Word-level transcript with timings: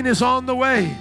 rain 0.00 0.10
is 0.10 0.22
on 0.22 0.46
the 0.46 0.54
way. 0.54 0.96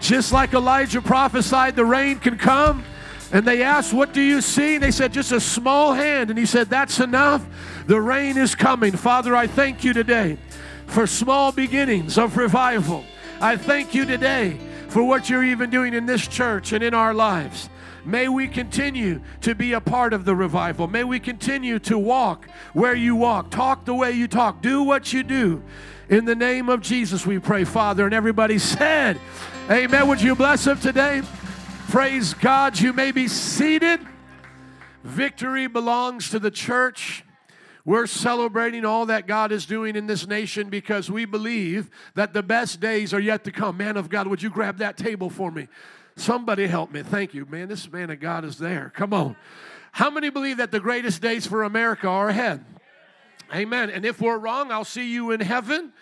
Just 0.00 0.32
like 0.32 0.52
Elijah 0.52 1.00
prophesied, 1.00 1.76
the 1.76 1.84
rain 1.84 2.18
can 2.18 2.36
come. 2.36 2.84
And 3.30 3.46
they 3.46 3.62
asked, 3.62 3.94
What 3.94 4.12
do 4.12 4.20
you 4.20 4.40
see? 4.40 4.74
And 4.74 4.82
they 4.82 4.90
said, 4.90 5.12
Just 5.12 5.30
a 5.30 5.40
small 5.40 5.92
hand. 5.94 6.28
And 6.30 6.38
he 6.38 6.44
said, 6.44 6.68
That's 6.68 6.98
enough. 6.98 7.46
The 7.86 8.00
rain 8.00 8.36
is 8.36 8.54
coming. 8.54 8.92
Father, 8.92 9.36
I 9.36 9.46
thank 9.46 9.84
you 9.84 9.92
today 9.92 10.38
for 10.86 11.06
small 11.06 11.52
beginnings 11.52 12.18
of 12.18 12.36
revival. 12.36 13.04
I 13.40 13.56
thank 13.56 13.94
you 13.94 14.04
today 14.04 14.58
for 14.88 15.04
what 15.04 15.30
you're 15.30 15.44
even 15.44 15.70
doing 15.70 15.94
in 15.94 16.04
this 16.04 16.26
church 16.26 16.72
and 16.72 16.82
in 16.82 16.94
our 16.94 17.14
lives. 17.14 17.68
May 18.04 18.28
we 18.28 18.48
continue 18.48 19.20
to 19.42 19.54
be 19.54 19.72
a 19.74 19.80
part 19.80 20.12
of 20.12 20.24
the 20.24 20.34
revival. 20.34 20.88
May 20.88 21.04
we 21.04 21.20
continue 21.20 21.78
to 21.80 21.96
walk 21.96 22.48
where 22.72 22.94
you 22.94 23.14
walk, 23.14 23.50
talk 23.50 23.84
the 23.84 23.94
way 23.94 24.12
you 24.12 24.26
talk, 24.26 24.60
do 24.60 24.82
what 24.82 25.12
you 25.12 25.22
do. 25.22 25.62
In 26.08 26.24
the 26.24 26.34
name 26.34 26.68
of 26.68 26.80
Jesus, 26.80 27.24
we 27.24 27.38
pray, 27.38 27.64
Father. 27.64 28.04
And 28.04 28.12
everybody 28.12 28.58
said, 28.58 29.18
Amen. 29.70 30.08
Would 30.08 30.20
you 30.20 30.34
bless 30.34 30.64
them 30.64 30.80
today? 30.80 31.22
Praise 31.88 32.34
God. 32.34 32.78
You 32.78 32.92
may 32.92 33.12
be 33.12 33.28
seated. 33.28 34.00
Victory 35.04 35.68
belongs 35.68 36.30
to 36.30 36.38
the 36.38 36.50
church. 36.50 37.24
We're 37.84 38.06
celebrating 38.06 38.84
all 38.84 39.06
that 39.06 39.26
God 39.26 39.50
is 39.52 39.66
doing 39.66 39.96
in 39.96 40.06
this 40.06 40.26
nation 40.26 40.70
because 40.70 41.10
we 41.10 41.24
believe 41.24 41.90
that 42.14 42.32
the 42.32 42.42
best 42.42 42.80
days 42.80 43.12
are 43.12 43.20
yet 43.20 43.44
to 43.44 43.52
come. 43.52 43.76
Man 43.76 43.96
of 43.96 44.08
God, 44.08 44.26
would 44.26 44.42
you 44.42 44.50
grab 44.50 44.78
that 44.78 44.96
table 44.96 45.30
for 45.30 45.50
me? 45.50 45.68
Somebody 46.16 46.66
help 46.66 46.92
me. 46.92 47.02
Thank 47.02 47.34
you. 47.34 47.46
Man, 47.46 47.68
this 47.68 47.90
man 47.90 48.10
of 48.10 48.20
God 48.20 48.44
is 48.44 48.58
there. 48.58 48.92
Come 48.94 49.12
on. 49.14 49.36
How 49.92 50.10
many 50.10 50.30
believe 50.30 50.58
that 50.58 50.70
the 50.70 50.80
greatest 50.80 51.20
days 51.20 51.46
for 51.46 51.62
America 51.62 52.08
are 52.08 52.28
ahead? 52.28 52.64
Amen. 53.54 53.90
And 53.90 54.04
if 54.04 54.20
we're 54.20 54.38
wrong, 54.38 54.72
I'll 54.72 54.84
see 54.84 55.12
you 55.12 55.30
in 55.30 55.40
heaven 55.40 55.92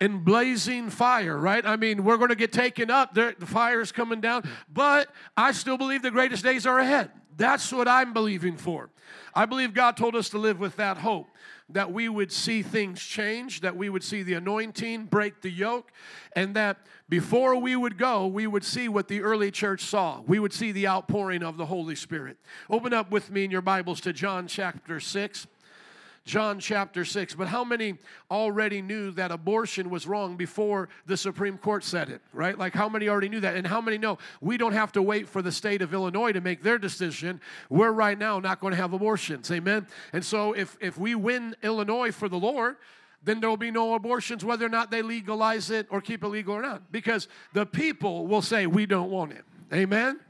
in 0.00 0.24
blazing 0.24 0.90
fire, 0.90 1.36
right? 1.36 1.64
I 1.64 1.76
mean, 1.76 2.04
we're 2.04 2.16
going 2.16 2.30
to 2.30 2.36
get 2.36 2.52
taken 2.52 2.90
up. 2.90 3.14
The 3.14 3.34
fire's 3.44 3.92
coming 3.92 4.20
down. 4.20 4.48
But 4.72 5.08
I 5.36 5.52
still 5.52 5.78
believe 5.78 6.02
the 6.02 6.10
greatest 6.10 6.44
days 6.44 6.66
are 6.66 6.78
ahead. 6.78 7.10
That's 7.36 7.72
what 7.72 7.86
I'm 7.86 8.12
believing 8.12 8.56
for. 8.56 8.90
I 9.34 9.46
believe 9.46 9.74
God 9.74 9.96
told 9.96 10.16
us 10.16 10.28
to 10.30 10.38
live 10.38 10.58
with 10.58 10.76
that 10.76 10.98
hope 10.98 11.28
that 11.70 11.92
we 11.92 12.08
would 12.08 12.32
see 12.32 12.62
things 12.62 13.02
change, 13.02 13.60
that 13.60 13.76
we 13.76 13.88
would 13.88 14.02
see 14.02 14.22
the 14.22 14.34
anointing 14.34 15.04
break 15.06 15.42
the 15.42 15.50
yoke, 15.50 15.92
and 16.32 16.54
that 16.54 16.78
before 17.08 17.56
we 17.56 17.76
would 17.76 17.98
go, 17.98 18.26
we 18.26 18.46
would 18.46 18.64
see 18.64 18.88
what 18.88 19.08
the 19.08 19.20
early 19.20 19.50
church 19.50 19.82
saw. 19.84 20.20
We 20.26 20.38
would 20.38 20.52
see 20.52 20.72
the 20.72 20.88
outpouring 20.88 21.42
of 21.42 21.56
the 21.56 21.66
Holy 21.66 21.94
Spirit. 21.94 22.38
Open 22.70 22.92
up 22.92 23.10
with 23.10 23.30
me 23.30 23.44
in 23.44 23.50
your 23.50 23.62
Bibles 23.62 24.00
to 24.02 24.12
John 24.12 24.46
chapter 24.46 25.00
6. 25.00 25.46
John 26.28 26.60
chapter 26.60 27.06
6. 27.06 27.34
But 27.36 27.48
how 27.48 27.64
many 27.64 27.94
already 28.30 28.82
knew 28.82 29.10
that 29.12 29.30
abortion 29.30 29.88
was 29.88 30.06
wrong 30.06 30.36
before 30.36 30.90
the 31.06 31.16
Supreme 31.16 31.56
Court 31.56 31.82
said 31.82 32.10
it, 32.10 32.20
right? 32.34 32.56
Like, 32.56 32.74
how 32.74 32.86
many 32.86 33.08
already 33.08 33.30
knew 33.30 33.40
that? 33.40 33.56
And 33.56 33.66
how 33.66 33.80
many 33.80 33.96
know 33.96 34.18
we 34.42 34.58
don't 34.58 34.74
have 34.74 34.92
to 34.92 35.02
wait 35.02 35.26
for 35.26 35.40
the 35.40 35.50
state 35.50 35.80
of 35.80 35.94
Illinois 35.94 36.32
to 36.32 36.42
make 36.42 36.62
their 36.62 36.76
decision? 36.76 37.40
We're 37.70 37.92
right 37.92 38.18
now 38.18 38.40
not 38.40 38.60
going 38.60 38.72
to 38.72 38.76
have 38.76 38.92
abortions, 38.92 39.50
amen? 39.50 39.86
And 40.12 40.22
so, 40.22 40.52
if, 40.52 40.76
if 40.82 40.98
we 40.98 41.14
win 41.14 41.56
Illinois 41.62 42.12
for 42.12 42.28
the 42.28 42.38
Lord, 42.38 42.76
then 43.22 43.40
there 43.40 43.48
will 43.48 43.56
be 43.56 43.70
no 43.70 43.94
abortions 43.94 44.44
whether 44.44 44.66
or 44.66 44.70
not 44.70 44.90
they 44.90 45.00
legalize 45.00 45.70
it 45.70 45.86
or 45.88 46.02
keep 46.02 46.22
it 46.22 46.28
legal 46.28 46.54
or 46.54 46.62
not 46.62 46.92
because 46.92 47.26
the 47.54 47.64
people 47.64 48.26
will 48.26 48.42
say, 48.42 48.66
We 48.66 48.84
don't 48.84 49.10
want 49.10 49.32
it, 49.32 49.46
amen? 49.72 50.20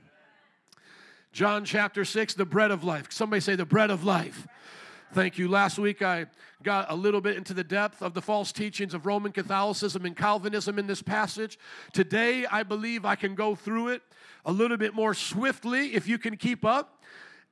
John 1.33 1.65
chapter 1.65 2.05
6, 2.05 2.35
the 2.35 2.47
bread 2.47 2.71
of 2.71 2.85
life. 2.85 3.09
Somebody 3.11 3.41
say, 3.41 3.57
The 3.57 3.67
bread 3.67 3.91
of 3.91 4.05
life. 4.05 4.47
Thank 5.14 5.39
you. 5.39 5.48
Last 5.48 5.78
week 5.78 6.03
I 6.03 6.27
got 6.62 6.91
a 6.91 6.95
little 6.95 7.23
bit 7.23 7.39
into 7.39 7.55
the 7.55 7.64
depth 7.64 8.03
of 8.03 8.12
the 8.12 8.20
false 8.20 8.53
teachings 8.53 8.92
of 8.92 9.06
Roman 9.06 9.33
Catholicism 9.33 10.05
and 10.05 10.15
Calvinism 10.15 10.78
in 10.78 10.87
this 10.87 11.00
passage. 11.00 11.59
Today 11.95 12.45
I 12.45 12.62
believe 12.62 13.06
I 13.06 13.17
can 13.17 13.34
go 13.34 13.55
through 13.55 13.89
it 13.89 14.03
a 14.45 14.53
little 14.53 14.77
bit 14.77 14.95
more 14.95 15.15
swiftly 15.15 15.95
if 15.95 16.06
you 16.06 16.19
can 16.19 16.37
keep 16.37 16.62
up 16.62 17.03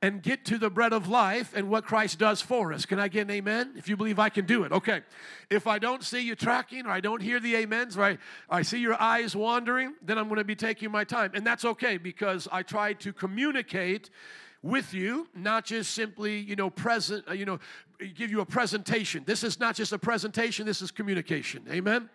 and 0.03 0.21
get 0.21 0.45
to 0.45 0.59
the 0.59 0.69
bread 0.69 0.93
of 0.93 1.07
life 1.07 1.53
and 1.55 1.67
what 1.67 1.83
Christ 1.83 2.19
does 2.19 2.41
for 2.41 2.71
us. 2.71 2.85
Can 2.85 2.99
I 2.99 3.07
get 3.07 3.21
an 3.21 3.31
amen? 3.31 3.73
If 3.75 3.89
you 3.89 3.97
believe 3.97 4.19
I 4.19 4.29
can 4.29 4.45
do 4.45 4.63
it. 4.63 4.71
Okay. 4.71 5.01
If 5.49 5.65
I 5.65 5.79
don't 5.79 6.03
see 6.03 6.19
you 6.19 6.35
tracking 6.35 6.85
or 6.85 6.91
I 6.91 6.99
don't 6.99 7.23
hear 7.23 7.39
the 7.39 7.55
amens 7.55 7.97
or 7.97 8.03
I, 8.03 8.17
I 8.51 8.61
see 8.61 8.77
your 8.77 9.01
eyes 9.01 9.35
wandering, 9.35 9.95
then 10.03 10.19
I'm 10.19 10.27
going 10.27 10.37
to 10.37 10.43
be 10.43 10.55
taking 10.55 10.91
my 10.91 11.03
time. 11.03 11.31
And 11.33 11.45
that's 11.45 11.65
okay 11.65 11.97
because 11.97 12.47
I 12.51 12.61
try 12.61 12.93
to 12.93 13.11
communicate 13.11 14.11
with 14.61 14.93
you, 14.93 15.27
not 15.35 15.65
just 15.65 15.91
simply, 15.91 16.39
you 16.39 16.55
know, 16.55 16.69
present, 16.69 17.27
uh, 17.29 17.33
you 17.33 17.45
know, 17.45 17.59
give 18.15 18.31
you 18.31 18.41
a 18.41 18.45
presentation. 18.45 19.23
This 19.25 19.43
is 19.43 19.59
not 19.59 19.75
just 19.75 19.91
a 19.91 19.97
presentation, 19.97 20.65
this 20.65 20.81
is 20.81 20.91
communication. 20.91 21.65
Amen. 21.69 22.09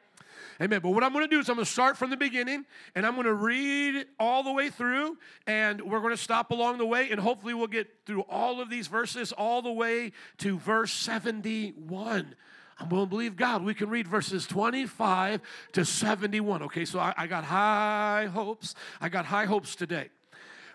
Amen. 0.61 0.81
But 0.81 0.91
what 0.91 1.03
I'm 1.03 1.13
going 1.13 1.25
to 1.25 1.35
do 1.35 1.41
is 1.41 1.49
I'm 1.49 1.57
going 1.57 1.65
to 1.65 1.71
start 1.71 1.97
from 1.97 2.11
the 2.11 2.17
beginning 2.17 2.65
and 2.95 3.07
I'm 3.07 3.15
going 3.15 3.27
to 3.27 3.35
read 3.35 4.07
all 4.21 4.43
the 4.43 4.53
way 4.53 4.71
through 4.71 5.17
and 5.47 5.81
we're 5.81 6.01
going 6.01 6.13
to 6.13 6.23
stop 6.23 6.51
along 6.51 6.79
the 6.79 6.87
way 6.87 7.11
and 7.11 7.19
hopefully 7.19 7.55
we'll 7.55 7.67
get 7.67 7.89
through 8.07 8.23
all 8.23 8.61
of 8.61 8.69
these 8.69 8.87
verses 8.87 9.33
all 9.33 9.63
the 9.63 9.73
way 9.73 10.13
to 10.39 10.59
verse 10.59 10.93
71. 10.93 12.35
I'm 12.79 12.89
going 12.89 13.05
to 13.05 13.09
believe 13.09 13.37
God. 13.37 13.65
We 13.65 13.75
can 13.75 13.89
read 13.89 14.07
verses 14.07 14.47
25 14.47 15.41
to 15.73 15.85
71. 15.85 16.63
Okay, 16.65 16.85
so 16.85 16.99
I, 16.99 17.15
I 17.17 17.27
got 17.27 17.45
high 17.45 18.29
hopes. 18.33 18.75
I 19.01 19.09
got 19.09 19.25
high 19.25 19.47
hopes 19.47 19.75
today. 19.75 20.11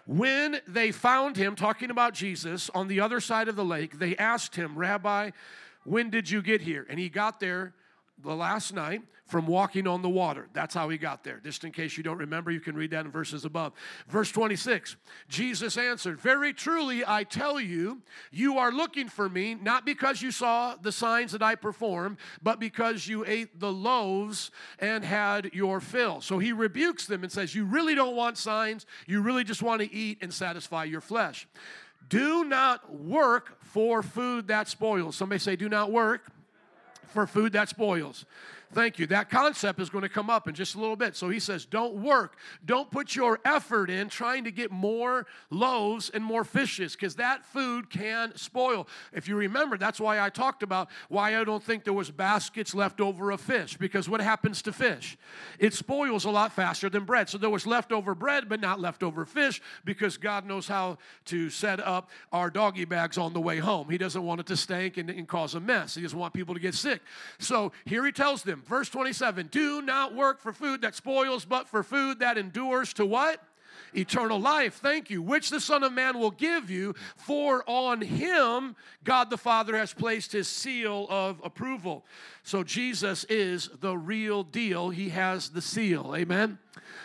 When 0.08 0.62
they 0.66 0.94
found 0.94 1.36
him, 1.36 1.56
talking 1.56 1.92
about 1.92 2.14
Jesus, 2.14 2.70
on 2.74 2.88
the 2.88 3.02
other 3.02 3.20
side 3.20 3.50
of 3.50 3.58
the 3.58 3.66
lake, 3.66 4.00
they 4.00 4.16
asked 4.16 4.56
him, 4.56 4.78
Rabbi, 4.78 5.32
when 5.84 6.10
did 6.10 6.30
you 6.30 6.42
get 6.42 6.62
here? 6.62 6.88
And 6.90 6.98
he 6.98 7.10
got 7.10 7.42
there 7.42 7.74
the 8.22 8.36
last 8.36 8.74
night 8.74 9.02
from 9.28 9.46
walking 9.46 9.88
on 9.88 10.02
the 10.02 10.10
water. 10.10 10.48
That's 10.54 10.74
how 10.74 10.90
he 10.90 10.98
got 10.98 11.24
there. 11.24 11.40
Just 11.44 11.64
in 11.64 11.72
case 11.72 11.98
you 11.98 12.04
don't 12.04 12.18
remember, 12.18 12.50
you 12.50 12.62
can 12.62 12.76
read 12.76 12.92
that 12.92 13.06
in 13.06 13.12
verses 13.12 13.44
above. 13.46 13.74
Verse 14.08 14.32
26 14.32 14.96
Jesus 15.28 15.78
answered, 15.78 16.20
Very 16.20 16.54
truly, 16.54 17.04
I 17.06 17.24
tell 17.24 17.60
you, 17.60 18.02
you 18.32 18.58
are 18.58 18.72
looking 18.72 19.10
for 19.10 19.28
me, 19.28 19.56
not 19.56 19.86
because 19.86 20.22
you 20.22 20.32
saw 20.32 20.76
the 20.76 20.92
signs 20.92 21.34
that 21.34 21.44
I 21.44 21.56
performed, 21.56 22.18
but 22.42 22.60
because 22.60 23.08
you 23.08 23.26
ate 23.26 23.60
the 23.60 23.72
loaves 23.72 24.50
and 24.80 25.04
had 25.04 25.54
your 25.54 25.82
fill. 25.82 26.22
So 26.22 26.40
he 26.40 26.54
rebukes 26.54 27.06
them 27.06 27.24
and 27.24 27.32
says, 27.32 27.54
You 27.54 27.66
really 27.66 27.96
don't 27.96 28.16
want 28.16 28.38
signs, 28.38 28.86
you 29.08 29.22
really 29.22 29.44
just 29.44 29.62
want 29.62 29.82
to 29.82 29.94
eat 29.94 30.20
and 30.22 30.34
satisfy 30.34 30.86
your 30.86 31.02
flesh. 31.02 31.48
Do 32.10 32.46
not 32.46 32.96
work 32.96 33.62
for 33.62 34.02
food 34.02 34.48
that 34.48 34.70
spoils. 34.70 35.18
Somebody 35.18 35.40
say, 35.40 35.58
Do 35.58 35.68
not 35.68 35.92
work 35.92 36.32
for 37.08 37.28
food 37.28 37.54
that 37.54 37.70
spoils. 37.70 38.26
Thank 38.74 39.00
you. 39.00 39.08
That 39.08 39.30
concept 39.30 39.80
is 39.80 39.90
going 39.90 40.02
to 40.02 40.10
come 40.10 40.30
up 40.30 40.48
in 40.48 40.54
just 40.54 40.76
a 40.76 40.80
little 40.80 40.96
bit. 40.96 41.16
So 41.16 41.30
he 41.30 41.40
says, 41.40 41.66
Don't 41.66 41.96
work. 41.96 42.38
Don't 42.66 42.92
put 42.92 43.16
your 43.16 43.40
effort 43.46 43.90
in 43.90 44.10
trying 44.10 44.44
to 44.44 44.52
get 44.52 44.72
more 44.72 45.26
loaves 45.50 46.10
and 46.10 46.24
more 46.24 46.44
fishes 46.44 46.94
because 46.94 47.16
that 47.16 47.46
food 47.46 47.90
can 47.90 48.36
spoil. 48.36 48.88
If 49.14 49.28
you 49.28 49.36
remember, 49.36 49.78
that's 49.78 50.00
why 50.00 50.20
I 50.20 50.30
talked 50.30 50.64
about 50.64 50.90
why 51.08 51.40
I 51.40 51.44
don't 51.44 51.64
think 51.64 51.86
there 51.86 51.94
was 51.94 52.12
baskets 52.12 52.76
left 52.76 53.00
over 53.00 53.32
of 53.32 53.40
fish 53.40 53.78
because 53.78 54.10
what 54.10 54.20
happens 54.22 54.62
to 54.64 54.74
fish? 54.74 55.18
It 55.60 55.74
spoils 55.74 56.26
a 56.26 56.30
lot 56.30 56.52
faster 56.52 56.90
than 56.90 57.06
bread. 57.06 57.30
So 57.30 57.38
there 57.38 57.50
was 57.50 57.66
leftover 57.66 58.16
bread, 58.16 58.50
but 58.50 58.60
not 58.60 58.80
leftover 58.80 59.26
fish 59.26 59.62
because 59.86 60.18
God 60.18 60.46
knows 60.46 60.68
how 60.68 60.98
to 61.26 61.50
set 61.50 61.80
up 61.80 62.10
our 62.32 62.50
doggy 62.50 62.86
bags 62.86 63.18
on 63.18 63.34
the 63.34 63.42
way 63.42 63.58
home. 63.58 63.90
He 63.90 63.98
doesn't 63.98 64.24
want 64.24 64.42
it 64.42 64.46
to 64.48 64.58
stink 64.58 64.98
and, 64.98 65.10
and 65.10 65.28
cause 65.28 65.56
a 65.56 65.60
mess. 65.60 65.96
He 65.96 66.02
doesn't 66.02 66.18
want 66.18 66.34
people 66.34 66.54
to 66.54 66.60
get 66.60 66.74
sick. 66.74 67.02
So 67.40 67.72
here 67.86 68.06
he 68.06 68.12
tells 68.12 68.44
them, 68.44 68.57
Verse 68.66 68.90
27 68.90 69.48
Do 69.48 69.82
not 69.82 70.16
work 70.16 70.40
for 70.40 70.54
food 70.54 70.82
that 70.82 70.96
spoils, 70.96 71.46
but 71.46 71.68
for 71.68 71.84
food 71.84 72.20
that 72.20 72.38
endures 72.38 72.94
to 72.94 73.06
what? 73.06 73.42
Eternal 73.96 74.40
life, 74.40 74.76
thank 74.76 75.10
you, 75.10 75.22
which 75.22 75.50
the 75.50 75.62
Son 75.62 75.84
of 75.84 75.94
Man 75.94 76.20
will 76.20 76.32
give 76.32 76.70
you, 76.70 76.94
for 77.16 77.64
on 77.68 78.02
him 78.02 78.76
God 79.04 79.30
the 79.30 79.38
Father 79.38 79.78
has 79.78 79.94
placed 79.94 80.34
his 80.34 80.48
seal 80.48 81.08
of 81.10 81.40
approval. 81.44 82.06
So 82.44 82.64
Jesus 82.64 83.24
is 83.26 83.70
the 83.80 83.98
real 83.98 84.44
deal. 84.44 84.90
He 84.90 85.10
has 85.10 85.50
the 85.50 85.62
seal. 85.62 86.14
Amen. 86.16 86.60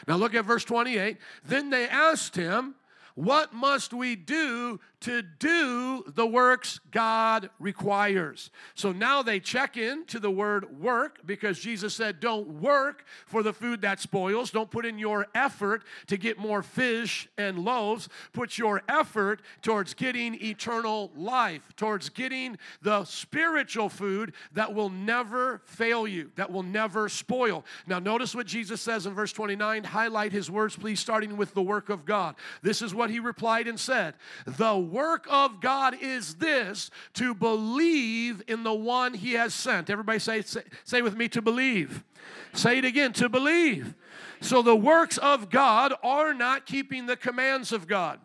Now 0.08 0.16
look 0.16 0.34
at 0.34 0.44
verse 0.44 0.64
28. 0.64 1.19
Then 1.44 1.70
they 1.70 1.88
asked 1.88 2.34
him, 2.34 2.75
What 3.14 3.52
must 3.52 3.93
we 3.93 4.16
do 4.16 4.81
to 5.02 5.22
do 5.22 6.04
the 6.06 6.26
works 6.26 6.81
God 6.90 7.50
requires. 7.58 8.50
So 8.75 8.93
now 8.93 9.22
they 9.22 9.40
check 9.40 9.76
in 9.76 10.04
to 10.06 10.19
the 10.19 10.31
word 10.31 10.81
work 10.81 11.20
because 11.26 11.58
Jesus 11.58 11.94
said, 11.94 12.20
Don't 12.20 12.60
work 12.60 13.04
for 13.26 13.43
the 13.43 13.52
food 13.52 13.82
that 13.82 14.00
spoils. 14.00 14.50
Don't 14.50 14.70
put 14.70 14.87
in 14.87 14.99
your 14.99 15.26
effort 15.34 15.84
to 16.06 16.16
get 16.16 16.38
more 16.38 16.62
fish 16.62 17.28
and 17.37 17.58
loaves. 17.58 18.08
Put 18.32 18.58
your 18.58 18.82
effort 18.88 19.43
towards 19.60 19.94
getting 19.94 20.34
eternal 20.43 21.10
life, 21.16 21.75
towards 21.76 22.08
getting 22.08 22.56
the 22.81 23.05
spiritual 23.05 23.88
food 23.88 24.32
that 24.52 24.72
will 24.72 24.90
never 24.90 25.62
fail 25.64 26.06
you, 26.06 26.31
that 26.37 26.50
will 26.50 26.62
never 26.62 27.08
spoil. 27.08 27.64
Now, 27.87 27.98
notice 27.98 28.34
what 28.34 28.46
Jesus 28.46 28.81
says 28.81 29.06
in 29.06 29.14
verse 29.14 29.32
29. 29.32 29.84
Highlight 29.84 30.32
his 30.32 30.50
words, 30.50 30.76
please, 30.76 31.00
starting 31.00 31.37
with 31.37 31.55
the 31.55 31.62
work 31.62 31.88
of 31.88 32.05
God. 32.05 32.37
This 32.62 32.82
is 32.82 32.94
what 32.94 33.10
he 33.10 33.19
replied 33.19 33.66
and 33.66 33.78
said 33.78 34.14
The 34.46 34.76
work 34.93 35.27
of 35.31 35.61
God 35.61 35.97
is 36.00 36.35
this 36.35 36.91
to 37.15 37.35
believe 37.35 38.43
in 38.47 38.62
the 38.62 38.75
one 38.75 39.15
he 39.15 39.33
has 39.33 39.55
sent. 39.55 39.91
Everybody 39.91 40.19
say, 40.19 40.43
say, 40.43 40.62
say 40.85 41.03
with 41.03 41.17
me 41.17 41.29
to 41.31 41.43
believe. 41.43 42.05
Say 42.53 42.79
it 42.79 42.85
again 42.85 43.12
to 43.15 43.29
believe. 43.29 43.94
So 44.41 44.61
the 44.62 44.77
works 44.77 45.19
of 45.19 45.50
God 45.50 45.94
are 46.03 46.35
not 46.35 46.67
keeping 46.67 47.06
the 47.06 47.17
commands 47.17 47.73
of 47.73 47.87
God. 47.87 48.21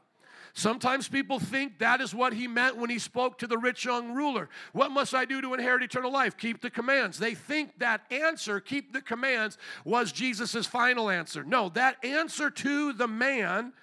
Sometimes 0.57 1.07
people 1.07 1.39
think 1.39 1.77
that 1.77 2.01
is 2.01 2.15
what 2.15 2.33
he 2.33 2.47
meant 2.47 2.77
when 2.77 2.89
he 2.89 2.97
spoke 2.97 3.37
to 3.37 3.47
the 3.47 3.59
rich 3.59 3.85
young 3.85 4.13
ruler. 4.13 4.49
What 4.73 4.89
must 4.89 5.13
I 5.13 5.23
do 5.23 5.39
to 5.39 5.53
inherit 5.53 5.83
eternal 5.83 6.11
life? 6.11 6.35
Keep 6.35 6.61
the 6.61 6.71
commands. 6.71 7.19
They 7.19 7.35
think 7.35 7.77
that 7.77 8.01
answer, 8.09 8.59
keep 8.59 8.91
the 8.91 9.01
commands, 9.01 9.59
was 9.85 10.11
Jesus' 10.11 10.65
final 10.65 11.11
answer. 11.11 11.43
No, 11.43 11.69
that 11.69 12.03
answer 12.03 12.49
to 12.49 12.91
the 12.91 13.07
man 13.07 13.73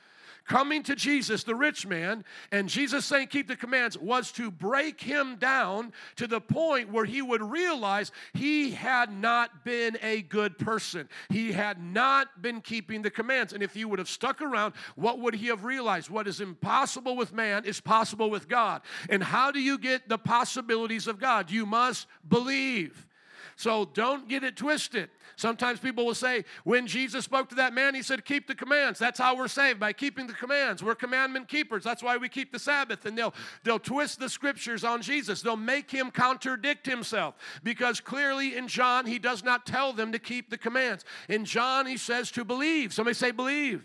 coming 0.45 0.83
to 0.85 0.95
Jesus, 0.95 1.45
the 1.45 1.55
rich 1.55 1.87
man, 1.87 2.25
and 2.53 2.69
Jesus 2.69 3.05
saying, 3.05 3.29
Keep 3.29 3.49
the 3.49 3.57
commands, 3.57 3.99
was 3.99 4.33
to 4.33 4.51
break 4.51 5.01
him 5.01 5.37
down 5.37 5.93
to 6.17 6.27
the 6.27 6.41
point 6.41 6.91
where 6.91 7.05
he 7.05 7.23
would 7.23 7.43
realize 7.43 8.13
he 8.33 8.73
had 8.73 9.13
not 9.13 9.65
been 9.65 9.97
a 10.03 10.23
good 10.23 10.59
person. 10.59 11.09
He 11.29 11.53
had 11.53 11.83
not 11.83 12.43
been 12.43 12.61
keeping 12.61 13.03
the 13.03 13.11
commands. 13.11 13.53
And 13.53 13.63
if 13.63 13.75
he 13.75 13.85
would 13.85 13.99
have 13.99 14.09
stuck 14.09 14.41
around, 14.41 14.75
what 14.97 15.19
would 15.21 15.35
he 15.35 15.49
have 15.49 15.65
realized? 15.65 16.11
What 16.11 16.29
is 16.29 16.41
impossible 16.41 17.17
with 17.17 17.33
man 17.33 17.65
is 17.65 17.81
possible 17.81 18.31
with 18.31 18.49
God. 18.49 18.83
And 19.09 19.23
how 19.23 19.51
do 19.51 19.61
you 19.61 19.79
get 19.79 20.09
the 20.09 20.19
possibilities 20.19 21.07
of 21.07 21.19
God? 21.19 21.51
You 21.51 21.67
must 21.67 22.07
believe. 22.29 23.07
So 23.57 23.85
don't 23.85 24.29
get 24.29 24.43
it 24.43 24.57
twisted. 24.57 25.11
Sometimes 25.37 25.81
people 25.81 26.07
will 26.07 26.15
say, 26.15 26.45
when 26.65 26.87
Jesus 26.87 27.25
spoke 27.25 27.49
to 27.49 27.55
that 27.57 27.75
man, 27.75 27.95
he 27.95 28.03
said, 28.03 28.25
Keep 28.25 28.47
the 28.47 28.55
commands. 28.55 28.99
That's 28.99 29.19
how 29.19 29.37
we're 29.37 29.49
saved, 29.49 29.81
by 29.81 29.93
keeping 29.93 30.27
the 30.27 30.33
commands. 30.33 30.83
We're 30.83 30.95
commandment 30.95 31.49
keepers. 31.49 31.85
That's 31.85 32.03
why 32.03 32.17
we 32.17 32.29
keep 32.29 32.53
the 32.53 32.59
Sabbath. 32.59 33.05
And 33.07 33.17
they'll, 33.17 33.35
they'll 33.65 33.79
twist 33.79 34.21
the 34.21 34.29
scriptures 34.29 34.85
on 34.85 35.03
Jesus. 35.03 35.43
They'll 35.43 35.57
make 35.57 35.91
him 35.91 36.11
contradict 36.11 36.87
himself 36.87 37.35
because 37.63 38.01
clearly 38.01 38.57
in 38.57 38.69
John, 38.69 39.07
he 39.07 39.19
does 39.19 39.43
not 39.43 39.67
tell 39.67 39.93
them 39.93 40.13
to 40.13 40.19
keep 40.19 40.51
the 40.51 40.59
commands. 40.59 41.05
In 41.29 41.45
John, 41.45 41.87
he 41.87 41.97
says 41.97 42.31
to 42.33 42.45
believe. 42.45 42.93
Somebody 42.93 43.15
say, 43.15 43.31
Believe. 43.31 43.85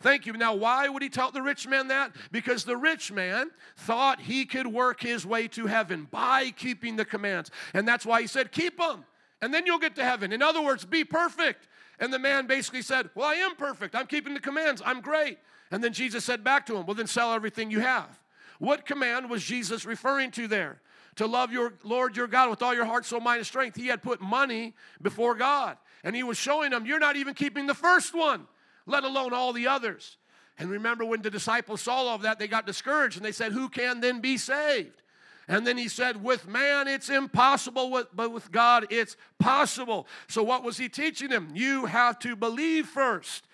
Thank 0.00 0.26
you. 0.26 0.32
Now, 0.32 0.54
why 0.54 0.88
would 0.88 1.02
he 1.02 1.08
tell 1.08 1.30
the 1.30 1.42
rich 1.42 1.68
man 1.68 1.88
that? 1.88 2.12
Because 2.32 2.64
the 2.64 2.76
rich 2.76 3.12
man 3.12 3.50
thought 3.76 4.20
he 4.20 4.46
could 4.46 4.66
work 4.66 5.02
his 5.02 5.26
way 5.26 5.46
to 5.48 5.66
heaven 5.66 6.08
by 6.10 6.50
keeping 6.50 6.96
the 6.96 7.04
commands. 7.04 7.50
And 7.74 7.86
that's 7.86 8.06
why 8.06 8.22
he 8.22 8.26
said, 8.26 8.52
Keep 8.52 8.78
them 8.78 9.04
and 9.42 9.52
then 9.52 9.66
you'll 9.66 9.78
get 9.78 9.96
to 9.96 10.04
heaven. 10.04 10.32
In 10.32 10.42
other 10.42 10.62
words, 10.62 10.84
be 10.84 11.04
perfect. 11.04 11.68
And 11.98 12.12
the 12.12 12.18
man 12.18 12.46
basically 12.46 12.82
said, 12.82 13.10
Well, 13.14 13.28
I 13.28 13.34
am 13.34 13.56
perfect. 13.56 13.94
I'm 13.94 14.06
keeping 14.06 14.34
the 14.34 14.40
commands. 14.40 14.82
I'm 14.84 15.00
great. 15.00 15.38
And 15.70 15.84
then 15.84 15.92
Jesus 15.92 16.24
said 16.24 16.42
back 16.42 16.66
to 16.66 16.76
him, 16.76 16.86
Well, 16.86 16.94
then 16.94 17.06
sell 17.06 17.32
everything 17.32 17.70
you 17.70 17.80
have. 17.80 18.20
What 18.58 18.86
command 18.86 19.30
was 19.30 19.42
Jesus 19.42 19.84
referring 19.84 20.30
to 20.32 20.46
there? 20.46 20.80
To 21.16 21.26
love 21.26 21.52
your 21.52 21.74
Lord 21.82 22.16
your 22.16 22.26
God 22.26 22.50
with 22.50 22.62
all 22.62 22.74
your 22.74 22.84
heart, 22.84 23.04
soul, 23.04 23.20
mind, 23.20 23.38
and 23.38 23.46
strength. 23.46 23.76
He 23.76 23.88
had 23.88 24.02
put 24.02 24.20
money 24.20 24.74
before 25.02 25.34
God. 25.34 25.76
And 26.02 26.16
he 26.16 26.22
was 26.22 26.38
showing 26.38 26.70
them, 26.70 26.86
You're 26.86 26.98
not 26.98 27.16
even 27.16 27.34
keeping 27.34 27.66
the 27.66 27.74
first 27.74 28.14
one, 28.14 28.46
let 28.86 29.04
alone 29.04 29.32
all 29.32 29.52
the 29.52 29.66
others. 29.66 30.16
And 30.58 30.70
remember 30.70 31.04
when 31.04 31.22
the 31.22 31.30
disciples 31.30 31.80
saw 31.80 31.96
all 31.96 32.08
of 32.08 32.22
that, 32.22 32.38
they 32.38 32.46
got 32.46 32.66
discouraged 32.66 33.16
and 33.16 33.24
they 33.24 33.32
said, 33.32 33.52
Who 33.52 33.68
can 33.68 34.00
then 34.00 34.20
be 34.20 34.36
saved? 34.36 35.02
And 35.50 35.66
then 35.66 35.76
he 35.76 35.88
said, 35.88 36.22
with 36.22 36.46
man 36.46 36.86
it's 36.86 37.10
impossible, 37.10 38.04
but 38.14 38.30
with 38.30 38.52
God 38.52 38.86
it's 38.88 39.16
possible. 39.40 40.06
So, 40.28 40.44
what 40.44 40.62
was 40.62 40.78
he 40.78 40.88
teaching 40.88 41.28
them? 41.28 41.50
You 41.52 41.86
have 41.86 42.20
to 42.20 42.36
believe 42.36 42.86
first 42.86 43.48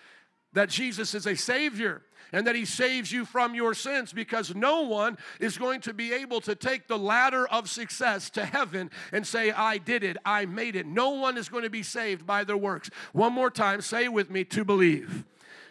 that 0.53 0.69
Jesus 0.69 1.15
is 1.15 1.25
a 1.25 1.35
Savior 1.35 2.03
and 2.31 2.45
that 2.45 2.53
he 2.53 2.65
saves 2.65 3.11
you 3.11 3.25
from 3.25 3.55
your 3.55 3.73
sins 3.73 4.13
because 4.13 4.53
no 4.53 4.83
one 4.83 5.17
is 5.39 5.57
going 5.57 5.81
to 5.81 5.93
be 5.93 6.13
able 6.13 6.39
to 6.41 6.53
take 6.53 6.87
the 6.87 6.99
ladder 6.99 7.47
of 7.47 7.67
success 7.67 8.29
to 8.29 8.45
heaven 8.45 8.91
and 9.11 9.25
say, 9.25 9.49
I 9.49 9.79
did 9.79 10.03
it, 10.03 10.17
I 10.23 10.45
made 10.45 10.75
it. 10.75 10.85
No 10.85 11.09
one 11.09 11.35
is 11.35 11.49
going 11.49 11.63
to 11.63 11.69
be 11.71 11.83
saved 11.83 12.27
by 12.27 12.43
their 12.43 12.57
works. 12.57 12.91
One 13.11 13.33
more 13.33 13.49
time, 13.49 13.81
say 13.81 14.07
with 14.07 14.29
me 14.29 14.43
to 14.43 14.63
believe. 14.63 15.25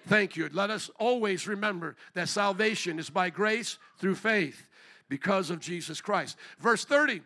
Thank 0.08 0.34
you. 0.36 0.50
Let 0.52 0.70
us 0.70 0.90
always 0.98 1.46
remember 1.46 1.94
that 2.14 2.28
salvation 2.28 2.98
is 2.98 3.10
by 3.10 3.30
grace 3.30 3.78
through 3.98 4.16
faith 4.16 4.66
because 5.08 5.50
of 5.50 5.60
Jesus 5.60 6.00
Christ. 6.00 6.36
Verse 6.58 6.84
30. 6.84 7.22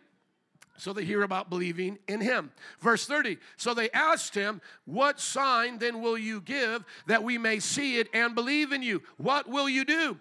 So 0.77 0.93
they 0.93 1.05
hear 1.05 1.21
about 1.21 1.49
believing 1.49 1.99
in 2.07 2.21
him. 2.21 2.51
Verse 2.79 3.05
30. 3.05 3.37
So 3.55 3.75
they 3.75 3.91
asked 3.91 4.33
him, 4.33 4.61
What 4.85 5.19
sign 5.19 5.77
then 5.77 6.01
will 6.01 6.17
you 6.17 6.41
give 6.41 6.83
that 7.05 7.23
we 7.23 7.37
may 7.37 7.59
see 7.59 7.99
it 7.99 8.07
and 8.13 8.33
believe 8.33 8.71
in 8.71 8.81
you? 8.81 9.03
What 9.17 9.47
will 9.47 9.69
you 9.69 9.85
do? 9.85 10.17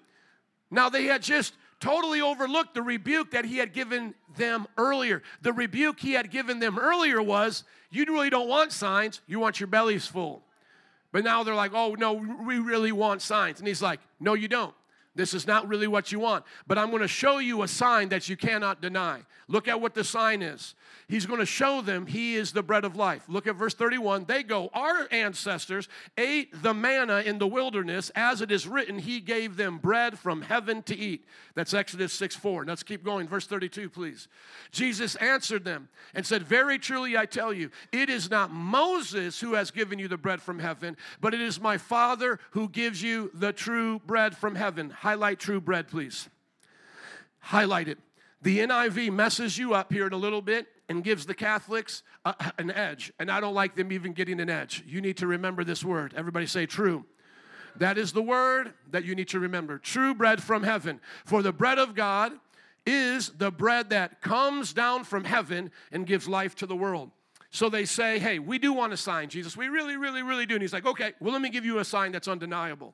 Now 0.71 0.91
they 0.91 1.05
had 1.05 1.23
just 1.23 1.55
totally 1.81 2.21
overlooked 2.21 2.75
the 2.75 2.83
rebuke 2.83 3.31
that 3.31 3.47
he 3.47 3.57
had 3.57 3.73
given 3.73 4.15
them 4.37 4.67
earlier. 4.77 5.23
The 5.41 5.53
rebuke 5.53 5.99
he 5.99 6.13
had 6.13 6.31
given 6.31 6.59
them 6.59 6.79
earlier 6.79 7.23
was, 7.23 7.65
You 7.91 8.05
really 8.05 8.31
don't 8.31 8.49
want 8.49 8.73
signs, 8.73 9.23
you 9.27 9.41
want 9.41 9.61
your 9.61 9.67
bellies 9.67 10.07
full. 10.07 10.43
But 11.11 11.25
now 11.25 11.43
they're 11.43 11.55
like, 11.55 11.73
Oh, 11.75 11.95
no, 11.95 12.13
we 12.13 12.59
really 12.59 12.93
want 12.93 13.23
signs. 13.23 13.61
And 13.61 13.67
he's 13.67 13.81
like, 13.81 14.01
No, 14.21 14.35
you 14.35 14.47
don't. 14.47 14.75
This 15.15 15.35
is 15.35 15.47
not 15.47 15.67
really 15.67 15.89
what 15.89 16.13
you 16.13 16.21
want, 16.21 16.45
but 16.69 16.79
I'm 16.79 16.91
going 16.91 17.03
to 17.03 17.09
show 17.09 17.39
you 17.39 17.63
a 17.63 17.69
sign 17.69 18.11
that 18.11 18.29
you 18.29 18.37
cannot 18.37 18.81
deny. 18.81 19.21
Look 19.49 19.67
at 19.67 19.81
what 19.81 19.95
the 19.95 20.05
sign 20.05 20.43
is. 20.43 20.77
He's 21.09 21.27
going 21.27 21.41
to 21.41 21.47
show 21.47 21.83
them 21.83 22.07
he 22.07 22.37
is 22.37 22.53
the 22.53 22.63
bread 22.63 22.85
of 22.85 22.95
life. 22.95 23.25
Look 23.27 23.49
at 23.49 23.57
verse 23.57 23.75
31. 23.75 24.27
They 24.27 24.45
go, 24.45 24.71
Our 24.73 25.09
ancestors 25.11 25.89
ate 26.17 26.63
the 26.63 26.73
manna 26.73 27.23
in 27.23 27.39
the 27.39 27.49
wilderness, 27.49 28.13
as 28.15 28.41
it 28.41 28.53
is 28.53 28.69
written, 28.69 29.01
He 29.01 29.19
gave 29.19 29.57
them 29.57 29.79
bread 29.79 30.17
from 30.17 30.43
heaven 30.43 30.85
to 30.85 30.97
eat. 30.97 31.25
That's 31.57 31.75
Exodus 31.75 32.13
6 32.13 32.37
4. 32.37 32.65
Let's 32.65 32.85
keep 32.85 33.05
going. 33.05 33.27
Verse 33.27 33.49
32, 33.49 33.91
please. 33.91 34.29
Jesus 34.71 35.17
answered 35.17 35.65
them 35.65 35.89
and 36.15 36.25
said, 36.25 36.45
Very 36.45 36.79
truly 36.79 37.17
I 37.17 37.27
tell 37.27 37.53
you, 37.53 37.73
it 37.91 38.09
is 38.09 38.31
not 38.31 38.53
Moses 38.53 39.41
who 39.41 39.55
has 39.55 39.73
given 39.73 39.99
you 39.99 40.07
the 40.07 40.17
bread 40.17 40.41
from 40.41 40.61
heaven, 40.61 40.97
but 41.21 41.35
it 41.35 41.41
is 41.41 41.61
my 41.61 41.77
Father 41.77 42.39
who 42.53 42.69
gives 42.69 43.03
you 43.03 43.33
the 43.35 43.53
true 43.53 43.99
bread 44.07 44.37
from 44.37 44.55
heaven. 44.55 44.91
Highlight 45.01 45.39
true 45.39 45.63
bread, 45.63 45.89
please. 45.89 46.29
Highlight 47.39 47.89
it. 47.89 47.97
The 48.43 48.59
NIV 48.59 49.11
messes 49.11 49.57
you 49.57 49.73
up 49.73 49.91
here 49.91 50.07
in 50.07 50.13
a 50.13 50.19
little 50.19 50.43
bit 50.43 50.67
and 50.91 51.03
gives 51.03 51.25
the 51.25 51.33
Catholics 51.33 52.03
a, 52.27 52.35
an 52.59 52.71
edge. 52.71 53.11
And 53.19 53.31
I 53.31 53.41
don't 53.41 53.55
like 53.55 53.75
them 53.77 53.93
even 53.93 54.13
getting 54.13 54.41
an 54.41 54.51
edge. 54.51 54.85
You 54.87 55.01
need 55.01 55.17
to 55.17 55.27
remember 55.27 55.65
this 55.65 55.83
word. 55.83 56.13
Everybody 56.15 56.45
say 56.47 56.67
true. 56.67 57.07
That 57.77 57.97
is 57.97 58.13
the 58.13 58.21
word 58.21 58.75
that 58.91 59.07
you 59.07 59.15
need 59.15 59.29
to 59.29 59.41
remember. 59.41 59.79
True 59.79 60.15
bread 60.15 60.43
from 60.43 60.65
heaven. 60.65 61.01
For 61.25 61.41
the 61.41 61.53
bread 61.53 61.79
of 61.79 61.95
God 61.95 62.33
is 62.85 63.31
the 63.31 63.51
bread 63.51 63.89
that 63.89 64.21
comes 64.21 64.75
down 64.75 65.05
from 65.05 65.25
heaven 65.25 65.71
and 65.93 66.07
gives 66.07 66.29
life 66.29 66.55
to 66.57 66.67
the 66.67 66.77
world. 66.77 67.11
So 67.51 67.71
they 67.71 67.87
say, 67.87 68.19
Hey, 68.19 68.39
we 68.39 68.59
do 68.59 68.75
want 68.75 68.93
a 68.93 68.99
sign, 68.99 69.31
Jesus. 69.31 69.57
We 69.57 69.69
really, 69.69 69.97
really, 69.97 70.23
really 70.23 70.45
do. 70.45 70.57
And 70.57 70.63
he's 70.63 70.75
like, 70.75 70.85
Okay, 70.85 71.15
well, 71.21 71.33
let 71.33 71.41
me 71.41 71.49
give 71.49 71.65
you 71.65 71.79
a 71.79 71.87
sign 71.87 72.13
that's 72.13 72.29
undeniable. 72.29 72.93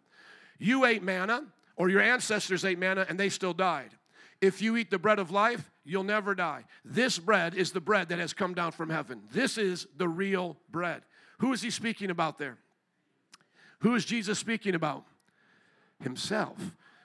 You 0.60 0.84
ate 0.84 1.02
manna, 1.02 1.42
or 1.76 1.88
your 1.88 2.00
ancestors 2.00 2.64
ate 2.64 2.78
manna, 2.78 3.06
and 3.08 3.18
they 3.18 3.28
still 3.28 3.52
died. 3.52 3.90
If 4.40 4.60
you 4.60 4.76
eat 4.76 4.90
the 4.90 4.98
bread 4.98 5.18
of 5.18 5.30
life, 5.30 5.70
you'll 5.84 6.04
never 6.04 6.34
die. 6.34 6.64
This 6.84 7.18
bread 7.18 7.54
is 7.54 7.72
the 7.72 7.80
bread 7.80 8.10
that 8.10 8.18
has 8.18 8.32
come 8.32 8.54
down 8.54 8.72
from 8.72 8.90
heaven. 8.90 9.22
This 9.32 9.56
is 9.56 9.86
the 9.96 10.08
real 10.08 10.56
bread. 10.70 11.02
Who 11.38 11.52
is 11.52 11.62
he 11.62 11.70
speaking 11.70 12.10
about 12.10 12.38
there? 12.38 12.58
Who 13.80 13.94
is 13.94 14.04
Jesus 14.04 14.38
speaking 14.38 14.74
about? 14.74 15.04
Himself. 16.02 16.58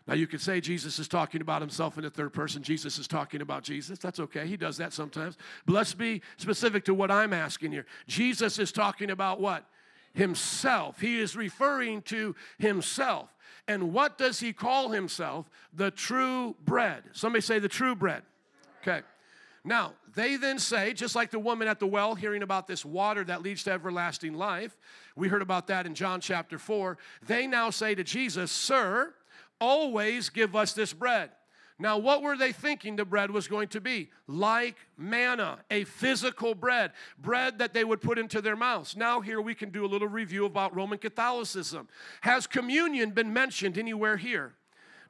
Now, 0.08 0.16
you 0.16 0.28
could 0.28 0.42
say 0.42 0.60
Jesus 0.60 1.00
is 1.00 1.08
talking 1.08 1.42
about 1.42 1.62
himself 1.62 1.98
in 1.98 2.04
the 2.04 2.10
third 2.10 2.34
person. 2.34 2.63
Jesus 2.63 2.98
is 2.98 3.08
talking 3.08 3.42
about 3.42 3.63
Jesus. 3.63 4.00
That's 4.00 4.20
okay. 4.20 4.48
He 4.48 4.58
does 4.58 4.78
that 4.78 4.94
sometimes. 4.94 5.38
But 5.66 5.74
let's 5.74 5.94
be 5.94 6.22
specific 6.38 6.86
to 6.86 6.94
what 6.94 7.12
I'm 7.12 7.34
asking 7.34 7.72
here. 7.72 7.86
Jesus 8.08 8.58
is 8.60 8.72
talking 8.72 9.12
about 9.12 9.40
what? 9.40 9.66
Himself. 10.13 11.00
He 11.00 11.20
is 11.20 11.36
referring 11.36 12.01
to 12.04 12.36
himself. 12.58 13.30
And 13.68 13.94
what 13.94 14.18
does 14.18 14.39
he 14.39 14.53
call 14.53 14.89
himself? 14.89 15.50
The 15.74 15.91
true 15.91 16.56
bread. 16.65 17.03
Somebody 17.13 17.41
say 17.41 17.60
the 17.60 17.68
true 17.68 17.96
bread. 17.96 18.24
Okay. 18.82 19.01
Now, 19.63 19.94
they 20.15 20.38
then 20.38 20.58
say, 20.60 20.94
just 20.94 21.15
like 21.15 21.30
the 21.30 21.39
woman 21.39 21.68
at 21.68 21.80
the 21.80 21.86
well 21.88 22.15
hearing 22.15 22.41
about 22.41 22.68
this 22.68 22.84
water 22.84 23.24
that 23.25 23.44
leads 23.44 23.63
to 23.63 23.72
everlasting 23.72 24.34
life, 24.34 24.75
we 25.15 25.27
heard 25.27 25.41
about 25.41 25.68
that 25.68 25.86
in 25.86 25.94
John 25.94 26.20
chapter 26.20 26.58
4. 26.58 26.98
They 27.27 27.48
now 27.48 27.70
say 27.70 27.96
to 27.96 28.03
Jesus, 28.03 28.51
Sir, 28.51 29.13
always 29.60 30.30
give 30.30 30.56
us 30.56 30.74
this 30.74 30.94
bread. 30.94 31.30
Now, 31.82 31.98
what 31.98 32.22
were 32.22 32.38
they 32.38 32.52
thinking 32.52 32.96
the 32.96 33.06
bread 33.06 33.32
was 33.32 33.48
going 33.48 33.70
to 33.70 33.82
be? 33.82 34.12
Like 34.28 34.76
manna, 34.98 35.58
a 35.72 35.84
physical 35.86 36.54
bread, 36.54 36.92
bread 37.18 37.58
that 37.58 37.74
they 37.74 37.84
would 37.84 38.02
put 38.02 38.20
into 38.20 38.40
their 38.40 38.56
mouths. 38.56 38.96
Now, 38.96 39.20
here 39.20 39.42
we 39.42 39.56
can 39.56 39.72
do 39.72 39.84
a 39.84 39.88
little 39.88 40.08
review 40.08 40.46
about 40.46 40.76
Roman 40.76 41.00
Catholicism. 41.00 41.88
Has 42.22 42.46
communion 42.46 43.10
been 43.12 43.34
mentioned 43.34 43.80
anywhere 43.80 44.18
here? 44.18 44.54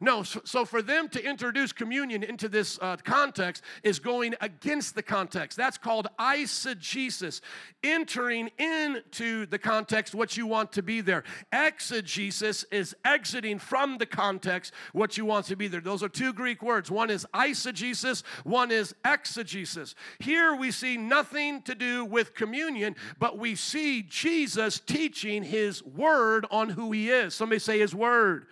No, 0.03 0.24
so, 0.24 0.65
for 0.65 0.81
them 0.81 1.10
to 1.10 1.24
introduce 1.24 1.72
communion 1.72 2.24
into 2.24 2.50
this 2.50 2.79
uh, 2.81 2.98
context 3.03 3.63
is 3.84 4.00
going 4.00 4.34
against 4.41 4.96
the 4.96 5.03
context. 5.03 5.55
That's 5.55 5.77
called 5.77 6.08
eisegesis, 6.20 7.41
entering 7.84 8.50
into 8.58 9.46
the 9.46 9.60
context 9.60 10.15
what 10.15 10.36
you 10.36 10.48
want 10.48 10.72
to 10.72 10.81
be 10.81 11.01
there. 11.01 11.24
Exegesis 11.53 12.65
is 12.72 12.96
exiting 13.05 13.60
from 13.60 14.00
the 14.00 14.08
context 14.08 14.74
what 14.93 15.20
you 15.20 15.25
want 15.25 15.46
to 15.46 15.55
be 15.55 15.67
there. 15.67 15.81
Those 15.81 16.01
are 16.01 16.10
two 16.10 16.34
Greek 16.34 16.63
words. 16.63 16.89
One 16.89 17.12
is 17.12 17.27
eisegesis, 17.36 18.24
one 18.43 18.72
is 18.72 18.96
exegesis. 19.05 19.93
Here 20.17 20.55
we 20.55 20.72
see 20.72 20.98
nothing 20.98 21.62
to 21.62 21.75
do 21.75 22.05
with 22.05 22.34
communion, 22.34 22.96
but 23.20 23.38
we 23.38 23.53
see 23.53 24.01
Jesus 24.01 24.79
teaching 24.79 25.43
his 25.43 25.84
word 25.86 26.48
on 26.50 26.70
who 26.70 26.91
he 26.91 27.12
is. 27.12 27.36
Somebody 27.36 27.60
say 27.60 27.77
his 27.77 27.93
word. 27.93 28.48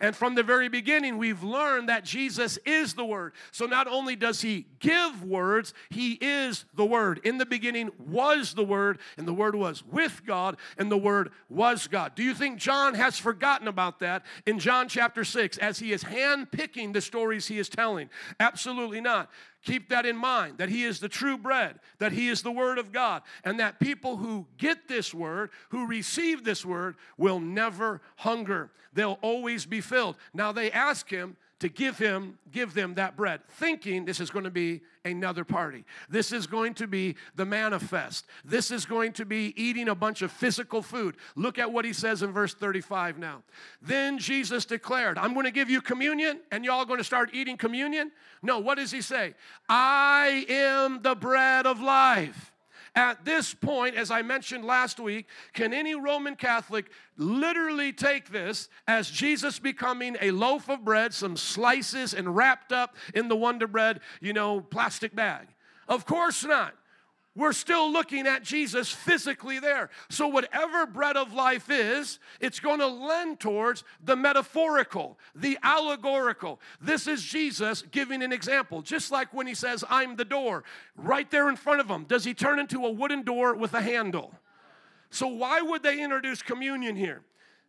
And 0.00 0.14
from 0.14 0.34
the 0.34 0.42
very 0.42 0.68
beginning, 0.68 1.18
we've 1.18 1.42
learned 1.42 1.88
that 1.88 2.04
Jesus 2.04 2.58
is 2.64 2.94
the 2.94 3.04
Word. 3.04 3.32
So 3.50 3.66
not 3.66 3.86
only 3.86 4.16
does 4.16 4.40
He 4.40 4.66
give 4.80 5.24
words, 5.24 5.74
He 5.90 6.18
is 6.20 6.64
the 6.74 6.84
Word. 6.84 7.20
In 7.24 7.38
the 7.38 7.46
beginning 7.46 7.90
was 7.98 8.54
the 8.54 8.64
Word, 8.64 8.98
and 9.16 9.26
the 9.26 9.34
Word 9.34 9.54
was 9.54 9.84
with 9.84 10.22
God, 10.26 10.56
and 10.78 10.90
the 10.90 10.98
Word 10.98 11.30
was 11.48 11.86
God. 11.86 12.14
Do 12.14 12.22
you 12.22 12.34
think 12.34 12.58
John 12.58 12.94
has 12.94 13.18
forgotten 13.18 13.68
about 13.68 14.00
that 14.00 14.24
in 14.46 14.58
John 14.58 14.88
chapter 14.88 15.24
6 15.24 15.58
as 15.58 15.78
he 15.78 15.92
is 15.92 16.04
handpicking 16.04 16.92
the 16.92 17.00
stories 17.00 17.46
he 17.46 17.58
is 17.58 17.68
telling? 17.68 18.10
Absolutely 18.40 19.00
not. 19.00 19.30
Keep 19.62 19.90
that 19.90 20.04
in 20.04 20.16
mind 20.16 20.58
that 20.58 20.68
He 20.68 20.84
is 20.84 20.98
the 20.98 21.08
true 21.08 21.38
bread, 21.38 21.78
that 21.98 22.12
He 22.12 22.28
is 22.28 22.42
the 22.42 22.50
Word 22.50 22.78
of 22.78 22.90
God, 22.90 23.22
and 23.44 23.60
that 23.60 23.78
people 23.78 24.16
who 24.16 24.46
get 24.58 24.88
this 24.88 25.14
Word, 25.14 25.50
who 25.70 25.86
receive 25.86 26.42
this 26.42 26.66
Word, 26.66 26.96
will 27.16 27.38
never 27.38 28.00
hunger. 28.16 28.70
They'll 28.92 29.18
always 29.22 29.64
be 29.64 29.80
filled. 29.80 30.16
Now 30.34 30.50
they 30.52 30.70
ask 30.72 31.08
Him, 31.08 31.36
to 31.62 31.68
give 31.68 31.96
him 31.96 32.36
give 32.50 32.74
them 32.74 32.94
that 32.94 33.16
bread 33.16 33.40
thinking 33.48 34.04
this 34.04 34.18
is 34.18 34.30
going 34.30 34.44
to 34.44 34.50
be 34.50 34.80
another 35.04 35.44
party. 35.44 35.84
This 36.08 36.32
is 36.32 36.48
going 36.48 36.74
to 36.74 36.88
be 36.88 37.14
the 37.36 37.46
manifest. 37.46 38.26
This 38.44 38.72
is 38.72 38.84
going 38.84 39.12
to 39.12 39.24
be 39.24 39.54
eating 39.56 39.88
a 39.88 39.94
bunch 39.94 40.22
of 40.22 40.32
physical 40.32 40.82
food. 40.82 41.16
Look 41.36 41.60
at 41.60 41.70
what 41.70 41.84
he 41.84 41.92
says 41.92 42.24
in 42.24 42.32
verse 42.32 42.52
35 42.52 43.16
now. 43.18 43.44
Then 43.80 44.18
jesus 44.18 44.64
declared 44.64 45.18
i'm 45.18 45.34
going 45.34 45.46
to 45.46 45.52
give 45.52 45.70
you 45.70 45.80
communion 45.80 46.40
and 46.50 46.64
y'all 46.64 46.84
going 46.84 46.98
to 46.98 47.04
start 47.04 47.30
eating 47.32 47.56
communion? 47.56 48.10
No 48.42 48.58
what 48.58 48.76
does 48.78 48.90
he 48.90 49.00
say? 49.00 49.34
I 49.68 50.44
am 50.48 51.00
the 51.00 51.14
bread 51.14 51.64
of 51.64 51.80
life 51.80 52.51
at 52.94 53.24
this 53.24 53.54
point, 53.54 53.94
as 53.94 54.10
I 54.10 54.22
mentioned 54.22 54.64
last 54.64 55.00
week, 55.00 55.26
can 55.52 55.72
any 55.72 55.94
Roman 55.94 56.36
Catholic 56.36 56.90
literally 57.16 57.92
take 57.92 58.30
this 58.30 58.68
as 58.86 59.10
Jesus 59.10 59.58
becoming 59.58 60.16
a 60.20 60.30
loaf 60.30 60.68
of 60.68 60.84
bread, 60.84 61.14
some 61.14 61.36
slices, 61.36 62.12
and 62.12 62.36
wrapped 62.36 62.72
up 62.72 62.96
in 63.14 63.28
the 63.28 63.36
Wonder 63.36 63.66
Bread, 63.66 64.00
you 64.20 64.32
know, 64.32 64.60
plastic 64.60 65.14
bag? 65.14 65.48
Of 65.88 66.04
course 66.04 66.44
not 66.44 66.74
we're 67.34 67.52
still 67.52 67.90
looking 67.90 68.26
at 68.26 68.42
Jesus 68.42 68.90
physically 68.90 69.58
there. 69.58 69.88
So, 70.10 70.28
whatever 70.28 70.84
bread 70.84 71.16
of 71.16 71.32
life 71.32 71.70
is, 71.70 72.18
it's 72.40 72.60
going 72.60 72.80
to 72.80 72.86
lend 72.86 73.40
towards 73.40 73.84
the 74.04 74.16
metaphorical, 74.16 75.18
the 75.34 75.58
allegorical. 75.62 76.60
This 76.80 77.06
is 77.06 77.22
Jesus 77.22 77.82
giving 77.90 78.22
an 78.22 78.32
example. 78.32 78.82
Just 78.82 79.10
like 79.10 79.32
when 79.32 79.46
he 79.46 79.54
says, 79.54 79.82
I'm 79.88 80.16
the 80.16 80.26
door, 80.26 80.64
right 80.96 81.30
there 81.30 81.48
in 81.48 81.56
front 81.56 81.80
of 81.80 81.88
him, 81.88 82.04
does 82.04 82.24
he 82.24 82.34
turn 82.34 82.58
into 82.58 82.84
a 82.84 82.90
wooden 82.90 83.22
door 83.22 83.54
with 83.54 83.72
a 83.72 83.80
handle? 83.80 84.34
So, 85.08 85.26
why 85.26 85.62
would 85.62 85.82
they 85.82 86.02
introduce 86.02 86.42
communion 86.42 86.96
here? 86.96 87.22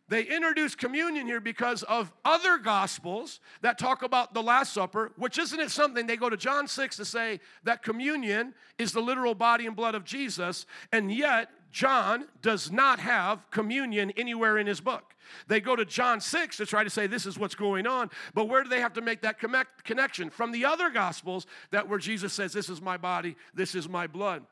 They 0.08 0.22
introduce 0.22 0.74
communion 0.74 1.26
here 1.26 1.40
because 1.40 1.82
of 1.84 2.12
other 2.24 2.58
gospels 2.58 3.40
that 3.62 3.78
talk 3.78 4.02
about 4.02 4.34
the 4.34 4.42
Last 4.42 4.74
Supper, 4.74 5.12
which 5.16 5.38
isn't 5.38 5.58
it 5.58 5.70
something 5.70 6.06
they 6.06 6.16
go 6.16 6.28
to 6.28 6.36
John 6.36 6.68
6 6.68 6.96
to 6.98 7.04
say 7.06 7.40
that 7.62 7.82
communion 7.82 8.54
is 8.78 8.92
the 8.92 9.00
literal 9.00 9.34
body 9.34 9.66
and 9.66 9.74
blood 9.74 9.94
of 9.94 10.04
Jesus, 10.04 10.66
and 10.92 11.10
yet 11.10 11.48
John 11.70 12.28
does 12.42 12.70
not 12.70 13.00
have 13.00 13.50
communion 13.50 14.12
anywhere 14.16 14.58
in 14.58 14.66
his 14.66 14.80
book. 14.80 15.14
They 15.48 15.60
go 15.60 15.74
to 15.74 15.86
John 15.86 16.20
6 16.20 16.58
to 16.58 16.66
try 16.66 16.84
to 16.84 16.90
say 16.90 17.06
this 17.06 17.24
is 17.24 17.38
what's 17.38 17.54
going 17.54 17.86
on, 17.86 18.10
but 18.34 18.46
where 18.46 18.62
do 18.62 18.68
they 18.68 18.80
have 18.80 18.92
to 18.92 19.00
make 19.00 19.22
that 19.22 19.38
connect, 19.40 19.84
connection? 19.84 20.28
From 20.28 20.52
the 20.52 20.66
other 20.66 20.90
gospels 20.90 21.46
that 21.70 21.88
where 21.88 21.98
Jesus 21.98 22.34
says 22.34 22.52
this 22.52 22.68
is 22.68 22.82
my 22.82 22.98
body, 22.98 23.36
this 23.54 23.74
is 23.74 23.88
my 23.88 24.06
blood 24.06 24.44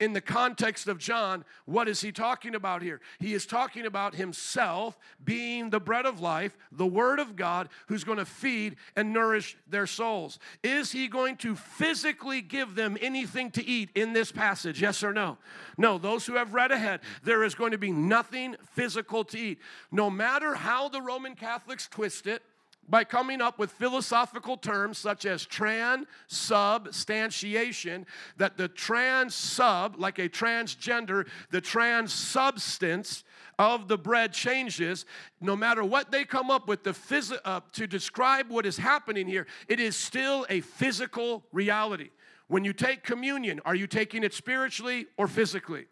in 0.00 0.12
the 0.12 0.20
context 0.20 0.86
of 0.86 0.98
John, 0.98 1.44
what 1.64 1.88
is 1.88 2.00
he 2.00 2.12
talking 2.12 2.54
about 2.54 2.82
here? 2.82 3.00
He 3.18 3.34
is 3.34 3.46
talking 3.46 3.84
about 3.84 4.14
himself 4.14 4.98
being 5.24 5.70
the 5.70 5.80
bread 5.80 6.06
of 6.06 6.20
life, 6.20 6.56
the 6.70 6.86
Word 6.86 7.18
of 7.18 7.34
God, 7.34 7.68
who's 7.86 8.04
going 8.04 8.18
to 8.18 8.24
feed 8.24 8.76
and 8.94 9.12
nourish 9.12 9.56
their 9.68 9.86
souls. 9.86 10.38
Is 10.62 10.92
he 10.92 11.08
going 11.08 11.36
to 11.38 11.56
physically 11.56 12.40
give 12.40 12.74
them 12.74 12.96
anything 13.00 13.50
to 13.52 13.64
eat 13.64 13.90
in 13.94 14.12
this 14.12 14.30
passage? 14.30 14.80
Yes 14.80 15.02
or 15.02 15.12
no? 15.12 15.38
No, 15.76 15.98
those 15.98 16.26
who 16.26 16.34
have 16.34 16.54
read 16.54 16.70
ahead, 16.70 17.00
there 17.24 17.42
is 17.42 17.54
going 17.54 17.72
to 17.72 17.78
be 17.78 17.92
nothing 17.92 18.56
physical 18.72 19.24
to 19.24 19.38
eat. 19.38 19.58
No 19.90 20.10
matter 20.10 20.54
how 20.54 20.88
the 20.88 21.02
Roman 21.02 21.34
Catholics 21.34 21.88
twist 21.88 22.26
it, 22.26 22.42
by 22.88 23.04
coming 23.04 23.42
up 23.42 23.58
with 23.58 23.72
philosophical 23.72 24.56
terms 24.56 24.96
such 24.98 25.26
as 25.26 25.44
transubstantiation, 25.44 28.06
that 28.36 28.56
the 28.56 28.68
trans 28.68 29.34
sub, 29.34 29.96
like 29.98 30.18
a 30.18 30.28
transgender, 30.28 31.26
the 31.50 31.60
trans 31.60 32.12
substance 32.12 33.24
of 33.58 33.88
the 33.88 33.98
bread 33.98 34.32
changes. 34.32 35.04
No 35.40 35.56
matter 35.56 35.84
what 35.84 36.10
they 36.10 36.24
come 36.24 36.50
up 36.50 36.68
with 36.68 36.84
the 36.84 36.92
phys- 36.92 37.38
uh, 37.44 37.60
to 37.72 37.86
describe 37.86 38.48
what 38.48 38.64
is 38.64 38.78
happening 38.78 39.26
here, 39.26 39.46
it 39.68 39.80
is 39.80 39.96
still 39.96 40.46
a 40.48 40.60
physical 40.60 41.44
reality. 41.52 42.10
When 42.46 42.64
you 42.64 42.72
take 42.72 43.02
communion, 43.02 43.60
are 43.66 43.74
you 43.74 43.86
taking 43.86 44.24
it 44.24 44.32
spiritually 44.32 45.06
or 45.18 45.28
physically? 45.28 45.84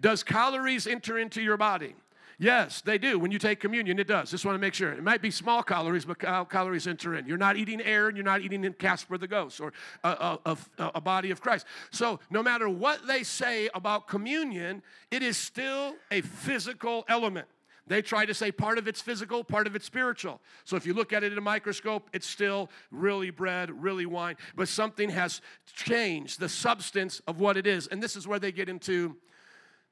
Does 0.00 0.22
calories 0.22 0.86
enter 0.86 1.18
into 1.18 1.42
your 1.42 1.56
body? 1.56 1.96
Yes, 2.40 2.82
they 2.82 2.98
do. 2.98 3.18
When 3.18 3.32
you 3.32 3.38
take 3.40 3.58
communion, 3.58 3.98
it 3.98 4.06
does. 4.06 4.30
Just 4.30 4.44
want 4.44 4.54
to 4.54 4.60
make 4.60 4.72
sure. 4.72 4.92
It 4.92 5.02
might 5.02 5.20
be 5.20 5.30
small 5.30 5.64
calories, 5.64 6.04
but 6.04 6.20
cal- 6.20 6.44
calories 6.44 6.86
enter 6.86 7.16
in. 7.16 7.26
You're 7.26 7.36
not 7.36 7.56
eating 7.56 7.80
air 7.80 8.06
and 8.06 8.16
you're 8.16 8.24
not 8.24 8.42
eating 8.42 8.62
in 8.62 8.74
Casper 8.74 9.18
the 9.18 9.26
Ghost 9.26 9.60
or 9.60 9.72
a, 10.04 10.38
a, 10.44 10.56
a, 10.78 10.90
a 10.96 11.00
body 11.00 11.32
of 11.32 11.40
Christ. 11.40 11.66
So, 11.90 12.20
no 12.30 12.40
matter 12.40 12.68
what 12.68 13.08
they 13.08 13.24
say 13.24 13.68
about 13.74 14.06
communion, 14.06 14.82
it 15.10 15.20
is 15.24 15.36
still 15.36 15.96
a 16.12 16.20
physical 16.20 17.04
element. 17.08 17.48
They 17.88 18.02
try 18.02 18.24
to 18.26 18.34
say 18.34 18.52
part 18.52 18.78
of 18.78 18.86
it's 18.86 19.00
physical, 19.00 19.42
part 19.42 19.66
of 19.66 19.74
it's 19.74 19.86
spiritual. 19.86 20.40
So 20.64 20.76
if 20.76 20.86
you 20.86 20.92
look 20.92 21.12
at 21.12 21.24
it 21.24 21.32
in 21.32 21.38
a 21.38 21.42
microscope, 21.42 22.08
it's 22.12 22.26
still 22.26 22.70
really 22.90 23.30
bread, 23.30 23.70
really 23.82 24.06
wine, 24.06 24.36
but 24.54 24.68
something 24.68 25.08
has 25.08 25.40
changed 25.74 26.38
the 26.38 26.50
substance 26.50 27.20
of 27.26 27.40
what 27.40 27.56
it 27.56 27.66
is. 27.66 27.86
And 27.86 28.02
this 28.02 28.14
is 28.14 28.28
where 28.28 28.38
they 28.38 28.52
get 28.52 28.68
into 28.68 29.16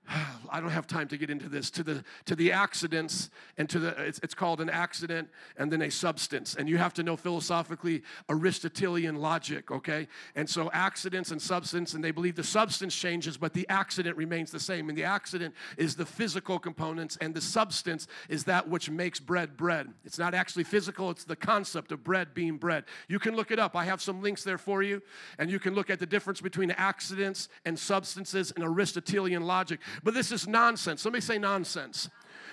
I 0.50 0.60
don't 0.60 0.70
have 0.70 0.86
time 0.86 1.08
to 1.08 1.16
get 1.16 1.30
into 1.30 1.48
this 1.48 1.70
to 1.70 1.82
the 1.82 2.04
to 2.26 2.36
the 2.36 2.52
accidents 2.52 3.30
and 3.58 3.68
to 3.70 3.78
the 3.78 3.88
it's, 4.02 4.20
it's, 4.22 4.34
called 4.34 4.60
an 4.60 4.68
accident 4.68 5.28
and 5.56 5.72
then 5.72 5.82
a 5.82 5.90
substance. 5.90 6.54
And 6.54 6.68
you 6.68 6.76
have 6.78 6.92
to 6.94 7.02
know 7.02 7.16
philosophically 7.16 8.02
Aristotelian 8.28 9.16
logic 9.16 9.70
okay? 9.70 10.08
And 10.34 10.48
so 10.48 10.70
accidents 10.72 11.30
and 11.30 11.40
substance 11.40 11.94
and 11.94 12.04
they 12.04 12.10
believe 12.10 12.36
the 12.36 12.44
substance 12.44 12.94
changes 12.94 13.36
but 13.36 13.54
the 13.54 13.66
accident 13.68 14.16
remains 14.16 14.50
the 14.50 14.60
same. 14.60 14.88
And 14.88 14.96
the 14.96 15.04
accident 15.04 15.54
is 15.76 15.96
the 15.96 16.06
physical 16.06 16.58
components 16.58 17.16
and 17.20 17.34
the 17.34 17.40
substance 17.40 18.06
is 18.28 18.44
that 18.44 18.68
which 18.68 18.90
makes 18.90 19.18
bread 19.18 19.56
bread. 19.56 19.88
It's 20.04 20.18
not 20.18 20.34
actually 20.34 20.64
physical 20.64 21.10
it's 21.10 21.24
the 21.24 21.36
concept 21.36 21.92
of 21.92 22.04
bread 22.04 22.34
being 22.34 22.56
bread. 22.56 22.84
You 23.08 23.18
can 23.18 23.34
look 23.34 23.50
it 23.50 23.58
up. 23.58 23.74
I 23.74 23.84
have 23.84 24.00
some 24.00 24.22
links 24.22 24.44
there 24.44 24.58
for 24.58 24.82
you 24.82 25.02
and 25.38 25.50
you 25.50 25.58
can 25.58 25.74
look 25.74 25.90
at 25.90 25.98
the 25.98 26.06
difference 26.06 26.40
between 26.40 26.70
accidents 26.72 27.48
and 27.64 27.78
substances 27.78 28.52
and 28.54 28.64
Aristotelian 28.64 29.42
logic 29.42 29.80
but 30.02 30.14
this 30.14 30.32
is 30.32 30.46
nonsense. 30.46 31.04
Let 31.04 31.14
me 31.14 31.20
say 31.20 31.38
nonsense. 31.38 32.08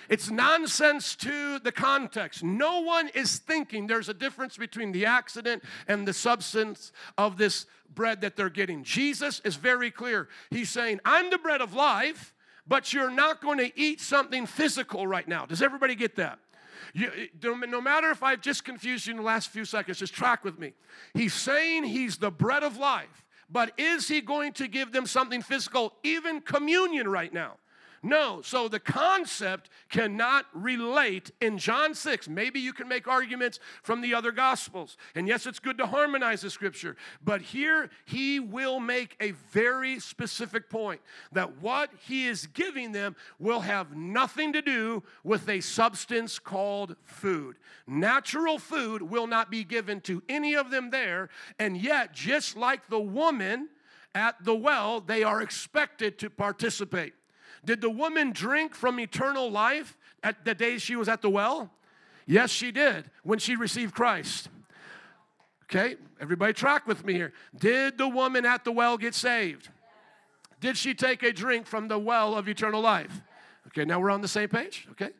It's 0.08 0.30
nonsense 0.30 1.16
to 1.16 1.58
the 1.58 1.72
context. 1.72 2.44
No 2.44 2.80
one 2.80 3.08
is 3.14 3.38
thinking 3.38 3.86
there's 3.86 4.08
a 4.08 4.14
difference 4.14 4.56
between 4.56 4.92
the 4.92 5.06
accident 5.06 5.62
and 5.88 6.06
the 6.06 6.12
substance 6.12 6.92
of 7.16 7.38
this 7.38 7.66
bread 7.94 8.20
that 8.20 8.36
they're 8.36 8.50
getting. 8.50 8.84
Jesus 8.84 9.40
is 9.44 9.56
very 9.56 9.90
clear. 9.90 10.28
He's 10.50 10.68
saying, 10.70 11.00
I'm 11.04 11.30
the 11.30 11.38
bread 11.38 11.60
of 11.60 11.74
life, 11.74 12.34
but 12.66 12.92
you're 12.92 13.10
not 13.10 13.40
going 13.40 13.58
to 13.58 13.78
eat 13.78 14.00
something 14.00 14.46
physical 14.46 15.06
right 15.06 15.26
now. 15.26 15.46
Does 15.46 15.62
everybody 15.62 15.94
get 15.94 16.16
that? 16.16 16.38
You, 16.92 17.10
no 17.42 17.80
matter 17.80 18.10
if 18.10 18.22
I've 18.22 18.40
just 18.40 18.64
confused 18.64 19.06
you 19.06 19.12
in 19.12 19.16
the 19.16 19.22
last 19.22 19.48
few 19.48 19.64
seconds, 19.64 19.98
just 19.98 20.14
track 20.14 20.44
with 20.44 20.58
me. 20.58 20.74
He's 21.14 21.34
saying 21.34 21.84
he's 21.84 22.18
the 22.18 22.30
bread 22.30 22.62
of 22.62 22.76
life. 22.76 23.23
But 23.50 23.72
is 23.78 24.08
he 24.08 24.20
going 24.20 24.52
to 24.54 24.68
give 24.68 24.92
them 24.92 25.06
something 25.06 25.42
physical, 25.42 25.94
even 26.02 26.40
communion 26.40 27.08
right 27.08 27.32
now? 27.32 27.58
No. 28.04 28.42
So 28.42 28.68
the 28.68 28.78
concept 28.78 29.70
cannot 29.88 30.44
relate 30.52 31.30
in 31.40 31.56
John 31.56 31.94
6. 31.94 32.28
Maybe 32.28 32.60
you 32.60 32.74
can 32.74 32.86
make 32.86 33.08
arguments 33.08 33.58
from 33.82 34.02
the 34.02 34.12
other 34.12 34.30
gospels. 34.30 34.98
And 35.14 35.26
yes, 35.26 35.46
it's 35.46 35.58
good 35.58 35.78
to 35.78 35.86
harmonize 35.86 36.42
the 36.42 36.50
scripture. 36.50 36.96
But 37.24 37.40
here 37.40 37.88
he 38.04 38.40
will 38.40 38.78
make 38.78 39.16
a 39.20 39.30
very 39.30 39.98
specific 40.00 40.68
point 40.68 41.00
that 41.32 41.62
what 41.62 41.90
he 42.06 42.26
is 42.26 42.46
giving 42.46 42.92
them 42.92 43.16
will 43.38 43.60
have 43.60 43.96
nothing 43.96 44.52
to 44.52 44.60
do 44.60 45.02
with 45.24 45.48
a 45.48 45.62
substance 45.62 46.38
called 46.38 46.96
food. 47.04 47.56
Natural 47.86 48.58
food 48.58 49.00
will 49.00 49.26
not 49.26 49.50
be 49.50 49.64
given 49.64 50.02
to 50.02 50.22
any 50.28 50.54
of 50.54 50.70
them 50.70 50.90
there. 50.90 51.30
And 51.58 51.78
yet, 51.78 52.12
just 52.12 52.54
like 52.54 52.90
the 52.90 53.00
woman, 53.00 53.70
at 54.14 54.44
the 54.44 54.54
well, 54.54 55.00
they 55.00 55.22
are 55.22 55.40
expected 55.40 56.18
to 56.18 56.28
participate. 56.28 57.14
Did 57.64 57.80
the 57.80 57.90
woman 57.90 58.32
drink 58.32 58.74
from 58.74 59.00
eternal 59.00 59.50
life 59.50 59.96
at 60.22 60.44
the 60.44 60.54
day 60.54 60.78
she 60.78 60.96
was 60.96 61.08
at 61.08 61.22
the 61.22 61.30
well? 61.30 61.70
Yes, 62.26 62.50
she 62.50 62.70
did 62.70 63.10
when 63.22 63.38
she 63.38 63.56
received 63.56 63.94
Christ. 63.94 64.48
Okay, 65.64 65.96
everybody 66.20 66.52
track 66.52 66.86
with 66.86 67.04
me 67.04 67.14
here. 67.14 67.32
Did 67.56 67.98
the 67.98 68.08
woman 68.08 68.44
at 68.44 68.64
the 68.64 68.72
well 68.72 68.96
get 68.96 69.14
saved? 69.14 69.70
Did 70.60 70.76
she 70.76 70.94
take 70.94 71.22
a 71.22 71.32
drink 71.32 71.66
from 71.66 71.88
the 71.88 71.98
well 71.98 72.34
of 72.34 72.48
eternal 72.48 72.80
life? 72.80 73.22
Okay, 73.68 73.84
now 73.84 73.98
we're 73.98 74.10
on 74.10 74.20
the 74.20 74.28
same 74.28 74.48
page. 74.48 74.86
Okay, 74.92 75.10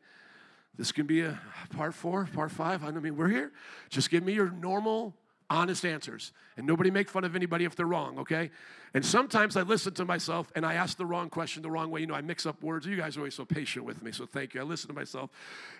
this 0.78 0.92
can 0.92 1.06
be 1.06 1.22
a 1.22 1.38
part 1.70 1.94
four, 1.94 2.28
part 2.32 2.50
five. 2.50 2.84
I 2.84 2.90
mean, 2.90 3.16
we're 3.16 3.28
here. 3.28 3.52
Just 3.88 4.10
give 4.10 4.22
me 4.22 4.32
your 4.32 4.50
normal 4.50 5.14
honest 5.50 5.84
answers. 5.84 6.32
And 6.56 6.66
nobody 6.66 6.90
make 6.90 7.08
fun 7.08 7.24
of 7.24 7.36
anybody 7.36 7.64
if 7.64 7.76
they're 7.76 7.86
wrong, 7.86 8.18
okay? 8.18 8.50
And 8.94 9.04
sometimes 9.04 9.56
I 9.56 9.62
listen 9.62 9.92
to 9.94 10.04
myself 10.04 10.52
and 10.54 10.64
I 10.64 10.74
ask 10.74 10.96
the 10.96 11.04
wrong 11.04 11.28
question 11.28 11.62
the 11.62 11.70
wrong 11.70 11.90
way. 11.90 12.00
You 12.00 12.06
know, 12.06 12.14
I 12.14 12.20
mix 12.20 12.46
up 12.46 12.62
words. 12.62 12.86
You 12.86 12.96
guys 12.96 13.16
are 13.16 13.20
always 13.20 13.34
so 13.34 13.44
patient 13.44 13.84
with 13.84 14.02
me, 14.02 14.12
so 14.12 14.24
thank 14.24 14.54
you. 14.54 14.60
I 14.60 14.64
listen 14.64 14.88
to 14.88 14.94
myself 14.94 15.30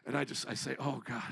and 0.04 0.16
I 0.16 0.24
just 0.24 0.48
I 0.48 0.54
say, 0.54 0.74
"Oh 0.80 1.00
God, 1.04 1.22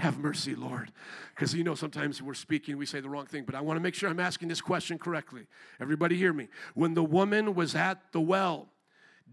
have 0.00 0.18
mercy, 0.18 0.56
Lord." 0.56 0.90
Cuz 1.36 1.54
you 1.54 1.62
know 1.62 1.76
sometimes 1.76 2.20
we're 2.20 2.34
speaking, 2.34 2.76
we 2.76 2.86
say 2.86 3.00
the 3.00 3.08
wrong 3.08 3.26
thing, 3.26 3.44
but 3.44 3.54
I 3.54 3.60
want 3.60 3.76
to 3.76 3.80
make 3.80 3.94
sure 3.94 4.10
I'm 4.10 4.20
asking 4.20 4.48
this 4.48 4.60
question 4.60 4.98
correctly. 4.98 5.46
Everybody 5.80 6.16
hear 6.16 6.32
me. 6.32 6.48
When 6.74 6.94
the 6.94 7.04
woman 7.04 7.54
was 7.54 7.76
at 7.76 8.12
the 8.12 8.20
well, 8.20 8.68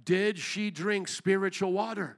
did 0.06 0.38
she 0.38 0.70
drink 0.70 1.08
spiritual 1.08 1.74
water? 1.74 2.18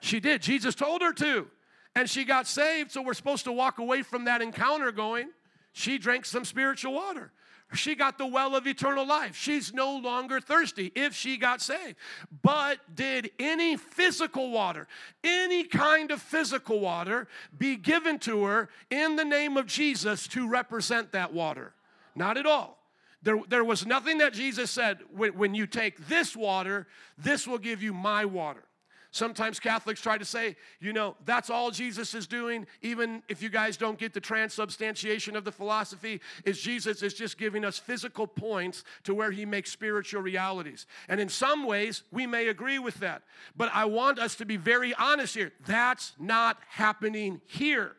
She 0.00 0.18
did. 0.18 0.40
Jesus 0.40 0.74
told 0.74 1.02
her 1.02 1.12
to. 1.12 1.48
And 1.94 2.08
she 2.08 2.24
got 2.24 2.46
saved, 2.46 2.92
so 2.92 3.02
we're 3.02 3.14
supposed 3.14 3.44
to 3.44 3.52
walk 3.52 3.78
away 3.78 4.02
from 4.02 4.24
that 4.24 4.42
encounter 4.42 4.92
going, 4.92 5.30
she 5.72 5.98
drank 5.98 6.24
some 6.24 6.44
spiritual 6.44 6.94
water. 6.94 7.32
She 7.74 7.94
got 7.94 8.18
the 8.18 8.26
well 8.26 8.56
of 8.56 8.66
eternal 8.66 9.06
life. 9.06 9.36
She's 9.36 9.72
no 9.72 9.96
longer 9.96 10.40
thirsty 10.40 10.90
if 10.96 11.14
she 11.14 11.36
got 11.36 11.60
saved. 11.60 11.96
But 12.42 12.78
did 12.94 13.30
any 13.38 13.76
physical 13.76 14.50
water, 14.50 14.88
any 15.22 15.64
kind 15.64 16.10
of 16.10 16.20
physical 16.20 16.80
water, 16.80 17.28
be 17.56 17.76
given 17.76 18.18
to 18.20 18.44
her 18.44 18.70
in 18.90 19.14
the 19.14 19.24
name 19.24 19.56
of 19.56 19.66
Jesus 19.66 20.26
to 20.28 20.48
represent 20.48 21.12
that 21.12 21.32
water? 21.32 21.72
Not 22.16 22.36
at 22.36 22.46
all. 22.46 22.78
There, 23.22 23.40
there 23.48 23.64
was 23.64 23.86
nothing 23.86 24.18
that 24.18 24.32
Jesus 24.32 24.70
said 24.70 24.98
when, 25.14 25.36
when 25.36 25.54
you 25.54 25.66
take 25.66 26.08
this 26.08 26.34
water, 26.34 26.88
this 27.18 27.46
will 27.46 27.58
give 27.58 27.82
you 27.82 27.92
my 27.92 28.24
water. 28.24 28.64
Sometimes 29.12 29.58
Catholics 29.58 30.00
try 30.00 30.18
to 30.18 30.24
say, 30.24 30.54
you 30.78 30.92
know, 30.92 31.16
that's 31.24 31.50
all 31.50 31.72
Jesus 31.72 32.14
is 32.14 32.28
doing, 32.28 32.66
even 32.80 33.24
if 33.28 33.42
you 33.42 33.48
guys 33.48 33.76
don't 33.76 33.98
get 33.98 34.14
the 34.14 34.20
transubstantiation 34.20 35.34
of 35.34 35.44
the 35.44 35.50
philosophy, 35.50 36.20
is 36.44 36.60
Jesus 36.60 37.02
is 37.02 37.12
just 37.12 37.36
giving 37.36 37.64
us 37.64 37.76
physical 37.76 38.28
points 38.28 38.84
to 39.02 39.12
where 39.12 39.32
he 39.32 39.44
makes 39.44 39.72
spiritual 39.72 40.22
realities. 40.22 40.86
And 41.08 41.18
in 41.20 41.28
some 41.28 41.64
ways, 41.64 42.04
we 42.12 42.24
may 42.24 42.48
agree 42.48 42.78
with 42.78 43.00
that. 43.00 43.22
But 43.56 43.70
I 43.74 43.84
want 43.86 44.20
us 44.20 44.36
to 44.36 44.44
be 44.44 44.56
very 44.56 44.94
honest 44.94 45.34
here. 45.34 45.52
That's 45.66 46.12
not 46.20 46.58
happening 46.68 47.40
here. 47.46 47.96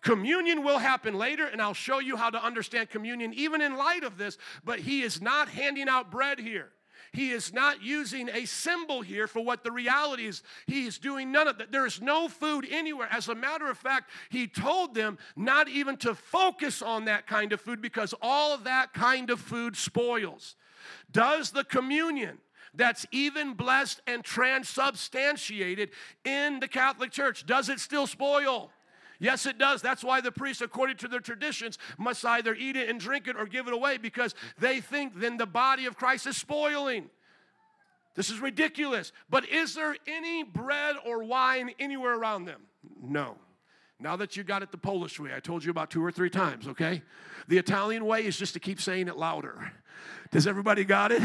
Communion 0.00 0.62
will 0.62 0.78
happen 0.78 1.14
later, 1.14 1.46
and 1.46 1.60
I'll 1.60 1.74
show 1.74 1.98
you 1.98 2.16
how 2.16 2.30
to 2.30 2.44
understand 2.44 2.90
communion 2.90 3.32
even 3.34 3.60
in 3.60 3.76
light 3.76 4.04
of 4.04 4.16
this, 4.16 4.38
but 4.64 4.78
he 4.80 5.02
is 5.02 5.20
not 5.20 5.48
handing 5.48 5.88
out 5.88 6.10
bread 6.10 6.38
here. 6.38 6.70
He 7.12 7.30
is 7.30 7.52
not 7.52 7.82
using 7.82 8.30
a 8.30 8.46
symbol 8.46 9.02
here 9.02 9.26
for 9.26 9.44
what 9.44 9.64
the 9.64 9.70
reality 9.70 10.26
is. 10.26 10.42
He 10.66 10.86
is 10.86 10.98
doing 10.98 11.30
none 11.30 11.46
of 11.46 11.58
that. 11.58 11.70
There 11.70 11.84
is 11.84 12.00
no 12.00 12.26
food 12.26 12.66
anywhere. 12.70 13.08
As 13.10 13.28
a 13.28 13.34
matter 13.34 13.68
of 13.68 13.76
fact, 13.76 14.10
he 14.30 14.46
told 14.46 14.94
them 14.94 15.18
not 15.36 15.68
even 15.68 15.98
to 15.98 16.14
focus 16.14 16.80
on 16.80 17.04
that 17.04 17.26
kind 17.26 17.52
of 17.52 17.60
food 17.60 17.82
because 17.82 18.14
all 18.22 18.56
that 18.58 18.94
kind 18.94 19.28
of 19.28 19.40
food 19.40 19.76
spoils. 19.76 20.56
Does 21.10 21.50
the 21.50 21.64
communion 21.64 22.38
that's 22.74 23.04
even 23.12 23.52
blessed 23.52 24.00
and 24.06 24.24
transubstantiated 24.24 25.90
in 26.24 26.60
the 26.60 26.68
Catholic 26.68 27.10
Church, 27.10 27.44
does 27.44 27.68
it 27.68 27.78
still 27.78 28.06
spoil? 28.06 28.70
Yes, 29.22 29.46
it 29.46 29.56
does. 29.56 29.80
That's 29.82 30.02
why 30.02 30.20
the 30.20 30.32
priests, 30.32 30.62
according 30.62 30.96
to 30.96 31.06
their 31.06 31.20
traditions, 31.20 31.78
must 31.96 32.24
either 32.24 32.56
eat 32.56 32.74
it 32.74 32.88
and 32.88 32.98
drink 32.98 33.28
it 33.28 33.36
or 33.36 33.46
give 33.46 33.68
it 33.68 33.72
away 33.72 33.96
because 33.96 34.34
they 34.58 34.80
think 34.80 35.20
then 35.20 35.36
the 35.36 35.46
body 35.46 35.86
of 35.86 35.96
Christ 35.96 36.26
is 36.26 36.36
spoiling. 36.36 37.08
This 38.16 38.30
is 38.30 38.40
ridiculous. 38.40 39.12
But 39.30 39.48
is 39.48 39.76
there 39.76 39.94
any 40.08 40.42
bread 40.42 40.96
or 41.06 41.22
wine 41.22 41.70
anywhere 41.78 42.18
around 42.18 42.46
them? 42.46 42.62
No. 43.00 43.36
Now 44.00 44.16
that 44.16 44.36
you 44.36 44.42
got 44.42 44.64
it 44.64 44.72
the 44.72 44.76
Polish 44.76 45.20
way, 45.20 45.30
I 45.32 45.38
told 45.38 45.62
you 45.62 45.70
about 45.70 45.88
two 45.88 46.04
or 46.04 46.10
three 46.10 46.28
times, 46.28 46.66
okay? 46.66 47.00
The 47.46 47.58
Italian 47.58 48.04
way 48.04 48.26
is 48.26 48.36
just 48.36 48.54
to 48.54 48.60
keep 48.60 48.80
saying 48.80 49.06
it 49.06 49.16
louder. 49.16 49.70
Does 50.32 50.48
everybody 50.48 50.84
got 50.84 51.12
it? 51.12 51.22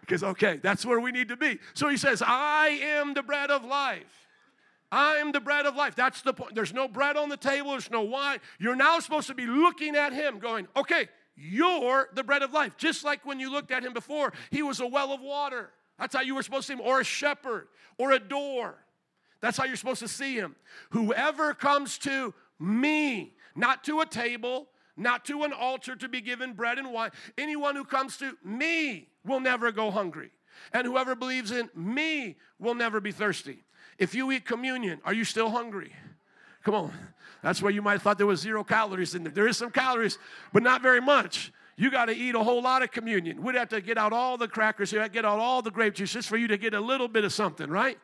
Because, 0.00 0.24
okay, 0.24 0.58
that's 0.62 0.86
where 0.86 1.00
we 1.00 1.12
need 1.12 1.28
to 1.28 1.36
be. 1.36 1.58
So 1.74 1.88
he 1.90 1.98
says, 1.98 2.22
I 2.26 2.68
am 2.82 3.12
the 3.12 3.22
bread 3.22 3.50
of 3.50 3.62
life. 3.62 4.25
I'm 4.92 5.32
the 5.32 5.40
bread 5.40 5.66
of 5.66 5.74
life. 5.74 5.94
That's 5.94 6.22
the 6.22 6.32
point. 6.32 6.54
There's 6.54 6.72
no 6.72 6.86
bread 6.88 7.16
on 7.16 7.28
the 7.28 7.36
table, 7.36 7.72
there's 7.72 7.90
no 7.90 8.02
wine. 8.02 8.38
You're 8.58 8.76
now 8.76 8.98
supposed 9.00 9.26
to 9.28 9.34
be 9.34 9.46
looking 9.46 9.96
at 9.96 10.12
him, 10.12 10.38
going, 10.38 10.68
okay, 10.76 11.08
you're 11.36 12.08
the 12.14 12.24
bread 12.24 12.42
of 12.42 12.52
life. 12.52 12.76
Just 12.76 13.04
like 13.04 13.26
when 13.26 13.40
you 13.40 13.50
looked 13.50 13.70
at 13.70 13.84
him 13.84 13.92
before, 13.92 14.32
he 14.50 14.62
was 14.62 14.80
a 14.80 14.86
well 14.86 15.12
of 15.12 15.20
water. 15.20 15.70
That's 15.98 16.14
how 16.14 16.22
you 16.22 16.34
were 16.34 16.42
supposed 16.42 16.66
to 16.68 16.72
see 16.74 16.78
him, 16.78 16.86
or 16.86 17.00
a 17.00 17.04
shepherd, 17.04 17.68
or 17.98 18.12
a 18.12 18.18
door. 18.18 18.76
That's 19.40 19.56
how 19.56 19.64
you're 19.64 19.76
supposed 19.76 20.00
to 20.00 20.08
see 20.08 20.34
him. 20.34 20.56
Whoever 20.90 21.54
comes 21.54 21.98
to 21.98 22.34
me, 22.58 23.34
not 23.54 23.84
to 23.84 24.00
a 24.00 24.06
table, 24.06 24.68
not 24.96 25.24
to 25.26 25.44
an 25.44 25.52
altar 25.52 25.94
to 25.96 26.08
be 26.08 26.20
given 26.20 26.54
bread 26.54 26.78
and 26.78 26.92
wine, 26.92 27.10
anyone 27.36 27.76
who 27.76 27.84
comes 27.84 28.16
to 28.18 28.36
me 28.42 29.08
will 29.24 29.40
never 29.40 29.72
go 29.72 29.90
hungry. 29.90 30.30
And 30.72 30.86
whoever 30.86 31.14
believes 31.14 31.50
in 31.50 31.68
me 31.74 32.36
will 32.58 32.74
never 32.74 33.00
be 33.00 33.12
thirsty. 33.12 33.65
If 33.98 34.14
you 34.14 34.30
eat 34.32 34.44
communion, 34.44 35.00
are 35.04 35.14
you 35.14 35.24
still 35.24 35.50
hungry? 35.50 35.92
Come 36.64 36.74
on. 36.74 36.92
That's 37.42 37.62
where 37.62 37.72
you 37.72 37.82
might 37.82 37.92
have 37.92 38.02
thought 38.02 38.18
there 38.18 38.26
was 38.26 38.40
zero 38.40 38.64
calories 38.64 39.14
in 39.14 39.22
there. 39.24 39.32
There 39.32 39.46
is 39.46 39.56
some 39.56 39.70
calories, 39.70 40.18
but 40.52 40.62
not 40.62 40.82
very 40.82 41.00
much. 41.00 41.52
You 41.76 41.90
got 41.90 42.06
to 42.06 42.16
eat 42.16 42.34
a 42.34 42.42
whole 42.42 42.62
lot 42.62 42.82
of 42.82 42.90
communion. 42.90 43.42
We'd 43.42 43.54
have 43.54 43.68
to 43.68 43.80
get 43.80 43.98
out 43.98 44.12
all 44.12 44.38
the 44.38 44.48
crackers 44.48 44.90
here, 44.90 45.06
get 45.08 45.24
out 45.24 45.38
all 45.38 45.62
the 45.62 45.70
grape 45.70 45.94
juice 45.94 46.12
just 46.12 46.28
for 46.28 46.36
you 46.36 46.48
to 46.48 46.56
get 46.56 46.74
a 46.74 46.80
little 46.80 47.08
bit 47.08 47.24
of 47.24 47.32
something, 47.32 47.70
right? 47.70 47.98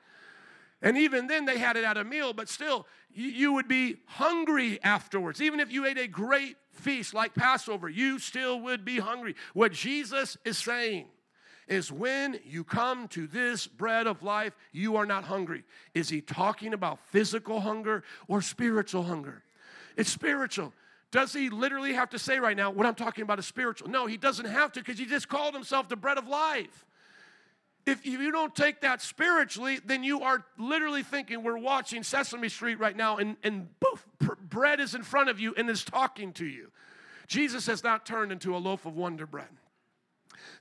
And 0.83 0.98
even 0.98 1.26
then, 1.26 1.44
they 1.44 1.59
had 1.59 1.76
it 1.76 1.85
at 1.85 1.96
a 1.96 2.05
meal, 2.05 2.33
but 2.33 2.48
still, 2.48 2.87
you, 3.14 3.28
you 3.28 3.52
would 3.52 3.68
be 3.68 3.96
hungry 4.07 4.78
afterwards. 4.83 5.40
Even 5.40 5.61
if 5.61 5.72
you 5.72 5.87
ate 5.87 5.98
a 5.98 6.09
great 6.09 6.57
feast 6.72 7.14
like 7.14 7.35
Passover, 7.35 7.88
you 7.88 8.18
still 8.18 8.61
would 8.61 8.85
be 8.85 8.98
hungry. 8.98 9.37
What 9.55 9.72
Jesus 9.72 10.37
is 10.44 10.59
saying 10.59 11.07
is 11.68 11.92
when 11.92 12.40
you 12.44 12.64
come 12.64 13.09
to 13.09 13.27
this 13.27 13.66
bread 13.66 14.07
of 14.07 14.22
life, 14.22 14.55
you 14.72 14.96
are 14.96 15.07
not 15.07 15.25
hungry. 15.25 15.64
Is 15.94 16.09
he 16.09 16.20
talking 16.20 16.75
about 16.75 16.98
physical 17.07 17.61
hunger 17.61 18.05
or 18.29 18.42
spiritual 18.42 19.05
hunger? 19.05 19.42
It's 19.96 20.11
spiritual. 20.11 20.72
Does 21.11 21.33
he 21.33 21.51
literally 21.51 21.92
have 21.92 22.11
to 22.11 22.18
say 22.18 22.38
right 22.38 22.57
now, 22.57 22.70
what 22.70 22.87
I'm 22.87 22.94
talking 22.94 23.22
about 23.22 23.38
is 23.38 23.46
spiritual? 23.46 23.88
No, 23.88 24.07
he 24.07 24.16
doesn't 24.16 24.46
have 24.46 24.72
to 24.72 24.81
because 24.81 24.98
he 24.98 25.05
just 25.05 25.29
called 25.29 25.55
himself 25.55 25.88
the 25.88 25.96
bread 25.96 26.18
of 26.18 26.27
life. 26.27 26.87
If 27.85 28.07
you 28.07 28.31
don't 28.31 28.55
take 28.55 28.81
that 28.83 29.03
spiritually, 29.03 29.81
then 29.85 30.05
you 30.05 30.22
are 30.22 30.44
literally 30.57 31.03
thinking 31.03 31.42
we're 31.42 31.59
watching 31.59 32.03
Sesame 32.03 32.48
Street 32.48 32.79
right 32.79 32.96
now 32.96 33.16
and, 33.16 33.37
and 33.42 33.68
poof, 33.81 34.07
bread 34.48 34.81
is 34.81 34.94
in 34.94 35.03
front 35.03 35.29
of 35.29 35.40
you 35.40 35.53
and 35.57 35.68
is 35.68 35.85
talking 35.85 36.33
to 36.35 36.46
you. 36.46 36.70
Jesus 37.27 37.66
has 37.66 37.83
not 37.83 38.07
turned 38.07 38.31
into 38.31 38.57
a 38.57 38.59
loaf 38.59 38.87
of 38.87 38.94
wonder 38.96 39.27
bread. 39.27 39.48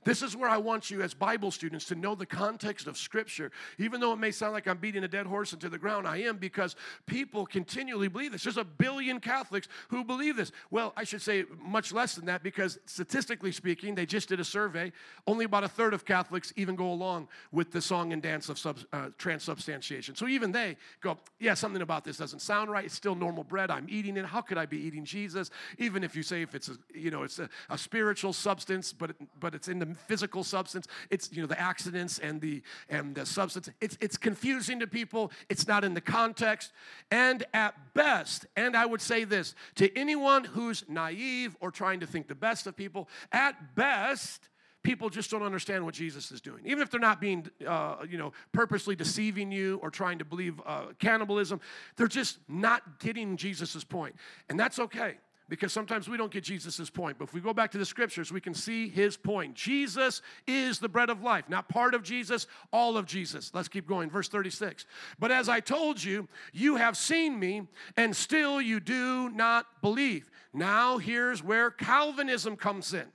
This 0.04 0.22
is 0.22 0.36
where 0.36 0.48
I 0.48 0.58
want 0.58 0.90
you, 0.90 1.02
as 1.02 1.14
Bible 1.14 1.50
students, 1.50 1.84
to 1.86 1.94
know 1.94 2.14
the 2.14 2.26
context 2.26 2.86
of 2.86 2.96
Scripture. 2.96 3.50
Even 3.78 4.00
though 4.00 4.12
it 4.12 4.18
may 4.18 4.30
sound 4.30 4.52
like 4.52 4.66
I'm 4.66 4.78
beating 4.78 5.04
a 5.04 5.08
dead 5.08 5.26
horse 5.26 5.52
into 5.52 5.68
the 5.68 5.78
ground, 5.78 6.06
I 6.06 6.18
am 6.18 6.36
because 6.36 6.76
people 7.06 7.46
continually 7.46 8.08
believe 8.08 8.32
this. 8.32 8.44
There's 8.44 8.56
a 8.56 8.64
billion 8.64 9.20
Catholics 9.20 9.68
who 9.88 10.04
believe 10.04 10.36
this. 10.36 10.52
Well, 10.70 10.92
I 10.96 11.04
should 11.04 11.22
say 11.22 11.44
much 11.60 11.92
less 11.92 12.14
than 12.14 12.26
that 12.26 12.42
because 12.42 12.78
statistically 12.86 13.52
speaking, 13.52 13.94
they 13.94 14.06
just 14.06 14.28
did 14.28 14.40
a 14.40 14.44
survey. 14.44 14.92
Only 15.26 15.44
about 15.44 15.64
a 15.64 15.68
third 15.68 15.94
of 15.94 16.04
Catholics 16.04 16.52
even 16.56 16.76
go 16.76 16.90
along 16.90 17.28
with 17.50 17.70
the 17.72 17.80
song 17.80 18.12
and 18.12 18.22
dance 18.22 18.48
of 18.48 18.58
sub, 18.58 18.78
uh, 18.92 19.08
transubstantiation. 19.18 20.14
So 20.14 20.28
even 20.28 20.52
they 20.52 20.76
go, 21.00 21.18
yeah, 21.38 21.54
something 21.54 21.82
about 21.82 22.04
this 22.04 22.16
doesn't 22.16 22.40
sound 22.40 22.70
right. 22.70 22.84
It's 22.84 22.94
still 22.94 23.14
normal 23.14 23.44
bread. 23.44 23.70
I'm 23.70 23.86
eating 23.88 24.16
it. 24.16 24.24
How 24.24 24.40
could 24.40 24.58
I 24.58 24.66
be 24.66 24.78
eating 24.78 25.04
Jesus? 25.04 25.50
Even 25.78 26.04
if 26.04 26.16
you 26.16 26.22
say 26.22 26.42
if 26.42 26.54
it's 26.54 26.68
a, 26.68 26.76
you 26.94 27.10
know 27.10 27.22
it's 27.22 27.38
a, 27.38 27.48
a 27.70 27.78
spiritual 27.78 28.32
substance, 28.32 28.92
but 28.92 29.14
but 29.38 29.54
it's 29.54 29.68
in 29.72 29.80
the 29.80 29.94
physical 30.06 30.44
substance. 30.44 30.86
It's 31.10 31.32
you 31.32 31.42
know 31.42 31.48
the 31.48 31.60
accidents 31.60 32.20
and 32.20 32.40
the 32.40 32.62
and 32.88 33.14
the 33.14 33.26
substance. 33.26 33.68
It's 33.80 33.98
it's 34.00 34.16
confusing 34.16 34.78
to 34.78 34.86
people. 34.86 35.32
It's 35.48 35.66
not 35.66 35.82
in 35.82 35.94
the 35.94 36.00
context. 36.00 36.72
And 37.10 37.44
at 37.52 37.74
best, 37.94 38.46
and 38.56 38.76
I 38.76 38.86
would 38.86 39.00
say 39.00 39.24
this 39.24 39.56
to 39.76 39.98
anyone 39.98 40.44
who's 40.44 40.84
naive 40.88 41.56
or 41.60 41.70
trying 41.72 42.00
to 42.00 42.06
think 42.06 42.28
the 42.28 42.34
best 42.34 42.66
of 42.66 42.76
people, 42.76 43.08
at 43.32 43.74
best, 43.74 44.48
people 44.82 45.10
just 45.10 45.30
don't 45.30 45.42
understand 45.42 45.84
what 45.84 45.94
Jesus 45.94 46.30
is 46.30 46.40
doing. 46.40 46.62
Even 46.64 46.82
if 46.82 46.90
they're 46.90 47.00
not 47.00 47.20
being, 47.20 47.48
uh, 47.66 47.96
you 48.08 48.18
know, 48.18 48.32
purposely 48.52 48.94
deceiving 48.94 49.50
you 49.50 49.78
or 49.82 49.90
trying 49.90 50.18
to 50.18 50.24
believe 50.24 50.60
uh, 50.66 50.86
cannibalism, 50.98 51.60
they're 51.96 52.06
just 52.06 52.38
not 52.48 53.00
getting 53.00 53.36
Jesus' 53.36 53.84
point. 53.84 54.14
And 54.48 54.58
that's 54.60 54.78
okay 54.78 55.16
because 55.52 55.70
sometimes 55.70 56.08
we 56.08 56.16
don't 56.16 56.32
get 56.32 56.44
Jesus' 56.44 56.88
point. 56.88 57.18
But 57.18 57.24
if 57.28 57.34
we 57.34 57.40
go 57.42 57.52
back 57.52 57.70
to 57.72 57.78
the 57.78 57.84
scriptures, 57.84 58.32
we 58.32 58.40
can 58.40 58.54
see 58.54 58.88
his 58.88 59.18
point. 59.18 59.54
Jesus 59.54 60.22
is 60.46 60.78
the 60.78 60.88
bread 60.88 61.10
of 61.10 61.22
life, 61.22 61.46
not 61.46 61.68
part 61.68 61.92
of 61.94 62.02
Jesus, 62.02 62.46
all 62.72 62.96
of 62.96 63.04
Jesus. 63.04 63.50
Let's 63.52 63.68
keep 63.68 63.86
going. 63.86 64.08
Verse 64.08 64.30
36. 64.30 64.86
But 65.18 65.30
as 65.30 65.50
I 65.50 65.60
told 65.60 66.02
you, 66.02 66.26
you 66.54 66.76
have 66.76 66.96
seen 66.96 67.38
me, 67.38 67.68
and 67.98 68.16
still 68.16 68.62
you 68.62 68.80
do 68.80 69.28
not 69.28 69.66
believe. 69.82 70.30
Now 70.54 70.96
here's 70.96 71.42
where 71.42 71.70
Calvinism 71.70 72.56
comes 72.56 72.94
in. 72.94 73.08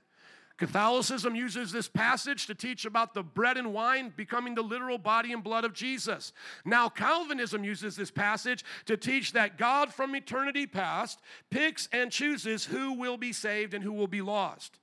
Catholicism 0.58 1.36
uses 1.36 1.70
this 1.70 1.88
passage 1.88 2.46
to 2.48 2.54
teach 2.54 2.84
about 2.84 3.14
the 3.14 3.22
bread 3.22 3.56
and 3.56 3.72
wine 3.72 4.12
becoming 4.16 4.56
the 4.56 4.62
literal 4.62 4.98
body 4.98 5.32
and 5.32 5.42
blood 5.42 5.64
of 5.64 5.72
Jesus. 5.72 6.32
Now, 6.64 6.88
Calvinism 6.88 7.62
uses 7.62 7.94
this 7.94 8.10
passage 8.10 8.64
to 8.86 8.96
teach 8.96 9.32
that 9.32 9.56
God 9.56 9.94
from 9.94 10.16
eternity 10.16 10.66
past 10.66 11.20
picks 11.48 11.88
and 11.92 12.10
chooses 12.10 12.64
who 12.64 12.94
will 12.94 13.16
be 13.16 13.32
saved 13.32 13.72
and 13.72 13.84
who 13.84 13.92
will 13.92 14.08
be 14.08 14.20
lost. 14.20 14.80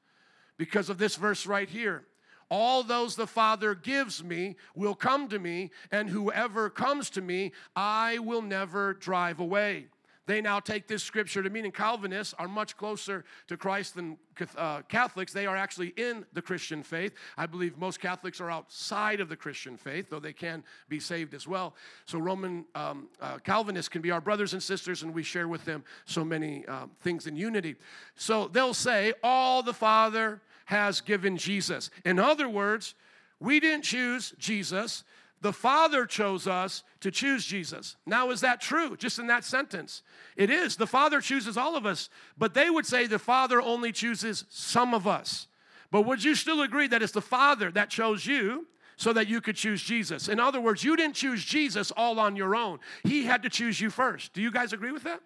Because 0.58 0.90
of 0.90 0.98
this 0.98 1.18
verse 1.18 1.46
right 1.46 1.70
here. 1.70 2.06
All 2.50 2.84
those 2.84 3.18
the 3.18 3.28
Father 3.28 3.76
gives 3.76 4.24
me 4.24 4.56
will 4.76 4.96
come 4.96 5.28
to 5.28 5.40
me, 5.40 5.72
and 5.92 6.10
whoever 6.10 6.70
comes 6.70 7.10
to 7.12 7.22
me, 7.22 7.52
I 7.76 8.20
will 8.20 8.44
never 8.44 8.94
drive 8.94 9.42
away. 9.42 9.88
They 10.26 10.42
now 10.42 10.60
take 10.60 10.88
this 10.88 11.04
scripture 11.04 11.44
to 11.44 11.50
mean, 11.50 11.66
and 11.66 11.74
Calvinists 11.74 12.34
are 12.40 12.48
much 12.48 12.78
closer 12.78 13.26
to 13.48 13.58
Christ 13.58 13.96
than 13.96 14.18
uh, 14.58 14.82
Catholics. 14.84 15.34
They 15.34 15.46
are 15.46 15.56
actually 15.56 15.94
in 15.98 16.26
the 16.34 16.42
Christian 16.42 16.82
faith. 16.82 17.14
I 17.38 17.46
believe 17.46 17.78
most 17.78 18.00
Catholics 18.00 18.42
are 18.42 18.50
outside 18.50 19.20
of 19.20 19.30
the 19.30 19.36
Christian 19.36 19.78
faith, 19.78 20.10
though 20.10 20.20
they 20.20 20.34
can 20.34 20.64
be 20.90 21.00
saved 21.00 21.34
as 21.34 21.48
well. 21.48 21.76
So, 22.06 22.18
Roman 22.18 22.66
um, 22.74 23.08
uh, 23.22 23.38
Calvinists 23.40 23.90
can 23.90 24.02
be 24.02 24.12
our 24.12 24.22
brothers 24.22 24.54
and 24.54 24.64
sisters, 24.64 25.04
and 25.04 25.14
we 25.14 25.24
share 25.24 25.48
with 25.48 25.64
them 25.66 25.84
so 26.06 26.26
many 26.26 26.66
uh, 26.68 26.88
things 27.02 27.28
in 27.28 27.36
unity. 27.36 27.76
So, 28.16 28.48
they'll 28.48 28.74
say, 28.74 29.14
All 29.24 29.62
the 29.62 29.74
Father 29.74 30.42
has 30.66 31.02
given 31.02 31.38
Jesus. 31.38 31.92
In 32.04 32.20
other 32.20 32.50
words, 32.50 32.96
we 33.40 33.60
didn't 33.60 33.84
choose 33.84 34.34
Jesus. 34.40 35.04
The 35.42 35.54
Father 35.54 36.06
chose 36.06 36.48
us 36.48 36.84
to 37.02 37.12
choose 37.12 37.46
Jesus. 37.46 37.98
Now, 38.06 38.32
is 38.32 38.42
that 38.42 38.62
true? 38.62 38.96
Just 38.98 39.20
in 39.20 39.28
that 39.28 39.44
sentence. 39.44 40.02
It 40.36 40.50
is. 40.50 40.76
The 40.76 40.88
Father 40.88 41.22
chooses 41.22 41.58
all 41.58 41.76
of 41.76 41.86
us, 41.86 42.10
but 42.38 42.54
they 42.54 42.70
would 42.70 42.86
say 42.86 43.06
the 43.06 43.20
Father 43.20 43.62
only 43.62 43.92
chooses 43.92 44.46
some 44.50 44.94
of 44.94 45.08
us. 45.08 45.48
But 45.92 46.04
would 46.04 46.24
you 46.24 46.36
still 46.36 46.62
agree 46.62 46.88
that 46.88 47.04
it's 47.04 47.12
the 47.12 47.22
Father 47.22 47.70
that 47.72 47.90
chose 47.90 48.26
you 48.26 48.68
so 48.98 49.14
that 49.14 49.28
you 49.28 49.40
could 49.40 49.56
choose 49.56 49.84
Jesus? 49.84 50.30
In 50.30 50.40
other 50.40 50.60
words, 50.60 50.84
you 50.84 50.96
didn't 50.96 51.16
choose 51.16 51.44
Jesus 51.46 51.92
all 51.92 52.20
on 52.20 52.36
your 52.36 52.56
own, 52.56 52.80
He 53.04 53.26
had 53.26 53.44
to 53.44 53.50
choose 53.50 53.80
you 53.80 53.90
first. 53.90 54.34
Do 54.34 54.42
you 54.42 54.52
guys 54.52 54.74
agree 54.74 54.92
with 54.92 55.04
that? 55.04 55.22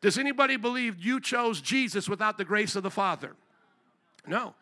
Does 0.00 0.18
anybody 0.18 0.56
believe 0.56 0.98
you 0.98 1.20
chose 1.20 1.60
Jesus 1.60 2.08
without 2.08 2.36
the 2.36 2.44
grace 2.44 2.76
of 2.76 2.82
the 2.82 2.90
Father? 2.90 3.34
No. 4.26 4.54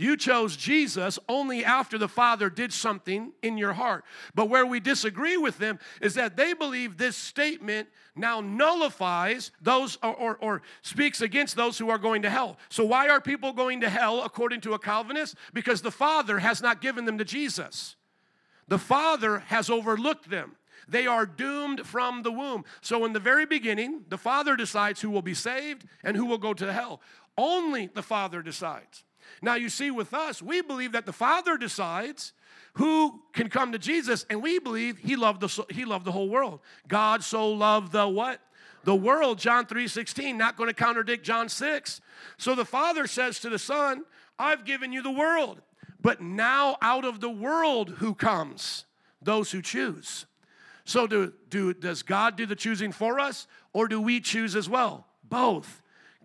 You 0.00 0.16
chose 0.16 0.56
Jesus 0.56 1.18
only 1.28 1.62
after 1.62 1.98
the 1.98 2.08
Father 2.08 2.48
did 2.48 2.72
something 2.72 3.34
in 3.42 3.58
your 3.58 3.74
heart. 3.74 4.02
But 4.34 4.48
where 4.48 4.64
we 4.64 4.80
disagree 4.80 5.36
with 5.36 5.58
them 5.58 5.78
is 6.00 6.14
that 6.14 6.38
they 6.38 6.54
believe 6.54 6.96
this 6.96 7.18
statement 7.18 7.86
now 8.16 8.40
nullifies 8.40 9.52
those 9.60 9.98
or, 10.02 10.14
or, 10.14 10.36
or, 10.36 10.62
speaks 10.80 11.20
against 11.20 11.54
those 11.54 11.76
who 11.76 11.90
are 11.90 11.98
going 11.98 12.22
to 12.22 12.30
hell. 12.30 12.56
So, 12.70 12.82
why 12.82 13.10
are 13.10 13.20
people 13.20 13.52
going 13.52 13.82
to 13.82 13.90
hell 13.90 14.22
according 14.22 14.62
to 14.62 14.72
a 14.72 14.78
Calvinist? 14.78 15.36
Because 15.52 15.82
the 15.82 15.90
Father 15.90 16.38
has 16.38 16.62
not 16.62 16.80
given 16.80 17.04
them 17.04 17.18
to 17.18 17.24
Jesus, 17.24 17.96
the 18.68 18.78
Father 18.78 19.40
has 19.40 19.68
overlooked 19.68 20.30
them. 20.30 20.56
They 20.88 21.06
are 21.06 21.26
doomed 21.26 21.86
from 21.86 22.22
the 22.22 22.32
womb. 22.32 22.64
So, 22.80 23.04
in 23.04 23.12
the 23.12 23.20
very 23.20 23.44
beginning, 23.44 24.06
the 24.08 24.16
Father 24.16 24.56
decides 24.56 25.02
who 25.02 25.10
will 25.10 25.20
be 25.20 25.34
saved 25.34 25.84
and 26.02 26.16
who 26.16 26.24
will 26.24 26.38
go 26.38 26.54
to 26.54 26.72
hell. 26.72 27.02
Only 27.36 27.88
the 27.92 28.02
Father 28.02 28.40
decides. 28.40 29.04
Now, 29.42 29.54
you 29.54 29.68
see, 29.68 29.90
with 29.90 30.14
us, 30.14 30.42
we 30.42 30.62
believe 30.62 30.92
that 30.92 31.06
the 31.06 31.12
Father 31.12 31.56
decides 31.56 32.32
who 32.74 33.22
can 33.32 33.48
come 33.48 33.72
to 33.72 33.78
Jesus, 33.78 34.24
and 34.30 34.42
we 34.42 34.58
believe 34.58 34.98
He 34.98 35.16
loved 35.16 35.40
the, 35.40 35.66
he 35.70 35.84
loved 35.84 36.04
the 36.04 36.12
whole 36.12 36.28
world. 36.28 36.60
God 36.88 37.24
so 37.24 37.50
loved 37.50 37.92
the 37.92 38.08
what? 38.08 38.40
The 38.84 38.94
world, 38.94 39.38
John 39.38 39.66
3 39.66 39.88
16, 39.88 40.38
not 40.38 40.56
going 40.56 40.68
to 40.68 40.74
contradict 40.74 41.24
John 41.24 41.48
6. 41.48 42.00
So 42.38 42.54
the 42.54 42.64
Father 42.64 43.06
says 43.06 43.40
to 43.40 43.50
the 43.50 43.58
Son, 43.58 44.04
I've 44.38 44.64
given 44.64 44.92
you 44.92 45.02
the 45.02 45.10
world, 45.10 45.60
but 46.00 46.20
now 46.20 46.76
out 46.80 47.04
of 47.04 47.20
the 47.20 47.30
world 47.30 47.90
who 47.98 48.14
comes? 48.14 48.86
Those 49.20 49.50
who 49.50 49.60
choose. 49.60 50.24
So 50.84 51.06
do, 51.06 51.32
do, 51.50 51.74
does 51.74 52.02
God 52.02 52.36
do 52.36 52.46
the 52.46 52.56
choosing 52.56 52.90
for 52.90 53.20
us, 53.20 53.46
or 53.72 53.86
do 53.86 54.00
we 54.00 54.20
choose 54.20 54.56
as 54.56 54.68
well? 54.68 55.06
Both. 55.22 55.79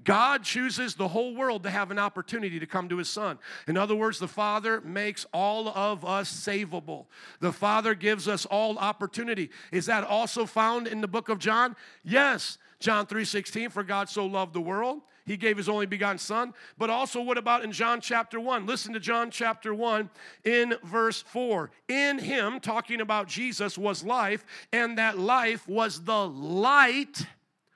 God 0.06 0.44
chooses 0.44 0.96
the 0.96 1.10
whole 1.10 1.36
world 1.36 1.64
to 1.64 1.70
have 1.70 1.92
an 1.92 2.00
opportunity 2.00 2.60
to 2.60 2.66
come 2.66 2.88
to 2.90 2.98
his 2.98 3.10
son. 3.10 3.40
In 3.68 3.76
other 3.76 3.96
words, 3.96 4.20
the 4.20 4.28
Father 4.28 4.80
makes 4.82 5.26
all 5.34 5.68
of 5.70 6.06
us 6.06 6.32
savable. 6.32 7.08
The 7.42 7.52
Father 7.52 7.96
gives 7.96 8.28
us 8.28 8.46
all 8.46 8.78
opportunity. 8.78 9.50
Is 9.72 9.88
that 9.88 10.04
also 10.04 10.46
found 10.46 10.88
in 10.88 11.02
the 11.02 11.08
book 11.08 11.28
of 11.28 11.40
John? 11.40 11.76
Yes. 12.04 12.58
John 12.80 13.08
3:16 13.08 13.72
for 13.72 13.84
God 13.84 14.10
so 14.10 14.26
loved 14.26 14.54
the 14.54 14.62
world 14.62 15.02
he 15.26 15.38
gave 15.38 15.58
his 15.58 15.68
only 15.68 15.86
begotten 15.86 16.18
son 16.18 16.54
but 16.78 16.90
also 16.90 17.22
what 17.22 17.38
about 17.38 17.64
in 17.64 17.72
John 17.72 18.00
chapter 18.00 18.40
1 18.40 18.66
listen 18.66 18.94
to 18.94 19.00
John 19.00 19.32
chapter 19.32 19.74
1 19.74 20.10
in 20.44 20.76
verse 20.84 21.22
4 21.24 21.72
in 21.88 22.20
him 22.20 22.60
talking 22.60 23.02
about 23.02 23.28
Jesus 23.28 23.78
was 23.78 24.04
life 24.04 24.46
and 24.72 24.98
that 24.98 25.18
life 25.18 25.68
was 25.68 26.04
the 26.04 26.28
light 26.28 27.26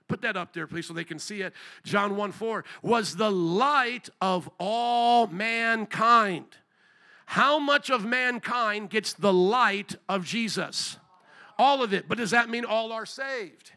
Put 0.10 0.22
that 0.24 0.36
up 0.36 0.54
there, 0.54 0.67
please, 0.67 0.88
so 0.88 0.93
they 0.93 1.06
can 1.06 1.19
see 1.19 1.41
it. 1.41 1.54
John 1.86 2.17
1 2.17 2.34
4 2.34 2.65
was 2.82 3.15
the 3.15 3.32
light 3.32 4.10
of 4.19 4.50
all 4.60 5.28
mankind. 5.28 6.48
How 7.28 7.60
much 7.60 7.91
of 7.91 8.04
mankind 8.04 8.89
gets 8.89 9.13
the 9.13 9.32
light 9.32 9.95
of 10.10 10.26
Jesus? 10.26 10.98
All 11.60 11.84
of 11.84 11.93
it. 11.93 12.10
But 12.10 12.17
does 12.17 12.32
that 12.32 12.50
mean 12.50 12.65
all 12.65 12.91
are 12.91 13.06
saved? 13.06 13.72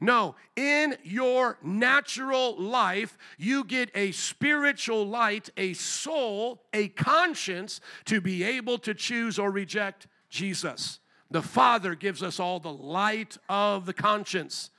No, 0.00 0.34
in 0.56 0.96
your 1.04 1.58
natural 1.62 2.60
life, 2.60 3.16
you 3.38 3.62
get 3.62 3.88
a 3.94 4.10
spiritual 4.10 5.06
light, 5.06 5.48
a 5.56 5.74
soul, 5.74 6.60
a 6.72 6.88
conscience 6.88 7.80
to 8.06 8.20
be 8.20 8.42
able 8.42 8.78
to 8.78 8.94
choose 8.94 9.38
or 9.38 9.52
reject 9.52 10.08
Jesus. 10.28 10.98
The 11.30 11.40
Father 11.40 11.94
gives 11.94 12.20
us 12.20 12.40
all 12.40 12.58
the 12.58 12.72
light 12.72 13.36
of 13.48 13.86
the 13.86 13.94
conscience. 13.94 14.70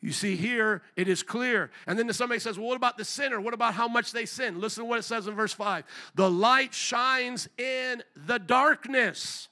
You 0.00 0.12
see, 0.12 0.36
here 0.36 0.82
it 0.94 1.08
is 1.08 1.24
clear. 1.24 1.70
And 1.86 1.98
then 1.98 2.12
somebody 2.12 2.38
says, 2.38 2.56
Well, 2.58 2.68
what 2.68 2.76
about 2.76 2.98
the 2.98 3.04
sinner? 3.04 3.40
What 3.40 3.54
about 3.54 3.74
how 3.74 3.88
much 3.88 4.12
they 4.12 4.26
sin? 4.26 4.60
Listen 4.60 4.84
to 4.84 4.88
what 4.88 4.98
it 4.98 5.02
says 5.02 5.26
in 5.26 5.34
verse 5.34 5.52
5 5.52 5.84
The 6.14 6.30
light 6.30 6.72
shines 6.72 7.48
in 7.58 8.02
the 8.14 8.38
darkness, 8.38 9.48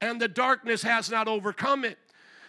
and 0.00 0.20
the 0.20 0.28
darkness 0.28 0.82
has 0.82 1.10
not 1.10 1.28
overcome 1.28 1.84
it. 1.84 1.98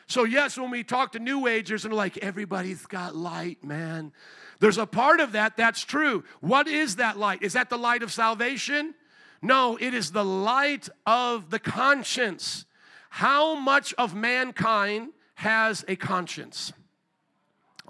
So, 0.07 0.25
yes, 0.25 0.57
when 0.57 0.71
we 0.71 0.83
talk 0.83 1.13
to 1.13 1.19
New 1.19 1.47
Agers 1.47 1.85
and 1.85 1.93
like, 1.93 2.17
everybody's 2.17 2.85
got 2.85 3.15
light, 3.15 3.63
man, 3.63 4.11
there's 4.59 4.77
a 4.77 4.85
part 4.85 5.21
of 5.21 5.31
that 5.31 5.55
that's 5.55 5.85
true. 5.85 6.25
What 6.41 6.67
is 6.67 6.97
that 6.97 7.17
light? 7.17 7.41
Is 7.41 7.53
that 7.53 7.69
the 7.69 7.77
light 7.77 8.03
of 8.03 8.11
salvation? 8.11 8.93
No, 9.41 9.77
it 9.77 9.93
is 9.93 10.11
the 10.11 10.25
light 10.25 10.89
of 11.05 11.49
the 11.49 11.59
conscience. 11.59 12.65
How 13.09 13.55
much 13.55 13.93
of 13.97 14.13
mankind 14.13 15.13
has 15.35 15.85
a 15.87 15.95
conscience? 15.95 16.73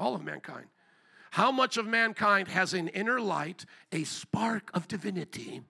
All 0.01 0.15
of 0.15 0.23
mankind. 0.23 0.65
How 1.31 1.51
much 1.51 1.77
of 1.77 1.85
mankind 1.85 2.49
has 2.49 2.73
an 2.73 2.89
inner 2.89 3.21
light, 3.21 3.65
a 3.91 4.03
spark 4.03 4.69
of 4.73 4.87
divinity 4.87 5.61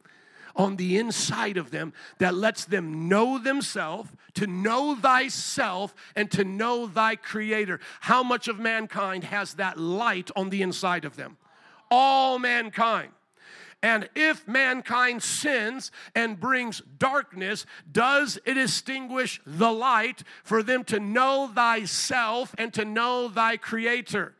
on 0.55 0.77
the 0.77 0.97
inside 0.97 1.57
of 1.57 1.69
them 1.69 1.93
that 2.17 2.33
lets 2.33 2.65
them 2.65 3.07
know 3.07 3.37
themselves, 3.37 4.09
to 4.33 4.47
know 4.47 4.95
thyself, 4.95 5.93
and 6.15 6.31
to 6.31 6.43
know 6.43 6.87
thy 6.87 7.15
creator? 7.15 7.79
How 7.99 8.23
much 8.23 8.47
of 8.47 8.57
mankind 8.57 9.25
has 9.25 9.55
that 9.55 9.77
light 9.77 10.31
on 10.35 10.49
the 10.49 10.63
inside 10.63 11.05
of 11.05 11.15
them? 11.15 11.37
All 11.91 12.39
mankind. 12.39 13.11
And 13.83 14.09
if 14.15 14.47
mankind 14.47 15.23
sins 15.23 15.91
and 16.13 16.39
brings 16.39 16.81
darkness, 16.99 17.65
does 17.91 18.37
it 18.45 18.57
extinguish 18.57 19.41
the 19.45 19.71
light 19.71 20.23
for 20.43 20.61
them 20.61 20.83
to 20.85 20.99
know 20.99 21.49
thyself 21.53 22.53
and 22.59 22.71
to 22.75 22.85
know 22.85 23.27
thy 23.27 23.57
creator? 23.57 24.35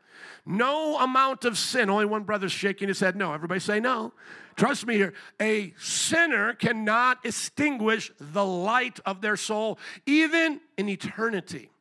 No 0.46 0.96
amount 0.98 1.44
of 1.44 1.58
sin. 1.58 1.90
Only 1.90 2.06
one 2.06 2.22
brother's 2.22 2.52
shaking 2.52 2.88
his 2.88 3.00
head. 3.00 3.16
No. 3.16 3.32
Everybody 3.32 3.60
say 3.60 3.80
no. 3.80 4.12
Trust 4.54 4.86
me 4.86 4.94
here. 4.94 5.14
A 5.40 5.74
sinner 5.78 6.54
cannot 6.54 7.24
extinguish 7.24 8.12
the 8.20 8.44
light 8.44 9.00
of 9.06 9.22
their 9.22 9.36
soul, 9.36 9.78
even 10.06 10.60
in 10.76 10.88
eternity. 10.88 11.71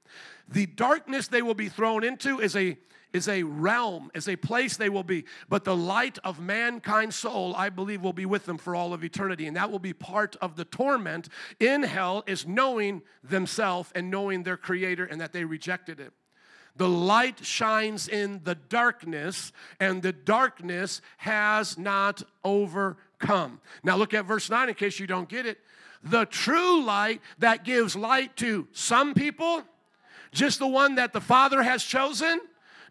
The 0.48 0.66
darkness 0.66 1.28
they 1.28 1.42
will 1.42 1.54
be 1.54 1.70
thrown 1.70 2.04
into 2.04 2.40
is 2.40 2.56
a 2.56 2.78
is 3.14 3.28
a 3.28 3.44
realm, 3.44 4.10
is 4.14 4.28
a 4.28 4.36
place 4.36 4.78
they 4.78 4.90
will 4.90 5.04
be. 5.04 5.26
But 5.50 5.64
the 5.64 5.76
light 5.76 6.18
of 6.24 6.40
mankind's 6.40 7.16
soul, 7.16 7.54
I 7.56 7.70
believe, 7.70 8.02
will 8.02 8.14
be 8.14 8.26
with 8.26 8.46
them 8.46 8.58
for 8.58 8.76
all 8.76 8.94
of 8.94 9.04
eternity. 9.04 9.48
And 9.48 9.58
that 9.58 9.72
will 9.72 9.80
be 9.80 9.94
part 9.94 10.36
of 10.42 10.56
the 10.56 10.66
torment 10.66 11.28
in 11.60 11.84
hell, 11.84 12.24
is 12.26 12.48
knowing 12.48 13.02
themselves 13.24 13.92
and 13.96 14.10
knowing 14.10 14.44
their 14.44 14.58
creator 14.58 15.06
and 15.06 15.20
that 15.20 15.34
they 15.34 15.44
rejected 15.44 16.00
it. 16.00 16.14
The 16.78 16.88
light 16.88 17.46
shines 17.46 18.08
in 18.08 18.42
the 18.44 18.56
darkness, 18.56 19.52
and 19.80 20.02
the 20.02 20.14
darkness 20.14 21.02
has 21.18 21.78
not 21.78 22.24
overcome. 22.46 23.60
Now, 23.84 23.98
look 23.98 24.14
at 24.14 24.26
verse 24.26 24.50
9 24.50 24.70
in 24.70 24.76
case 24.76 24.98
you 24.98 25.06
don't 25.06 25.28
get 25.28 25.46
it. 25.46 25.58
The 26.04 26.26
true 26.26 26.84
light 26.84 27.22
that 27.40 27.66
gives 27.66 27.96
light 27.96 28.38
to 28.38 28.68
some 28.72 29.14
people, 29.14 29.64
just 30.32 30.60
the 30.60 30.68
one 30.68 30.96
that 30.96 31.14
the 31.14 31.22
Father 31.22 31.62
has 31.62 31.84
chosen. 31.84 32.40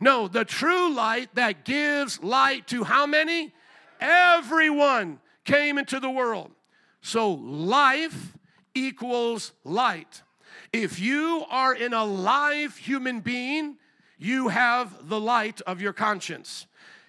No, 0.00 0.28
the 0.28 0.44
true 0.44 0.92
light 0.94 1.34
that 1.34 1.64
gives 1.64 2.22
light 2.22 2.66
to 2.68 2.84
how 2.84 3.06
many? 3.06 3.52
Everyone 4.00 5.20
came 5.44 5.78
into 5.78 6.00
the 6.00 6.10
world. 6.10 6.50
So, 7.02 7.32
life 7.32 8.36
equals 8.74 9.52
light. 9.64 10.22
If 10.72 11.00
you 11.00 11.44
are 11.50 11.72
an 11.72 11.92
alive 11.92 12.76
human 12.76 13.20
being, 13.20 13.76
you 14.18 14.48
have 14.48 15.08
the 15.08 15.20
light 15.20 15.60
of 15.62 15.80
your 15.80 15.92
conscience. 15.92 16.66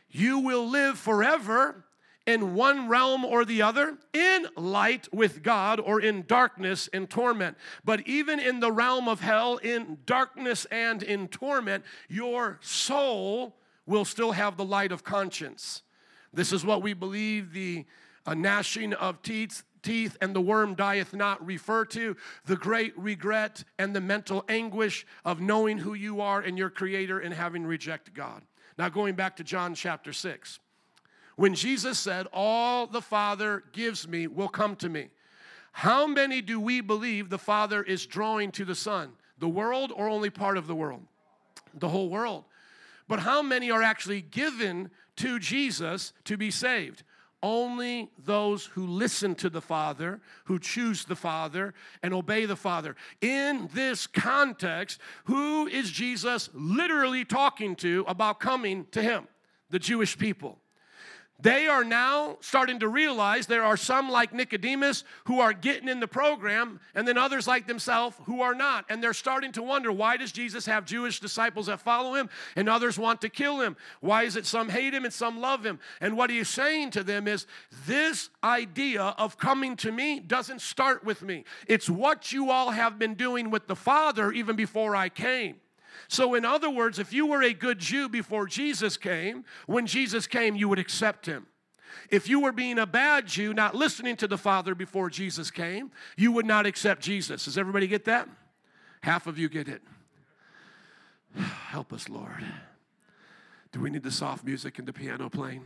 You 0.10 0.39
will 0.39 0.67
live 0.67 0.98
forever 0.98 1.86
in 2.32 2.56
one 2.56 2.88
realm 2.88 3.24
or 3.24 3.46
the 3.46 3.62
other, 3.62 3.98
in 4.13 4.48
light 4.56 5.08
with 5.13 5.44
God 5.44 5.80
or 5.80 6.02
in 6.02 6.24
darkness 6.26 6.89
and 6.91 7.10
torment. 7.10 7.58
But 7.86 8.08
even 8.08 8.39
in 8.39 8.60
the 8.60 8.72
realm 8.72 9.08
of 9.08 9.20
hell, 9.20 9.58
in 9.58 10.00
darkness 10.06 10.65
and 10.72 11.04
in 11.04 11.28
torment, 11.28 11.84
your 12.10 12.58
soul 12.62 13.56
will 13.86 14.06
still 14.06 14.32
have 14.32 14.58
the 14.58 14.65
light 14.65 14.91
of 14.91 15.04
conscience. 15.04 15.84
This 16.34 16.54
is 16.54 16.65
what 16.65 16.82
we 16.82 16.94
believe 16.94 17.54
the 17.54 17.86
uh, 18.26 18.34
gnashing 18.34 18.94
of 18.94 19.22
teeth 19.22 19.63
teeth 19.84 20.15
and 20.22 20.36
the 20.36 20.41
worm 20.41 20.76
dieth 20.76 21.12
not 21.12 21.44
refer 21.44 21.84
to 21.84 22.15
the 22.46 22.56
great 22.56 22.98
regret 22.98 23.63
and 23.80 23.96
the 23.96 24.02
mental 24.02 24.46
anguish 24.48 25.08
of 25.26 25.41
knowing 25.41 25.80
who 25.80 25.96
you 25.96 26.22
are 26.22 26.39
and 26.39 26.56
your 26.56 26.70
creator 26.70 27.20
and 27.20 27.34
having 27.34 27.65
rejected 27.65 28.13
God. 28.13 28.44
Now, 28.78 28.89
going 28.89 29.15
back 29.15 29.36
to 29.38 29.44
John 29.44 29.74
chapter 29.74 30.13
6, 30.13 30.60
when 31.36 31.56
Jesus 31.56 31.98
said, 32.00 32.28
All 32.34 32.88
the 32.88 33.02
Father 33.02 33.63
gives 33.72 34.08
me 34.08 34.28
will 34.28 34.50
come 34.50 34.76
to 34.78 34.89
me, 34.89 35.10
how 35.72 36.06
many 36.06 36.41
do 36.41 36.60
we 36.60 36.82
believe 36.82 37.30
the 37.30 37.38
Father 37.38 37.82
is 37.82 38.06
drawing 38.06 38.52
to 38.54 38.65
the 38.65 38.76
Son? 38.76 39.12
The 39.39 39.48
world 39.48 39.91
or 39.96 40.10
only 40.10 40.30
part 40.30 40.58
of 40.58 40.67
the 40.67 40.76
world? 40.76 41.02
The 41.74 41.89
whole 41.89 42.10
world. 42.10 42.44
But 43.08 43.20
how 43.20 43.41
many 43.41 43.72
are 43.72 43.82
actually 43.82 44.22
given 44.22 44.91
to 45.17 45.39
Jesus 45.39 46.13
to 46.26 46.38
be 46.38 46.52
saved? 46.52 47.04
only 47.44 48.12
those 48.24 48.65
who 48.65 48.86
listen 48.86 49.36
to 49.36 49.50
the 49.50 49.62
Father, 49.62 50.20
who 50.46 50.60
choose 50.60 51.06
the 51.06 51.15
Father, 51.15 51.74
and 52.04 52.13
obey 52.13 52.46
the 52.46 52.56
Father. 52.56 52.96
In 53.20 53.70
this 53.74 54.08
context, 54.08 55.00
who 55.26 55.67
is 55.67 55.91
Jesus 55.91 56.50
literally 56.54 57.26
talking 57.26 57.76
to 57.78 58.06
about 58.08 58.39
coming 58.39 58.86
to 58.91 59.02
Him? 59.02 59.28
The 59.70 59.80
Jewish 59.80 60.17
people. 60.17 60.60
They 61.41 61.67
are 61.67 61.84
now 61.84 62.38
starting 62.41 62.80
to 62.80 62.88
realize 62.88 63.47
there 63.47 63.63
are 63.63 63.77
some 63.77 64.10
like 64.10 64.34
Nicodemus 64.34 65.04
who 65.25 65.39
are 65.39 65.54
getting 65.54 65.89
in 65.89 65.99
the 65.99 66.08
program, 66.08 66.80
and 66.93 67.08
then 67.08 67.17
others 67.17 67.47
like 67.47 67.65
themselves 67.65 68.15
who 68.25 68.41
are 68.41 68.54
not. 68.54 68.86
And 68.89 69.01
they're 69.01 69.13
starting 69.13 69.51
to 69.54 69.63
wonder 69.63 69.91
why 69.91 70.17
does 70.17 70.32
Jesus 70.32 70.65
have 70.67 70.86
Jewish 70.86 71.19
disciples 71.19 71.65
that 71.65 71.82
follow 71.82 72.13
him 72.13 72.30
and 72.56 72.69
others 72.69 72.99
want 72.99 73.21
to 73.21 73.30
kill 73.30 73.60
him? 73.60 73.75
Why 74.01 74.23
is 74.23 74.36
it 74.36 74.45
some 74.45 74.69
hate 74.69 74.93
him 74.93 75.06
and 75.06 75.13
some 75.13 75.39
love 75.39 75.65
him? 75.65 75.80
And 75.99 76.15
what 76.15 76.30
he's 76.30 76.49
saying 76.49 76.91
to 76.91 77.04
them 77.04 77.27
is 77.27 77.47
this 77.88 78.30
idea 78.43 79.01
of 79.01 79.38
coming 79.38 79.75
to 79.77 79.91
me 79.91 80.19
doesn't 80.19 80.62
start 80.62 81.04
with 81.04 81.21
me. 81.21 81.45
It's 81.67 81.89
what 81.89 82.32
you 82.32 82.51
all 82.51 82.71
have 82.71 82.99
been 82.99 83.15
doing 83.15 83.49
with 83.49 83.67
the 83.67 83.75
Father 83.75 84.32
even 84.32 84.56
before 84.56 84.95
I 84.95 85.10
came. 85.10 85.61
So, 86.12 86.34
in 86.34 86.43
other 86.43 86.69
words, 86.69 87.00
if 87.00 87.13
you 87.13 87.26
were 87.26 87.41
a 87.41 87.54
good 87.54 87.80
Jew 87.80 88.10
before 88.10 88.45
Jesus 88.45 88.97
came, 88.97 89.45
when 89.65 89.88
Jesus 89.88 90.28
came, 90.28 90.58
you 90.58 90.67
would 90.67 90.78
accept 90.78 91.26
him. 91.26 91.47
If 92.10 92.28
you 92.28 92.41
were 92.41 92.52
being 92.52 92.80
a 92.80 92.86
bad 92.86 93.28
Jew, 93.28 93.54
not 93.54 93.76
listening 93.76 94.17
to 94.17 94.28
the 94.28 94.38
Father 94.38 94.76
before 94.76 95.10
Jesus 95.10 95.50
came, 95.50 95.89
you 96.17 96.34
would 96.34 96.45
not 96.45 96.65
accept 96.65 97.02
Jesus. 97.02 97.45
Does 97.45 97.58
everybody 97.58 97.88
get 97.88 98.04
that? 98.06 98.28
Half 99.04 99.26
of 99.26 99.39
you 99.39 99.47
get 99.47 99.69
it. 99.69 99.82
Help 101.39 101.93
us, 101.93 102.10
Lord. 102.10 102.43
Do 103.71 103.80
we 103.80 103.89
need 103.89 104.04
the 104.04 104.12
soft 104.12 104.43
music 104.43 104.80
and 104.80 104.88
the 104.89 104.91
piano 104.91 105.30
playing? 105.30 105.63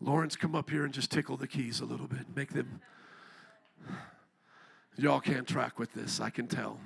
Lawrence, 0.00 0.36
come 0.36 0.54
up 0.54 0.70
here 0.70 0.86
and 0.86 0.94
just 0.94 1.10
tickle 1.10 1.36
the 1.36 1.46
keys 1.46 1.80
a 1.80 1.84
little 1.84 2.06
bit. 2.06 2.34
Make 2.34 2.54
them. 2.54 2.80
Y'all 4.96 5.20
can't 5.20 5.46
track 5.46 5.78
with 5.78 5.92
this, 5.92 6.18
I 6.18 6.30
can 6.30 6.46
tell. 6.46 6.80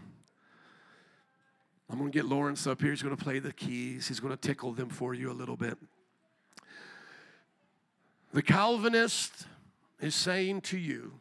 I'm 1.90 1.98
going 1.98 2.12
to 2.12 2.16
get 2.16 2.26
Lawrence 2.26 2.66
up 2.66 2.80
here. 2.80 2.90
He's 2.90 3.02
going 3.02 3.16
to 3.16 3.22
play 3.22 3.40
the 3.40 3.52
keys, 3.52 4.08
he's 4.08 4.20
going 4.20 4.32
to 4.32 4.40
tickle 4.40 4.72
them 4.72 4.88
for 4.88 5.12
you 5.12 5.30
a 5.30 5.34
little 5.34 5.56
bit. 5.56 5.76
The 8.32 8.42
Calvinist 8.42 9.46
is 10.00 10.14
saying 10.14 10.60
to 10.62 10.78
you 10.78 11.14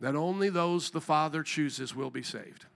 that 0.00 0.14
only 0.14 0.50
those 0.50 0.90
the 0.90 1.00
Father 1.00 1.42
chooses 1.42 1.94
will 1.94 2.10
be 2.10 2.22
saved. 2.22 2.66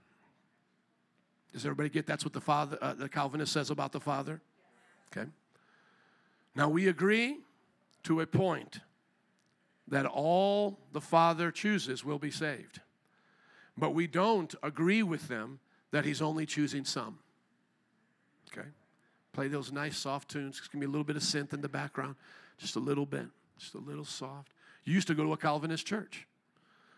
Does 1.53 1.65
everybody 1.65 1.89
get 1.89 2.07
that's 2.07 2.25
what 2.25 2.33
the 2.33 2.41
Father, 2.41 2.77
uh, 2.81 2.93
the 2.93 3.09
Calvinist 3.09 3.53
says 3.53 3.69
about 3.69 3.91
the 3.91 3.99
Father? 3.99 4.41
Okay. 5.11 5.29
Now 6.55 6.69
we 6.69 6.87
agree 6.87 7.37
to 8.03 8.21
a 8.21 8.27
point 8.27 8.79
that 9.87 10.05
all 10.05 10.79
the 10.93 11.01
Father 11.01 11.51
chooses 11.51 12.03
will 12.03 12.19
be 12.19 12.31
saved. 12.31 12.81
But 13.77 13.91
we 13.91 14.07
don't 14.07 14.53
agree 14.63 15.03
with 15.03 15.27
them 15.27 15.59
that 15.91 16.05
he's 16.05 16.21
only 16.21 16.45
choosing 16.45 16.85
some. 16.85 17.19
Okay? 18.51 18.67
Play 19.33 19.47
those 19.47 19.71
nice 19.71 19.97
soft 19.97 20.29
tunes. 20.29 20.57
It's 20.57 20.67
going 20.67 20.81
to 20.81 20.87
be 20.87 20.89
a 20.89 20.91
little 20.91 21.03
bit 21.03 21.15
of 21.15 21.21
synth 21.21 21.53
in 21.53 21.61
the 21.61 21.69
background, 21.69 22.15
just 22.57 22.75
a 22.75 22.79
little 22.79 23.05
bit, 23.05 23.25
just 23.57 23.75
a 23.75 23.79
little 23.79 24.05
soft. 24.05 24.51
You 24.83 24.93
used 24.93 25.07
to 25.07 25.13
go 25.13 25.23
to 25.23 25.33
a 25.33 25.37
Calvinist 25.37 25.85
church. 25.85 26.27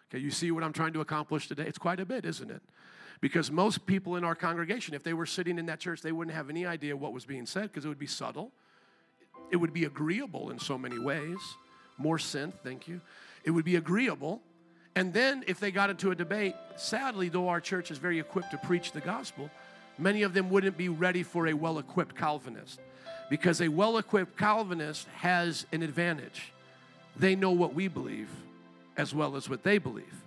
Okay, 0.10 0.22
you 0.22 0.32
see 0.32 0.52
what 0.52 0.64
I'm 0.64 0.74
trying 0.74 0.94
to 0.94 1.02
accomplish 1.02 1.48
today? 1.48 1.64
It's 1.66 1.78
quite 1.78 2.00
a 2.00 2.06
bit, 2.06 2.26
isn't 2.26 2.52
it? 2.52 2.62
Because 3.22 3.52
most 3.52 3.86
people 3.86 4.16
in 4.16 4.24
our 4.24 4.36
congregation, 4.36 4.94
if 4.94 5.04
they 5.04 5.14
were 5.14 5.26
sitting 5.26 5.60
in 5.60 5.68
that 5.68 5.80
church, 5.80 6.02
they 6.02 6.12
wouldn't 6.12 6.36
have 6.36 6.50
any 6.50 6.66
idea 6.66 6.98
what 6.98 7.14
was 7.14 7.24
being 7.24 7.46
said 7.46 7.64
because 7.64 7.86
it 7.86 7.88
would 7.88 8.00
be 8.00 8.08
subtle. 8.08 8.52
It 9.52 9.58
would 9.58 9.74
be 9.74 9.86
agreeable 9.86 10.50
in 10.50 10.60
so 10.60 10.78
many 10.78 10.98
ways. 10.98 11.38
More 11.98 12.18
synth, 12.18 12.54
thank 12.64 12.88
you. 12.88 13.00
It 13.44 13.52
would 13.52 13.66
be 13.66 13.76
agreeable, 13.76 14.42
and 14.96 15.14
then, 15.14 15.44
if 15.48 15.60
they 15.60 15.72
got 15.72 15.90
into 15.90 16.12
a 16.12 16.16
debate, 16.16 16.56
sadly, 16.76 17.30
though 17.30 17.48
our 17.48 17.62
church 17.62 17.92
is 17.92 17.98
very 17.98 18.20
equipped 18.20 18.52
to 18.52 18.58
preach 18.58 18.92
the 18.92 19.00
gospel, 19.00 19.50
many 19.98 20.24
of 20.24 20.34
them 20.34 20.50
wouldn't 20.50 20.78
be 20.78 20.90
ready 20.90 21.24
for 21.24 21.48
a 21.48 21.54
well 21.54 21.80
equipped 21.80 22.16
Calvinist. 22.16 22.80
Because 23.30 23.62
a 23.62 23.70
well 23.70 23.98
equipped 23.98 24.38
Calvinist 24.38 25.08
has 25.18 25.66
an 25.72 25.82
advantage. 25.82 26.52
They 27.16 27.36
know 27.36 27.52
what 27.52 27.74
we 27.74 27.88
believe 27.88 28.30
as 28.98 29.16
well 29.16 29.38
as 29.38 29.50
what 29.50 29.64
they 29.64 29.78
believe. 29.78 30.24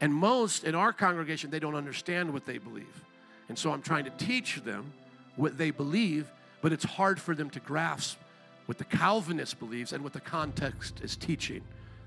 And 0.00 0.12
most 0.12 0.64
in 0.64 0.74
our 0.74 0.92
congregation, 0.92 1.50
they 1.50 1.60
don't 1.60 1.76
understand 1.76 2.32
what 2.32 2.46
they 2.46 2.58
believe. 2.58 3.04
And 3.48 3.56
so 3.56 3.72
I'm 3.72 3.82
trying 3.82 4.04
to 4.04 4.10
teach 4.10 4.62
them 4.64 4.92
what 5.36 5.56
they 5.56 5.70
believe, 5.70 6.30
but 6.62 6.72
it's 6.72 6.84
hard 6.84 7.20
for 7.20 7.34
them 7.34 7.50
to 7.50 7.60
grasp 7.60 8.18
what 8.66 8.78
the 8.78 8.84
Calvinist 8.84 9.58
believes 9.58 9.92
and 9.92 10.02
what 10.02 10.12
the 10.12 10.20
context 10.20 11.00
is 11.02 11.16
teaching. 11.16 11.62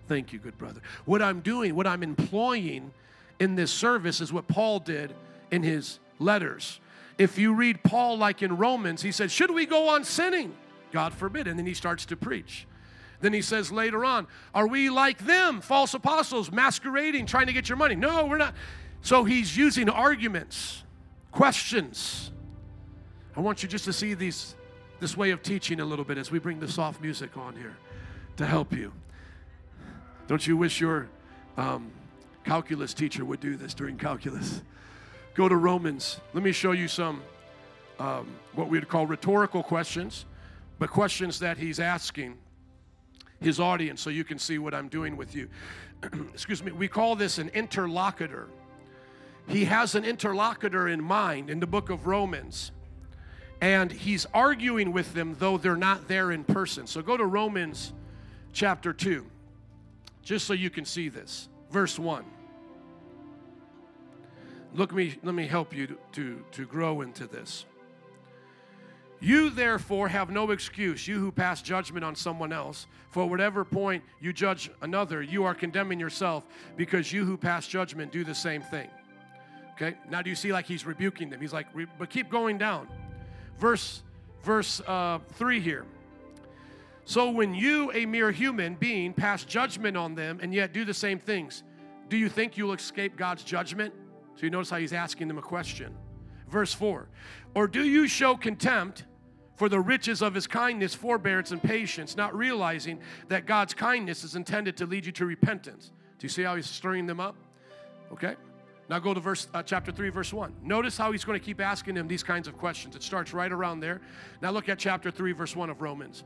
Thank 0.07 0.33
you, 0.33 0.39
good 0.39 0.57
brother. 0.57 0.81
What 1.05 1.21
I'm 1.21 1.39
doing, 1.39 1.75
what 1.75 1.87
I'm 1.87 2.03
employing 2.03 2.91
in 3.39 3.55
this 3.55 3.71
service 3.71 4.21
is 4.21 4.33
what 4.33 4.47
Paul 4.47 4.79
did 4.79 5.13
in 5.51 5.63
his 5.63 5.99
letters. 6.19 6.79
If 7.17 7.37
you 7.37 7.53
read 7.53 7.83
Paul 7.83 8.17
like 8.17 8.41
in 8.41 8.57
Romans, 8.57 9.01
he 9.01 9.11
said, 9.11 9.31
Should 9.31 9.51
we 9.51 9.65
go 9.65 9.89
on 9.89 10.03
sinning? 10.03 10.55
God 10.91 11.13
forbid. 11.13 11.47
And 11.47 11.57
then 11.57 11.65
he 11.65 11.73
starts 11.73 12.05
to 12.07 12.15
preach. 12.15 12.67
Then 13.21 13.33
he 13.33 13.41
says 13.41 13.71
later 13.71 14.03
on, 14.03 14.27
Are 14.53 14.67
we 14.67 14.89
like 14.89 15.19
them, 15.25 15.61
false 15.61 15.93
apostles, 15.93 16.51
masquerading, 16.51 17.27
trying 17.27 17.47
to 17.47 17.53
get 17.53 17.69
your 17.69 17.77
money? 17.77 17.95
No, 17.95 18.25
we're 18.25 18.37
not. 18.37 18.55
So 19.01 19.23
he's 19.23 19.55
using 19.55 19.89
arguments, 19.89 20.83
questions. 21.31 22.31
I 23.35 23.41
want 23.41 23.63
you 23.63 23.69
just 23.69 23.85
to 23.85 23.93
see 23.93 24.13
these, 24.13 24.55
this 24.99 25.17
way 25.17 25.31
of 25.31 25.41
teaching 25.41 25.79
a 25.79 25.85
little 25.85 26.05
bit 26.05 26.17
as 26.17 26.31
we 26.31 26.39
bring 26.39 26.59
the 26.59 26.67
soft 26.67 27.01
music 27.01 27.35
on 27.37 27.55
here 27.55 27.75
to 28.37 28.45
help 28.45 28.73
you. 28.73 28.91
Don't 30.33 30.47
you 30.47 30.57
wish 30.57 30.81
your 30.81 31.09
um, 31.57 31.91
calculus 32.43 32.95
teacher 32.95 33.23
would 33.23 33.39
do 33.39 33.55
this 33.55 33.75
during 33.75 33.99
calculus? 33.99 34.63
Go 35.35 35.47
to 35.47 35.55
Romans. 35.55 36.19
Let 36.33 36.43
me 36.43 36.51
show 36.51 36.71
you 36.71 36.87
some 36.87 37.21
um, 37.99 38.25
what 38.55 38.67
we'd 38.67 38.89
call 38.89 39.05
rhetorical 39.05 39.61
questions, 39.61 40.25
but 40.79 40.89
questions 40.89 41.37
that 41.37 41.59
he's 41.59 41.79
asking 41.79 42.35
his 43.41 43.59
audience 43.59 44.01
so 44.01 44.09
you 44.09 44.23
can 44.23 44.39
see 44.39 44.57
what 44.57 44.73
I'm 44.73 44.87
doing 44.87 45.17
with 45.17 45.35
you. 45.35 45.49
Excuse 46.33 46.63
me, 46.63 46.71
we 46.71 46.87
call 46.87 47.15
this 47.15 47.37
an 47.37 47.49
interlocutor. 47.49 48.47
He 49.47 49.65
has 49.65 49.93
an 49.93 50.03
interlocutor 50.03 50.87
in 50.87 51.03
mind 51.03 51.51
in 51.51 51.59
the 51.59 51.67
book 51.67 51.91
of 51.91 52.07
Romans, 52.07 52.71
and 53.61 53.91
he's 53.91 54.25
arguing 54.33 54.93
with 54.93 55.13
them 55.13 55.35
though 55.37 55.59
they're 55.59 55.75
not 55.75 56.07
there 56.07 56.31
in 56.31 56.43
person. 56.43 56.87
So 56.87 57.03
go 57.03 57.17
to 57.17 57.25
Romans 57.27 57.93
chapter 58.51 58.93
2, 58.93 59.27
just 60.23 60.47
so 60.47 60.53
you 60.53 60.69
can 60.69 60.85
see 60.85 61.09
this. 61.09 61.49
Verse 61.69 61.99
1. 61.99 62.23
Look 64.73 64.93
me, 64.93 65.15
let 65.23 65.35
me 65.35 65.45
help 65.45 65.75
you 65.75 65.95
to, 66.13 66.43
to, 66.51 66.65
grow 66.65 67.01
into 67.01 67.27
this. 67.27 67.65
You 69.19 69.51
therefore 69.51 70.07
have 70.07 70.29
no 70.31 70.51
excuse, 70.51 71.07
you 71.07 71.19
who 71.19 71.31
pass 71.31 71.61
judgment 71.61 72.03
on 72.03 72.15
someone 72.15 72.51
else. 72.51 72.87
For 73.11 73.29
whatever 73.29 73.63
point 73.63 74.03
you 74.19 74.33
judge 74.33 74.71
another, 74.81 75.21
you 75.21 75.45
are 75.45 75.53
condemning 75.53 75.99
yourself 75.99 76.45
because 76.75 77.13
you 77.13 77.23
who 77.23 77.37
pass 77.37 77.67
judgment 77.67 78.11
do 78.11 78.23
the 78.23 78.35
same 78.35 78.61
thing. 78.61 78.89
Okay? 79.73 79.95
Now 80.09 80.21
do 80.21 80.29
you 80.29 80.35
see 80.35 80.51
like 80.51 80.65
he's 80.65 80.85
rebuking 80.85 81.29
them? 81.29 81.39
He's 81.39 81.53
like, 81.53 81.67
but 81.99 82.09
keep 82.09 82.29
going 82.29 82.57
down. 82.57 82.87
Verse 83.59 84.01
verse 84.43 84.81
uh, 84.81 85.19
3 85.33 85.59
here. 85.59 85.85
So 87.05 87.29
when 87.31 87.53
you, 87.53 87.91
a 87.93 88.05
mere 88.05 88.31
human 88.31 88.75
being, 88.75 89.13
pass 89.13 89.43
judgment 89.43 89.97
on 89.97 90.15
them 90.15 90.39
and 90.41 90.53
yet 90.53 90.73
do 90.73 90.85
the 90.85 90.93
same 90.93 91.19
things, 91.19 91.63
do 92.09 92.17
you 92.17 92.29
think 92.29 92.57
you'll 92.57 92.73
escape 92.73 93.17
God's 93.17 93.43
judgment? 93.43 93.93
So 94.35 94.43
you 94.43 94.49
notice 94.49 94.69
how 94.69 94.77
he's 94.77 94.93
asking 94.93 95.27
them 95.27 95.37
a 95.37 95.41
question. 95.41 95.95
Verse 96.49 96.73
4 96.73 97.07
Or 97.55 97.67
do 97.67 97.83
you 97.83 98.07
show 98.07 98.35
contempt 98.35 99.05
for 99.55 99.69
the 99.69 99.79
riches 99.79 100.21
of 100.21 100.33
his 100.33 100.47
kindness, 100.47 100.93
forbearance, 100.93 101.51
and 101.51 101.61
patience, 101.61 102.17
not 102.17 102.35
realizing 102.35 102.99
that 103.27 103.45
God's 103.45 103.73
kindness 103.73 104.23
is 104.23 104.35
intended 104.35 104.77
to 104.77 104.85
lead 104.85 105.05
you 105.05 105.11
to 105.13 105.25
repentance. 105.25 105.91
Do 106.17 106.25
you 106.25 106.29
see 106.29 106.43
how 106.43 106.55
he's 106.55 106.69
stirring 106.69 107.05
them 107.05 107.19
up? 107.19 107.35
Okay. 108.11 108.35
Now 108.89 108.99
go 108.99 109.13
to 109.13 109.19
verse 109.19 109.47
uh, 109.53 109.63
chapter 109.63 109.91
3 109.91 110.09
verse 110.09 110.33
1. 110.33 110.53
Notice 110.61 110.97
how 110.97 111.11
he's 111.11 111.23
going 111.23 111.39
to 111.39 111.45
keep 111.45 111.61
asking 111.61 111.95
them 111.95 112.07
these 112.07 112.23
kinds 112.23 112.47
of 112.47 112.57
questions. 112.57 112.95
It 112.95 113.03
starts 113.03 113.33
right 113.33 113.51
around 113.51 113.79
there. 113.79 114.01
Now 114.41 114.51
look 114.51 114.69
at 114.69 114.79
chapter 114.79 115.09
3 115.09 115.31
verse 115.31 115.55
1 115.55 115.69
of 115.69 115.81
Romans. 115.81 116.23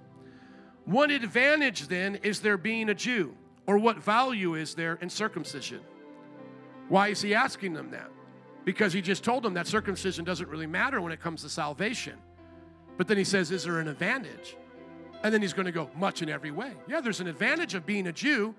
What 0.87 1.11
advantage 1.11 1.89
then 1.89 2.15
is 2.23 2.39
there 2.39 2.57
being 2.57 2.87
a 2.87 2.95
Jew? 2.95 3.35
Or 3.65 3.77
what 3.77 4.01
value 4.01 4.55
is 4.55 4.73
there 4.73 4.97
in 5.01 5.09
circumcision? 5.09 5.81
Why 6.87 7.09
is 7.09 7.21
he 7.21 7.35
asking 7.35 7.73
them 7.73 7.91
that? 7.91 8.09
Because 8.63 8.93
he 8.93 9.01
just 9.01 9.21
told 9.21 9.43
them 9.43 9.53
that 9.55 9.67
circumcision 9.67 10.23
doesn't 10.23 10.47
really 10.47 10.65
matter 10.65 11.01
when 11.01 11.11
it 11.11 11.19
comes 11.19 11.41
to 11.41 11.49
salvation. 11.49 12.13
But 12.95 13.09
then 13.09 13.17
he 13.17 13.25
says, 13.25 13.51
Is 13.51 13.65
there 13.65 13.81
an 13.81 13.89
advantage? 13.89 14.55
And 15.23 15.33
then 15.33 15.41
he's 15.41 15.51
going 15.51 15.65
to 15.65 15.73
go, 15.73 15.91
Much 15.93 16.21
in 16.21 16.29
every 16.29 16.51
way. 16.51 16.71
Yeah, 16.87 17.01
there's 17.01 17.19
an 17.19 17.27
advantage 17.27 17.75
of 17.75 17.85
being 17.85 18.07
a 18.07 18.13
Jew, 18.13 18.55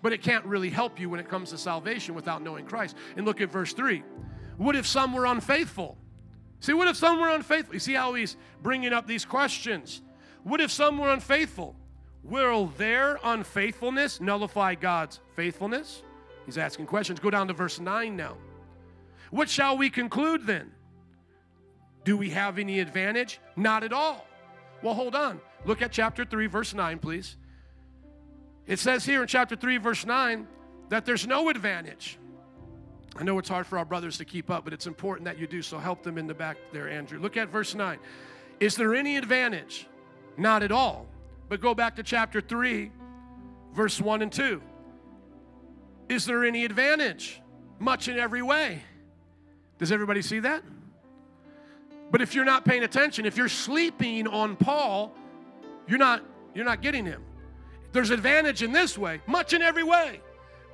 but 0.00 0.12
it 0.12 0.22
can't 0.22 0.44
really 0.44 0.70
help 0.70 1.00
you 1.00 1.10
when 1.10 1.18
it 1.18 1.28
comes 1.28 1.50
to 1.50 1.58
salvation 1.58 2.14
without 2.14 2.40
knowing 2.40 2.66
Christ. 2.66 2.96
And 3.16 3.26
look 3.26 3.40
at 3.40 3.50
verse 3.50 3.72
3. 3.72 4.04
What 4.58 4.76
if 4.76 4.86
some 4.86 5.12
were 5.12 5.26
unfaithful? 5.26 5.98
See, 6.60 6.72
what 6.72 6.86
if 6.86 6.94
some 6.94 7.18
were 7.18 7.30
unfaithful? 7.30 7.74
You 7.74 7.80
see 7.80 7.94
how 7.94 8.14
he's 8.14 8.36
bringing 8.62 8.92
up 8.92 9.08
these 9.08 9.24
questions. 9.24 10.02
What 10.44 10.60
if 10.60 10.70
some 10.70 10.98
were 10.98 11.10
unfaithful? 11.10 11.74
Will 12.22 12.66
their 12.78 13.18
unfaithfulness 13.24 14.20
nullify 14.20 14.74
God's 14.76 15.20
faithfulness? 15.34 16.02
He's 16.46 16.58
asking 16.58 16.86
questions. 16.86 17.18
Go 17.18 17.30
down 17.30 17.48
to 17.48 17.54
verse 17.54 17.80
9 17.80 18.16
now. 18.16 18.36
What 19.30 19.48
shall 19.48 19.76
we 19.76 19.90
conclude 19.90 20.46
then? 20.46 20.70
Do 22.04 22.16
we 22.16 22.30
have 22.30 22.58
any 22.58 22.80
advantage? 22.80 23.40
Not 23.56 23.82
at 23.82 23.92
all. 23.92 24.26
Well, 24.82 24.94
hold 24.94 25.14
on. 25.14 25.40
Look 25.64 25.80
at 25.80 25.90
chapter 25.90 26.24
3, 26.24 26.46
verse 26.46 26.74
9, 26.74 26.98
please. 26.98 27.36
It 28.66 28.78
says 28.78 29.04
here 29.04 29.22
in 29.22 29.28
chapter 29.28 29.56
3, 29.56 29.78
verse 29.78 30.04
9, 30.04 30.46
that 30.90 31.06
there's 31.06 31.26
no 31.26 31.48
advantage. 31.48 32.18
I 33.16 33.22
know 33.22 33.38
it's 33.38 33.48
hard 33.48 33.66
for 33.66 33.78
our 33.78 33.84
brothers 33.84 34.18
to 34.18 34.24
keep 34.24 34.50
up, 34.50 34.64
but 34.64 34.72
it's 34.72 34.86
important 34.86 35.24
that 35.24 35.38
you 35.38 35.46
do, 35.46 35.62
so 35.62 35.78
help 35.78 36.02
them 36.02 36.18
in 36.18 36.26
the 36.26 36.34
back 36.34 36.58
there, 36.72 36.88
Andrew. 36.88 37.18
Look 37.18 37.36
at 37.36 37.48
verse 37.48 37.74
9. 37.74 37.98
Is 38.60 38.76
there 38.76 38.94
any 38.94 39.16
advantage? 39.16 39.86
Not 40.36 40.62
at 40.62 40.72
all. 40.72 41.06
But 41.48 41.60
go 41.60 41.74
back 41.74 41.96
to 41.96 42.02
chapter 42.02 42.40
3, 42.40 42.90
verse 43.72 44.00
1 44.00 44.22
and 44.22 44.32
2. 44.32 44.60
Is 46.08 46.26
there 46.26 46.44
any 46.44 46.64
advantage? 46.64 47.40
Much 47.78 48.08
in 48.08 48.18
every 48.18 48.42
way. 48.42 48.82
Does 49.78 49.92
everybody 49.92 50.22
see 50.22 50.40
that? 50.40 50.62
But 52.10 52.22
if 52.22 52.34
you're 52.34 52.44
not 52.44 52.64
paying 52.64 52.84
attention, 52.84 53.26
if 53.26 53.36
you're 53.36 53.48
sleeping 53.48 54.28
on 54.28 54.56
Paul, 54.56 55.12
you're 55.88 55.98
not 55.98 56.22
you're 56.54 56.64
not 56.64 56.80
getting 56.80 57.04
him. 57.04 57.22
There's 57.92 58.10
advantage 58.10 58.62
in 58.62 58.72
this 58.72 58.96
way, 58.96 59.20
much 59.26 59.52
in 59.52 59.62
every 59.62 59.82
way. 59.82 60.20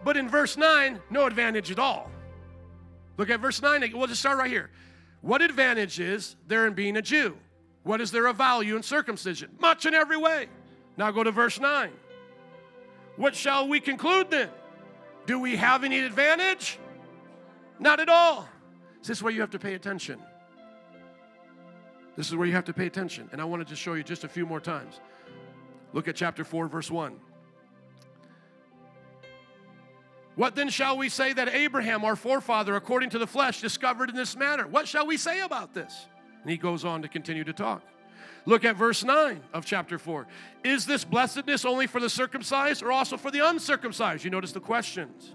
But 0.05 0.17
in 0.17 0.29
verse 0.29 0.57
9, 0.57 1.01
no 1.11 1.27
advantage 1.27 1.71
at 1.71 1.79
all. 1.79 2.11
Look 3.17 3.31
at 3.31 3.41
verse 3.41 3.61
9. 3.61 3.93
We'll 3.95 4.07
just 4.07 4.21
start 4.21 4.39
right 4.39 4.51
here. 4.51 4.71
What 5.21 5.43
advantage 5.43 6.01
is 6.01 6.37
there 6.47 6.67
in 6.67 6.75
being 6.75 6.97
a 6.97 7.03
Jew? 7.03 7.37
What 7.91 8.01
is 8.01 8.13
there 8.13 8.27
of 8.27 8.37
value 8.37 8.77
in 8.77 8.85
circumcision? 8.85 9.51
Much 9.59 9.85
in 9.85 9.95
every 9.95 10.17
way. 10.17 10.47
Now 10.97 11.11
go 11.11 11.25
to 11.25 11.33
verse 11.33 11.59
9. 11.59 11.91
What 13.17 13.35
shall 13.35 13.67
we 13.67 13.81
conclude 13.81 14.31
then? 14.31 14.49
Do 15.27 15.41
we 15.41 15.57
have 15.57 15.83
any 15.83 15.99
advantage? 15.99 16.79
Not 17.81 17.99
at 17.99 18.09
all. 18.09 18.49
This 19.01 19.11
is 19.11 19.25
where 19.25 19.33
you 19.33 19.41
have 19.41 19.51
to 19.51 19.59
pay 19.59 19.75
attention. 19.75 20.21
This 22.15 22.29
is 22.29 22.37
where 22.37 22.47
you 22.47 22.53
have 22.53 22.67
to 22.67 22.73
pay 22.73 22.87
attention. 22.87 23.29
And 23.33 23.41
I 23.41 23.45
wanted 23.45 23.67
to 23.67 23.75
show 23.75 23.95
you 23.95 24.05
just 24.05 24.23
a 24.23 24.29
few 24.29 24.47
more 24.47 24.61
times. 24.61 25.01
Look 25.93 26.07
at 26.07 26.15
chapter 26.15 26.45
4, 26.45 26.69
verse 26.69 26.93
1. 26.93 27.17
What 30.37 30.55
then 30.55 30.69
shall 30.69 30.97
we 30.97 31.09
say 31.09 31.33
that 31.33 31.49
Abraham, 31.49 32.05
our 32.05 32.15
forefather, 32.15 32.77
according 32.77 33.11
to 33.11 33.19
the 33.19 33.27
flesh, 33.27 33.61
discovered 33.61 34.11
in 34.11 34.15
this 34.15 34.37
manner? 34.37 34.69
What 34.69 34.87
shall 34.87 35.09
we 35.09 35.17
say 35.17 35.41
about 35.41 35.75
this? 35.75 36.07
And 36.43 36.51
he 36.51 36.57
goes 36.57 36.85
on 36.85 37.03
to 37.03 37.09
continue 37.09 37.45
to 37.45 37.53
talk. 37.53 37.83
Look 38.47 38.65
at 38.65 38.77
verse 38.77 39.05
9 39.05 39.41
of 39.53 39.65
chapter 39.65 39.99
4. 39.99 40.27
Is 40.65 40.87
this 40.87 41.05
blessedness 41.05 41.65
only 41.65 41.87
for 41.87 42.01
the 42.01 42.09
circumcised 42.09 42.83
or 42.83 42.91
also 42.91 43.17
for 43.17 43.31
the 43.31 43.47
uncircumcised? 43.47 44.25
You 44.25 44.31
notice 44.31 44.53
the 44.53 44.61
questions. 44.61 45.35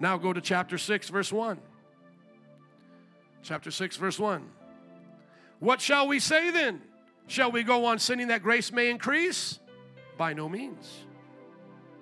Now 0.00 0.18
go 0.18 0.32
to 0.32 0.40
chapter 0.40 0.76
6, 0.76 1.08
verse 1.08 1.32
1. 1.32 1.58
Chapter 3.42 3.70
6, 3.70 3.96
verse 3.96 4.18
1. 4.18 4.44
What 5.60 5.80
shall 5.80 6.08
we 6.08 6.18
say 6.18 6.50
then? 6.50 6.82
Shall 7.26 7.52
we 7.52 7.62
go 7.62 7.84
on 7.86 7.98
sinning 7.98 8.28
that 8.28 8.42
grace 8.42 8.72
may 8.72 8.90
increase? 8.90 9.60
By 10.18 10.32
no 10.32 10.48
means. 10.48 11.04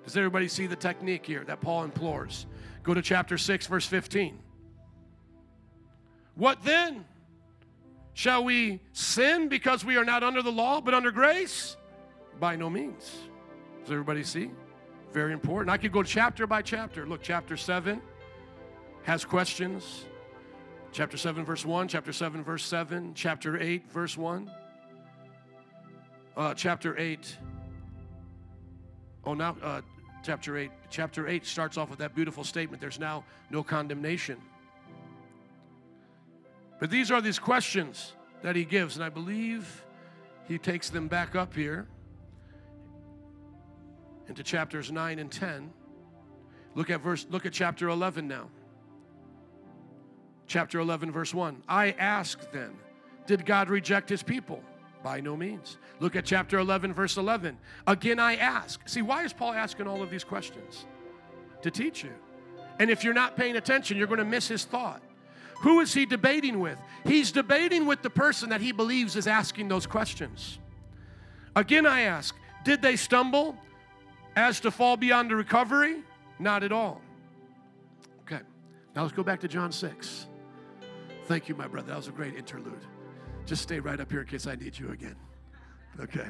Does 0.04 0.16
everybody 0.16 0.48
see 0.48 0.66
the 0.66 0.76
technique 0.76 1.26
here 1.26 1.44
that 1.44 1.60
Paul 1.60 1.84
implores? 1.84 2.46
Go 2.82 2.94
to 2.94 3.02
chapter 3.02 3.38
6, 3.38 3.66
verse 3.66 3.86
15. 3.86 4.38
What 6.34 6.64
then? 6.64 7.04
Shall 8.14 8.44
we 8.44 8.80
sin 8.92 9.48
because 9.48 9.84
we 9.84 9.96
are 9.96 10.04
not 10.04 10.22
under 10.22 10.42
the 10.42 10.52
law 10.52 10.80
but 10.80 10.94
under 10.94 11.10
grace? 11.10 11.76
By 12.38 12.56
no 12.56 12.68
means. 12.68 13.10
Does 13.82 13.90
everybody 13.90 14.22
see? 14.22 14.50
Very 15.12 15.32
important. 15.32 15.70
I 15.70 15.76
could 15.76 15.92
go 15.92 16.02
chapter 16.02 16.46
by 16.46 16.62
chapter. 16.62 17.06
Look, 17.06 17.22
chapter 17.22 17.56
7 17.56 18.00
has 19.02 19.24
questions. 19.24 20.04
Chapter 20.92 21.16
7, 21.16 21.44
verse 21.44 21.64
1, 21.64 21.88
chapter 21.88 22.12
7, 22.12 22.44
verse 22.44 22.64
7, 22.64 23.12
chapter 23.14 23.58
8, 23.58 23.90
verse 23.90 24.16
1. 24.16 24.50
Uh, 26.36 26.54
chapter 26.54 26.98
8. 26.98 27.36
Oh, 29.24 29.34
now, 29.34 29.56
uh, 29.62 29.80
chapter 30.22 30.58
8. 30.58 30.70
Chapter 30.90 31.28
8 31.28 31.46
starts 31.46 31.78
off 31.78 31.90
with 31.90 31.98
that 32.00 32.14
beautiful 32.14 32.44
statement 32.44 32.80
there's 32.80 32.98
now 32.98 33.24
no 33.50 33.62
condemnation. 33.62 34.36
But 36.82 36.90
these 36.90 37.12
are 37.12 37.20
these 37.20 37.38
questions 37.38 38.14
that 38.42 38.56
he 38.56 38.64
gives, 38.64 38.96
and 38.96 39.04
I 39.04 39.08
believe 39.08 39.84
he 40.48 40.58
takes 40.58 40.90
them 40.90 41.06
back 41.06 41.36
up 41.36 41.54
here 41.54 41.86
into 44.26 44.42
chapters 44.42 44.90
9 44.90 45.20
and 45.20 45.30
10. 45.30 45.72
Look 46.74 46.90
at 46.90 47.00
verse 47.00 47.24
look 47.30 47.46
at 47.46 47.52
chapter 47.52 47.88
11 47.88 48.26
now 48.26 48.48
chapter 50.48 50.80
11, 50.80 51.12
verse 51.12 51.32
1. 51.32 51.62
I 51.68 51.92
ask 51.92 52.50
then, 52.50 52.72
did 53.28 53.46
God 53.46 53.70
reject 53.70 54.08
his 54.08 54.24
people? 54.24 54.60
By 55.04 55.20
no 55.20 55.36
means. 55.36 55.78
Look 56.00 56.16
at 56.16 56.24
chapter 56.24 56.58
11, 56.58 56.94
verse 56.94 57.16
11. 57.16 57.58
Again, 57.86 58.18
I 58.18 58.34
ask. 58.34 58.88
See, 58.88 59.02
why 59.02 59.22
is 59.22 59.32
Paul 59.32 59.52
asking 59.52 59.86
all 59.86 60.02
of 60.02 60.10
these 60.10 60.24
questions? 60.24 60.86
To 61.62 61.70
teach 61.70 62.02
you. 62.02 62.12
And 62.80 62.90
if 62.90 63.04
you're 63.04 63.14
not 63.14 63.36
paying 63.36 63.54
attention, 63.54 63.96
you're 63.96 64.08
going 64.08 64.18
to 64.18 64.24
miss 64.24 64.48
his 64.48 64.64
thought. 64.64 65.00
Who 65.62 65.80
is 65.80 65.94
he 65.94 66.06
debating 66.06 66.58
with? 66.58 66.78
He's 67.04 67.30
debating 67.30 67.86
with 67.86 68.02
the 68.02 68.10
person 68.10 68.48
that 68.50 68.60
he 68.60 68.72
believes 68.72 69.16
is 69.16 69.26
asking 69.26 69.68
those 69.68 69.86
questions. 69.86 70.58
Again, 71.54 71.86
I 71.86 72.02
ask, 72.02 72.34
did 72.64 72.82
they 72.82 72.96
stumble 72.96 73.56
as 74.34 74.58
to 74.60 74.70
fall 74.70 74.96
beyond 74.96 75.30
the 75.30 75.36
recovery? 75.36 76.02
Not 76.38 76.64
at 76.64 76.72
all. 76.72 77.00
Okay, 78.22 78.42
now 78.96 79.02
let's 79.02 79.14
go 79.14 79.22
back 79.22 79.40
to 79.40 79.48
John 79.48 79.70
6. 79.70 80.26
Thank 81.26 81.48
you, 81.48 81.54
my 81.54 81.68
brother. 81.68 81.88
That 81.88 81.96
was 81.96 82.08
a 82.08 82.12
great 82.12 82.34
interlude. 82.34 82.84
Just 83.46 83.62
stay 83.62 83.78
right 83.78 84.00
up 84.00 84.10
here 84.10 84.22
in 84.22 84.26
case 84.26 84.46
I 84.48 84.56
need 84.56 84.76
you 84.76 84.90
again. 84.90 85.16
Okay. 86.00 86.26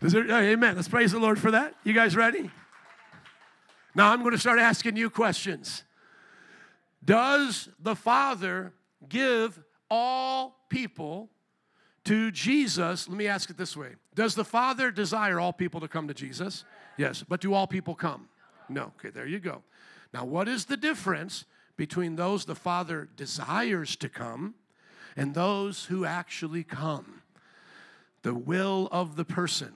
There, 0.00 0.30
amen. 0.30 0.76
Let's 0.76 0.88
praise 0.88 1.12
the 1.12 1.18
Lord 1.18 1.38
for 1.38 1.50
that. 1.50 1.74
You 1.82 1.92
guys 1.92 2.14
ready? 2.14 2.50
Now 3.94 4.12
I'm 4.12 4.20
going 4.20 4.32
to 4.32 4.38
start 4.38 4.60
asking 4.60 4.96
you 4.96 5.10
questions. 5.10 5.82
Does 7.04 7.68
the 7.78 7.96
Father 7.96 8.72
give 9.08 9.58
all 9.90 10.56
people 10.68 11.30
to 12.04 12.30
Jesus? 12.30 13.08
Let 13.08 13.16
me 13.16 13.26
ask 13.26 13.50
it 13.50 13.56
this 13.56 13.76
way 13.76 13.94
Does 14.14 14.34
the 14.34 14.44
Father 14.44 14.90
desire 14.90 15.40
all 15.40 15.52
people 15.52 15.80
to 15.80 15.88
come 15.88 16.08
to 16.08 16.14
Jesus? 16.14 16.64
Yes. 16.96 17.24
But 17.26 17.40
do 17.40 17.54
all 17.54 17.66
people 17.66 17.94
come? 17.94 18.28
No. 18.68 18.92
Okay, 18.98 19.10
there 19.10 19.26
you 19.26 19.38
go. 19.38 19.62
Now, 20.12 20.24
what 20.24 20.48
is 20.48 20.66
the 20.66 20.76
difference 20.76 21.44
between 21.76 22.16
those 22.16 22.44
the 22.44 22.54
Father 22.54 23.08
desires 23.16 23.96
to 23.96 24.08
come 24.08 24.54
and 25.16 25.34
those 25.34 25.86
who 25.86 26.04
actually 26.04 26.64
come? 26.64 27.22
The 28.22 28.34
will 28.34 28.88
of 28.92 29.16
the 29.16 29.24
person. 29.24 29.72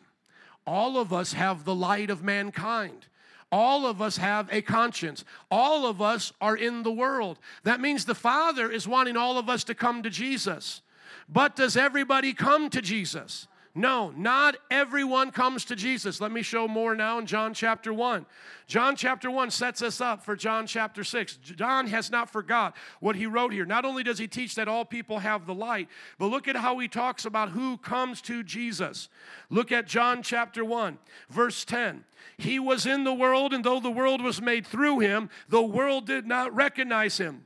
All 0.67 0.99
of 0.99 1.13
us 1.13 1.33
have 1.33 1.65
the 1.65 1.75
light 1.75 2.11
of 2.11 2.23
mankind. 2.23 3.07
All 3.55 3.87
of 3.87 4.03
us 4.03 4.17
have 4.17 4.49
a 4.51 4.63
conscience. 4.63 5.25
All 5.49 5.87
of 5.87 6.03
us 6.03 6.33
are 6.41 6.57
in 6.57 6.83
the 6.83 6.91
world. 6.91 7.39
That 7.63 7.81
means 7.81 8.05
the 8.05 8.13
Father 8.13 8.69
is 8.69 8.89
wanting 8.89 9.17
all 9.17 9.39
of 9.39 9.49
us 9.49 9.63
to 9.65 9.77
come 9.77 10.03
to 10.03 10.11
Jesus. 10.11 10.83
But 11.29 11.55
does 11.55 11.77
everybody 11.77 12.33
come 12.33 12.69
to 12.71 12.83
Jesus? 12.83 13.47
No, 13.77 14.11
not 14.17 14.57
everyone 14.71 15.33
comes 15.33 15.65
to 15.65 15.75
Jesus. 15.75 16.21
Let 16.21 16.31
me 16.31 16.43
show 16.43 16.69
more 16.69 16.95
now 16.95 17.19
in 17.19 17.27
John 17.27 17.53
chapter 17.53 17.93
1. 17.93 18.25
John 18.69 18.95
chapter 18.95 19.29
1 19.29 19.51
sets 19.51 19.83
us 19.83 20.01
up 20.01 20.25
for 20.25 20.37
John 20.37 20.69
chapter 20.69 21.03
6. 21.03 21.37
John 21.39 21.89
has 21.89 22.09
not 22.09 22.31
forgot 22.31 22.77
what 23.01 23.17
he 23.17 23.27
wrote 23.27 23.53
here. 23.53 23.67
Not 23.67 23.85
only 23.85 24.05
does 24.05 24.19
he 24.19 24.29
teach 24.29 24.55
that 24.55 24.69
all 24.69 24.85
people 24.85 25.19
have 25.19 25.45
the 25.45 25.55
light, 25.55 25.89
but 26.19 26.27
look 26.27 26.47
at 26.47 26.55
how 26.55 26.79
he 26.79 26.87
talks 26.87 27.25
about 27.25 27.51
who 27.51 27.77
comes 27.77 28.21
to 28.23 28.45
Jesus. 28.45 29.09
Look 29.51 29.73
at 29.73 29.89
John 29.89 30.23
chapter 30.23 30.65
1, 30.65 30.97
verse 31.29 31.65
10. 31.65 32.05
He 32.39 32.61
was 32.61 32.87
in 32.87 33.03
the 33.03 33.13
world, 33.13 33.53
and 33.53 33.65
though 33.65 33.81
the 33.81 33.91
world 33.91 34.23
was 34.23 34.41
made 34.41 34.69
through 34.69 35.01
him, 35.01 35.31
the 35.49 35.63
world 35.63 36.07
did 36.07 36.29
not 36.29 36.55
recognize 36.55 37.19
him. 37.19 37.43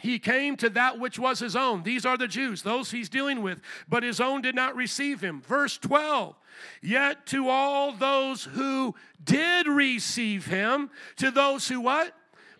He 0.00 0.20
came 0.20 0.56
to 0.58 0.70
that 0.70 1.00
which 1.00 1.18
was 1.18 1.40
his 1.40 1.56
own. 1.56 1.82
These 1.82 2.06
are 2.06 2.16
the 2.16 2.28
Jews, 2.28 2.62
those 2.62 2.92
he's 2.92 3.08
dealing 3.08 3.42
with, 3.42 3.60
but 3.88 4.04
his 4.04 4.20
own 4.20 4.42
did 4.42 4.54
not 4.54 4.76
receive 4.76 5.20
him. 5.20 5.40
Verse 5.40 5.76
12. 5.76 6.36
Yet 6.82 7.26
to 7.26 7.48
all 7.48 7.92
those 7.92 8.44
who 8.44 8.94
did 9.22 9.66
receive 9.66 10.46
him, 10.46 10.90
to 11.16 11.30
those 11.30 11.66
who 11.66 11.80
what? 11.80 12.14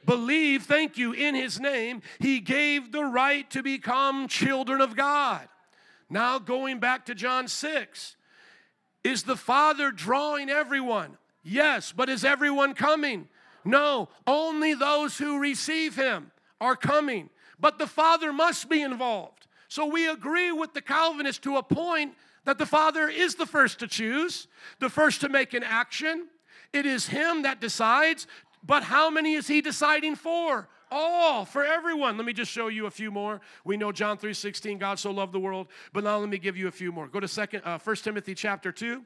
Believe, 0.05 0.65
thank 0.65 0.97
you, 0.99 1.13
in 1.13 1.35
his 1.35 1.61
name, 1.61 2.03
he 2.19 2.41
gave 2.41 2.91
the 2.91 3.05
right 3.05 3.49
to 3.51 3.63
become 3.63 4.27
children 4.27 4.81
of 4.81 4.97
God. 4.97 5.49
Now, 6.11 6.39
going 6.39 6.81
back 6.81 7.07
to 7.07 7.15
John 7.15 7.47
6, 7.47 8.17
is 9.05 9.23
the 9.23 9.37
Father 9.37 9.93
drawing 9.93 10.51
everyone? 10.51 11.19
Yes, 11.45 11.93
but 11.93 12.09
is 12.09 12.25
everyone 12.25 12.75
coming? 12.75 13.29
No, 13.65 14.09
only 14.27 14.75
those 14.75 15.19
who 15.19 15.39
receive 15.39 15.95
him 15.95 16.33
are 16.61 16.77
coming, 16.77 17.31
but 17.59 17.79
the 17.79 17.87
Father 17.87 18.33
must 18.33 18.69
be 18.69 18.83
involved. 18.83 19.47
So 19.69 19.87
we 19.87 20.09
agree 20.09 20.51
with 20.53 20.75
the 20.75 20.81
Calvinists 20.81 21.43
to 21.43 21.57
a 21.57 21.63
point 21.63 22.15
that 22.45 22.59
the 22.59 22.67
Father 22.67 23.09
is 23.09 23.35
the 23.35 23.47
first 23.47 23.79
to 23.81 23.87
choose, 23.87 24.49
the 24.81 24.89
first 24.89 25.21
to 25.21 25.29
make 25.29 25.53
an 25.53 25.63
action. 25.63 26.29
It 26.73 26.87
is 26.87 27.09
Him 27.09 27.43
that 27.43 27.61
decides, 27.61 28.27
but 28.67 28.83
how 28.85 29.11
many 29.11 29.35
is 29.35 29.47
He 29.47 29.61
deciding 29.61 30.17
for? 30.17 30.69
All 30.91 31.45
for 31.45 31.65
everyone. 31.65 32.17
Let 32.17 32.25
me 32.25 32.33
just 32.33 32.51
show 32.51 32.69
you 32.69 32.87
a 32.87 32.91
few 32.91 33.11
more. 33.11 33.43
We 33.63 33.77
know 33.77 33.93
John 33.93 34.17
3:16, 34.17 34.79
God 34.79 34.99
so 34.99 35.11
loved 35.11 35.35
the 35.35 35.39
world, 35.39 35.69
but 35.93 36.05
now 36.05 36.17
let 36.17 36.31
me 36.31 36.39
give 36.39 36.57
you 36.57 36.67
a 36.67 36.73
few 36.73 36.91
more. 36.91 37.09
Go 37.09 37.21
to 37.21 37.29
second, 37.29 37.63
uh, 37.65 37.79
1 37.79 37.97
Timothy 38.05 38.35
chapter 38.35 38.73
2 38.73 39.05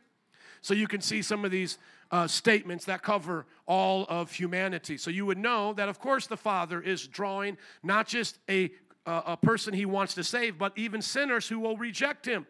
so 0.62 0.74
you 0.74 0.86
can 0.86 1.00
see 1.00 1.20
some 1.22 1.44
of 1.44 1.50
these 1.50 1.76
uh, 2.12 2.26
statements 2.26 2.84
that 2.84 3.02
cover 3.02 3.46
all 3.66 4.04
of 4.08 4.30
humanity. 4.30 4.98
So 4.98 5.10
you 5.10 5.24
would 5.24 5.38
know 5.38 5.72
that, 5.72 5.88
of 5.88 5.98
course, 5.98 6.26
the 6.26 6.36
Father 6.36 6.80
is 6.80 7.08
drawing 7.08 7.56
not 7.82 8.06
just 8.06 8.38
a, 8.50 8.70
uh, 9.06 9.22
a 9.26 9.36
person 9.36 9.72
he 9.72 9.86
wants 9.86 10.14
to 10.14 10.22
save, 10.22 10.58
but 10.58 10.72
even 10.76 11.00
sinners 11.00 11.48
who 11.48 11.58
will 11.58 11.76
reject 11.76 12.26
him. 12.26 12.46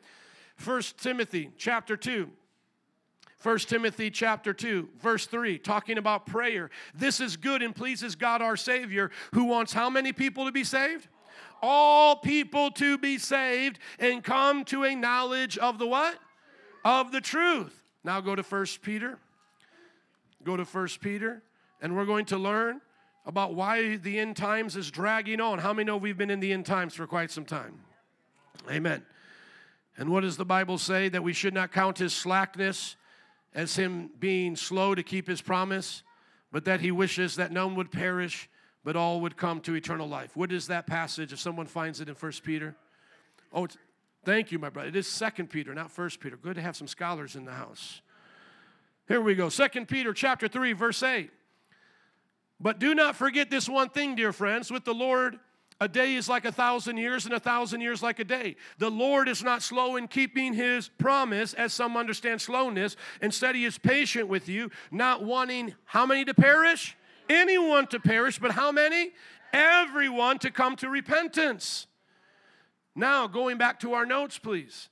First 0.57 0.99
Timothy 0.99 1.51
chapter 1.57 1.97
2. 1.97 2.29
1 3.43 3.59
Timothy 3.59 4.09
chapter 4.09 4.53
2 4.53 4.89
verse 5.01 5.27
3 5.27 5.59
talking 5.59 5.99
about 5.99 6.27
prayer. 6.27 6.71
This 6.95 7.19
is 7.19 7.37
good 7.37 7.61
and 7.61 7.75
pleases 7.75 8.15
God 8.15 8.41
our 8.41 8.57
savior 8.57 9.11
who 9.35 9.45
wants 9.45 9.73
how 9.73 9.91
many 9.91 10.13
people 10.13 10.47
to 10.47 10.53
be 10.53 10.63
saved? 10.63 11.09
All 11.61 12.15
people 12.15 12.71
to 12.73 12.99
be 12.99 13.19
saved 13.19 13.81
and 13.99 14.23
come 14.23 14.65
to 14.67 14.85
a 14.85 14.95
knowledge 14.95 15.59
of 15.59 15.81
the 15.81 15.89
what? 15.89 16.17
Of 16.85 17.11
the 17.11 17.21
truth. 17.21 17.83
Now 18.05 18.21
go 18.21 18.37
to 18.37 18.43
1 18.43 18.67
Peter 18.83 19.19
go 20.45 20.57
to 20.57 20.65
First 20.65 21.01
Peter, 21.01 21.43
and 21.81 21.97
we're 21.97 22.05
going 22.05 22.27
to 22.27 22.39
learn 22.39 22.81
about 23.25 23.55
why 23.55 23.97
the 23.97 24.19
end 24.19 24.37
times 24.37 24.77
is 24.77 24.91
dragging 24.91 25.41
on. 25.41 25.59
How 25.59 25.73
many 25.73 25.85
know 25.85 25.97
we've 25.97 26.19
been 26.19 26.31
in 26.31 26.41
the 26.41 26.53
end 26.53 26.67
times 26.67 26.95
for 26.95 27.07
quite 27.07 27.31
some 27.31 27.45
time? 27.45 27.81
Amen. 28.71 29.05
And 29.97 30.11
what 30.11 30.23
does 30.23 30.37
the 30.37 30.45
Bible 30.45 30.79
say? 30.79 31.09
That 31.09 31.23
we 31.23 31.33
should 31.33 31.55
not 31.55 31.73
count 31.73 31.99
his 31.99 32.13
slackness 32.13 32.97
as 33.55 33.77
him 33.77 34.11
being 34.19 34.57
slow 34.57 34.95
to 34.95 35.03
keep 35.03 35.29
his 35.29 35.43
promise, 35.43 36.03
but 36.51 36.65
that 36.65 36.81
he 36.81 36.91
wishes 36.91 37.37
that 37.37 37.53
none 37.53 37.75
would 37.75 37.93
perish, 37.93 38.49
but 38.85 38.97
all 38.97 39.21
would 39.21 39.37
come 39.37 39.61
to 39.61 39.75
eternal 39.75 40.09
life. 40.09 40.37
What 40.37 40.51
is 40.51 40.67
that 40.69 40.87
passage? 40.87 41.33
If 41.33 41.39
someone 41.39 41.67
finds 41.67 42.01
it 42.01 42.09
in 42.09 42.15
First 42.15 42.43
Peter. 42.43 42.75
Oh, 43.53 43.69
thank 44.25 44.51
you, 44.51 44.59
my 44.59 44.71
brother. 44.71 44.89
It 44.89 44.97
is 44.97 45.07
Second 45.07 45.49
Peter, 45.51 45.75
not 45.75 45.91
First 45.91 46.19
Peter. 46.21 46.37
Good 46.37 46.57
to 46.57 46.63
have 46.63 46.77
some 46.77 46.89
scholars 46.89 47.37
in 47.37 47.45
the 47.45 47.53
house. 47.53 48.01
Here 49.09 49.21
we 49.21 49.35
go. 49.35 49.49
Second 49.49 49.89
Peter 49.89 50.13
chapter 50.13 50.49
3 50.49 50.73
verse 50.73 51.03
8. 51.03 51.31
But 52.61 52.79
do 52.79 52.95
not 52.95 53.17
forget 53.17 53.51
this 53.51 53.69
one 53.69 53.89
thing, 53.89 54.15
dear 54.15 54.33
friends, 54.33 54.71
with 54.71 54.85
the 54.85 54.95
Lord 54.95 55.39
a 55.83 55.89
day 55.89 56.15
is 56.15 56.29
like 56.29 56.45
a 56.45 56.53
thousand 56.53 56.97
years, 56.99 57.25
and 57.25 57.35
a 57.35 57.41
thousand 57.41 57.81
years 57.81 58.05
like 58.05 58.21
a 58.21 58.25
day. 58.25 58.55
The 58.79 58.91
Lord 58.91 59.29
is 59.29 59.43
not 59.43 59.63
slow 59.63 59.97
in 59.97 60.07
keeping 60.07 60.53
his 60.53 60.89
promise, 60.89 61.55
as 61.55 61.73
some 61.73 61.97
understand 61.97 62.41
slowness. 62.41 62.97
Instead, 63.21 63.57
he 63.57 63.65
is 63.65 63.79
patient 63.79 64.29
with 64.29 64.49
you, 64.49 64.71
not 64.93 65.25
wanting 65.25 65.75
how 65.85 66.07
many 66.07 66.25
to 66.25 66.35
perish? 66.35 66.97
Anyone 67.29 67.89
to 67.89 67.99
perish, 67.99 68.39
but 68.39 68.53
how 68.53 68.71
many? 68.71 69.11
Everyone 69.53 70.39
to 70.39 70.53
come 70.53 70.77
to 70.77 70.89
repentance. 70.89 71.89
Now, 72.95 73.27
going 73.27 73.59
back 73.59 73.81
to 73.81 73.95
our 73.95 74.07
notes, 74.07 74.39
please. 74.39 74.89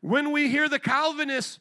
When 0.00 0.32
we 0.32 0.48
hear 0.48 0.68
the 0.68 0.80
Calvinists 0.80 1.60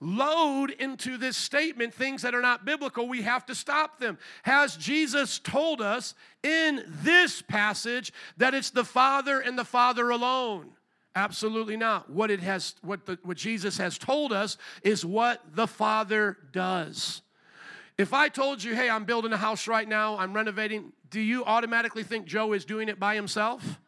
load 0.00 0.70
into 0.70 1.16
this 1.16 1.36
statement 1.36 1.92
things 1.92 2.22
that 2.22 2.34
are 2.34 2.40
not 2.40 2.64
biblical, 2.64 3.08
we 3.08 3.22
have 3.22 3.44
to 3.46 3.54
stop 3.54 3.98
them. 3.98 4.18
Has 4.42 4.76
Jesus 4.76 5.38
told 5.38 5.80
us 5.80 6.14
in 6.42 6.84
this 7.02 7.42
passage 7.42 8.12
that 8.36 8.54
it's 8.54 8.70
the 8.70 8.84
Father 8.84 9.40
and 9.40 9.58
the 9.58 9.64
Father 9.64 10.10
alone? 10.10 10.70
Absolutely 11.14 11.76
not. 11.76 12.08
What 12.08 12.30
it 12.30 12.40
has 12.40 12.76
what 12.82 13.06
the, 13.06 13.18
what 13.24 13.36
Jesus 13.36 13.78
has 13.78 13.98
told 13.98 14.32
us 14.32 14.56
is 14.82 15.04
what 15.04 15.42
the 15.54 15.66
Father 15.66 16.36
does. 16.52 17.22
If 17.96 18.12
I 18.12 18.28
told 18.28 18.62
you, 18.62 18.76
"Hey, 18.76 18.88
I'm 18.88 19.04
building 19.04 19.32
a 19.32 19.36
house 19.36 19.66
right 19.66 19.88
now, 19.88 20.16
I'm 20.16 20.32
renovating," 20.32 20.92
do 21.10 21.20
you 21.20 21.44
automatically 21.44 22.04
think 22.04 22.26
Joe 22.26 22.52
is 22.52 22.64
doing 22.64 22.88
it 22.88 23.00
by 23.00 23.16
himself? 23.16 23.80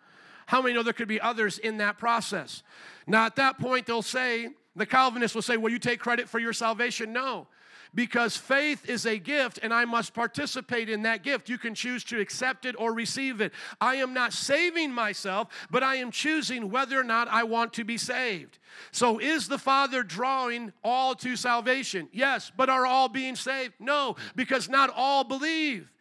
How 0.47 0.61
many 0.61 0.75
know 0.75 0.83
there 0.83 0.93
could 0.93 1.07
be 1.07 1.21
others 1.21 1.59
in 1.59 1.77
that 1.77 1.99
process? 1.99 2.65
Now, 3.07 3.27
at 3.27 3.37
that 3.37 3.61
point, 3.61 3.87
they'll 3.87 4.03
say, 4.03 4.49
the 4.77 4.87
Calvinist 4.87 5.35
will 5.35 5.43
say, 5.43 5.57
Well, 5.57 5.73
you 5.73 5.79
take 5.79 6.01
credit 6.01 6.29
for 6.29 6.39
your 6.39 6.53
salvation? 6.53 7.13
No, 7.13 7.47
because 7.95 8.37
faith 8.37 8.89
is 8.89 9.07
a 9.07 9.19
gift 9.19 9.59
and 9.63 9.75
I 9.75 9.85
must 9.85 10.15
participate 10.15 10.89
in 10.89 11.03
that 11.03 11.23
gift. 11.23 11.49
You 11.49 11.59
can 11.59 11.75
choose 11.75 12.05
to 12.05 12.21
accept 12.21 12.65
it 12.65 12.77
or 12.79 12.93
receive 12.93 13.41
it. 13.41 13.53
I 13.81 13.97
am 13.97 14.15
not 14.15 14.33
saving 14.33 14.93
myself, 14.93 15.49
but 15.71 15.83
I 15.83 15.97
am 15.97 16.11
choosing 16.11 16.71
whether 16.71 16.99
or 17.01 17.05
not 17.05 17.29
I 17.29 17.43
want 17.43 17.73
to 17.75 17.85
be 17.85 17.99
saved. 17.99 18.59
So, 18.93 19.19
is 19.19 19.49
the 19.49 19.59
Father 19.59 20.03
drawing 20.03 20.73
all 20.85 21.15
to 21.17 21.37
salvation? 21.37 22.09
Yes, 22.13 22.53
but 22.57 22.71
are 22.71 22.87
all 22.87 23.09
being 23.09 23.37
saved? 23.37 23.75
No, 23.81 24.17
because 24.37 24.69
not 24.69 24.93
all 24.95 25.25
believe. 25.25 25.93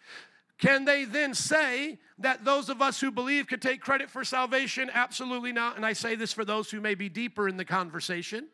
Can 0.59 0.83
they 0.83 1.05
then 1.05 1.33
say 1.33 1.99
that 2.19 2.43
those 2.43 2.67
of 2.69 2.81
us 2.81 2.99
who 2.99 3.11
believe 3.11 3.47
could 3.47 3.61
take 3.61 3.79
credit 3.79 4.09
for 4.09 4.25
salvation? 4.25 4.91
Absolutely 4.93 5.53
not. 5.53 5.77
And 5.77 5.85
I 5.85 5.93
say 5.93 6.15
this 6.15 6.33
for 6.33 6.43
those 6.43 6.69
who 6.69 6.81
may 6.81 6.95
be 6.95 7.07
deeper 7.07 7.47
in 7.47 7.55
the 7.55 7.63
conversation. 7.63 8.47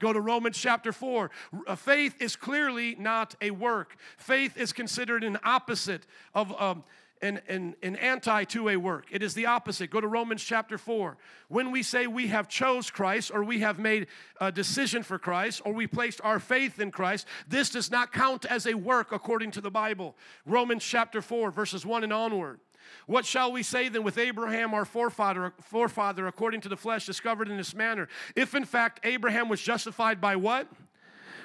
Go 0.00 0.12
to 0.12 0.20
Romans 0.20 0.58
chapter 0.58 0.92
4. 0.92 1.30
Faith 1.76 2.20
is 2.20 2.34
clearly 2.34 2.96
not 2.98 3.36
a 3.40 3.52
work, 3.52 3.96
faith 4.16 4.56
is 4.56 4.72
considered 4.72 5.22
an 5.22 5.38
opposite 5.44 6.06
of. 6.34 6.60
Um, 6.60 6.82
an, 7.22 7.38
an, 7.48 7.76
an 7.82 7.96
anti 7.96 8.44
to 8.44 8.70
a 8.70 8.76
work. 8.76 9.04
It 9.10 9.22
is 9.22 9.34
the 9.34 9.44
opposite. 9.44 9.90
Go 9.90 10.00
to 10.00 10.06
Romans 10.06 10.42
chapter 10.42 10.78
4. 10.78 11.18
When 11.48 11.70
we 11.70 11.82
say 11.82 12.06
we 12.06 12.28
have 12.28 12.48
chose 12.48 12.90
Christ 12.90 13.30
or 13.34 13.44
we 13.44 13.60
have 13.60 13.78
made 13.78 14.06
a 14.40 14.50
decision 14.50 15.02
for 15.02 15.18
Christ 15.18 15.60
or 15.66 15.74
we 15.74 15.86
placed 15.86 16.22
our 16.24 16.40
faith 16.40 16.80
in 16.80 16.90
Christ, 16.90 17.26
this 17.46 17.68
does 17.68 17.90
not 17.90 18.10
count 18.10 18.46
as 18.46 18.66
a 18.66 18.72
work 18.72 19.12
according 19.12 19.50
to 19.50 19.60
the 19.60 19.70
Bible. 19.70 20.16
Romans 20.46 20.82
chapter 20.82 21.20
4, 21.20 21.50
verses 21.50 21.84
1 21.84 22.04
and 22.04 22.12
onward. 22.12 22.58
What 23.06 23.24
shall 23.24 23.52
we 23.52 23.62
say 23.62 23.88
then 23.88 24.02
with 24.02 24.18
Abraham, 24.18 24.74
our 24.74 24.84
forefather, 24.84 25.52
forefather, 25.60 26.26
according 26.26 26.60
to 26.62 26.68
the 26.68 26.76
flesh, 26.76 27.06
discovered 27.06 27.48
in 27.48 27.56
this 27.56 27.74
manner? 27.74 28.08
If 28.36 28.54
in 28.54 28.64
fact 28.64 29.00
Abraham 29.04 29.48
was 29.48 29.60
justified 29.60 30.20
by 30.20 30.36
what? 30.36 30.68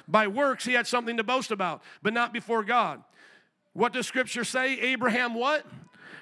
By 0.08 0.28
works, 0.28 0.66
he 0.66 0.74
had 0.74 0.88
something 0.88 1.18
to 1.18 1.24
boast 1.24 1.52
about, 1.52 1.82
but 2.04 2.14
not 2.14 2.34
before 2.34 2.64
God. 2.64 3.04
What 3.74 3.94
does 3.94 4.08
Scripture 4.08 4.44
say? 4.44 4.80
Abraham 4.80 5.34
what? 5.34 5.66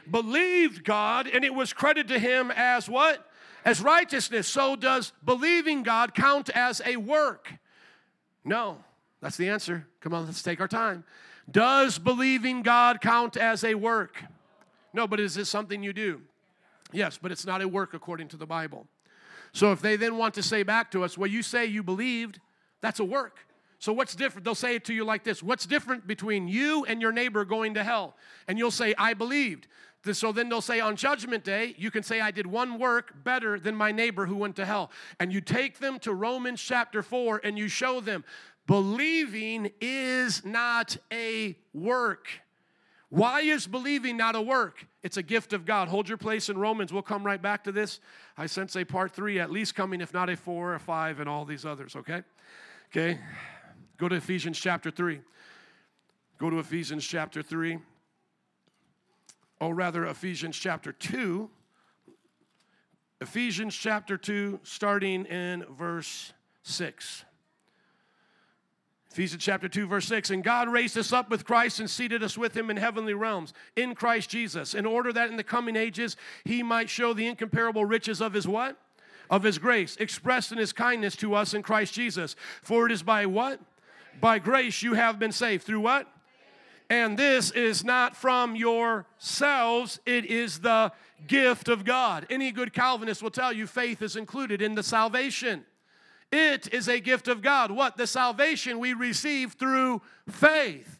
Believed 0.09 0.83
God, 0.83 1.27
and 1.27 1.43
it 1.43 1.53
was 1.53 1.73
credited 1.73 2.07
to 2.09 2.19
him 2.19 2.51
as 2.55 2.89
what? 2.89 3.29
As 3.65 3.81
righteousness. 3.81 4.47
So 4.47 4.75
does 4.75 5.13
believing 5.23 5.83
God 5.83 6.13
count 6.13 6.49
as 6.49 6.81
a 6.85 6.97
work? 6.97 7.53
No. 8.43 8.77
That's 9.23 9.37
the 9.37 9.47
answer. 9.47 9.87
Come 10.01 10.13
on, 10.13 10.25
let's 10.25 10.43
take 10.43 10.59
our 10.59 10.67
time. 10.67 11.05
Does 11.49 11.97
believing 11.97 12.61
God 12.61 12.99
count 12.99 13.37
as 13.37 13.63
a 13.63 13.73
work? 13.73 14.21
No, 14.93 15.07
but 15.07 15.19
is 15.19 15.35
this 15.35 15.49
something 15.49 15.83
you 15.83 15.93
do? 15.93 16.21
Yes, 16.91 17.17
but 17.21 17.31
it's 17.31 17.45
not 17.45 17.61
a 17.61 17.67
work 17.67 17.93
according 17.93 18.27
to 18.29 18.37
the 18.37 18.45
Bible. 18.45 18.87
So 19.51 19.71
if 19.71 19.81
they 19.81 19.95
then 19.95 20.17
want 20.17 20.35
to 20.35 20.43
say 20.43 20.63
back 20.63 20.91
to 20.91 21.03
us, 21.03 21.17
well, 21.17 21.29
you 21.29 21.41
say 21.41 21.65
you 21.65 21.83
believed, 21.83 22.39
that's 22.81 22.99
a 22.99 23.03
work. 23.03 23.39
So 23.79 23.91
what's 23.91 24.15
different? 24.15 24.45
They'll 24.45 24.55
say 24.55 24.75
it 24.75 24.85
to 24.85 24.93
you 24.93 25.03
like 25.03 25.23
this 25.23 25.43
What's 25.43 25.65
different 25.65 26.07
between 26.07 26.47
you 26.47 26.85
and 26.85 27.01
your 27.01 27.11
neighbor 27.11 27.43
going 27.43 27.73
to 27.73 27.83
hell? 27.83 28.15
And 28.47 28.57
you'll 28.57 28.71
say, 28.71 28.93
I 28.97 29.13
believed. 29.13 29.67
So 30.11 30.33
then 30.33 30.49
they'll 30.49 30.61
say 30.61 30.81
on 30.81 30.97
Judgment 30.97 31.45
Day, 31.45 31.75
you 31.77 31.89
can 31.89 32.03
say, 32.03 32.19
I 32.19 32.31
did 32.31 32.45
one 32.45 32.77
work 32.77 33.23
better 33.23 33.57
than 33.57 33.73
my 33.75 33.91
neighbor 33.91 34.25
who 34.25 34.35
went 34.35 34.57
to 34.57 34.65
hell. 34.65 34.91
And 35.19 35.31
you 35.31 35.39
take 35.39 35.79
them 35.79 35.97
to 35.99 36.13
Romans 36.13 36.61
chapter 36.61 37.01
4 37.01 37.41
and 37.43 37.57
you 37.57 37.69
show 37.69 38.01
them, 38.01 38.25
believing 38.67 39.71
is 39.79 40.43
not 40.43 40.97
a 41.11 41.57
work. 41.73 42.27
Why 43.13 43.41
is 43.41 43.67
believing 43.67 44.17
not 44.17 44.35
a 44.35 44.41
work? 44.41 44.87
It's 45.03 45.17
a 45.17 45.21
gift 45.21 45.53
of 45.53 45.65
God. 45.65 45.87
Hold 45.87 46.09
your 46.09 46.17
place 46.17 46.49
in 46.49 46.57
Romans. 46.57 46.91
We'll 46.91 47.03
come 47.03 47.23
right 47.23 47.39
back 47.39 47.63
to 47.65 47.71
this. 47.71 47.99
I 48.39 48.47
sense 48.47 48.75
a 48.75 48.83
part 48.83 49.11
three 49.11 49.39
at 49.39 49.51
least 49.51 49.75
coming, 49.75 50.01
if 50.01 50.15
not 50.15 50.31
a 50.31 50.35
four, 50.35 50.73
a 50.73 50.79
five, 50.79 51.19
and 51.19 51.29
all 51.29 51.45
these 51.45 51.63
others, 51.63 51.95
okay? 51.95 52.23
Okay. 52.89 53.19
Go 53.97 54.09
to 54.09 54.15
Ephesians 54.15 54.59
chapter 54.59 54.89
3. 54.89 55.21
Go 56.39 56.49
to 56.49 56.57
Ephesians 56.57 57.05
chapter 57.05 57.43
3. 57.43 57.77
Or 59.61 59.75
rather, 59.75 60.07
Ephesians 60.07 60.57
chapter 60.57 60.91
2. 60.91 61.47
Ephesians 63.21 63.75
chapter 63.75 64.17
2, 64.17 64.59
starting 64.63 65.25
in 65.25 65.63
verse 65.69 66.33
6. 66.63 67.25
Ephesians 69.13 69.43
chapter 69.43 69.69
2, 69.69 69.85
verse 69.85 70.07
6. 70.07 70.31
And 70.31 70.43
God 70.43 70.67
raised 70.67 70.97
us 70.97 71.13
up 71.13 71.29
with 71.29 71.45
Christ 71.45 71.79
and 71.79 71.87
seated 71.87 72.23
us 72.23 72.35
with 72.35 72.57
him 72.57 72.71
in 72.71 72.77
heavenly 72.77 73.13
realms 73.13 73.53
in 73.75 73.93
Christ 73.93 74.31
Jesus, 74.31 74.73
in 74.73 74.87
order 74.87 75.13
that 75.13 75.29
in 75.29 75.37
the 75.37 75.43
coming 75.43 75.75
ages 75.75 76.17
he 76.43 76.63
might 76.63 76.89
show 76.89 77.13
the 77.13 77.27
incomparable 77.27 77.85
riches 77.85 78.21
of 78.21 78.33
his 78.33 78.47
what? 78.47 78.75
Of 79.29 79.43
his 79.43 79.59
grace, 79.59 79.95
expressed 79.97 80.51
in 80.51 80.57
his 80.57 80.73
kindness 80.73 81.15
to 81.17 81.35
us 81.35 81.53
in 81.53 81.61
Christ 81.61 81.93
Jesus. 81.93 82.35
For 82.63 82.87
it 82.87 82.91
is 82.91 83.03
by 83.03 83.27
what? 83.27 83.59
By 84.19 84.39
grace 84.39 84.81
you 84.81 84.95
have 84.95 85.19
been 85.19 85.31
saved. 85.31 85.63
Through 85.63 85.81
what? 85.81 86.07
And 86.89 87.15
this 87.15 87.51
is 87.51 87.83
not 87.85 88.15
from 88.15 88.55
yourselves, 88.55 89.99
it 90.07 90.25
is 90.25 90.59
the 90.59 90.91
gift 91.27 91.69
of 91.69 91.85
God. 91.85 92.25
Any 92.31 92.51
good 92.51 92.73
Calvinist 92.73 93.21
will 93.21 93.29
tell 93.29 93.53
you 93.53 93.67
faith 93.67 94.01
is 94.01 94.15
included 94.15 94.59
in 94.59 94.73
the 94.73 94.83
salvation. 94.83 95.65
It 96.33 96.73
is 96.73 96.87
a 96.87 96.99
gift 96.99 97.27
of 97.27 97.43
God. 97.43 97.69
What? 97.69 97.95
The 97.95 98.07
salvation 98.07 98.79
we 98.79 98.93
receive 98.93 99.53
through 99.53 100.01
faith. 100.27 100.97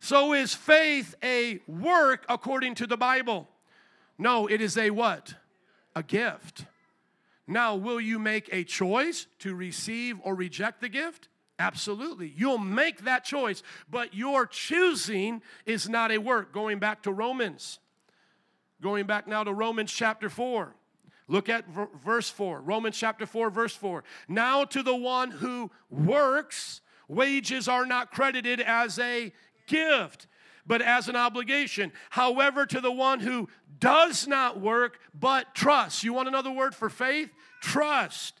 So 0.00 0.32
is 0.32 0.54
faith 0.54 1.14
a 1.22 1.60
work 1.68 2.24
according 2.30 2.76
to 2.76 2.86
the 2.86 2.96
Bible? 2.96 3.46
No, 4.16 4.46
it 4.46 4.62
is 4.62 4.78
a 4.78 4.88
what? 4.88 5.34
A 5.94 6.02
gift. 6.02 6.64
Now, 7.46 7.74
will 7.74 8.00
you 8.00 8.18
make 8.18 8.48
a 8.52 8.64
choice 8.64 9.26
to 9.40 9.54
receive 9.54 10.16
or 10.22 10.34
reject 10.34 10.80
the 10.80 10.88
gift? 10.88 11.28
Absolutely. 11.58 12.32
You'll 12.34 12.56
make 12.56 13.04
that 13.04 13.22
choice, 13.22 13.62
but 13.90 14.14
your 14.14 14.46
choosing 14.46 15.42
is 15.66 15.90
not 15.90 16.10
a 16.10 16.16
work. 16.16 16.54
Going 16.54 16.78
back 16.78 17.02
to 17.02 17.12
Romans. 17.12 17.80
Going 18.80 19.04
back 19.04 19.28
now 19.28 19.44
to 19.44 19.52
Romans 19.52 19.92
chapter 19.92 20.30
4. 20.30 20.74
Look 21.30 21.48
at 21.48 21.68
v- 21.68 21.86
verse 22.04 22.28
4, 22.28 22.60
Romans 22.60 22.98
chapter 22.98 23.24
4, 23.24 23.50
verse 23.50 23.76
4. 23.76 24.02
Now 24.26 24.64
to 24.64 24.82
the 24.82 24.96
one 24.96 25.30
who 25.30 25.70
works, 25.88 26.80
wages 27.06 27.68
are 27.68 27.86
not 27.86 28.10
credited 28.10 28.60
as 28.60 28.98
a 28.98 29.32
gift, 29.68 30.26
but 30.66 30.82
as 30.82 31.08
an 31.08 31.14
obligation. 31.14 31.92
However, 32.10 32.66
to 32.66 32.80
the 32.80 32.90
one 32.90 33.20
who 33.20 33.48
does 33.78 34.26
not 34.26 34.60
work, 34.60 34.98
but 35.14 35.54
trusts. 35.54 36.02
You 36.02 36.12
want 36.12 36.26
another 36.26 36.50
word 36.50 36.74
for 36.74 36.90
faith? 36.90 37.30
Trust. 37.62 38.40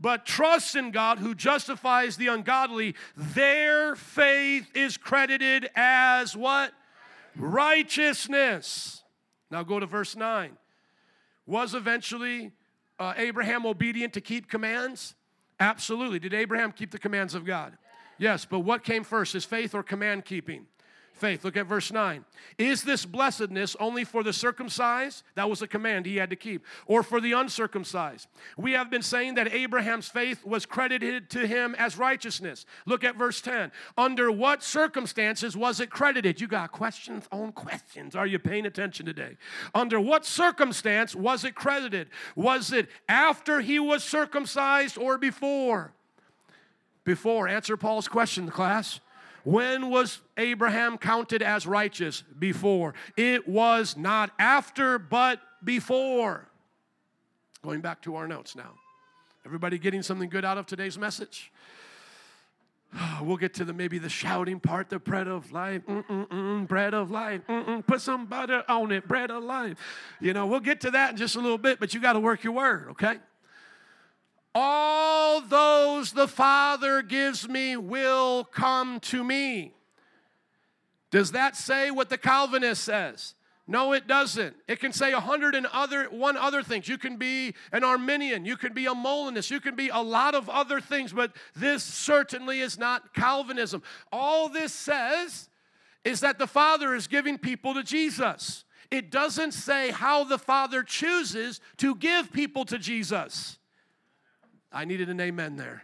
But 0.00 0.24
trust 0.24 0.76
in 0.76 0.92
God 0.92 1.18
who 1.18 1.34
justifies 1.34 2.16
the 2.16 2.28
ungodly, 2.28 2.94
their 3.16 3.96
faith 3.96 4.70
is 4.76 4.96
credited 4.96 5.68
as 5.74 6.36
what? 6.36 6.72
Righteousness. 7.34 9.02
Now 9.50 9.64
go 9.64 9.80
to 9.80 9.86
verse 9.86 10.14
9. 10.14 10.56
Was 11.48 11.74
eventually 11.74 12.52
uh, 12.98 13.14
Abraham 13.16 13.64
obedient 13.64 14.12
to 14.12 14.20
keep 14.20 14.50
commands? 14.50 15.14
Absolutely. 15.58 16.18
Did 16.18 16.34
Abraham 16.34 16.72
keep 16.72 16.90
the 16.90 16.98
commands 16.98 17.34
of 17.34 17.46
God? 17.46 17.78
Yes, 18.18 18.44
but 18.44 18.58
what 18.58 18.84
came 18.84 19.02
first, 19.02 19.32
his 19.32 19.46
faith 19.46 19.74
or 19.74 19.82
command 19.82 20.26
keeping? 20.26 20.66
Faith. 21.18 21.44
Look 21.44 21.56
at 21.56 21.66
verse 21.66 21.92
9. 21.92 22.24
Is 22.56 22.82
this 22.82 23.04
blessedness 23.04 23.76
only 23.78 24.04
for 24.04 24.22
the 24.22 24.32
circumcised? 24.32 25.22
That 25.34 25.50
was 25.50 25.62
a 25.62 25.68
command 25.68 26.06
he 26.06 26.16
had 26.16 26.30
to 26.30 26.36
keep. 26.36 26.64
Or 26.86 27.02
for 27.02 27.20
the 27.20 27.32
uncircumcised? 27.32 28.28
We 28.56 28.72
have 28.72 28.90
been 28.90 29.02
saying 29.02 29.34
that 29.34 29.52
Abraham's 29.52 30.08
faith 30.08 30.44
was 30.44 30.66
credited 30.66 31.30
to 31.30 31.46
him 31.46 31.74
as 31.78 31.98
righteousness. 31.98 32.66
Look 32.86 33.04
at 33.04 33.16
verse 33.16 33.40
10. 33.40 33.72
Under 33.96 34.30
what 34.30 34.62
circumstances 34.62 35.56
was 35.56 35.80
it 35.80 35.90
credited? 35.90 36.40
You 36.40 36.48
got 36.48 36.72
questions 36.72 37.26
on 37.30 37.52
questions. 37.52 38.16
Are 38.16 38.26
you 38.26 38.38
paying 38.38 38.66
attention 38.66 39.06
today? 39.06 39.36
Under 39.74 40.00
what 40.00 40.24
circumstance 40.24 41.14
was 41.14 41.44
it 41.44 41.54
credited? 41.54 42.08
Was 42.36 42.72
it 42.72 42.88
after 43.08 43.60
he 43.60 43.78
was 43.78 44.04
circumcised 44.04 44.96
or 44.96 45.18
before? 45.18 45.92
Before. 47.04 47.48
Answer 47.48 47.76
Paul's 47.76 48.08
question, 48.08 48.48
class. 48.48 49.00
When 49.48 49.88
was 49.88 50.20
Abraham 50.36 50.98
counted 50.98 51.40
as 51.40 51.66
righteous? 51.66 52.22
Before. 52.38 52.92
It 53.16 53.48
was 53.48 53.96
not 53.96 54.30
after, 54.38 54.98
but 54.98 55.40
before. 55.64 56.46
Going 57.62 57.80
back 57.80 58.02
to 58.02 58.16
our 58.16 58.28
notes 58.28 58.54
now. 58.54 58.74
Everybody 59.46 59.78
getting 59.78 60.02
something 60.02 60.28
good 60.28 60.44
out 60.44 60.58
of 60.58 60.66
today's 60.66 60.98
message? 60.98 61.50
We'll 63.22 63.38
get 63.38 63.54
to 63.54 63.64
the 63.64 63.72
maybe 63.72 63.98
the 63.98 64.10
shouting 64.10 64.60
part, 64.60 64.90
the 64.90 64.98
bread 64.98 65.28
of 65.28 65.50
life, 65.50 65.82
Mm-mm-mm, 65.86 66.68
bread 66.68 66.92
of 66.92 67.10
life, 67.10 67.40
Mm-mm, 67.48 67.86
put 67.86 68.02
some 68.02 68.26
butter 68.26 68.62
on 68.68 68.92
it, 68.92 69.08
bread 69.08 69.30
of 69.30 69.42
life. 69.44 69.78
You 70.20 70.34
know, 70.34 70.46
we'll 70.46 70.60
get 70.60 70.82
to 70.82 70.90
that 70.90 71.12
in 71.12 71.16
just 71.16 71.36
a 71.36 71.40
little 71.40 71.58
bit, 71.58 71.80
but 71.80 71.94
you 71.94 72.00
got 72.00 72.12
to 72.12 72.20
work 72.20 72.44
your 72.44 72.52
word, 72.52 72.88
okay? 72.90 73.16
All 74.54 75.40
those 75.40 76.12
the 76.12 76.28
Father 76.28 77.02
gives 77.02 77.48
me 77.48 77.76
will 77.76 78.44
come 78.44 79.00
to 79.00 79.22
me. 79.22 79.72
Does 81.10 81.32
that 81.32 81.56
say 81.56 81.90
what 81.90 82.10
the 82.10 82.18
Calvinist 82.18 82.82
says? 82.84 83.34
No, 83.70 83.92
it 83.92 84.06
doesn't. 84.06 84.56
It 84.66 84.80
can 84.80 84.94
say 84.94 85.12
a 85.12 85.20
hundred 85.20 85.54
and 85.54 85.66
other 85.66 86.04
one 86.04 86.38
other 86.38 86.62
things. 86.62 86.88
You 86.88 86.96
can 86.96 87.18
be 87.18 87.54
an 87.70 87.84
Arminian, 87.84 88.46
you 88.46 88.56
can 88.56 88.72
be 88.72 88.86
a 88.86 88.94
Molinist, 88.94 89.50
you 89.50 89.60
can 89.60 89.76
be 89.76 89.90
a 89.90 90.00
lot 90.00 90.34
of 90.34 90.48
other 90.48 90.80
things, 90.80 91.12
but 91.12 91.36
this 91.54 91.84
certainly 91.84 92.60
is 92.60 92.78
not 92.78 93.12
Calvinism. 93.12 93.82
All 94.10 94.48
this 94.48 94.72
says 94.72 95.50
is 96.02 96.20
that 96.20 96.38
the 96.38 96.46
Father 96.46 96.94
is 96.94 97.06
giving 97.06 97.36
people 97.36 97.74
to 97.74 97.82
Jesus. 97.82 98.64
It 98.90 99.10
doesn't 99.10 99.52
say 99.52 99.90
how 99.90 100.24
the 100.24 100.38
Father 100.38 100.82
chooses 100.82 101.60
to 101.76 101.94
give 101.94 102.32
people 102.32 102.64
to 102.64 102.78
Jesus. 102.78 103.57
I 104.72 104.84
needed 104.84 105.08
an 105.08 105.20
amen 105.20 105.56
there. 105.56 105.82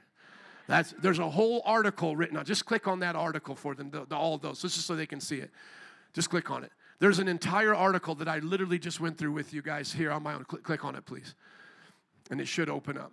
That's, 0.66 0.95
there's 1.01 1.18
a 1.18 1.28
whole 1.28 1.62
article 1.64 2.16
written 2.16 2.37
on. 2.37 2.45
Just 2.45 2.64
click 2.64 2.89
on 2.89 3.01
that 3.01 3.16
article 3.16 3.55
for 3.55 3.74
them, 3.74 3.91
the, 3.91 4.07
the, 4.07 4.16
all 4.16 4.35
of 4.35 4.41
those, 4.41 4.62
just 4.62 4.87
so 4.87 4.97
they 4.97 5.07
can 5.07 5.20
see 5.20 5.37
it. 5.37 5.51
Just 6.12 6.30
click 6.30 6.51
on 6.51 6.64
it. 6.64 6.72
There's 7.01 7.18
an 7.18 7.28
entire 7.28 7.74
article 7.74 8.14
that 8.16 8.28
I 8.28 8.39
literally 8.39 8.78
just 8.78 9.01
went 9.01 9.18
through 9.18 9.32
with 9.32 9.53
you 9.53 9.62
guys 9.62 9.93
here 9.93 10.11
on 10.11 10.22
my 10.22 10.35
own. 10.35 10.45
Click, 10.45 10.62
click 10.62 10.85
on 10.85 10.95
it, 10.95 11.05
please. 11.05 11.35
And 12.30 12.41
it 12.41 12.49
should 12.49 12.70
open 12.70 12.97
up. 12.97 13.12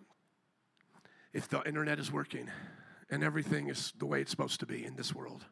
If 1.33 1.49
the 1.49 1.63
internet 1.63 1.99
is 1.99 2.11
working 2.11 2.49
and 3.09 3.23
everything 3.23 3.69
is 3.69 3.93
the 3.97 4.05
way 4.05 4.21
it's 4.21 4.31
supposed 4.31 4.59
to 4.61 4.65
be 4.65 4.85
in 4.85 4.95
this 4.95 5.13
world, 5.13 5.45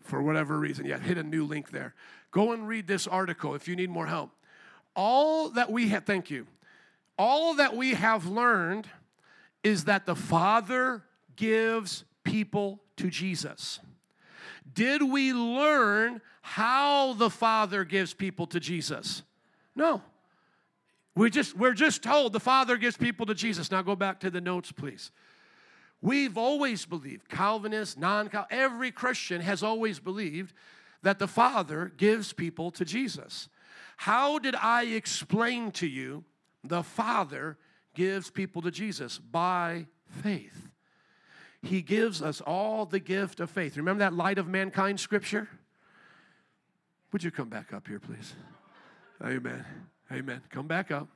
for 0.00 0.22
whatever 0.22 0.58
reason, 0.58 0.84
yeah, 0.86 0.98
hit 0.98 1.18
a 1.18 1.22
new 1.22 1.44
link 1.44 1.70
there. 1.70 1.94
Go 2.30 2.52
and 2.52 2.68
read 2.68 2.86
this 2.86 3.06
article 3.06 3.54
if 3.54 3.66
you 3.66 3.76
need 3.76 3.90
more 3.90 4.06
help. 4.06 4.30
All 4.94 5.48
that 5.50 5.70
we 5.70 5.88
have, 5.88 6.04
thank 6.04 6.30
you, 6.30 6.46
all 7.18 7.54
that 7.54 7.74
we 7.74 7.94
have 7.94 8.26
learned 8.26 8.86
is 9.64 9.84
that 9.84 10.06
the 10.06 10.14
Father 10.14 11.02
gives 11.34 12.04
people 12.22 12.80
to 12.96 13.10
Jesus. 13.10 13.80
Did 14.72 15.02
we 15.02 15.32
learn 15.32 16.20
how 16.42 17.14
the 17.14 17.30
Father 17.30 17.84
gives 17.84 18.14
people 18.14 18.46
to 18.48 18.60
Jesus? 18.60 19.22
No. 19.74 20.02
We 21.16 21.30
just, 21.30 21.56
we're 21.56 21.74
just 21.74 22.02
told 22.02 22.32
the 22.32 22.40
Father 22.40 22.76
gives 22.76 22.96
people 22.96 23.26
to 23.26 23.34
Jesus. 23.34 23.70
Now 23.70 23.82
go 23.82 23.96
back 23.96 24.20
to 24.20 24.30
the 24.30 24.40
notes, 24.40 24.70
please. 24.70 25.10
We've 26.02 26.36
always 26.36 26.84
believed, 26.84 27.28
Calvinist, 27.28 27.98
non 27.98 28.28
Calvinist, 28.28 28.52
every 28.52 28.90
Christian 28.90 29.40
has 29.40 29.62
always 29.62 29.98
believed 29.98 30.52
that 31.02 31.18
the 31.18 31.28
Father 31.28 31.92
gives 31.96 32.32
people 32.32 32.70
to 32.72 32.84
Jesus. 32.84 33.48
How 33.96 34.38
did 34.38 34.54
I 34.56 34.84
explain 34.84 35.70
to 35.72 35.86
you 35.86 36.24
the 36.62 36.82
Father 36.82 37.56
gives 37.94 38.30
people 38.30 38.62
to 38.62 38.70
Jesus? 38.70 39.18
By 39.18 39.86
faith. 40.22 40.68
He 41.62 41.80
gives 41.80 42.20
us 42.20 42.40
all 42.40 42.84
the 42.84 43.00
gift 43.00 43.40
of 43.40 43.50
faith. 43.50 43.76
Remember 43.76 44.00
that 44.00 44.12
light 44.12 44.38
of 44.38 44.46
mankind 44.46 45.00
scripture? 45.00 45.48
Would 47.12 47.24
you 47.24 47.30
come 47.30 47.48
back 47.48 47.72
up 47.72 47.88
here, 47.88 48.00
please? 48.00 48.34
Amen. 49.24 49.64
Amen. 50.12 50.42
Come 50.50 50.66
back 50.66 50.90
up. 50.90 51.08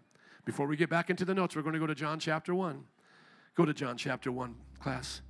Before 0.45 0.67
we 0.67 0.77
get 0.77 0.89
back 0.89 1.11
into 1.11 1.27
the 1.27 1.35
notes, 1.35 1.55
we're 1.55 1.63
going 1.63 1.75
to 1.75 1.79
go 1.79 1.87
to 1.87 1.95
John 1.95 2.19
chapter 2.19 2.55
1. 2.55 2.83
Go 3.55 3.67
to 3.67 3.75
John 3.75 3.99
chapter 3.99 4.33
1, 4.33 4.55
class. 4.81 5.21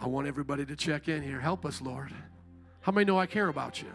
I 0.00 0.08
want 0.08 0.26
everybody 0.26 0.66
to 0.66 0.74
check 0.74 1.08
in 1.08 1.22
here. 1.22 1.38
Help 1.38 1.64
us, 1.64 1.80
Lord. 1.80 2.12
How 2.80 2.90
many 2.90 3.04
know 3.04 3.18
I 3.20 3.26
care 3.26 3.48
about 3.48 3.80
you? 3.80 3.88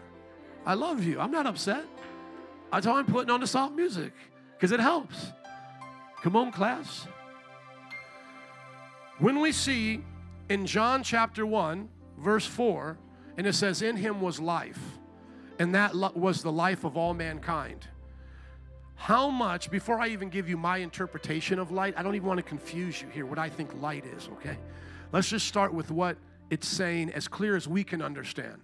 I 0.64 0.74
love 0.74 1.04
you. 1.04 1.20
I'm 1.20 1.30
not 1.30 1.46
upset. 1.46 1.84
That's 2.72 2.86
why 2.86 2.98
I'm 2.98 3.06
putting 3.06 3.30
on 3.30 3.40
the 3.40 3.46
soft 3.46 3.74
music, 3.74 4.12
because 4.54 4.72
it 4.72 4.80
helps. 4.80 5.32
Come 6.22 6.36
on, 6.36 6.52
class. 6.52 7.08
When 9.18 9.40
we 9.40 9.52
see 9.52 10.02
in 10.48 10.66
John 10.66 11.02
chapter 11.02 11.44
1, 11.44 11.88
verse 12.18 12.46
4, 12.46 12.96
and 13.36 13.46
it 13.46 13.54
says, 13.54 13.82
In 13.82 13.96
him 13.96 14.20
was 14.20 14.38
life, 14.38 14.80
and 15.58 15.74
that 15.74 15.94
was 16.16 16.42
the 16.42 16.52
life 16.52 16.84
of 16.84 16.96
all 16.96 17.12
mankind. 17.12 17.86
How 18.94 19.30
much, 19.30 19.68
before 19.68 19.98
I 19.98 20.08
even 20.08 20.28
give 20.28 20.48
you 20.48 20.56
my 20.56 20.78
interpretation 20.78 21.58
of 21.58 21.72
light, 21.72 21.94
I 21.96 22.04
don't 22.04 22.14
even 22.14 22.28
want 22.28 22.38
to 22.38 22.44
confuse 22.44 23.02
you 23.02 23.08
here, 23.08 23.26
what 23.26 23.38
I 23.38 23.48
think 23.48 23.74
light 23.80 24.04
is, 24.06 24.28
okay? 24.34 24.58
Let's 25.10 25.28
just 25.28 25.48
start 25.48 25.74
with 25.74 25.90
what 25.90 26.16
it's 26.50 26.68
saying 26.68 27.10
as 27.12 27.26
clear 27.26 27.56
as 27.56 27.66
we 27.66 27.82
can 27.82 28.00
understand. 28.00 28.60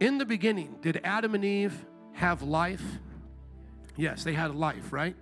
In 0.00 0.18
the 0.18 0.26
beginning, 0.26 0.78
did 0.82 1.00
Adam 1.04 1.36
and 1.36 1.44
Eve 1.44 1.86
have 2.14 2.42
life? 2.42 2.82
Yes, 3.96 4.24
they 4.24 4.32
had 4.32 4.54
life, 4.54 4.92
right? 4.92 5.14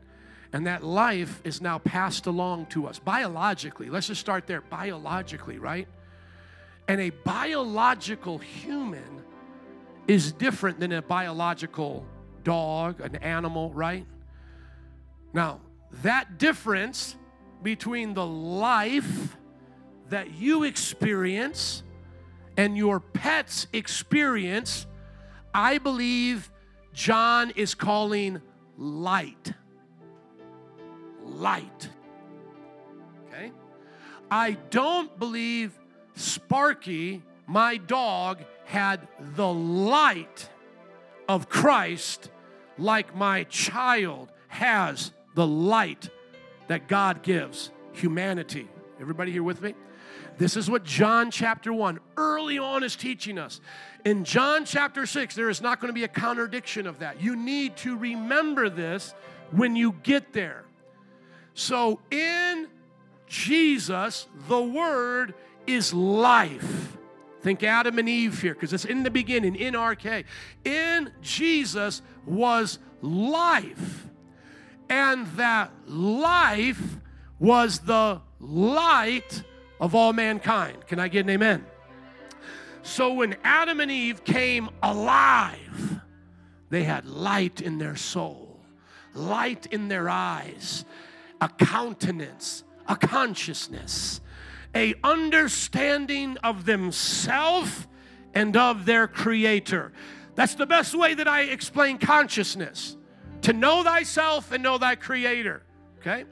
And 0.55 0.69
that 0.69 0.85
life 0.85 1.43
is 1.43 1.61
now 1.61 1.79
passed 1.79 2.27
along 2.27 2.67
to 2.67 2.87
us 2.87 3.01
biologically. 3.01 3.91
Let's 3.91 4.07
just 4.07 4.21
start 4.21 4.47
there 4.47 4.61
biologically, 4.61 5.59
right? 5.59 5.89
And 6.87 7.01
a 7.01 7.11
biological 7.11 8.39
human 8.39 9.25
is 10.07 10.31
different 10.31 10.79
than 10.79 10.93
a 10.93 11.03
biological 11.03 12.07
dog, 12.45 13.01
an 13.01 13.17
animal, 13.17 13.73
right? 13.73 14.07
Now, 15.33 15.61
that 16.05 16.39
difference 16.39 17.17
between 17.65 18.15
the 18.15 18.25
life 18.25 19.37
that 20.11 20.35
you 20.35 20.63
experience 20.63 21.83
and 22.57 22.77
your 22.77 23.01
pet's 23.01 23.67
experience, 23.73 24.87
I 25.53 25.79
believe 25.79 26.49
John 26.93 27.51
is 27.57 27.75
calling 27.75 28.41
light 28.79 29.53
light. 31.25 31.89
Okay? 33.29 33.53
I 34.31 34.53
don't 34.71 35.19
believe 35.19 35.79
Sparky, 36.15 37.23
my 37.47 37.77
dog, 37.77 38.45
had 38.65 39.07
the 39.35 39.53
light 39.53 40.49
of 41.29 41.49
Christ 41.49 42.31
like 42.79 43.15
my 43.15 43.45
child 43.45 44.31
has 44.49 45.13
the 45.35 45.47
light 45.47 46.09
that 46.69 46.89
God 46.89 47.23
gives 47.23 47.71
humanity. 47.93 48.69
Everybody 49.01 49.33
here 49.33 49.43
with 49.43 49.61
me? 49.61 49.75
This 50.39 50.57
is 50.57 50.69
what 50.69 50.85
John 50.85 51.31
chapter 51.31 51.73
1 51.73 52.01
early 52.17 52.59
on 52.59 52.83
is 52.83 52.97
teaching 52.97 53.39
us. 53.39 53.61
In 54.05 54.25
John 54.25 54.65
chapter 54.65 55.07
6, 55.07 55.35
there 55.35 55.49
is 55.49 55.61
not 55.61 55.81
going 55.81 55.89
to 55.89 55.95
be 55.95 56.05
a 56.05 56.09
contradiction 56.09 56.87
of 56.87 56.99
that. 56.99 57.21
You 57.21 57.37
need 57.37 57.77
to 57.79 57.97
remember 57.97 58.69
this 58.69 59.15
when 59.53 59.77
you 59.77 59.95
get 60.03 60.33
there. 60.33 60.65
So 61.55 62.01
in 62.11 62.69
Jesus, 63.27 64.27
the 64.49 64.61
Word 64.61 65.35
is 65.67 65.95
life. 65.95 66.99
Think 67.41 67.63
Adam 67.63 67.99
and 67.99 68.09
Eve 68.09 68.41
here, 68.41 68.55
because 68.55 68.73
it's 68.73 68.85
in 68.85 69.03
the 69.03 69.11
beginning, 69.11 69.55
in 69.55 69.75
arche. 69.75 70.25
In 70.65 71.13
Jesus 71.21 72.03
was 72.27 72.79
life. 73.03 74.07
And 74.89 75.27
that 75.37 75.71
life 75.87 76.83
was 77.39 77.81
the 77.81 78.21
light 78.41 79.43
of 79.81 79.95
all 79.95 80.13
mankind. 80.13 80.87
Can 80.87 80.99
I 80.99 81.09
get 81.09 81.25
an 81.25 81.31
amen? 81.31 81.67
So 82.83 83.15
when 83.15 83.37
Adam 83.45 83.81
and 83.81 83.91
Eve 83.91 84.25
came 84.25 84.69
alive, 84.83 86.01
they 86.71 86.83
had 86.83 87.07
light 87.07 87.61
in 87.61 87.79
their 87.79 87.97
soul, 87.97 88.61
light 89.15 89.67
in 89.67 89.89
their 89.89 90.09
eyes, 90.09 90.85
a 91.41 91.49
countenance, 91.49 92.65
a 92.87 92.97
consciousness, 92.97 94.21
a 94.75 94.95
understanding 95.05 96.37
of 96.39 96.65
themselves 96.65 97.87
and 98.35 98.57
of 98.57 98.87
their 98.87 99.07
creator. 99.07 99.93
That's 100.35 100.55
the 100.55 100.67
best 100.67 100.95
way 100.97 101.15
that 101.15 101.29
I 101.29 101.43
explain 101.43 101.99
consciousness. 101.99 102.97
To 103.43 103.53
know 103.53 103.83
thyself 103.83 104.53
and 104.53 104.63
know 104.63 104.79
thy 104.79 104.95
creator. 104.95 105.63
Okay? 105.99 106.25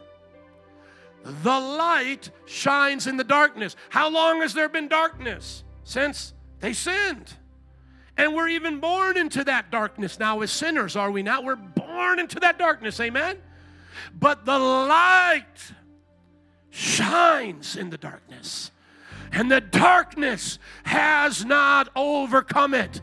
The 1.24 1.61
light 1.61 2.30
shines 2.46 3.07
in 3.07 3.16
the 3.16 3.24
darkness. 3.24 3.76
How 3.90 4.09
long 4.11 4.40
has 4.40 4.55
there 4.55 4.68
been 4.68 4.88
darkness? 4.88 5.62
Since 5.84 6.34
they 6.61 6.72
sinned. 6.72 7.34
And 8.16 8.34
we're 8.34 8.48
even 8.48 8.80
born 8.80 9.16
into 9.16 9.44
that 9.44 9.70
darkness 9.70 10.18
now 10.18 10.40
as 10.40 10.50
sinners, 10.50 10.96
are 10.96 11.11
we 11.11 11.22
not? 11.22 11.44
We're 11.44 11.57
born 11.57 12.18
into 12.18 12.40
that 12.40 12.59
darkness, 12.59 12.98
amen? 13.00 13.38
But 14.18 14.45
the 14.45 14.59
light 14.59 15.72
shines 16.70 17.76
in 17.76 17.90
the 17.90 17.99
darkness, 17.99 18.70
and 19.30 19.51
the 19.51 19.61
darkness 19.61 20.59
has 20.84 21.45
not 21.45 21.88
overcome 21.95 22.74
it. 22.74 23.01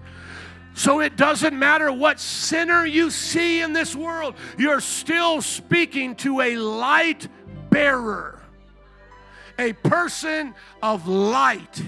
So 0.74 1.02
it 1.02 1.18
doesn't 1.18 1.58
matter 1.58 1.92
what 1.92 2.20
sinner 2.20 2.86
you 2.86 3.12
see 3.12 3.62
in 3.62 3.74
this 3.74 3.96
world, 3.96 4.36
you're 4.58 4.80
still 4.80 5.42
speaking 5.42 6.16
to 6.18 6.42
a 6.42 6.56
light 6.56 7.28
bearer, 7.70 8.42
a 9.58 9.74
person 9.74 10.56
of 10.82 11.08
light 11.08 11.82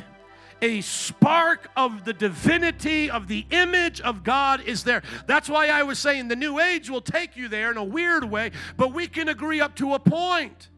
a 0.61 0.81
spark 0.81 1.69
of 1.75 2.05
the 2.05 2.13
divinity 2.13 3.09
of 3.09 3.27
the 3.27 3.45
image 3.51 4.01
of 4.01 4.23
God 4.23 4.61
is 4.61 4.83
there. 4.83 5.01
That's 5.25 5.49
why 5.49 5.67
I 5.67 5.83
was 5.83 5.99
saying 5.99 6.27
the 6.27 6.35
new 6.35 6.59
age 6.59 6.89
will 6.89 7.01
take 7.01 7.35
you 7.35 7.47
there 7.47 7.71
in 7.71 7.77
a 7.77 7.83
weird 7.83 8.23
way, 8.23 8.51
but 8.77 8.93
we 8.93 9.07
can 9.07 9.29
agree 9.29 9.59
up 9.59 9.75
to 9.77 9.93
a 9.93 9.99
point 9.99 10.69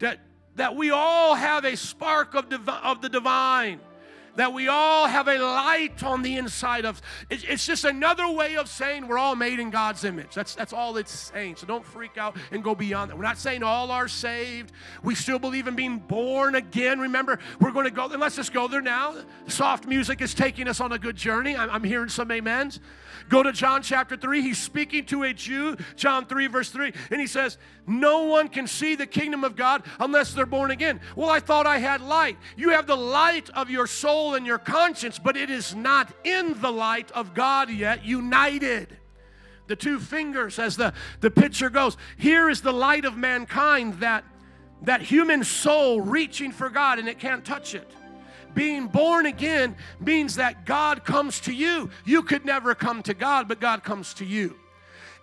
that 0.00 0.20
that 0.56 0.76
we 0.76 0.90
all 0.90 1.34
have 1.34 1.64
a 1.64 1.76
spark 1.76 2.34
of, 2.34 2.48
div- 2.48 2.68
of 2.68 3.02
the 3.02 3.08
divine 3.08 3.80
that 4.36 4.52
we 4.52 4.68
all 4.68 5.06
have 5.06 5.28
a 5.28 5.38
light 5.38 6.02
on 6.02 6.22
the 6.22 6.36
inside 6.36 6.84
of. 6.84 7.00
It's 7.30 7.66
just 7.66 7.84
another 7.84 8.30
way 8.30 8.56
of 8.56 8.68
saying 8.68 9.06
we're 9.06 9.18
all 9.18 9.36
made 9.36 9.60
in 9.60 9.70
god's 9.70 10.04
image. 10.04 10.34
That's, 10.34 10.54
that's 10.54 10.72
all 10.72 10.96
it's 10.96 11.12
saying. 11.12 11.56
So 11.56 11.66
don't 11.66 11.84
freak 11.84 12.18
out 12.18 12.36
and 12.50 12.62
go 12.62 12.74
beyond 12.74 13.10
that. 13.10 13.16
We're 13.16 13.24
not 13.24 13.38
saying 13.38 13.62
all 13.62 13.90
are 13.90 14.08
saved. 14.08 14.72
We 15.02 15.14
still 15.14 15.38
believe 15.38 15.66
in 15.66 15.76
being 15.76 15.98
born 15.98 16.54
again. 16.54 17.00
Remember 17.00 17.38
we're 17.60 17.72
going 17.72 17.86
to 17.86 17.90
go 17.90 18.06
let's 18.06 18.36
just 18.36 18.52
go 18.52 18.68
there 18.68 18.80
now. 18.80 19.14
Soft 19.46 19.86
music 19.86 20.20
is 20.20 20.34
taking 20.34 20.68
us 20.68 20.80
on 20.80 20.92
a 20.92 20.98
good 20.98 21.16
journey. 21.16 21.56
I'm, 21.56 21.70
I'm 21.70 21.84
hearing 21.84 22.08
some 22.08 22.30
amens. 22.30 22.80
Go 23.28 23.42
to 23.42 23.52
John 23.52 23.82
chapter 23.82 24.16
3. 24.16 24.42
He's 24.42 24.58
speaking 24.58 25.04
to 25.06 25.22
a 25.22 25.32
Jew, 25.32 25.76
John 25.96 26.26
3, 26.26 26.46
verse 26.48 26.70
3, 26.70 26.92
and 27.10 27.20
he 27.20 27.26
says, 27.26 27.58
No 27.86 28.24
one 28.24 28.48
can 28.48 28.66
see 28.66 28.94
the 28.94 29.06
kingdom 29.06 29.44
of 29.44 29.56
God 29.56 29.82
unless 29.98 30.34
they're 30.34 30.46
born 30.46 30.70
again. 30.70 31.00
Well, 31.16 31.30
I 31.30 31.40
thought 31.40 31.66
I 31.66 31.78
had 31.78 32.00
light. 32.00 32.36
You 32.56 32.70
have 32.70 32.86
the 32.86 32.96
light 32.96 33.50
of 33.50 33.70
your 33.70 33.86
soul 33.86 34.23
and 34.32 34.46
your 34.46 34.56
conscience, 34.56 35.18
but 35.18 35.36
it 35.36 35.50
is 35.50 35.74
not 35.74 36.10
in 36.24 36.58
the 36.62 36.72
light 36.72 37.10
of 37.10 37.34
God 37.34 37.68
yet, 37.68 38.02
united 38.02 38.96
the 39.66 39.76
two 39.76 39.98
fingers 39.98 40.58
as 40.58 40.76
the, 40.76 40.92
the 41.20 41.30
picture 41.30 41.70
goes. 41.70 41.96
Here 42.16 42.48
is 42.48 42.60
the 42.60 42.72
light 42.72 43.04
of 43.04 43.16
mankind, 43.16 44.00
that, 44.00 44.24
that 44.82 45.02
human 45.02 45.44
soul 45.44 46.00
reaching 46.00 46.52
for 46.52 46.68
God 46.68 46.98
and 46.98 47.08
it 47.08 47.18
can't 47.18 47.44
touch 47.44 47.74
it. 47.74 47.90
Being 48.54 48.86
born 48.86 49.26
again 49.26 49.76
means 49.98 50.36
that 50.36 50.64
God 50.64 51.04
comes 51.04 51.40
to 51.40 51.52
you. 51.52 51.90
You 52.04 52.22
could 52.22 52.44
never 52.44 52.74
come 52.74 53.02
to 53.04 53.14
God, 53.14 53.48
but 53.48 53.60
God 53.60 53.82
comes 53.82 54.14
to 54.14 54.24
you. 54.24 54.56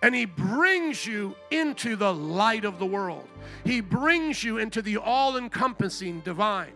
And 0.02 0.14
He 0.14 0.26
brings 0.26 1.06
you 1.06 1.34
into 1.50 1.96
the 1.96 2.12
light 2.12 2.64
of 2.64 2.78
the 2.78 2.84
world. 2.84 3.26
He 3.64 3.80
brings 3.80 4.42
you 4.44 4.58
into 4.58 4.82
the 4.82 4.98
all 4.98 5.36
encompassing 5.36 6.20
divine. 6.20 6.72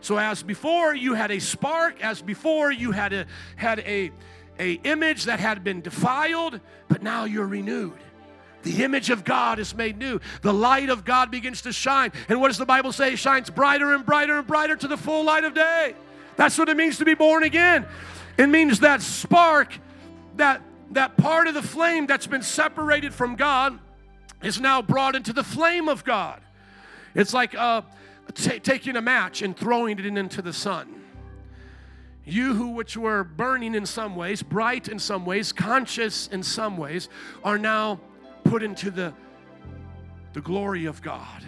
So 0.00 0.18
as 0.18 0.42
before 0.42 0.94
you 0.94 1.14
had 1.14 1.30
a 1.30 1.38
spark, 1.38 2.02
as 2.02 2.22
before 2.22 2.72
you 2.72 2.92
had 2.92 3.12
a 3.12 3.26
had 3.56 3.80
a 3.80 4.10
a 4.58 4.72
image 4.84 5.24
that 5.24 5.40
had 5.40 5.64
been 5.64 5.80
defiled, 5.80 6.60
but 6.88 7.02
now 7.02 7.24
you're 7.24 7.46
renewed. 7.46 7.98
The 8.62 8.84
image 8.84 9.08
of 9.08 9.24
God 9.24 9.58
is 9.58 9.74
made 9.74 9.96
new. 9.96 10.20
The 10.42 10.52
light 10.52 10.90
of 10.90 11.04
God 11.04 11.30
begins 11.30 11.62
to 11.62 11.72
shine. 11.72 12.12
And 12.28 12.40
what 12.40 12.48
does 12.48 12.58
the 12.58 12.66
Bible 12.66 12.92
say? 12.92 13.14
It 13.14 13.18
shines 13.18 13.48
brighter 13.48 13.94
and 13.94 14.04
brighter 14.04 14.36
and 14.36 14.46
brighter 14.46 14.76
to 14.76 14.88
the 14.88 14.98
full 14.98 15.24
light 15.24 15.44
of 15.44 15.54
day. 15.54 15.94
That's 16.36 16.58
what 16.58 16.68
it 16.68 16.76
means 16.76 16.98
to 16.98 17.06
be 17.06 17.14
born 17.14 17.42
again. 17.42 17.86
It 18.36 18.48
means 18.48 18.80
that 18.80 19.00
spark, 19.00 19.78
that, 20.36 20.60
that 20.90 21.16
part 21.16 21.48
of 21.48 21.54
the 21.54 21.62
flame 21.62 22.06
that's 22.06 22.26
been 22.26 22.42
separated 22.42 23.14
from 23.14 23.36
God, 23.36 23.78
is 24.42 24.60
now 24.60 24.82
brought 24.82 25.16
into 25.16 25.32
the 25.32 25.44
flame 25.44 25.88
of 25.88 26.04
God. 26.04 26.40
It's 27.14 27.34
like 27.34 27.54
uh, 27.54 27.82
t- 28.32 28.60
taking 28.60 28.96
a 28.96 29.02
match 29.02 29.42
and 29.42 29.56
throwing 29.56 29.98
it 29.98 30.06
into 30.06 30.42
the 30.42 30.52
sun. 30.52 31.00
You 32.24 32.54
who 32.54 32.70
which 32.70 32.96
were 32.96 33.24
burning 33.24 33.74
in 33.74 33.86
some 33.86 34.14
ways, 34.14 34.42
bright 34.42 34.88
in 34.88 34.98
some 34.98 35.24
ways, 35.24 35.52
conscious 35.52 36.28
in 36.28 36.42
some 36.42 36.76
ways, 36.76 37.08
are 37.42 37.58
now 37.58 38.00
put 38.44 38.62
into 38.62 38.90
the, 38.90 39.12
the 40.32 40.40
glory 40.40 40.84
of 40.84 41.02
God. 41.02 41.42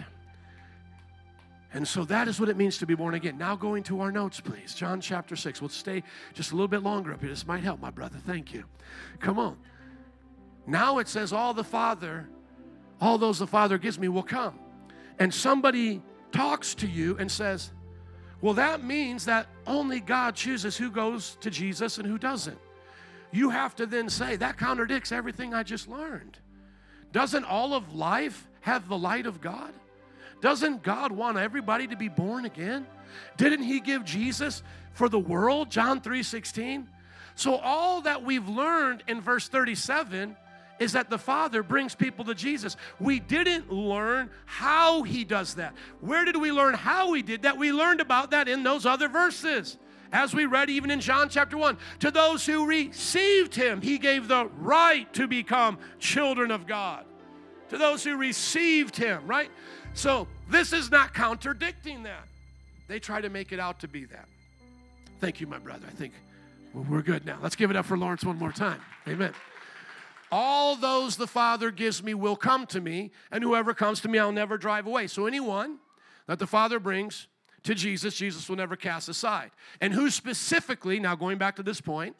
And 1.73 1.87
so 1.87 2.05
that 2.05 2.27
is 2.27 2.39
what 2.39 2.49
it 2.49 2.57
means 2.57 2.77
to 2.79 2.85
be 2.85 2.93
born 2.93 3.15
again. 3.15 3.37
Now, 3.37 3.55
going 3.55 3.81
to 3.83 3.99
our 4.01 4.11
notes, 4.11 4.39
please. 4.39 4.75
John 4.75 5.01
chapter 5.01 5.35
6. 5.35 5.59
We'll 5.59 5.69
stay 5.69 6.03
just 6.33 6.51
a 6.51 6.55
little 6.55 6.67
bit 6.67 6.83
longer 6.83 7.13
up 7.13 7.21
here. 7.21 7.29
This 7.29 7.47
might 7.47 7.63
help, 7.63 7.79
my 7.79 7.89
brother. 7.89 8.17
Thank 8.27 8.53
you. 8.53 8.65
Come 9.19 9.39
on. 9.39 9.57
Now 10.67 10.99
it 10.99 11.07
says, 11.07 11.33
All 11.33 11.53
the 11.53 11.63
Father, 11.63 12.29
all 13.01 13.17
those 13.17 13.39
the 13.39 13.47
Father 13.47 13.79
gives 13.79 13.97
me 13.97 14.07
will 14.07 14.23
come. 14.23 14.59
And 15.17 15.33
somebody 15.33 16.01
talks 16.33 16.75
to 16.75 16.87
you 16.87 17.15
and 17.17 17.31
says, 17.31 17.71
Well, 18.41 18.55
that 18.55 18.83
means 18.83 19.25
that 19.25 19.47
only 19.65 20.01
God 20.01 20.35
chooses 20.35 20.75
who 20.75 20.91
goes 20.91 21.37
to 21.39 21.49
Jesus 21.49 21.97
and 21.97 22.07
who 22.07 22.17
doesn't. 22.17 22.59
You 23.31 23.49
have 23.49 23.75
to 23.77 23.85
then 23.85 24.09
say, 24.09 24.35
That 24.35 24.57
contradicts 24.57 25.11
everything 25.11 25.53
I 25.53 25.63
just 25.63 25.87
learned. 25.87 26.37
Doesn't 27.13 27.45
all 27.45 27.73
of 27.73 27.95
life 27.95 28.49
have 28.61 28.89
the 28.89 28.97
light 28.97 29.27
of 29.27 29.39
God? 29.39 29.71
Doesn't 30.41 30.83
God 30.83 31.13
want 31.13 31.37
everybody 31.37 31.87
to 31.87 31.95
be 31.95 32.09
born 32.09 32.43
again? 32.43 32.85
Didn't 33.37 33.63
he 33.63 33.79
give 33.79 34.03
Jesus 34.03 34.61
for 34.93 35.07
the 35.07 35.19
world? 35.19 35.69
John 35.69 36.01
3:16. 36.01 36.89
So 37.35 37.55
all 37.55 38.01
that 38.01 38.23
we've 38.23 38.47
learned 38.47 39.03
in 39.07 39.21
verse 39.21 39.47
37 39.47 40.35
is 40.83 40.93
that 40.93 41.09
the 41.09 41.17
Father 41.17 41.63
brings 41.63 41.95
people 41.95 42.25
to 42.25 42.35
Jesus. 42.35 42.75
We 42.99 43.19
didn't 43.19 43.71
learn 43.71 44.29
how 44.45 45.03
he 45.03 45.23
does 45.23 45.55
that. 45.55 45.73
Where 46.01 46.25
did 46.25 46.39
we 46.39 46.51
learn 46.51 46.75
how 46.75 47.13
he 47.13 47.21
did 47.21 47.43
that? 47.43 47.57
We 47.57 47.71
learned 47.71 48.01
about 48.01 48.31
that 48.31 48.47
in 48.47 48.63
those 48.63 48.85
other 48.85 49.07
verses. 49.07 49.77
As 50.11 50.35
we 50.35 50.45
read 50.45 50.69
even 50.69 50.91
in 50.91 50.99
John 50.99 51.29
chapter 51.29 51.57
1, 51.57 51.77
to 52.01 52.11
those 52.11 52.45
who 52.45 52.67
received 52.67 53.55
him, 53.55 53.81
he 53.81 53.97
gave 53.97 54.27
the 54.27 54.45
right 54.59 55.11
to 55.13 55.27
become 55.27 55.79
children 55.97 56.51
of 56.51 56.67
God. 56.67 57.05
To 57.69 57.77
those 57.79 58.03
who 58.03 58.15
received 58.15 58.95
him, 58.95 59.25
right? 59.25 59.49
So 59.95 60.27
this 60.49 60.71
is 60.73 60.91
not 60.91 61.15
contradicting 61.15 62.03
that. 62.03 62.27
They 62.87 62.99
try 62.99 63.21
to 63.21 63.29
make 63.29 63.51
it 63.51 63.59
out 63.59 63.79
to 63.79 63.87
be 63.87 64.05
that. 64.05 64.27
Thank 65.19 65.39
you, 65.41 65.47
my 65.47 65.57
brother. 65.57 65.87
I 65.87 65.91
think 65.91 66.13
we're 66.73 67.01
good 67.01 67.25
now. 67.25 67.39
Let's 67.41 67.55
give 67.55 67.71
it 67.71 67.77
up 67.77 67.85
for 67.85 67.97
Lawrence 67.97 68.23
one 68.23 68.37
more 68.37 68.51
time. 68.51 68.81
Amen. 69.07 69.33
All 70.35 70.75
those 70.75 71.15
the 71.15 71.27
Father 71.27 71.69
gives 71.69 72.01
me 72.01 72.15
will 72.15 72.35
come 72.35 72.65
to 72.65 72.81
me, 72.81 73.11
and 73.31 73.43
whoever 73.43 73.75
comes 73.75 74.01
to 74.01 74.07
me, 74.07 74.17
I'll 74.17 74.31
never 74.31 74.57
drive 74.57 74.87
away. 74.87 75.05
So 75.05 75.27
anyone 75.27 75.77
that 76.25 76.39
the 76.39 76.47
Father 76.47 76.79
brings 76.79 77.27
to 77.61 77.75
Jesus, 77.75 78.15
Jesus 78.15 78.49
will 78.49 78.55
never 78.55 78.75
cast 78.75 79.07
aside. 79.09 79.51
And 79.79 79.93
who 79.93 80.09
specifically, 80.09 80.99
now 80.99 81.13
going 81.13 81.37
back 81.37 81.57
to 81.57 81.63
this 81.63 81.79
point, 81.79 82.15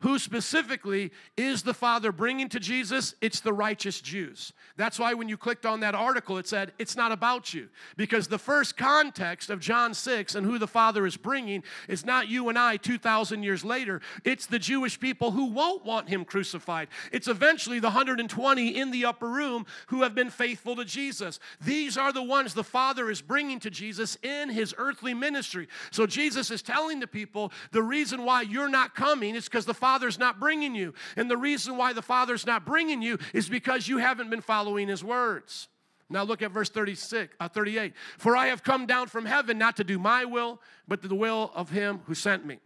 who 0.00 0.18
specifically 0.18 1.10
is 1.36 1.62
the 1.62 1.74
Father 1.74 2.12
bringing 2.12 2.48
to 2.50 2.60
Jesus? 2.60 3.14
It's 3.20 3.40
the 3.40 3.52
righteous 3.52 4.00
Jews. 4.00 4.52
That's 4.76 4.98
why 4.98 5.14
when 5.14 5.28
you 5.28 5.36
clicked 5.36 5.66
on 5.66 5.80
that 5.80 5.94
article, 5.94 6.38
it 6.38 6.46
said, 6.46 6.72
It's 6.78 6.96
not 6.96 7.10
about 7.10 7.52
you. 7.52 7.68
Because 7.96 8.28
the 8.28 8.38
first 8.38 8.76
context 8.76 9.50
of 9.50 9.60
John 9.60 9.94
6 9.94 10.34
and 10.34 10.46
who 10.46 10.58
the 10.58 10.68
Father 10.68 11.06
is 11.06 11.16
bringing 11.16 11.64
is 11.88 12.04
not 12.06 12.28
you 12.28 12.48
and 12.48 12.58
I 12.58 12.76
2,000 12.76 13.42
years 13.42 13.64
later. 13.64 14.00
It's 14.24 14.46
the 14.46 14.58
Jewish 14.58 15.00
people 15.00 15.32
who 15.32 15.46
won't 15.46 15.84
want 15.84 16.08
him 16.08 16.24
crucified. 16.24 16.88
It's 17.10 17.28
eventually 17.28 17.80
the 17.80 17.88
120 17.88 18.68
in 18.76 18.90
the 18.90 19.04
upper 19.04 19.28
room 19.28 19.66
who 19.88 20.02
have 20.02 20.14
been 20.14 20.30
faithful 20.30 20.76
to 20.76 20.84
Jesus. 20.84 21.40
These 21.60 21.98
are 21.98 22.12
the 22.12 22.22
ones 22.22 22.54
the 22.54 22.64
Father 22.64 23.10
is 23.10 23.20
bringing 23.20 23.58
to 23.60 23.70
Jesus 23.70 24.16
in 24.22 24.50
his 24.50 24.74
earthly 24.78 25.14
ministry. 25.14 25.68
So 25.90 26.06
Jesus 26.06 26.50
is 26.50 26.62
telling 26.62 27.00
the 27.00 27.06
people 27.06 27.52
the 27.72 27.82
reason 27.82 28.24
why 28.24 28.42
you're 28.42 28.68
not 28.68 28.94
coming 28.94 29.34
is 29.34 29.44
because 29.44 29.66
the 29.68 29.74
Father's 29.74 30.18
not 30.18 30.40
bringing 30.40 30.74
you. 30.74 30.94
And 31.16 31.30
the 31.30 31.36
reason 31.36 31.76
why 31.76 31.92
the 31.92 32.02
Father's 32.02 32.44
not 32.44 32.66
bringing 32.66 33.00
you 33.00 33.18
is 33.32 33.48
because 33.48 33.86
you 33.86 33.98
haven't 33.98 34.30
been 34.30 34.40
following 34.40 34.88
his 34.88 35.04
words. 35.04 35.68
Now 36.10 36.24
look 36.24 36.42
at 36.42 36.50
verse 36.50 36.70
36, 36.70 37.36
uh, 37.38 37.48
38. 37.48 37.92
For 38.16 38.36
I 38.36 38.46
have 38.46 38.64
come 38.64 38.86
down 38.86 39.08
from 39.08 39.26
heaven 39.26 39.58
not 39.58 39.76
to 39.76 39.84
do 39.84 39.98
my 39.98 40.24
will, 40.24 40.60
but 40.88 41.02
to 41.02 41.08
the 41.08 41.14
will 41.14 41.52
of 41.54 41.70
him 41.70 42.00
who 42.06 42.14
sent 42.14 42.44
me. 42.46 42.58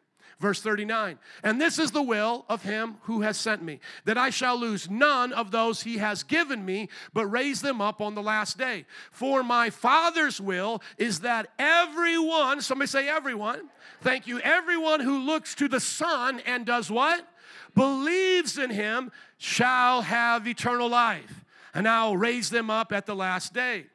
Verse 0.43 0.61
39, 0.61 1.21
and 1.45 1.61
this 1.61 1.79
is 1.79 1.93
the 1.93 2.03
will 2.03 2.45
of 2.49 2.65
him 2.65 2.97
who 3.03 3.21
has 3.21 3.37
sent 3.37 3.63
me, 3.63 3.79
that 4.07 4.19
I 4.19 4.31
shall 4.31 4.59
lose 4.59 4.91
none 4.91 5.33
of 5.33 5.53
those 5.53 5.83
he 5.83 5.99
has 5.99 6.25
given 6.25 6.65
me, 6.65 6.89
but 7.15 7.29
raise 7.29 7.63
them 7.63 7.81
up 7.81 8.01
on 8.01 8.17
the 8.17 8.25
last 8.25 8.59
day. 8.59 8.85
For 9.13 9.45
my 9.45 9.71
Father's 9.71 10.41
will 10.41 10.83
is 10.99 11.21
that 11.21 11.47
everyone, 11.61 12.61
somebody 12.61 12.89
say 12.89 13.09
everyone, 13.09 13.71
thank 14.01 14.27
you, 14.27 14.41
everyone 14.41 14.99
who 14.99 15.21
looks 15.21 15.55
to 15.55 15.69
the 15.69 15.79
Son 15.79 16.41
and 16.45 16.67
does 16.67 16.91
what? 16.91 17.25
Believes 17.77 18.59
in 18.59 18.71
him 18.71 19.13
shall 19.39 20.03
have 20.03 20.49
eternal 20.49 20.89
life 20.89 21.45
and 21.73 21.87
I'll 21.87 22.17
raise 22.17 22.51
them 22.51 22.69
up 22.69 22.93
at 22.93 23.07
the 23.07 23.15
last 23.15 23.55
day. 23.55 23.87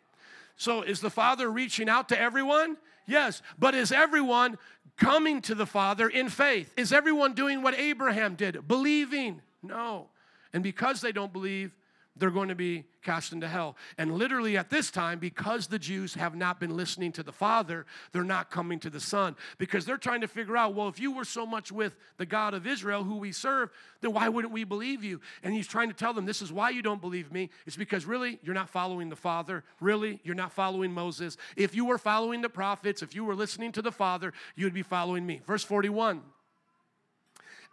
So, 0.56 0.82
is 0.82 1.02
the 1.02 1.10
Father 1.10 1.52
reaching 1.52 1.90
out 1.90 2.08
to 2.08 2.18
everyone? 2.18 2.78
Yes. 3.08 3.42
But 3.58 3.74
is 3.74 3.92
everyone 3.92 4.58
coming 4.98 5.42
to 5.44 5.56
the 5.56 5.66
Father 5.66 6.10
in 6.10 6.30
faith? 6.30 6.74
Is 6.76 6.92
everyone 6.92 7.34
doing 7.34 7.62
what 7.62 7.78
Abraham 7.78 8.36
did? 8.36 8.68
Believing? 8.68 9.42
No. 9.64 10.08
And 10.54 10.64
because 10.64 11.02
they 11.02 11.12
don't 11.12 11.32
believe, 11.32 11.77
they're 12.20 12.32
going 12.32 12.50
to 12.50 12.56
be 12.56 12.86
cast 13.04 13.32
into 13.32 13.48
hell. 13.48 13.78
And 13.98 14.18
literally 14.18 14.58
at 14.58 14.70
this 14.70 14.92
time, 14.92 15.20
because 15.20 15.68
the 15.68 15.80
Jews 15.80 16.14
have 16.16 16.36
not 16.36 16.60
been 16.60 16.76
listening 16.76 17.12
to 17.14 17.24
the 17.24 17.32
Father, 17.32 17.86
they're 18.12 18.24
not 18.24 18.52
coming 18.52 18.80
to 18.80 18.90
the 18.90 19.00
Son 19.00 19.36
because 19.58 19.86
they're 19.86 19.98
trying 19.98 20.22
to 20.22 20.28
figure 20.28 20.58
out, 20.58 20.76
well, 20.76 20.88
if 20.88 21.00
you 21.00 21.12
were 21.12 21.24
so 21.24 21.46
much 21.46 21.72
with 21.72 21.96
the 22.18 22.26
God 22.26 22.54
of 22.54 22.68
Israel 22.68 23.04
who 23.04 23.16
we 23.18 23.32
serve, 23.32 23.70
then 24.02 24.14
why 24.14 24.28
wouldn't 24.30 24.54
we 24.54 24.64
believe 24.64 25.04
you? 25.04 25.22
And 25.44 25.54
he's 25.54 25.68
trying 25.68 25.88
to 25.90 25.96
tell 25.96 26.14
them, 26.14 26.26
this 26.26 26.42
is 26.42 26.52
why 26.52 26.70
you 26.70 26.82
don't 26.82 27.02
believe 27.02 27.32
me. 27.32 27.50
It's 27.66 27.78
because 27.78 28.06
really, 28.06 28.40
you're 28.44 28.56
not 28.56 28.70
following 28.70 29.10
the 29.10 29.16
Father. 29.16 29.64
Really, 29.80 30.20
you're 30.24 30.36
not 30.36 30.52
following 30.52 30.92
Moses. 30.92 31.38
If 31.56 31.76
you 31.76 31.86
were 31.86 31.98
following 31.98 32.42
the 32.42 32.50
prophets, 32.50 33.02
if 33.02 33.16
you 33.16 33.24
were 33.24 33.36
listening 33.36 33.72
to 33.74 33.82
the 33.82 33.92
Father, 33.92 34.34
you'd 34.56 34.74
be 34.74 34.84
following 34.84 35.26
me. 35.26 35.42
Verse 35.46 35.64
41. 35.64 36.22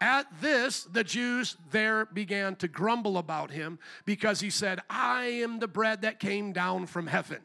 At 0.01 0.27
this, 0.41 0.85
the 0.85 1.05
Jews 1.05 1.57
there 1.71 2.07
began 2.07 2.57
to 2.57 2.69
grumble 2.69 3.19
about 3.19 3.51
him 3.51 3.79
because 4.05 4.41
he 4.41 4.51
said, 4.51 4.81
I 4.91 5.25
am 5.25 5.59
the 5.59 5.69
bread 5.69 6.03
that 6.03 6.21
came 6.21 6.53
down 6.53 6.87
from 6.87 7.07
heaven. 7.07 7.39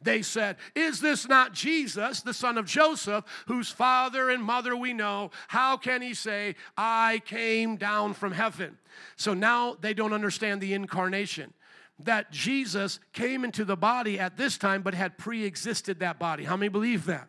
They 0.00 0.22
said, 0.22 0.56
Is 0.74 1.00
this 1.00 1.28
not 1.28 1.52
Jesus, 1.52 2.22
the 2.22 2.34
son 2.34 2.58
of 2.58 2.66
Joseph, 2.66 3.24
whose 3.46 3.70
father 3.70 4.30
and 4.30 4.42
mother 4.42 4.76
we 4.76 4.92
know? 4.92 5.30
How 5.48 5.76
can 5.76 6.02
he 6.02 6.14
say, 6.14 6.56
I 6.76 7.22
came 7.24 7.76
down 7.76 8.14
from 8.14 8.32
heaven? 8.32 8.78
So 9.16 9.34
now 9.34 9.76
they 9.80 9.94
don't 9.94 10.12
understand 10.12 10.60
the 10.60 10.74
incarnation 10.74 11.54
that 11.98 12.30
Jesus 12.32 12.98
came 13.12 13.44
into 13.44 13.64
the 13.64 13.76
body 13.76 14.18
at 14.18 14.36
this 14.36 14.58
time 14.58 14.82
but 14.82 14.94
had 14.94 15.18
pre 15.18 15.44
existed 15.44 16.00
that 16.00 16.18
body. 16.18 16.44
How 16.44 16.56
many 16.56 16.68
believe 16.68 17.06
that? 17.06 17.28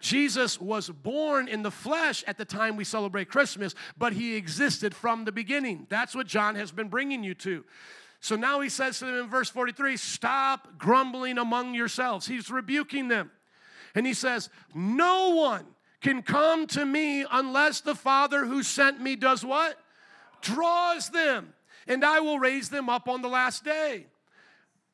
Jesus 0.00 0.60
was 0.60 0.88
born 0.88 1.48
in 1.48 1.62
the 1.62 1.70
flesh 1.70 2.24
at 2.26 2.38
the 2.38 2.44
time 2.44 2.76
we 2.76 2.84
celebrate 2.84 3.28
Christmas, 3.28 3.74
but 3.96 4.12
he 4.12 4.36
existed 4.36 4.94
from 4.94 5.24
the 5.24 5.32
beginning. 5.32 5.86
That's 5.88 6.14
what 6.14 6.26
John 6.26 6.54
has 6.54 6.72
been 6.72 6.88
bringing 6.88 7.22
you 7.22 7.34
to. 7.34 7.64
So 8.20 8.36
now 8.36 8.60
he 8.60 8.68
says 8.68 8.98
to 8.98 9.06
them 9.06 9.14
in 9.16 9.30
verse 9.30 9.48
43 9.48 9.96
stop 9.96 10.78
grumbling 10.78 11.38
among 11.38 11.74
yourselves. 11.74 12.26
He's 12.26 12.50
rebuking 12.50 13.08
them. 13.08 13.30
And 13.94 14.06
he 14.06 14.14
says, 14.14 14.50
No 14.74 15.30
one 15.30 15.66
can 16.00 16.22
come 16.22 16.66
to 16.68 16.84
me 16.84 17.24
unless 17.30 17.80
the 17.80 17.94
Father 17.94 18.44
who 18.46 18.62
sent 18.62 19.00
me 19.00 19.16
does 19.16 19.44
what? 19.44 19.78
Draws 20.42 21.10
them 21.10 21.52
and 21.90 22.04
I 22.04 22.20
will 22.20 22.38
raise 22.38 22.68
them 22.68 22.88
up 22.88 23.08
on 23.08 23.20
the 23.20 23.28
last 23.28 23.64
day. 23.64 24.06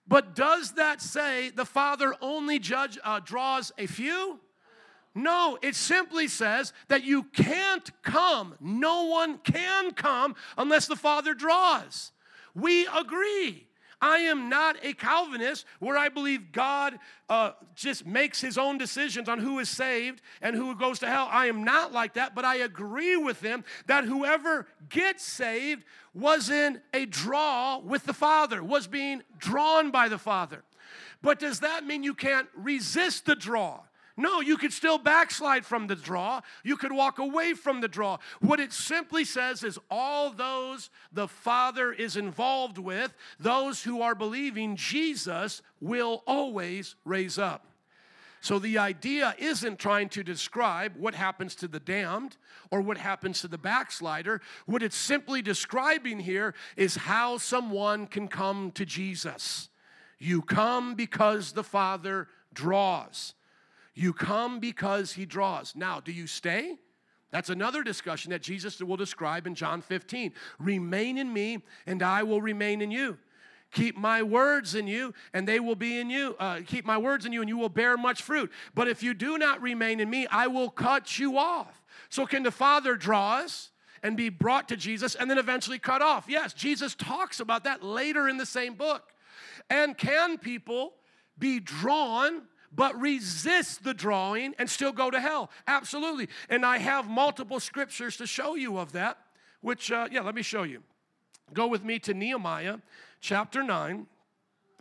But 0.09 0.34
does 0.34 0.72
that 0.72 1.03
say 1.03 1.51
the 1.51 1.66
Father 1.66 2.14
only 2.22 2.59
judge 2.59 2.99
uh, 3.05 3.20
draws 3.20 3.70
a 3.76 3.86
few? 3.86 4.40
No, 5.14 5.59
it 5.62 5.74
simply 5.74 6.26
says 6.26 6.72
that 6.88 7.05
you 7.05 7.24
can't 7.24 7.90
come. 8.03 8.55
No 8.61 9.05
one 9.05 9.38
can 9.38 9.92
come 9.92 10.36
unless 10.57 10.86
the 10.86 10.97
Father 10.97 11.34
draws. 11.34 12.12
We 12.55 12.86
agree. 12.86 13.66
I 14.01 14.18
am 14.18 14.49
not 14.49 14.76
a 14.82 14.92
Calvinist 14.92 15.64
where 15.78 15.97
I 15.97 16.11
believe 16.11 16.53
God 16.53 16.99
uh, 17.28 17.53
just 17.74 18.05
makes 18.07 18.40
his 18.40 18.59
own 18.59 18.76
decisions 18.76 19.28
on 19.28 19.38
who 19.38 19.59
is 19.59 19.70
saved 19.70 20.20
and 20.42 20.55
who 20.55 20.74
goes 20.74 20.99
to 20.99 21.07
hell. 21.07 21.28
I 21.30 21.47
am 21.47 21.64
not 21.64 21.92
like 21.92 22.14
that, 22.14 22.34
but 22.34 22.44
I 22.44 22.57
agree 22.57 23.16
with 23.16 23.40
them 23.40 23.64
that 23.86 24.05
whoever 24.05 24.66
gets 24.90 25.24
saved 25.24 25.84
was 26.12 26.51
in 26.51 26.80
a 26.92 27.07
draw 27.07 27.78
with 27.78 28.05
the 28.05 28.12
Father, 28.12 28.62
was 28.62 28.86
being 28.86 29.22
drawn 29.38 29.90
by 29.90 30.09
the 30.09 30.18
Father. 30.18 30.62
But 31.22 31.38
does 31.38 31.61
that 31.61 31.86
mean 31.86 32.03
you 32.03 32.14
can't 32.14 32.49
resist 32.55 33.24
the 33.24 33.34
draw? 33.34 33.80
No, 34.17 34.41
you 34.41 34.57
could 34.57 34.73
still 34.73 34.97
backslide 34.97 35.67
from 35.67 35.89
the 35.89 35.95
draw. 35.95 36.41
You 36.64 36.77
could 36.77 36.93
walk 36.93 37.19
away 37.19 37.53
from 37.53 37.83
the 37.83 37.89
draw. 37.89 38.17
What 38.41 38.61
it 38.61 38.73
simply 38.73 39.25
says 39.25 39.62
is 39.62 39.79
all 39.91 40.31
those 40.31 40.89
the 41.12 41.29
Father 41.29 41.93
is 41.93 42.17
involved 42.17 42.79
with, 42.79 43.14
those 43.39 43.83
who 43.83 44.01
are 44.01 44.14
believing 44.14 44.77
Jesus 44.77 45.61
will 45.81 46.23
always 46.27 46.97
raise 47.05 47.39
up. 47.39 47.67
So 48.41 48.59
the 48.59 48.79
idea 48.79 49.35
isn't 49.39 49.79
trying 49.79 50.09
to 50.11 50.23
describe 50.23 50.97
what 50.97 51.14
happens 51.14 51.55
to 51.57 51.69
the 51.69 51.81
damned 51.81 52.37
or 52.71 52.81
what 52.81 52.97
happens 52.97 53.41
to 53.41 53.49
the 53.49 53.59
backslider. 53.59 54.41
What 54.67 54.83
it's 54.83 54.97
simply 54.97 55.43
describing 55.43 56.21
here 56.21 56.55
is 56.77 56.97
how 56.97 57.39
someone 57.39 58.07
can 58.07 58.29
come 58.29 58.71
to 58.73 58.87
Jesus. 58.87 59.69
You 60.19 60.43
come 60.43 60.95
because 60.95 61.53
the 61.53 61.64
Father 61.64 62.29
draws. 62.55 63.35
You 63.97 64.12
come 64.12 64.61
because 64.61 65.12
he 65.12 65.24
draws. 65.24 65.74
Now, 65.74 66.01
do 66.01 66.12
you 66.12 66.26
stay? 66.26 66.76
That's 67.30 67.49
another 67.49 67.82
discussion 67.82 68.30
that 68.30 68.42
Jesus 68.42 68.78
will 68.80 68.99
describe 68.99 69.47
in 69.47 69.55
John 69.55 69.80
15. 69.80 70.32
Remain 70.59 71.16
in 71.16 71.32
me, 71.32 71.62
and 71.86 72.03
I 72.03 72.22
will 72.22 72.42
remain 72.42 72.82
in 72.82 72.90
you. 72.90 73.16
Keep 73.72 73.97
my 73.97 74.22
words 74.22 74.74
in 74.74 74.86
you, 74.86 75.14
and 75.32 75.49
they 75.49 75.61
will 75.61 75.74
be 75.74 75.99
in 75.99 76.11
you. 76.11 76.36
Uh, 76.38 76.61
keep 76.66 76.84
my 76.84 76.99
words 76.99 77.24
in 77.24 77.32
you, 77.32 77.40
and 77.40 77.49
you 77.49 77.57
will 77.57 77.70
bear 77.70 77.97
much 77.97 78.22
fruit. 78.22 78.53
But 78.74 78.86
if 78.86 79.03
you 79.03 79.14
do 79.14 79.38
not 79.38 79.62
remain 79.62 79.99
in 79.99 80.11
me, 80.11 80.26
I 80.30 80.47
will 80.47 80.70
cut 80.70 81.18
you 81.18 81.38
off. 81.38 81.82
So, 82.11 82.26
can 82.26 82.42
the 82.42 82.51
Father 82.51 82.97
draw 82.97 83.38
us 83.38 83.70
and 84.03 84.14
be 84.14 84.28
brought 84.28 84.68
to 84.68 84.76
Jesus 84.76 85.14
and 85.14 85.30
then 85.30 85.38
eventually 85.38 85.78
cut 85.78 86.03
off? 86.03 86.26
Yes, 86.28 86.53
Jesus 86.53 86.94
talks 86.94 87.40
about 87.40 87.64
that 87.64 87.82
later 87.82 88.28
in 88.28 88.36
the 88.36 88.47
same 88.47 88.74
book. 88.74 89.03
And 89.70 89.97
can 89.97 90.36
people 90.36 90.92
be 91.38 91.61
drawn 91.61 92.42
but 92.77 92.99
resist 93.01 93.83
the 93.83 93.95
drawing 93.95 94.55
and 94.59 94.68
still 94.68 94.93
go 94.93 95.11
to 95.11 95.20
hell. 95.20 95.51
Absolutely. 95.66 96.29
And 96.49 96.64
I 96.64 96.79
have 96.79 97.09
multiple 97.09 97.59
scriptures 97.59 98.18
to 98.18 98.27
show 98.27 98.55
you 98.55 98.79
of 98.79 98.93
that, 98.93 99.18
which, 99.62 99.91
uh, 99.91 100.09
yeah, 100.12 100.20
let 100.20 100.35
me 100.35 100.43
show 100.43 100.62
you. 100.62 100.83
Go 101.55 101.66
with 101.66 101.83
me 101.83 101.99
to 102.01 102.12
Nehemiah 102.12 102.79
chapter 103.20 103.62
9. 103.62 104.07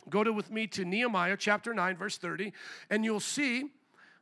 Go 0.10 0.24
to 0.24 0.34
with 0.34 0.52
me 0.52 0.68
to 0.68 0.86
Nehemiah 0.86 1.38
chapter 1.38 1.74
9, 1.74 1.98
verse 1.98 2.18
30, 2.18 2.54
and 2.92 3.04
you'll 3.04 3.20
see 3.20 3.72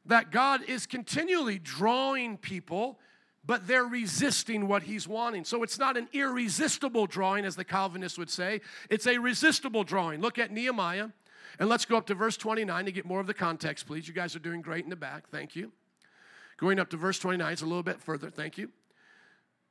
that 0.06 0.32
God 0.32 0.62
is 0.64 0.86
continually 0.86 1.60
drawing 1.60 2.38
people, 2.38 3.00
but 3.46 3.68
they're 3.68 3.86
resisting 3.86 4.68
what 4.68 4.84
He's 4.84 5.08
wanting. 5.08 5.44
So 5.44 5.64
it's 5.64 5.80
not 5.80 5.98
an 5.98 6.08
irresistible 6.14 7.06
drawing, 7.06 7.44
as 7.44 7.56
the 7.56 7.66
Calvinists 7.66 8.18
would 8.18 8.30
say, 8.30 8.62
it's 8.90 9.08
a 9.08 9.18
resistible 9.18 9.84
drawing. 9.84 10.22
Look 10.22 10.40
at 10.40 10.52
Nehemiah 10.52 11.10
and 11.60 11.70
let's 11.70 11.86
go 11.86 11.98
up 11.98 12.08
to 12.08 12.16
verse 12.16 12.38
29 12.38 12.86
to 12.86 12.92
get 12.92 13.06
more 13.06 13.20
of 13.20 13.28
the 13.28 13.34
context, 13.34 13.88
please. 13.88 14.08
You 14.08 14.14
guys 14.14 14.36
are 14.36 14.40
doing 14.40 14.62
great 14.62 14.84
in 14.84 14.90
the 14.90 14.96
back. 14.96 15.30
Thank 15.30 15.56
you. 15.56 15.72
Going 16.58 16.80
up 16.80 16.90
to 16.90 16.98
verse 16.98 17.20
29, 17.20 17.54
it's 17.54 17.62
a 17.62 17.66
little 17.66 17.84
bit 17.84 18.02
further. 18.02 18.30
Thank 18.30 18.58
you. 18.58 18.70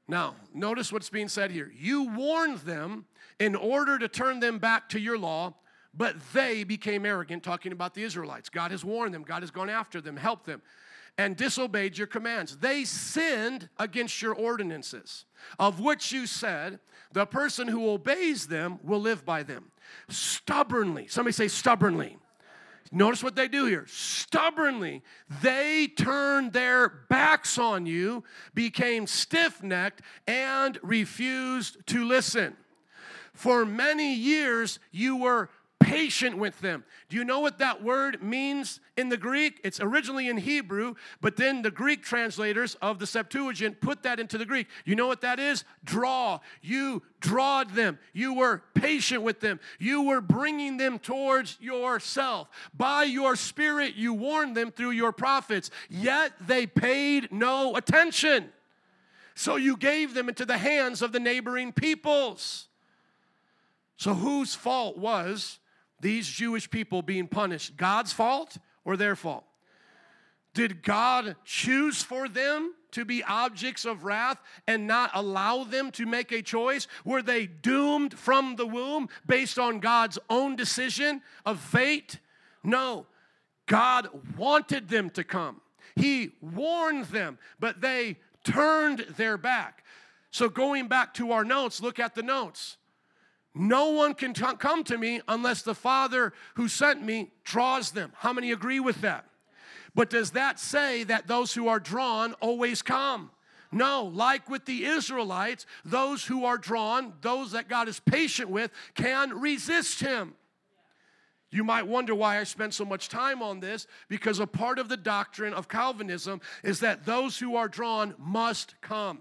Now, 0.08 0.34
notice 0.52 0.92
what's 0.92 1.08
being 1.08 1.28
said 1.28 1.50
here. 1.50 1.72
You 1.74 2.08
warned 2.10 2.58
them 2.58 3.06
in 3.38 3.54
order 3.54 3.98
to 3.98 4.08
turn 4.08 4.40
them 4.40 4.58
back 4.58 4.88
to 4.90 5.00
your 5.00 5.16
law, 5.16 5.54
but 5.94 6.16
they 6.32 6.64
became 6.64 7.06
arrogant, 7.06 7.42
talking 7.42 7.72
about 7.72 7.94
the 7.94 8.02
Israelites. 8.02 8.48
God 8.48 8.70
has 8.72 8.84
warned 8.84 9.14
them, 9.14 9.22
God 9.22 9.42
has 9.42 9.50
gone 9.50 9.70
after 9.70 10.00
them, 10.00 10.16
helped 10.16 10.46
them, 10.46 10.62
and 11.18 11.36
disobeyed 11.36 11.98
your 11.98 12.06
commands. 12.06 12.56
They 12.56 12.84
sinned 12.84 13.68
against 13.78 14.22
your 14.22 14.34
ordinances, 14.34 15.24
of 15.58 15.80
which 15.80 16.12
you 16.12 16.26
said, 16.26 16.80
The 17.12 17.26
person 17.26 17.68
who 17.68 17.90
obeys 17.90 18.46
them 18.46 18.78
will 18.82 19.00
live 19.00 19.24
by 19.24 19.42
them 19.42 19.72
stubbornly. 20.08 21.06
Somebody 21.08 21.32
say 21.32 21.48
stubbornly. 21.48 22.18
Notice 22.94 23.24
what 23.24 23.36
they 23.36 23.48
do 23.48 23.64
here. 23.64 23.86
Stubbornly, 23.88 25.02
they 25.40 25.86
turned 25.86 26.52
their 26.52 26.88
backs 27.08 27.56
on 27.56 27.86
you, 27.86 28.22
became 28.52 29.06
stiff 29.06 29.62
necked, 29.62 30.02
and 30.26 30.78
refused 30.82 31.78
to 31.86 32.04
listen. 32.04 32.54
For 33.32 33.64
many 33.64 34.14
years, 34.14 34.78
you 34.90 35.16
were 35.16 35.48
patient 35.92 36.38
with 36.38 36.58
them. 36.62 36.84
Do 37.10 37.18
you 37.18 37.24
know 37.24 37.40
what 37.40 37.58
that 37.58 37.82
word 37.82 38.22
means 38.22 38.80
in 38.96 39.10
the 39.10 39.18
Greek? 39.18 39.60
It's 39.62 39.78
originally 39.78 40.26
in 40.30 40.38
Hebrew, 40.38 40.94
but 41.20 41.36
then 41.36 41.60
the 41.60 41.70
Greek 41.70 42.02
translators 42.02 42.76
of 42.80 42.98
the 42.98 43.06
Septuagint 43.06 43.78
put 43.82 44.02
that 44.04 44.18
into 44.18 44.38
the 44.38 44.46
Greek. 44.46 44.68
You 44.86 44.94
know 44.94 45.06
what 45.06 45.20
that 45.20 45.38
is? 45.38 45.64
Draw. 45.84 46.40
You 46.62 47.02
drawed 47.20 47.74
them. 47.74 47.98
You 48.14 48.32
were 48.32 48.62
patient 48.72 49.22
with 49.22 49.40
them. 49.40 49.60
You 49.78 50.00
were 50.04 50.22
bringing 50.22 50.78
them 50.78 50.98
towards 50.98 51.58
yourself. 51.60 52.48
By 52.72 53.04
your 53.04 53.36
spirit, 53.36 53.94
you 53.94 54.14
warned 54.14 54.56
them 54.56 54.70
through 54.70 54.92
your 54.92 55.12
prophets, 55.12 55.70
yet 55.90 56.32
they 56.40 56.66
paid 56.66 57.30
no 57.30 57.76
attention. 57.76 58.48
So 59.34 59.56
you 59.56 59.76
gave 59.76 60.14
them 60.14 60.30
into 60.30 60.46
the 60.46 60.56
hands 60.56 61.02
of 61.02 61.12
the 61.12 61.20
neighboring 61.20 61.70
peoples. 61.72 62.68
So, 63.98 64.14
whose 64.14 64.54
fault 64.54 64.96
was 64.96 65.58
these 66.02 66.28
Jewish 66.28 66.68
people 66.68 67.00
being 67.00 67.26
punished 67.26 67.76
God's 67.78 68.12
fault 68.12 68.58
or 68.84 68.98
their 68.98 69.16
fault? 69.16 69.44
Did 70.52 70.82
God 70.82 71.36
choose 71.44 72.02
for 72.02 72.28
them 72.28 72.74
to 72.90 73.06
be 73.06 73.24
objects 73.24 73.86
of 73.86 74.04
wrath 74.04 74.38
and 74.66 74.86
not 74.86 75.10
allow 75.14 75.64
them 75.64 75.90
to 75.92 76.04
make 76.04 76.30
a 76.30 76.42
choice? 76.42 76.86
Were 77.06 77.22
they 77.22 77.46
doomed 77.46 78.18
from 78.18 78.56
the 78.56 78.66
womb 78.66 79.08
based 79.26 79.58
on 79.58 79.80
God's 79.80 80.18
own 80.28 80.56
decision 80.56 81.22
of 81.46 81.58
fate? 81.58 82.18
No. 82.62 83.06
God 83.66 84.08
wanted 84.36 84.88
them 84.88 85.08
to 85.10 85.24
come. 85.24 85.62
He 85.96 86.32
warned 86.42 87.06
them, 87.06 87.38
but 87.58 87.80
they 87.80 88.18
turned 88.44 89.00
their 89.16 89.38
back. 89.38 89.84
So, 90.30 90.48
going 90.48 90.88
back 90.88 91.14
to 91.14 91.32
our 91.32 91.44
notes, 91.44 91.80
look 91.80 91.98
at 91.98 92.14
the 92.14 92.22
notes. 92.22 92.76
No 93.54 93.90
one 93.90 94.14
can 94.14 94.32
t- 94.32 94.44
come 94.58 94.82
to 94.84 94.96
me 94.96 95.20
unless 95.28 95.62
the 95.62 95.74
Father 95.74 96.32
who 96.54 96.68
sent 96.68 97.02
me 97.02 97.32
draws 97.44 97.90
them. 97.90 98.12
How 98.16 98.32
many 98.32 98.50
agree 98.50 98.80
with 98.80 99.00
that? 99.02 99.26
But 99.94 100.08
does 100.08 100.30
that 100.30 100.58
say 100.58 101.04
that 101.04 101.26
those 101.26 101.52
who 101.52 101.68
are 101.68 101.80
drawn 101.80 102.32
always 102.34 102.80
come? 102.80 103.30
No, 103.70 104.04
like 104.04 104.48
with 104.50 104.64
the 104.66 104.84
Israelites, 104.84 105.66
those 105.84 106.24
who 106.24 106.44
are 106.44 106.58
drawn, 106.58 107.14
those 107.20 107.52
that 107.52 107.68
God 107.68 107.88
is 107.88 108.00
patient 108.00 108.50
with, 108.50 108.70
can 108.94 109.38
resist 109.38 110.00
him. 110.00 110.34
You 111.50 111.64
might 111.64 111.86
wonder 111.86 112.14
why 112.14 112.38
I 112.38 112.44
spent 112.44 112.72
so 112.72 112.84
much 112.86 113.10
time 113.10 113.42
on 113.42 113.60
this, 113.60 113.86
because 114.08 114.40
a 114.40 114.46
part 114.46 114.78
of 114.78 114.88
the 114.88 114.96
doctrine 114.96 115.52
of 115.52 115.68
Calvinism 115.68 116.40
is 116.62 116.80
that 116.80 117.04
those 117.04 117.38
who 117.38 117.56
are 117.56 117.68
drawn 117.68 118.14
must 118.18 118.74
come. 118.80 119.20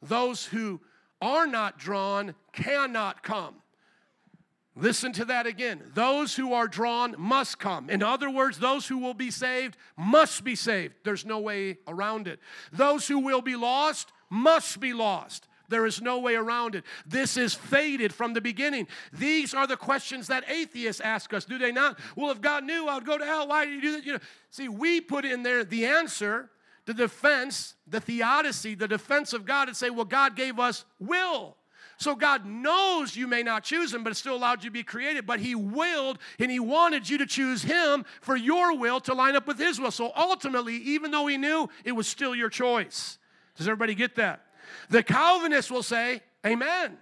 Those 0.00 0.44
who 0.44 0.80
are 1.20 1.46
not 1.46 1.78
drawn 1.78 2.34
cannot 2.52 3.22
come. 3.22 3.56
Listen 4.76 5.12
to 5.12 5.24
that 5.24 5.46
again. 5.46 5.82
Those 5.94 6.36
who 6.36 6.52
are 6.52 6.68
drawn 6.68 7.16
must 7.18 7.58
come. 7.58 7.90
In 7.90 8.02
other 8.02 8.30
words, 8.30 8.58
those 8.58 8.86
who 8.86 8.98
will 8.98 9.14
be 9.14 9.30
saved 9.30 9.76
must 9.96 10.44
be 10.44 10.54
saved. 10.54 10.94
There's 11.04 11.26
no 11.26 11.40
way 11.40 11.78
around 11.88 12.28
it. 12.28 12.38
Those 12.72 13.08
who 13.08 13.18
will 13.18 13.42
be 13.42 13.56
lost 13.56 14.12
must 14.30 14.78
be 14.78 14.92
lost. 14.92 15.48
There 15.68 15.84
is 15.84 16.00
no 16.00 16.20
way 16.20 16.34
around 16.34 16.76
it. 16.76 16.84
This 17.04 17.36
is 17.36 17.54
fated 17.54 18.14
from 18.14 18.34
the 18.34 18.40
beginning. 18.40 18.86
These 19.12 19.52
are 19.52 19.66
the 19.66 19.76
questions 19.76 20.28
that 20.28 20.48
atheists 20.48 21.00
ask 21.00 21.34
us, 21.34 21.44
do 21.44 21.58
they 21.58 21.72
not? 21.72 21.98
Well, 22.16 22.30
if 22.30 22.40
God 22.40 22.64
knew 22.64 22.86
I 22.86 22.94
would 22.94 23.04
go 23.04 23.18
to 23.18 23.24
hell, 23.24 23.48
why 23.48 23.66
did 23.66 23.74
he 23.74 23.80
do 23.80 23.92
that? 23.92 24.06
You 24.06 24.12
know, 24.14 24.18
see, 24.50 24.68
we 24.68 25.00
put 25.00 25.24
in 25.24 25.42
there 25.42 25.64
the 25.64 25.86
answer 25.86 26.50
the 26.88 26.94
defense, 26.94 27.74
the 27.86 28.00
theodicy, 28.00 28.74
the 28.74 28.88
defense 28.88 29.34
of 29.34 29.44
God, 29.44 29.68
and 29.68 29.76
say, 29.76 29.90
well, 29.90 30.06
God 30.06 30.34
gave 30.34 30.58
us 30.58 30.86
will. 30.98 31.54
So 31.98 32.14
God 32.14 32.46
knows 32.46 33.14
you 33.14 33.26
may 33.26 33.42
not 33.42 33.62
choose 33.62 33.92
him, 33.92 34.02
but 34.02 34.16
still 34.16 34.34
allowed 34.34 34.64
you 34.64 34.70
to 34.70 34.72
be 34.72 34.84
created. 34.84 35.26
But 35.26 35.38
he 35.38 35.54
willed 35.54 36.18
and 36.38 36.50
he 36.50 36.58
wanted 36.58 37.06
you 37.06 37.18
to 37.18 37.26
choose 37.26 37.62
him 37.62 38.06
for 38.22 38.36
your 38.36 38.78
will 38.78 39.00
to 39.00 39.12
line 39.12 39.36
up 39.36 39.46
with 39.46 39.58
his 39.58 39.78
will. 39.78 39.90
So 39.90 40.12
ultimately, 40.16 40.76
even 40.76 41.10
though 41.10 41.26
he 41.26 41.36
knew, 41.36 41.68
it 41.84 41.92
was 41.92 42.08
still 42.08 42.34
your 42.34 42.48
choice. 42.48 43.18
Does 43.56 43.68
everybody 43.68 43.94
get 43.94 44.14
that? 44.14 44.46
The 44.88 45.02
Calvinists 45.02 45.70
will 45.70 45.82
say, 45.82 46.22
Amen. 46.46 46.96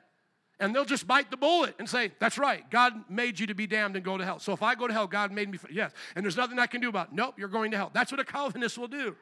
And 0.59 0.75
they'll 0.75 0.85
just 0.85 1.07
bite 1.07 1.31
the 1.31 1.37
bullet 1.37 1.77
and 1.79 1.89
say, 1.89 2.11
That's 2.19 2.39
right. 2.39 2.69
God 2.73 2.93
made 3.09 3.39
you 3.39 3.47
to 3.47 3.55
be 3.55 3.69
damned 3.69 3.95
and 3.95 4.05
go 4.05 4.19
to 4.19 4.25
hell. 4.25 4.41
So 4.41 4.53
if 4.53 4.65
I 4.65 4.75
go 4.75 4.89
to 4.89 4.93
hell, 4.93 5.07
God 5.07 5.31
made 5.31 5.49
me. 5.49 5.61
Yes. 5.71 5.93
And 6.17 6.25
there's 6.25 6.37
nothing 6.37 6.59
I 6.59 6.67
can 6.67 6.81
do 6.81 6.89
about 6.89 7.09
it. 7.09 7.13
Nope, 7.15 7.35
you're 7.39 7.47
going 7.47 7.71
to 7.71 7.77
hell. 7.77 7.93
That's 7.95 8.11
what 8.11 8.19
a 8.19 8.25
Calvinist 8.25 8.79
will 8.79 8.89
do. 8.89 9.15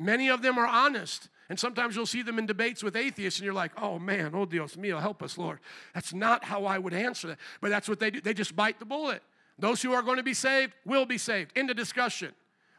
Many 0.00 0.30
of 0.30 0.40
them 0.40 0.58
are 0.58 0.66
honest 0.66 1.28
And 1.50 1.58
sometimes 1.58 1.96
you'll 1.96 2.06
see 2.06 2.22
them 2.22 2.38
in 2.38 2.46
debates 2.46 2.82
with 2.82 2.94
atheists, 2.94 3.40
and 3.40 3.44
you're 3.44 3.52
like, 3.52 3.72
oh 3.76 3.98
man, 3.98 4.30
oh 4.34 4.46
Dios 4.46 4.76
mío, 4.76 5.00
help 5.00 5.20
us, 5.20 5.36
Lord. 5.36 5.58
That's 5.94 6.14
not 6.14 6.44
how 6.44 6.64
I 6.64 6.78
would 6.78 6.94
answer 6.94 7.26
that. 7.28 7.38
But 7.60 7.70
that's 7.70 7.88
what 7.88 7.98
they 7.98 8.12
do. 8.12 8.20
They 8.20 8.32
just 8.32 8.54
bite 8.54 8.78
the 8.78 8.84
bullet. 8.84 9.20
Those 9.58 9.82
who 9.82 9.92
are 9.92 10.02
going 10.02 10.18
to 10.18 10.22
be 10.22 10.32
saved 10.32 10.72
will 10.86 11.06
be 11.06 11.18
saved. 11.18 11.50
Into 11.56 11.74
discussion. 11.74 12.32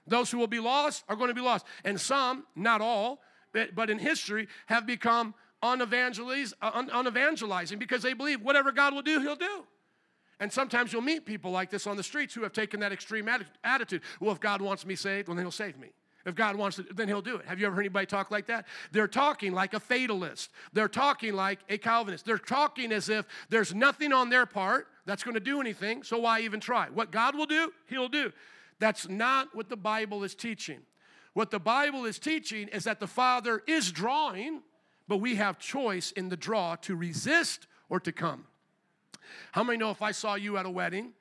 Those 0.07 0.31
who 0.31 0.37
will 0.37 0.47
be 0.47 0.61
lost 0.61 1.03
are 1.09 1.17
going 1.17 1.27
to 1.27 1.33
be 1.33 1.41
lost. 1.41 1.65
And 1.83 1.99
some, 1.99 2.45
not 2.55 2.79
all, 2.79 3.19
but 3.51 3.89
in 3.89 3.99
history, 3.99 4.47
have 4.67 4.87
become 4.87 5.35
uh, 5.61 5.75
unevangelizing 5.75 7.77
because 7.77 8.01
they 8.01 8.13
believe 8.13 8.41
whatever 8.41 8.71
God 8.71 8.93
will 8.93 9.01
do, 9.01 9.19
He'll 9.19 9.35
do. 9.35 9.65
And 10.39 10.51
sometimes 10.51 10.93
you'll 10.93 11.03
meet 11.03 11.25
people 11.25 11.51
like 11.51 11.69
this 11.69 11.85
on 11.85 11.97
the 11.97 12.03
streets 12.03 12.33
who 12.33 12.41
have 12.43 12.53
taken 12.53 12.79
that 12.79 12.93
extreme 12.93 13.29
attitude. 13.63 14.01
Well, 14.21 14.31
if 14.31 14.39
God 14.39 14.61
wants 14.61 14.85
me 14.85 14.95
saved, 14.95 15.27
well, 15.27 15.35
then 15.35 15.43
He'll 15.43 15.51
save 15.51 15.77
me. 15.77 15.89
If 16.25 16.35
God 16.35 16.55
wants 16.55 16.77
to, 16.77 16.83
then 16.83 17.07
He'll 17.07 17.21
do 17.21 17.37
it. 17.37 17.45
Have 17.45 17.59
you 17.59 17.65
ever 17.65 17.75
heard 17.75 17.81
anybody 17.81 18.05
talk 18.05 18.31
like 18.31 18.47
that? 18.47 18.65
They're 18.91 19.07
talking 19.07 19.53
like 19.53 19.73
a 19.73 19.79
fatalist. 19.79 20.49
They're 20.73 20.87
talking 20.87 21.33
like 21.33 21.59
a 21.69 21.77
Calvinist. 21.77 22.25
They're 22.25 22.37
talking 22.37 22.91
as 22.91 23.09
if 23.09 23.25
there's 23.49 23.73
nothing 23.73 24.13
on 24.13 24.29
their 24.29 24.45
part 24.45 24.87
that's 25.05 25.23
going 25.23 25.33
to 25.33 25.39
do 25.39 25.59
anything, 25.59 26.03
so 26.03 26.19
why 26.19 26.41
even 26.41 26.59
try? 26.59 26.87
What 26.89 27.11
God 27.11 27.35
will 27.35 27.45
do, 27.45 27.71
He'll 27.87 28.09
do. 28.09 28.31
That's 28.79 29.07
not 29.07 29.49
what 29.53 29.69
the 29.69 29.77
Bible 29.77 30.23
is 30.23 30.35
teaching. 30.35 30.79
What 31.33 31.51
the 31.51 31.59
Bible 31.59 32.05
is 32.05 32.19
teaching 32.19 32.67
is 32.69 32.83
that 32.83 32.99
the 32.99 33.07
Father 33.07 33.61
is 33.67 33.91
drawing, 33.91 34.61
but 35.07 35.17
we 35.17 35.35
have 35.35 35.59
choice 35.59 36.11
in 36.11 36.29
the 36.29 36.37
draw 36.37 36.75
to 36.77 36.95
resist 36.95 37.67
or 37.89 37.99
to 38.01 38.11
come. 38.11 38.45
How 39.51 39.63
many 39.63 39.77
know 39.77 39.91
if 39.91 40.01
I 40.01 40.11
saw 40.11 40.35
you 40.35 40.57
at 40.57 40.65
a 40.65 40.69
wedding 40.69 41.13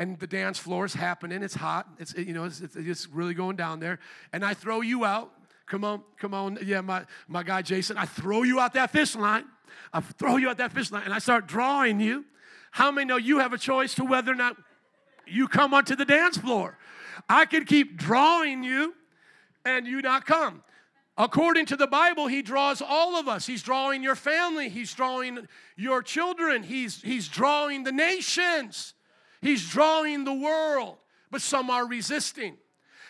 and 0.00 0.18
the 0.18 0.26
dance 0.26 0.58
floor 0.58 0.86
is 0.86 0.94
happening, 0.94 1.42
it's 1.42 1.54
hot, 1.54 1.86
it's 1.98 2.14
you 2.16 2.32
know 2.32 2.44
it's, 2.44 2.60
it's 2.60 3.06
really 3.08 3.34
going 3.34 3.54
down 3.54 3.80
there, 3.80 4.00
and 4.32 4.42
I 4.44 4.54
throw 4.54 4.80
you 4.80 5.04
out. 5.04 5.30
Come 5.66 5.84
on, 5.84 6.02
come 6.16 6.32
on, 6.32 6.58
yeah, 6.64 6.80
my 6.80 7.04
my 7.28 7.42
guy 7.42 7.60
Jason. 7.60 7.98
I 7.98 8.06
throw 8.06 8.42
you 8.42 8.58
out 8.58 8.72
that 8.72 8.90
fish 8.90 9.14
line. 9.14 9.44
I 9.92 10.00
throw 10.00 10.38
you 10.38 10.48
out 10.48 10.56
that 10.56 10.72
fish 10.72 10.90
line, 10.90 11.02
and 11.04 11.12
I 11.12 11.18
start 11.18 11.46
drawing 11.46 12.00
you. 12.00 12.24
How 12.70 12.90
many 12.90 13.04
know 13.04 13.18
you 13.18 13.40
have 13.40 13.52
a 13.52 13.58
choice 13.58 13.94
to 13.96 14.04
whether 14.04 14.32
or 14.32 14.36
not 14.36 14.56
you 15.26 15.46
come 15.46 15.74
onto 15.74 15.94
the 15.94 16.06
dance 16.06 16.38
floor? 16.38 16.78
I 17.28 17.44
could 17.44 17.66
keep 17.66 17.98
drawing 17.98 18.64
you 18.64 18.94
and 19.66 19.86
you 19.86 20.00
not 20.00 20.24
come. 20.24 20.62
According 21.18 21.66
to 21.66 21.76
the 21.76 21.86
Bible, 21.86 22.28
he 22.28 22.40
draws 22.40 22.80
all 22.80 23.16
of 23.16 23.28
us. 23.28 23.46
He's 23.46 23.62
drawing 23.62 24.02
your 24.02 24.14
family, 24.14 24.70
he's 24.70 24.94
drawing 24.94 25.46
your 25.76 26.02
children, 26.02 26.62
he's, 26.62 27.02
he's 27.02 27.28
drawing 27.28 27.84
the 27.84 27.92
nations, 27.92 28.94
he's 29.40 29.68
drawing 29.68 30.24
the 30.24 30.34
world, 30.34 30.98
but 31.30 31.40
some 31.42 31.70
are 31.70 31.86
resisting. 31.86 32.56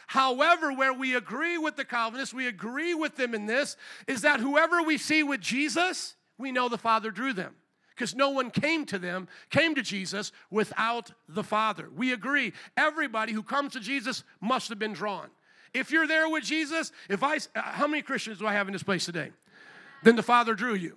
However, 0.06 0.72
where 0.72 0.92
we 0.92 1.14
agree 1.14 1.56
with 1.56 1.76
the 1.76 1.84
Calvinists, 1.84 2.34
we 2.34 2.48
agree 2.48 2.94
with 2.94 3.16
them 3.16 3.34
in 3.34 3.46
this, 3.46 3.76
is 4.08 4.22
that 4.22 4.40
whoever 4.40 4.82
we 4.82 4.98
see 4.98 5.22
with 5.22 5.40
Jesus, 5.40 6.16
we 6.36 6.50
know 6.50 6.68
the 6.68 6.76
Father 6.76 7.10
drew 7.10 7.32
them. 7.32 7.54
Because 7.94 8.14
no 8.14 8.30
one 8.30 8.50
came 8.50 8.86
to 8.86 8.98
them, 8.98 9.28
came 9.50 9.74
to 9.74 9.82
Jesus 9.82 10.32
without 10.50 11.12
the 11.28 11.44
Father. 11.44 11.88
We 11.94 12.12
agree. 12.12 12.54
Everybody 12.76 13.32
who 13.32 13.42
comes 13.42 13.74
to 13.74 13.80
Jesus 13.80 14.24
must 14.40 14.70
have 14.70 14.78
been 14.78 14.94
drawn. 14.94 15.28
If 15.74 15.90
you're 15.90 16.08
there 16.08 16.28
with 16.28 16.42
Jesus, 16.42 16.92
if 17.08 17.22
I, 17.22 17.38
how 17.54 17.86
many 17.86 18.02
Christians 18.02 18.38
do 18.38 18.46
I 18.46 18.54
have 18.54 18.66
in 18.66 18.72
this 18.72 18.82
place 18.82 19.04
today? 19.04 19.30
Then 20.02 20.16
the 20.16 20.22
Father 20.22 20.54
drew 20.54 20.74
you. 20.74 20.96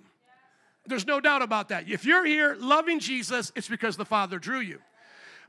There's 0.86 1.06
no 1.06 1.20
doubt 1.20 1.42
about 1.42 1.68
that. 1.68 1.88
If 1.88 2.04
you're 2.04 2.26
here 2.26 2.56
loving 2.58 3.00
Jesus, 3.00 3.52
it's 3.54 3.68
because 3.68 3.96
the 3.96 4.04
Father 4.04 4.38
drew 4.38 4.60
you. 4.60 4.80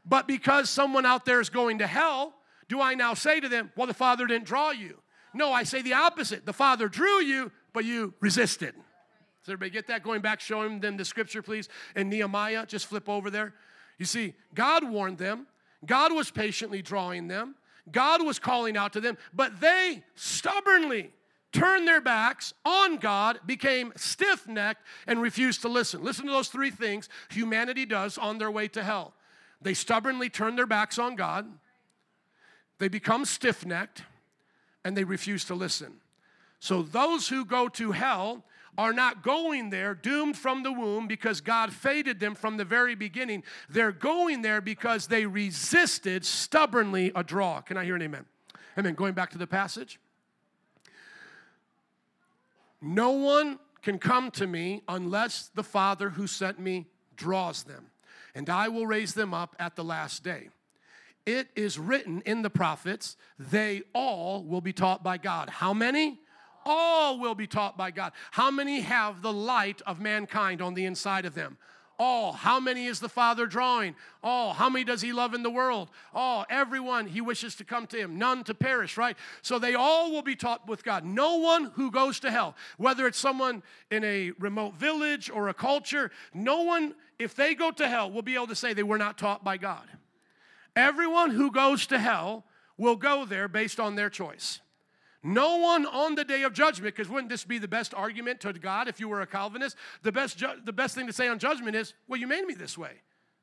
But 0.05 0.27
because 0.27 0.69
someone 0.69 1.05
out 1.05 1.25
there 1.25 1.41
is 1.41 1.49
going 1.49 1.79
to 1.79 1.87
hell, 1.87 2.33
do 2.67 2.81
I 2.81 2.93
now 2.93 3.13
say 3.13 3.39
to 3.39 3.49
them, 3.49 3.71
well, 3.75 3.87
the 3.87 3.93
Father 3.93 4.27
didn't 4.27 4.45
draw 4.45 4.71
you? 4.71 4.99
No, 5.33 5.51
I 5.51 5.63
say 5.63 5.81
the 5.81 5.93
opposite. 5.93 6.45
The 6.45 6.53
Father 6.53 6.87
drew 6.87 7.21
you, 7.21 7.51
but 7.73 7.85
you 7.85 8.13
resisted. 8.19 8.73
Does 8.73 9.53
everybody 9.53 9.71
get 9.71 9.87
that? 9.87 10.03
Going 10.03 10.21
back, 10.21 10.39
showing 10.39 10.79
them 10.79 10.97
the 10.97 11.05
scripture, 11.05 11.41
please. 11.41 11.69
In 11.95 12.09
Nehemiah, 12.09 12.65
just 12.65 12.85
flip 12.87 13.09
over 13.09 13.29
there. 13.29 13.53
You 13.97 14.05
see, 14.05 14.33
God 14.53 14.89
warned 14.89 15.17
them, 15.17 15.47
God 15.85 16.13
was 16.13 16.31
patiently 16.31 16.81
drawing 16.81 17.27
them. 17.27 17.55
God 17.91 18.25
was 18.25 18.39
calling 18.39 18.75
out 18.77 18.93
to 18.93 19.01
them, 19.01 19.17
but 19.33 19.59
they 19.61 20.03
stubbornly 20.15 21.11
turned 21.51 21.87
their 21.87 22.01
backs 22.01 22.53
on 22.65 22.97
God, 22.97 23.39
became 23.45 23.93
stiff 23.95 24.47
necked, 24.47 24.81
and 25.07 25.21
refused 25.21 25.61
to 25.61 25.69
listen. 25.69 26.03
Listen 26.03 26.25
to 26.25 26.31
those 26.31 26.49
three 26.49 26.71
things 26.71 27.09
humanity 27.29 27.85
does 27.85 28.17
on 28.17 28.37
their 28.39 28.51
way 28.51 28.67
to 28.69 28.83
hell. 28.83 29.13
They 29.66 29.74
stubbornly 29.74 30.30
turn 30.30 30.55
their 30.55 30.68
backs 30.68 30.99
on 30.99 31.16
God, 31.16 31.47
they 32.78 32.88
become 32.88 33.26
stiff 33.26 33.66
necked, 33.66 34.03
and 34.84 34.95
they 34.95 35.03
refuse 35.03 35.43
to 35.45 35.55
listen. 35.55 35.95
So, 36.59 36.84
those 36.84 37.30
who 37.30 37.45
go 37.45 37.68
to 37.70 37.91
hell 37.91 38.45
are 38.78 38.93
not 38.93 39.24
going 39.24 39.72
there 39.72 39.95
doomed 39.95 40.38
from 40.38 40.61
the 40.61 40.72
womb 40.72 41.07
because 41.07 41.41
God 41.41 41.74
fated 41.74 42.20
them 42.20 42.36
from 42.36 42.57
the 42.57 42.66
very 42.66 42.93
beginning. 42.93 43.41
They're 43.68 43.91
going 43.91 44.43
there 44.43 44.61
because 44.61 45.07
they 45.07 45.26
resisted 45.26 46.26
stubbornly 46.26 47.11
a 47.16 47.24
draw. 47.24 47.61
Can 47.61 47.76
I 47.76 47.86
hear 47.86 47.95
an 47.95 48.03
amen? 48.03 48.26
Amen. 48.78 48.93
Going 48.93 49.13
back 49.13 49.32
to 49.32 49.39
the 49.39 49.47
passage. 49.47 49.99
No 52.82 53.11
one 53.11 53.57
can 53.82 53.97
come 53.97 54.30
to 54.32 54.45
me 54.45 54.84
unless 54.88 55.49
the 55.55 55.63
Father 55.63 56.11
who 56.11 56.28
sent 56.28 56.59
me 56.59 56.86
draws 57.16 57.63
them, 57.63 57.88
and 58.36 58.49
I 58.49 58.67
will 58.67 58.86
raise 58.86 59.13
them 59.13 59.33
up 59.33 59.55
at 59.57 59.75
the 59.75 59.83
last 59.83 60.23
day. 60.23 60.49
It 61.25 61.47
is 61.55 61.79
written 61.79 62.21
in 62.25 62.43
the 62.43 62.51
prophets, 62.51 63.17
they 63.39 63.81
all 63.95 64.43
will 64.43 64.61
be 64.61 64.73
taught 64.73 65.03
by 65.03 65.17
God. 65.17 65.49
How 65.49 65.73
many? 65.73 66.19
all 66.65 67.19
will 67.19 67.36
be 67.36 67.47
taught 67.47 67.77
by 67.77 67.91
God. 67.91 68.11
How 68.31 68.51
many 68.51 68.81
have 68.81 69.21
the 69.21 69.33
light 69.33 69.81
of 69.86 69.99
mankind 69.99 70.61
on 70.61 70.73
the 70.73 70.86
inside 70.86 71.25
of 71.25 71.36
them? 71.36 71.57
All. 71.97 72.33
How 72.33 72.59
many 72.59 72.88
is 72.88 72.99
the 72.99 73.07
Father 73.07 73.45
drawing? 73.45 73.95
All. 74.21 74.53
How 74.53 74.69
many 74.69 74.83
does 74.83 75.01
He 75.01 75.13
love 75.13 75.33
in 75.33 75.43
the 75.43 75.49
world? 75.49 75.89
All. 76.13 76.45
Everyone 76.49 77.07
He 77.07 77.21
wishes 77.21 77.55
to 77.55 77.63
come 77.63 77.88
to 77.88 77.97
Him. 77.97 78.17
None 78.17 78.43
to 78.45 78.53
perish, 78.53 78.97
right? 78.97 79.15
So 79.41 79.59
they 79.59 79.75
all 79.75 80.11
will 80.11 80.21
be 80.21 80.36
taught 80.36 80.67
with 80.67 80.83
God. 80.83 81.05
No 81.05 81.38
one 81.38 81.71
who 81.75 81.91
goes 81.91 82.19
to 82.21 82.31
hell, 82.31 82.55
whether 82.77 83.07
it's 83.07 83.19
someone 83.19 83.63
in 83.91 84.03
a 84.03 84.31
remote 84.39 84.75
village 84.75 85.29
or 85.29 85.47
a 85.47 85.53
culture, 85.53 86.11
no 86.33 86.63
one, 86.63 86.95
if 87.20 87.36
they 87.36 87.55
go 87.55 87.72
to 87.72 87.88
hell, 87.88 88.11
we'll 88.11 88.22
be 88.22 88.36
able 88.36 88.47
to 88.47 88.55
say 88.55 88.74
they 88.74 88.84
were 88.84 88.97
not 88.97 89.18
taught 89.18 89.43
by 89.43 89.57
God. 89.57 89.88
Everyone 90.76 91.32
who 91.32 91.51
goes 91.51 91.88
to 91.88 91.99
hell 91.99 92.45
will 92.78 92.95
go 92.95 93.26
there 93.26 93.47
based 93.47 93.80
on 93.80 93.95
their 93.95 94.09
choice. 94.09 94.59
No 95.24 95.57
one 95.57 95.88
on 95.88 96.13
the 96.13 96.24
day 96.24 96.43
of 96.43 96.53
judgment, 96.53 96.95
because 96.95 97.09
wouldn't 97.09 97.30
this 97.30 97.43
be 97.43 97.57
the 97.57 97.68
best 97.68 97.95
argument 97.95 98.41
to 98.41 98.53
God 98.53 98.88
if 98.88 98.99
you 98.99 99.09
were 99.09 99.22
a 99.22 99.28
Calvinist? 99.28 99.76
The 100.03 100.11
best, 100.11 100.38
ju- 100.38 100.61
the 100.63 100.74
best 100.74 100.93
thing 100.93 101.07
to 101.07 101.13
say 101.13 101.28
on 101.28 101.39
judgment 101.39 101.76
is, 101.76 101.95
Well, 102.07 102.20
you 102.20 102.28
made 102.28 102.45
me 102.45 102.53
this 102.53 102.78
way. 102.78 103.01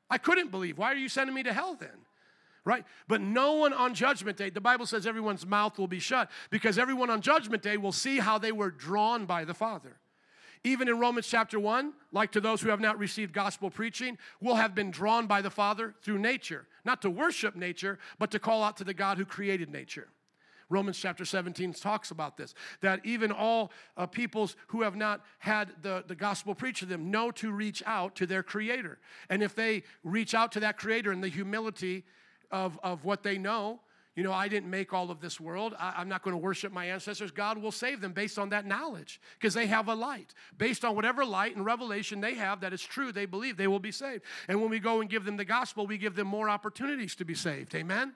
I 0.08 0.18
couldn't 0.18 0.50
believe. 0.50 0.78
Why 0.78 0.92
are 0.92 0.96
you 0.96 1.08
sending 1.08 1.34
me 1.34 1.42
to 1.42 1.52
hell 1.52 1.74
then? 1.74 2.06
Right? 2.64 2.84
But 3.08 3.20
no 3.20 3.54
one 3.54 3.72
on 3.72 3.94
judgment 3.94 4.36
day, 4.36 4.50
the 4.50 4.60
Bible 4.60 4.86
says 4.86 5.06
everyone's 5.06 5.44
mouth 5.44 5.76
will 5.78 5.88
be 5.88 5.98
shut 5.98 6.30
because 6.50 6.78
everyone 6.78 7.10
on 7.10 7.20
judgment 7.20 7.62
day 7.62 7.76
will 7.76 7.90
see 7.90 8.18
how 8.18 8.38
they 8.38 8.52
were 8.52 8.70
drawn 8.70 9.26
by 9.26 9.44
the 9.44 9.54
Father. 9.54 9.96
Even 10.64 10.88
in 10.88 10.98
Romans 10.98 11.26
chapter 11.26 11.58
1, 11.58 11.92
like 12.12 12.30
to 12.32 12.40
those 12.40 12.60
who 12.60 12.70
have 12.70 12.80
not 12.80 12.98
received 12.98 13.32
gospel 13.32 13.68
preaching, 13.68 14.16
will 14.40 14.54
have 14.54 14.74
been 14.74 14.92
drawn 14.92 15.26
by 15.26 15.42
the 15.42 15.50
Father 15.50 15.94
through 16.02 16.18
nature, 16.18 16.66
not 16.84 17.02
to 17.02 17.10
worship 17.10 17.56
nature, 17.56 17.98
but 18.18 18.30
to 18.30 18.38
call 18.38 18.62
out 18.62 18.76
to 18.76 18.84
the 18.84 18.94
God 18.94 19.18
who 19.18 19.24
created 19.24 19.70
nature. 19.70 20.08
Romans 20.72 20.98
chapter 20.98 21.24
17 21.24 21.74
talks 21.74 22.10
about 22.10 22.36
this 22.36 22.54
that 22.80 23.04
even 23.04 23.30
all 23.30 23.70
uh, 23.96 24.06
peoples 24.06 24.56
who 24.68 24.82
have 24.82 24.96
not 24.96 25.20
had 25.38 25.70
the, 25.82 26.02
the 26.06 26.14
gospel 26.14 26.54
preached 26.54 26.80
to 26.80 26.86
them 26.86 27.10
know 27.10 27.30
to 27.30 27.52
reach 27.52 27.82
out 27.84 28.16
to 28.16 28.26
their 28.26 28.42
creator. 28.42 28.98
And 29.28 29.42
if 29.42 29.54
they 29.54 29.82
reach 30.02 30.32
out 30.32 30.52
to 30.52 30.60
that 30.60 30.78
creator 30.78 31.12
in 31.12 31.20
the 31.20 31.28
humility 31.28 32.04
of, 32.50 32.78
of 32.82 33.04
what 33.04 33.22
they 33.22 33.36
know, 33.36 33.80
you 34.14 34.22
know, 34.22 34.32
I 34.32 34.48
didn't 34.48 34.68
make 34.68 34.92
all 34.92 35.10
of 35.10 35.20
this 35.20 35.40
world. 35.40 35.74
I, 35.78 36.00
am 36.00 36.08
not 36.08 36.22
going 36.22 36.34
to 36.34 36.38
worship 36.38 36.70
my 36.70 36.86
ancestors. 36.86 37.30
God 37.30 37.56
will 37.56 37.72
save 37.72 38.02
them 38.02 38.12
based 38.12 38.38
on 38.38 38.50
that 38.50 38.66
knowledge 38.66 39.20
because 39.38 39.54
they 39.54 39.66
have 39.66 39.88
a 39.88 39.94
light. 39.94 40.34
Based 40.58 40.84
on 40.84 40.94
whatever 40.94 41.24
light 41.24 41.56
and 41.56 41.64
revelation 41.64 42.20
they 42.20 42.34
have 42.34 42.60
that 42.60 42.74
is 42.74 42.82
true, 42.82 43.10
they 43.10 43.24
believe 43.24 43.56
they 43.56 43.68
will 43.68 43.78
be 43.78 43.92
saved. 43.92 44.22
And 44.48 44.60
when 44.60 44.68
we 44.68 44.80
go 44.80 45.00
and 45.00 45.08
give 45.08 45.24
them 45.24 45.38
the 45.38 45.46
gospel, 45.46 45.86
we 45.86 45.96
give 45.96 46.14
them 46.14 46.26
more 46.26 46.50
opportunities 46.50 47.14
to 47.16 47.24
be 47.24 47.34
saved. 47.34 47.74
Amen? 47.74 48.12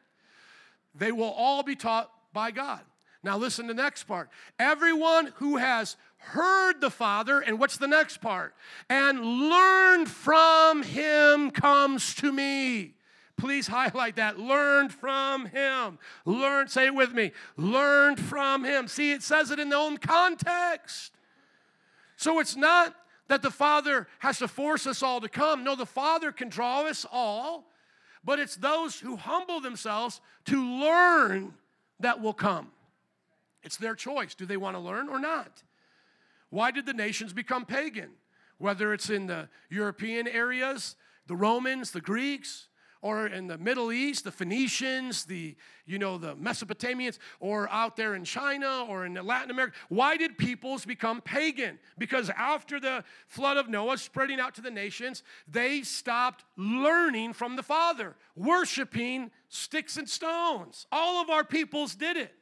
They 0.95 1.13
will 1.13 1.33
all 1.33 1.63
be 1.63 1.77
taught 1.77 2.11
by 2.35 2.51
God. 2.51 2.81
Now, 3.23 3.39
listen 3.39 3.67
to 3.67 3.75
the 3.75 3.83
next 3.83 4.05
part. 4.05 4.29
Everyone 4.59 5.33
who 5.37 5.57
has 5.57 5.97
heard 6.19 6.81
the 6.81 6.91
Father, 6.91 7.41
and 7.41 7.59
what's 7.59 7.79
the 7.79 7.89
next 7.89 8.19
part? 8.19 8.55
And 8.91 9.19
learned 9.49 10.11
from 10.11 10.83
him 10.83 11.51
comes 11.51 12.15
to 12.17 12.31
me. 12.31 12.96
Please 13.37 13.67
highlight 13.67 14.17
that. 14.17 14.39
Learned 14.39 14.93
from 14.93 15.47
him. 15.47 15.99
Learn, 16.25 16.69
say 16.69 16.87
it 16.87 16.95
with 16.95 17.13
me. 17.13 17.33
Learned 17.57 18.19
from 18.19 18.65
him. 18.65 18.89
See, 18.89 19.13
it 19.13 19.23
says 19.23 19.51
it 19.51 19.59
in 19.59 19.69
the 19.69 19.77
own 19.77 19.99
context. 19.99 21.13
So 22.17 22.41
it's 22.41 22.57
not 22.57 22.95
that 23.29 23.43
the 23.43 23.51
Father 23.51 24.09
has 24.21 24.39
to 24.39 24.49
force 24.49 24.87
us 24.87 25.03
all 25.03 25.21
to 25.21 25.29
come. 25.29 25.65
No, 25.65 25.77
the 25.77 25.85
Father 25.85 26.33
can 26.33 26.49
draw 26.49 26.83
us 26.83 27.05
all, 27.11 27.71
but 28.25 28.39
it's 28.39 28.57
those 28.57 28.99
who 28.99 29.17
humble 29.17 29.61
themselves 29.61 30.21
to 30.47 30.65
learn 30.65 31.53
that 32.01 32.21
will 32.21 32.33
come. 32.33 32.69
It's 33.63 33.77
their 33.77 33.95
choice. 33.95 34.35
Do 34.35 34.47
they 34.47 34.57
want 34.57 34.77
to 34.77 34.81
learn 34.81 35.09
or 35.09 35.19
not? 35.19 35.63
Why 36.51 36.71
did 36.71 36.87
the 36.87 36.95
nations 36.95 37.33
become 37.33 37.67
pagan? 37.67 38.11
Whether 38.59 38.95
it's 38.95 39.11
in 39.11 39.27
the 39.27 39.49
European 39.69 40.27
areas, 40.27 40.97
the 41.27 41.37
Romans, 41.37 41.91
the 41.91 42.01
Greeks, 42.01 42.69
or 43.03 43.27
in 43.27 43.47
the 43.47 43.59
Middle 43.59 43.93
East, 43.93 44.25
the 44.25 44.33
Phoenicians, 44.33 45.25
the 45.25 45.57
you 45.87 45.99
know 45.99 46.19
the 46.19 46.35
Mesopotamians, 46.37 47.19
or 47.41 47.69
out 47.71 47.97
there 47.97 48.15
in 48.15 48.25
China 48.25 48.85
or 48.89 49.07
in 49.07 49.15
Latin 49.15 49.51
America. 49.51 49.77
Why 49.89 50.17
did 50.17 50.37
peoples 50.39 50.85
become 50.85 51.21
pagan? 51.21 51.79
Because 51.99 52.31
after 52.31 52.81
the 52.81 53.05
flood 53.29 53.57
of 53.57 53.69
Noah 53.69 53.99
spreading 53.99 54.41
out 54.41 54.55
to 54.57 54.61
the 54.61 54.71
nations, 54.71 55.23
they 55.47 55.83
stopped 55.83 56.45
learning 56.57 57.33
from 57.33 57.57
the 57.57 57.63
Father, 57.63 58.17
worshiping 58.35 59.31
sticks 59.49 59.97
and 59.97 60.09
stones. 60.09 60.87
All 60.91 61.23
of 61.23 61.31
our 61.31 61.45
peoples 61.45 61.95
did 61.95 62.17
it. 62.17 62.35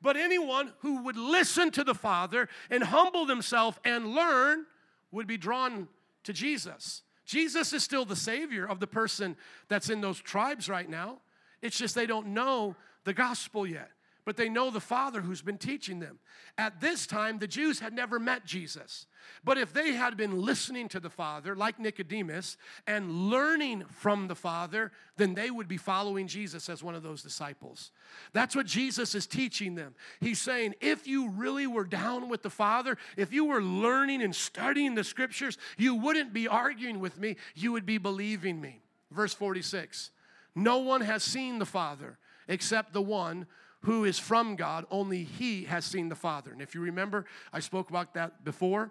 But 0.00 0.16
anyone 0.16 0.72
who 0.78 1.02
would 1.02 1.16
listen 1.16 1.70
to 1.72 1.84
the 1.84 1.94
Father 1.94 2.48
and 2.70 2.84
humble 2.84 3.26
themselves 3.26 3.78
and 3.84 4.14
learn 4.14 4.64
would 5.10 5.26
be 5.26 5.36
drawn 5.36 5.88
to 6.24 6.32
Jesus. 6.32 7.02
Jesus 7.28 7.74
is 7.74 7.84
still 7.84 8.06
the 8.06 8.16
Savior 8.16 8.64
of 8.66 8.80
the 8.80 8.86
person 8.86 9.36
that's 9.68 9.90
in 9.90 10.00
those 10.00 10.18
tribes 10.18 10.66
right 10.66 10.88
now. 10.88 11.18
It's 11.60 11.76
just 11.76 11.94
they 11.94 12.06
don't 12.06 12.28
know 12.28 12.74
the 13.04 13.12
gospel 13.12 13.66
yet, 13.66 13.90
but 14.28 14.36
they 14.36 14.50
know 14.50 14.70
the 14.70 14.78
Father 14.78 15.22
who's 15.22 15.40
been 15.40 15.56
teaching 15.56 16.00
them. 16.00 16.18
At 16.58 16.82
this 16.82 17.06
time, 17.06 17.38
the 17.38 17.46
Jews 17.46 17.80
had 17.80 17.94
never 17.94 18.18
met 18.18 18.44
Jesus. 18.44 19.06
But 19.42 19.56
if 19.56 19.72
they 19.72 19.94
had 19.94 20.18
been 20.18 20.42
listening 20.42 20.90
to 20.90 21.00
the 21.00 21.08
Father, 21.08 21.56
like 21.56 21.78
Nicodemus, 21.78 22.58
and 22.86 23.30
learning 23.30 23.84
from 23.88 24.28
the 24.28 24.34
Father, 24.34 24.92
then 25.16 25.32
they 25.32 25.50
would 25.50 25.66
be 25.66 25.78
following 25.78 26.26
Jesus 26.26 26.68
as 26.68 26.82
one 26.82 26.94
of 26.94 27.02
those 27.02 27.22
disciples. 27.22 27.90
That's 28.34 28.54
what 28.54 28.66
Jesus 28.66 29.14
is 29.14 29.26
teaching 29.26 29.76
them. 29.76 29.94
He's 30.20 30.42
saying, 30.42 30.74
if 30.82 31.06
you 31.06 31.30
really 31.30 31.66
were 31.66 31.84
down 31.84 32.28
with 32.28 32.42
the 32.42 32.50
Father, 32.50 32.98
if 33.16 33.32
you 33.32 33.46
were 33.46 33.62
learning 33.62 34.20
and 34.20 34.36
studying 34.36 34.94
the 34.94 35.04
scriptures, 35.04 35.56
you 35.78 35.94
wouldn't 35.94 36.34
be 36.34 36.46
arguing 36.46 37.00
with 37.00 37.18
me, 37.18 37.36
you 37.54 37.72
would 37.72 37.86
be 37.86 37.96
believing 37.96 38.60
me. 38.60 38.82
Verse 39.10 39.32
46 39.32 40.10
No 40.54 40.80
one 40.80 41.00
has 41.00 41.22
seen 41.22 41.58
the 41.58 41.64
Father 41.64 42.18
except 42.46 42.92
the 42.92 43.00
one 43.00 43.46
who 43.80 44.04
is 44.04 44.18
from 44.18 44.56
God, 44.56 44.86
only 44.90 45.24
he 45.24 45.64
has 45.64 45.84
seen 45.84 46.08
the 46.08 46.14
Father. 46.14 46.52
And 46.52 46.60
if 46.60 46.74
you 46.74 46.80
remember, 46.80 47.26
I 47.52 47.60
spoke 47.60 47.90
about 47.90 48.14
that 48.14 48.44
before 48.44 48.90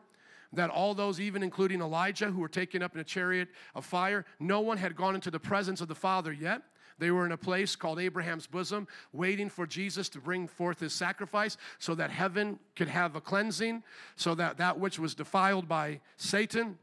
that 0.54 0.70
all 0.70 0.96
those, 0.96 1.20
even 1.20 1.44
including 1.44 1.82
Elijah, 1.82 2.28
who 2.28 2.40
were 2.40 2.48
taken 2.48 2.82
up 2.82 2.94
in 2.96 3.02
a 3.02 3.04
chariot 3.04 3.50
of 3.76 3.86
fire, 3.86 4.26
no 4.40 4.62
one 4.62 4.78
had 4.78 4.96
gone 4.96 5.14
into 5.14 5.30
the 5.30 5.40
presence 5.40 5.82
of 5.82 5.88
the 5.88 5.96
Father 5.96 6.32
yet. 6.32 6.62
They 7.00 7.12
were 7.12 7.26
in 7.26 7.32
a 7.32 7.38
place 7.38 7.76
called 7.76 8.00
Abraham's 8.00 8.48
bosom, 8.48 8.88
waiting 9.14 9.50
for 9.50 9.68
Jesus 9.68 10.10
to 10.10 10.20
bring 10.20 10.48
forth 10.48 10.80
his 10.80 10.94
sacrifice 10.94 11.58
so 11.78 11.94
that 11.96 12.10
heaven 12.10 12.60
could 12.76 12.88
have 12.88 13.16
a 13.16 13.22
cleansing, 13.22 13.84
so 14.16 14.34
that 14.36 14.58
that 14.58 14.80
which 14.80 14.98
was 14.98 15.14
defiled 15.14 15.68
by 15.68 16.00
Satan 16.16 16.78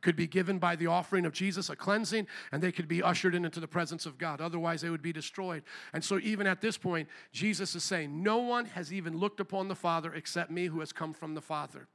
could 0.00 0.16
be 0.16 0.26
given 0.26 0.58
by 0.58 0.76
the 0.76 0.86
offering 0.86 1.24
of 1.24 1.32
Jesus 1.32 1.70
a 1.70 1.76
cleansing 1.76 2.26
and 2.52 2.62
they 2.62 2.72
could 2.72 2.88
be 2.88 3.02
ushered 3.02 3.34
in 3.34 3.44
into 3.44 3.60
the 3.60 3.68
presence 3.68 4.06
of 4.06 4.18
God. 4.18 4.40
Otherwise, 4.40 4.80
they 4.80 4.90
would 4.90 5.02
be 5.02 5.12
destroyed. 5.12 5.62
And 5.92 6.04
so, 6.04 6.18
even 6.18 6.46
at 6.46 6.60
this 6.60 6.78
point, 6.78 7.08
Jesus 7.32 7.74
is 7.74 7.84
saying, 7.84 8.22
No 8.22 8.38
one 8.38 8.66
has 8.66 8.92
even 8.92 9.18
looked 9.18 9.40
upon 9.40 9.68
the 9.68 9.74
Father 9.74 10.14
except 10.14 10.50
me 10.50 10.66
who 10.66 10.80
has 10.80 10.92
come 10.92 11.12
from 11.12 11.34
the 11.34 11.42
Father. 11.42 11.88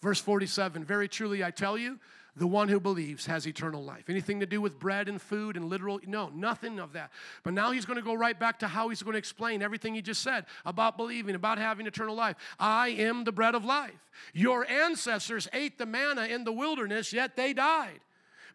Verse 0.00 0.20
47 0.20 0.84
Very 0.84 1.08
truly, 1.08 1.44
I 1.44 1.50
tell 1.50 1.76
you, 1.76 1.98
the 2.38 2.46
one 2.46 2.68
who 2.68 2.80
believes 2.80 3.26
has 3.26 3.46
eternal 3.46 3.82
life. 3.82 4.08
Anything 4.08 4.40
to 4.40 4.46
do 4.46 4.60
with 4.60 4.78
bread 4.78 5.08
and 5.08 5.20
food 5.20 5.56
and 5.56 5.66
literal? 5.66 6.00
No, 6.06 6.28
nothing 6.28 6.78
of 6.78 6.92
that. 6.92 7.10
But 7.42 7.54
now 7.54 7.72
he's 7.72 7.84
going 7.84 7.98
to 7.98 8.04
go 8.04 8.14
right 8.14 8.38
back 8.38 8.60
to 8.60 8.68
how 8.68 8.88
he's 8.88 9.02
going 9.02 9.14
to 9.14 9.18
explain 9.18 9.62
everything 9.62 9.94
he 9.94 10.02
just 10.02 10.22
said 10.22 10.46
about 10.64 10.96
believing, 10.96 11.34
about 11.34 11.58
having 11.58 11.86
eternal 11.86 12.14
life. 12.14 12.36
I 12.58 12.88
am 12.90 13.24
the 13.24 13.32
bread 13.32 13.54
of 13.54 13.64
life. 13.64 14.10
Your 14.32 14.68
ancestors 14.70 15.48
ate 15.52 15.78
the 15.78 15.86
manna 15.86 16.26
in 16.26 16.44
the 16.44 16.52
wilderness, 16.52 17.12
yet 17.12 17.36
they 17.36 17.52
died. 17.52 18.00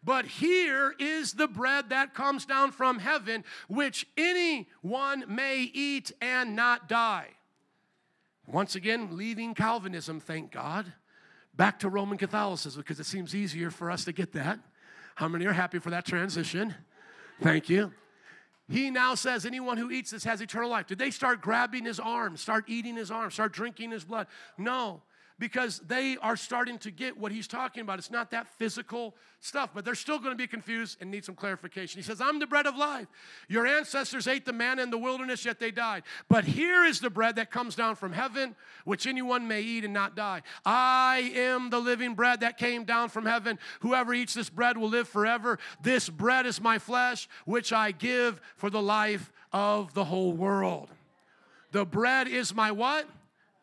But 0.02 0.26
here 0.26 0.94
is 0.98 1.32
the 1.32 1.48
bread 1.48 1.90
that 1.90 2.14
comes 2.14 2.44
down 2.44 2.72
from 2.72 2.98
heaven, 2.98 3.44
which 3.68 4.06
anyone 4.16 5.24
may 5.28 5.70
eat 5.72 6.12
and 6.20 6.54
not 6.54 6.88
die. 6.88 7.28
Once 8.46 8.74
again, 8.74 9.16
leaving 9.16 9.54
Calvinism, 9.54 10.20
thank 10.20 10.50
God 10.50 10.92
back 11.56 11.78
to 11.80 11.88
Roman 11.88 12.18
Catholicism 12.18 12.82
because 12.82 13.00
it 13.00 13.06
seems 13.06 13.34
easier 13.34 13.70
for 13.70 13.90
us 13.90 14.04
to 14.04 14.12
get 14.12 14.32
that. 14.32 14.58
How 15.14 15.28
many 15.28 15.46
are 15.46 15.52
happy 15.52 15.78
for 15.78 15.90
that 15.90 16.04
transition? 16.04 16.74
Thank 17.40 17.68
you. 17.68 17.92
He 18.68 18.90
now 18.90 19.14
says, 19.14 19.44
Anyone 19.44 19.76
who 19.76 19.90
eats 19.90 20.10
this 20.10 20.24
has 20.24 20.40
eternal 20.40 20.70
life. 20.70 20.86
Did 20.86 20.98
they 20.98 21.10
start 21.10 21.40
grabbing 21.40 21.84
his 21.84 22.00
arm, 22.00 22.36
start 22.36 22.64
eating 22.66 22.96
his 22.96 23.10
arm, 23.10 23.30
start 23.30 23.52
drinking 23.52 23.90
his 23.90 24.04
blood? 24.04 24.26
No 24.56 25.02
because 25.38 25.80
they 25.80 26.16
are 26.22 26.36
starting 26.36 26.78
to 26.78 26.90
get 26.90 27.18
what 27.18 27.32
he's 27.32 27.48
talking 27.48 27.82
about. 27.82 27.98
It's 27.98 28.10
not 28.10 28.30
that 28.30 28.46
physical 28.56 29.16
stuff, 29.40 29.70
but 29.74 29.84
they're 29.84 29.96
still 29.96 30.18
going 30.18 30.30
to 30.30 30.36
be 30.36 30.46
confused 30.46 30.98
and 31.00 31.10
need 31.10 31.24
some 31.24 31.34
clarification. 31.34 31.98
He 31.98 32.04
says, 32.04 32.20
I'm 32.20 32.38
the 32.38 32.46
bread 32.46 32.66
of 32.66 32.76
life. 32.76 33.08
Your 33.48 33.66
ancestors 33.66 34.28
ate 34.28 34.44
the 34.44 34.52
manna 34.52 34.82
in 34.82 34.90
the 34.90 34.98
wilderness, 34.98 35.44
yet 35.44 35.58
they 35.58 35.72
died. 35.72 36.04
But 36.28 36.44
here 36.44 36.84
is 36.84 37.00
the 37.00 37.10
bread 37.10 37.36
that 37.36 37.50
comes 37.50 37.74
down 37.74 37.96
from 37.96 38.12
heaven, 38.12 38.54
which 38.84 39.06
anyone 39.06 39.48
may 39.48 39.60
eat 39.60 39.84
and 39.84 39.92
not 39.92 40.14
die. 40.14 40.42
I 40.64 41.32
am 41.34 41.68
the 41.70 41.80
living 41.80 42.14
bread 42.14 42.40
that 42.40 42.56
came 42.56 42.84
down 42.84 43.08
from 43.08 43.26
heaven. 43.26 43.58
Whoever 43.80 44.14
eats 44.14 44.34
this 44.34 44.50
bread 44.50 44.78
will 44.78 44.88
live 44.88 45.08
forever. 45.08 45.58
This 45.82 46.08
bread 46.08 46.46
is 46.46 46.60
my 46.60 46.78
flesh, 46.78 47.28
which 47.44 47.72
I 47.72 47.90
give 47.90 48.40
for 48.56 48.70
the 48.70 48.82
life 48.82 49.32
of 49.52 49.94
the 49.94 50.04
whole 50.04 50.32
world. 50.32 50.90
The 51.72 51.84
bread 51.84 52.28
is 52.28 52.54
my 52.54 52.70
what? 52.70 53.08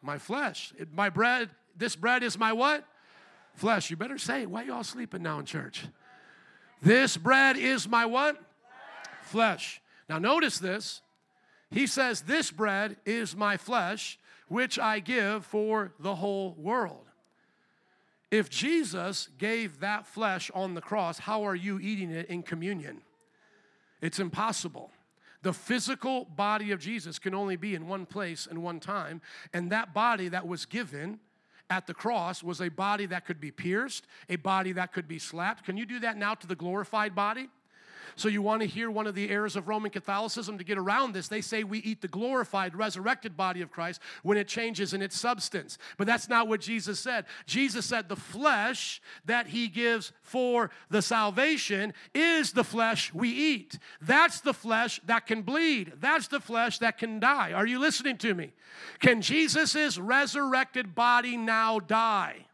My 0.01 0.17
flesh. 0.17 0.73
My 0.93 1.09
bread 1.09 1.49
this 1.81 1.95
bread 1.95 2.21
is 2.21 2.37
my 2.37 2.53
what? 2.53 2.85
Flesh. 3.55 3.89
You 3.89 3.97
better 3.97 4.19
say 4.19 4.43
it. 4.43 4.49
Why 4.51 4.61
y'all 4.61 4.83
sleeping 4.83 5.23
now 5.23 5.39
in 5.39 5.45
church? 5.45 5.83
This 6.79 7.17
bread 7.17 7.57
is 7.57 7.87
my 7.87 8.05
what? 8.05 8.37
Flesh. 9.23 9.81
Now 10.07 10.19
notice 10.19 10.59
this. 10.59 11.01
He 11.71 11.87
says, 11.87 12.21
This 12.21 12.51
bread 12.51 12.97
is 13.03 13.35
my 13.35 13.57
flesh, 13.57 14.19
which 14.47 14.77
I 14.77 14.99
give 14.99 15.43
for 15.43 15.91
the 15.99 16.13
whole 16.13 16.55
world. 16.55 17.07
If 18.29 18.51
Jesus 18.51 19.29
gave 19.39 19.79
that 19.79 20.05
flesh 20.05 20.51
on 20.53 20.75
the 20.75 20.81
cross, 20.81 21.17
how 21.17 21.43
are 21.47 21.55
you 21.55 21.79
eating 21.79 22.11
it 22.11 22.27
in 22.27 22.43
communion? 22.43 23.01
It's 24.01 24.19
impossible. 24.19 24.91
The 25.41 25.51
physical 25.51 26.25
body 26.25 26.69
of 26.69 26.79
Jesus 26.79 27.17
can 27.17 27.33
only 27.33 27.55
be 27.55 27.73
in 27.73 27.87
one 27.87 28.05
place 28.05 28.47
and 28.47 28.61
one 28.61 28.79
time, 28.79 29.19
and 29.51 29.71
that 29.71 29.95
body 29.95 30.29
that 30.29 30.47
was 30.47 30.65
given 30.67 31.19
at 31.71 31.87
the 31.87 31.93
cross 31.93 32.43
was 32.43 32.61
a 32.61 32.69
body 32.69 33.05
that 33.07 33.25
could 33.25 33.39
be 33.39 33.49
pierced, 33.49 34.05
a 34.29 34.35
body 34.35 34.73
that 34.73 34.91
could 34.93 35.07
be 35.07 35.17
slapped. 35.17 35.63
Can 35.63 35.77
you 35.77 35.85
do 35.85 35.99
that 36.01 36.17
now 36.17 36.35
to 36.35 36.45
the 36.45 36.55
glorified 36.55 37.15
body? 37.15 37.49
So, 38.15 38.27
you 38.27 38.41
want 38.41 38.61
to 38.61 38.67
hear 38.67 38.89
one 38.89 39.07
of 39.07 39.15
the 39.15 39.29
errors 39.29 39.55
of 39.55 39.67
Roman 39.67 39.91
Catholicism 39.91 40.57
to 40.57 40.63
get 40.63 40.77
around 40.77 41.13
this? 41.13 41.27
They 41.27 41.41
say 41.41 41.63
we 41.63 41.79
eat 41.79 42.01
the 42.01 42.07
glorified, 42.07 42.75
resurrected 42.75 43.37
body 43.37 43.61
of 43.61 43.71
Christ 43.71 44.01
when 44.23 44.37
it 44.37 44.47
changes 44.47 44.93
in 44.93 45.01
its 45.01 45.19
substance. 45.19 45.77
But 45.97 46.07
that's 46.07 46.29
not 46.29 46.47
what 46.47 46.61
Jesus 46.61 46.99
said. 46.99 47.25
Jesus 47.45 47.85
said 47.85 48.09
the 48.09 48.15
flesh 48.15 49.01
that 49.25 49.47
he 49.47 49.67
gives 49.67 50.11
for 50.21 50.71
the 50.89 51.01
salvation 51.01 51.93
is 52.13 52.51
the 52.51 52.63
flesh 52.63 53.13
we 53.13 53.29
eat. 53.29 53.79
That's 54.01 54.41
the 54.41 54.53
flesh 54.53 54.99
that 55.05 55.27
can 55.27 55.41
bleed. 55.41 55.93
That's 55.99 56.27
the 56.27 56.39
flesh 56.39 56.79
that 56.79 56.97
can 56.97 57.19
die. 57.19 57.53
Are 57.53 57.67
you 57.67 57.79
listening 57.79 58.17
to 58.17 58.33
me? 58.33 58.51
Can 58.99 59.21
Jesus' 59.21 59.97
resurrected 59.97 60.95
body 60.95 61.37
now 61.37 61.79
die? 61.79 62.45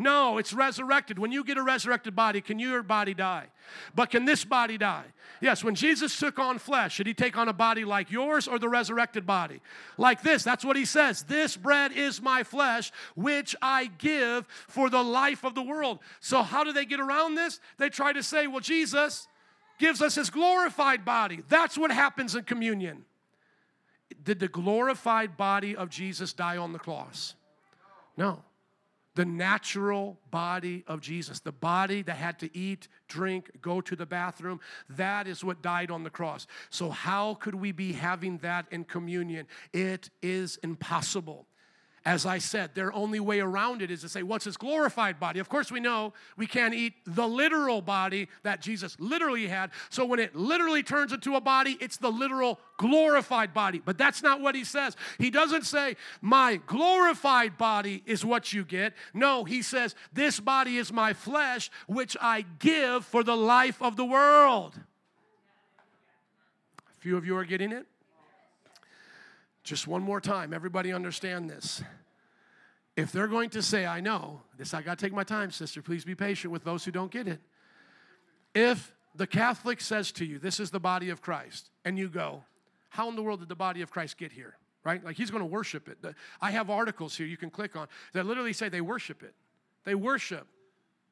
No, 0.00 0.38
it's 0.38 0.52
resurrected. 0.52 1.18
When 1.18 1.32
you 1.32 1.42
get 1.42 1.58
a 1.58 1.62
resurrected 1.62 2.14
body, 2.14 2.40
can 2.40 2.60
your 2.60 2.84
body 2.84 3.14
die? 3.14 3.48
But 3.96 4.10
can 4.10 4.24
this 4.24 4.44
body 4.44 4.78
die? 4.78 5.06
Yes, 5.40 5.64
when 5.64 5.74
Jesus 5.74 6.16
took 6.16 6.38
on 6.38 6.60
flesh, 6.60 6.94
should 6.94 7.08
he 7.08 7.14
take 7.14 7.36
on 7.36 7.48
a 7.48 7.52
body 7.52 7.84
like 7.84 8.08
yours 8.12 8.46
or 8.46 8.60
the 8.60 8.68
resurrected 8.68 9.26
body? 9.26 9.60
Like 9.96 10.22
this, 10.22 10.44
that's 10.44 10.64
what 10.64 10.76
he 10.76 10.84
says. 10.84 11.24
This 11.24 11.56
bread 11.56 11.90
is 11.90 12.22
my 12.22 12.44
flesh, 12.44 12.92
which 13.16 13.56
I 13.60 13.86
give 13.98 14.46
for 14.68 14.88
the 14.88 15.02
life 15.02 15.44
of 15.44 15.56
the 15.56 15.62
world. 15.62 15.98
So, 16.20 16.44
how 16.44 16.62
do 16.62 16.72
they 16.72 16.84
get 16.84 17.00
around 17.00 17.34
this? 17.34 17.58
They 17.76 17.88
try 17.88 18.12
to 18.12 18.22
say, 18.22 18.46
well, 18.46 18.60
Jesus 18.60 19.26
gives 19.80 20.00
us 20.00 20.14
his 20.14 20.30
glorified 20.30 21.04
body. 21.04 21.42
That's 21.48 21.76
what 21.76 21.90
happens 21.90 22.36
in 22.36 22.44
communion. 22.44 23.04
Did 24.22 24.38
the 24.38 24.48
glorified 24.48 25.36
body 25.36 25.74
of 25.74 25.90
Jesus 25.90 26.32
die 26.32 26.56
on 26.56 26.72
the 26.72 26.78
cross? 26.78 27.34
No 28.16 28.44
the 29.18 29.24
natural 29.24 30.16
body 30.30 30.84
of 30.86 31.00
Jesus, 31.00 31.40
the 31.40 31.50
body 31.50 32.02
that 32.02 32.14
had 32.14 32.38
to 32.38 32.56
eat, 32.56 32.86
drink, 33.08 33.50
go 33.60 33.80
to 33.80 33.96
the 33.96 34.06
bathroom, 34.06 34.60
that 34.90 35.26
is 35.26 35.42
what 35.42 35.60
died 35.60 35.90
on 35.90 36.04
the 36.04 36.10
cross. 36.10 36.46
So, 36.70 36.88
how 36.88 37.34
could 37.34 37.56
we 37.56 37.72
be 37.72 37.92
having 37.92 38.38
that 38.38 38.66
in 38.70 38.84
communion? 38.84 39.48
It 39.72 40.10
is 40.22 40.56
impossible. 40.62 41.48
As 42.08 42.24
I 42.24 42.38
said, 42.38 42.74
their 42.74 42.90
only 42.94 43.20
way 43.20 43.40
around 43.40 43.82
it 43.82 43.90
is 43.90 44.00
to 44.00 44.08
say, 44.08 44.22
What's 44.22 44.46
his 44.46 44.56
glorified 44.56 45.20
body? 45.20 45.40
Of 45.40 45.50
course, 45.50 45.70
we 45.70 45.78
know 45.78 46.14
we 46.38 46.46
can't 46.46 46.72
eat 46.72 46.94
the 47.04 47.28
literal 47.28 47.82
body 47.82 48.30
that 48.44 48.62
Jesus 48.62 48.96
literally 48.98 49.46
had. 49.46 49.72
So 49.90 50.06
when 50.06 50.18
it 50.18 50.34
literally 50.34 50.82
turns 50.82 51.12
into 51.12 51.34
a 51.34 51.40
body, 51.42 51.76
it's 51.82 51.98
the 51.98 52.10
literal 52.10 52.60
glorified 52.78 53.52
body. 53.52 53.82
But 53.84 53.98
that's 53.98 54.22
not 54.22 54.40
what 54.40 54.54
he 54.54 54.64
says. 54.64 54.96
He 55.18 55.28
doesn't 55.28 55.66
say, 55.66 55.96
My 56.22 56.56
glorified 56.66 57.58
body 57.58 58.02
is 58.06 58.24
what 58.24 58.54
you 58.54 58.64
get. 58.64 58.94
No, 59.12 59.44
he 59.44 59.60
says, 59.60 59.94
This 60.10 60.40
body 60.40 60.78
is 60.78 60.90
my 60.90 61.12
flesh, 61.12 61.70
which 61.88 62.16
I 62.22 62.46
give 62.58 63.04
for 63.04 63.22
the 63.22 63.36
life 63.36 63.82
of 63.82 63.96
the 63.96 64.06
world. 64.06 64.80
A 66.88 67.00
few 67.00 67.18
of 67.18 67.26
you 67.26 67.36
are 67.36 67.44
getting 67.44 67.70
it? 67.70 67.84
Just 69.68 69.86
one 69.86 70.00
more 70.00 70.18
time, 70.18 70.54
everybody 70.54 70.94
understand 70.94 71.50
this. 71.50 71.82
If 72.96 73.12
they're 73.12 73.28
going 73.28 73.50
to 73.50 73.60
say, 73.60 73.84
I 73.84 74.00
know, 74.00 74.40
this 74.56 74.72
I 74.72 74.80
got 74.80 74.98
to 74.98 75.04
take 75.04 75.12
my 75.12 75.24
time, 75.24 75.50
sister, 75.50 75.82
please 75.82 76.06
be 76.06 76.14
patient 76.14 76.50
with 76.50 76.64
those 76.64 76.86
who 76.86 76.90
don't 76.90 77.10
get 77.10 77.28
it. 77.28 77.38
If 78.54 78.94
the 79.14 79.26
Catholic 79.26 79.82
says 79.82 80.10
to 80.12 80.24
you, 80.24 80.38
This 80.38 80.58
is 80.58 80.70
the 80.70 80.80
body 80.80 81.10
of 81.10 81.20
Christ, 81.20 81.68
and 81.84 81.98
you 81.98 82.08
go, 82.08 82.44
How 82.88 83.10
in 83.10 83.14
the 83.14 83.22
world 83.22 83.40
did 83.40 83.50
the 83.50 83.54
body 83.54 83.82
of 83.82 83.90
Christ 83.90 84.16
get 84.16 84.32
here? 84.32 84.56
Right? 84.84 85.04
Like 85.04 85.16
he's 85.16 85.30
going 85.30 85.42
to 85.42 85.46
worship 85.46 85.86
it. 85.86 85.98
I 86.40 86.50
have 86.50 86.70
articles 86.70 87.14
here 87.14 87.26
you 87.26 87.36
can 87.36 87.50
click 87.50 87.76
on 87.76 87.88
that 88.14 88.24
literally 88.24 88.54
say 88.54 88.70
they 88.70 88.80
worship 88.80 89.22
it. 89.22 89.34
They 89.84 89.94
worship 89.94 90.46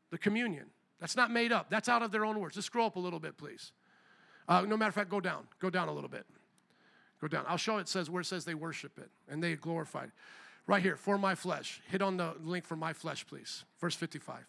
the 0.08 0.16
communion. 0.16 0.64
That's 0.98 1.14
not 1.14 1.30
made 1.30 1.52
up, 1.52 1.68
that's 1.68 1.90
out 1.90 2.00
of 2.00 2.10
their 2.10 2.24
own 2.24 2.40
words. 2.40 2.54
Just 2.54 2.68
scroll 2.68 2.86
up 2.86 2.96
a 2.96 3.00
little 3.00 3.20
bit, 3.20 3.36
please. 3.36 3.72
Uh, 4.48 4.62
no 4.62 4.78
matter 4.78 4.88
of 4.88 4.94
fact, 4.94 5.10
go 5.10 5.20
down. 5.20 5.46
Go 5.58 5.68
down 5.68 5.88
a 5.88 5.92
little 5.92 6.08
bit. 6.08 6.24
Go 7.20 7.28
down. 7.28 7.44
I'll 7.48 7.56
show 7.56 7.78
it 7.78 7.88
says 7.88 8.10
where 8.10 8.20
it 8.20 8.26
says 8.26 8.44
they 8.44 8.54
worship 8.54 8.98
it 8.98 9.10
and 9.28 9.42
they 9.42 9.54
glorified. 9.54 10.10
Right 10.66 10.82
here, 10.82 10.96
for 10.96 11.16
my 11.16 11.34
flesh. 11.34 11.80
Hit 11.88 12.02
on 12.02 12.16
the 12.16 12.34
link 12.42 12.64
for 12.64 12.76
my 12.76 12.92
flesh, 12.92 13.26
please. 13.26 13.64
Verse 13.80 13.94
55. 13.94 14.40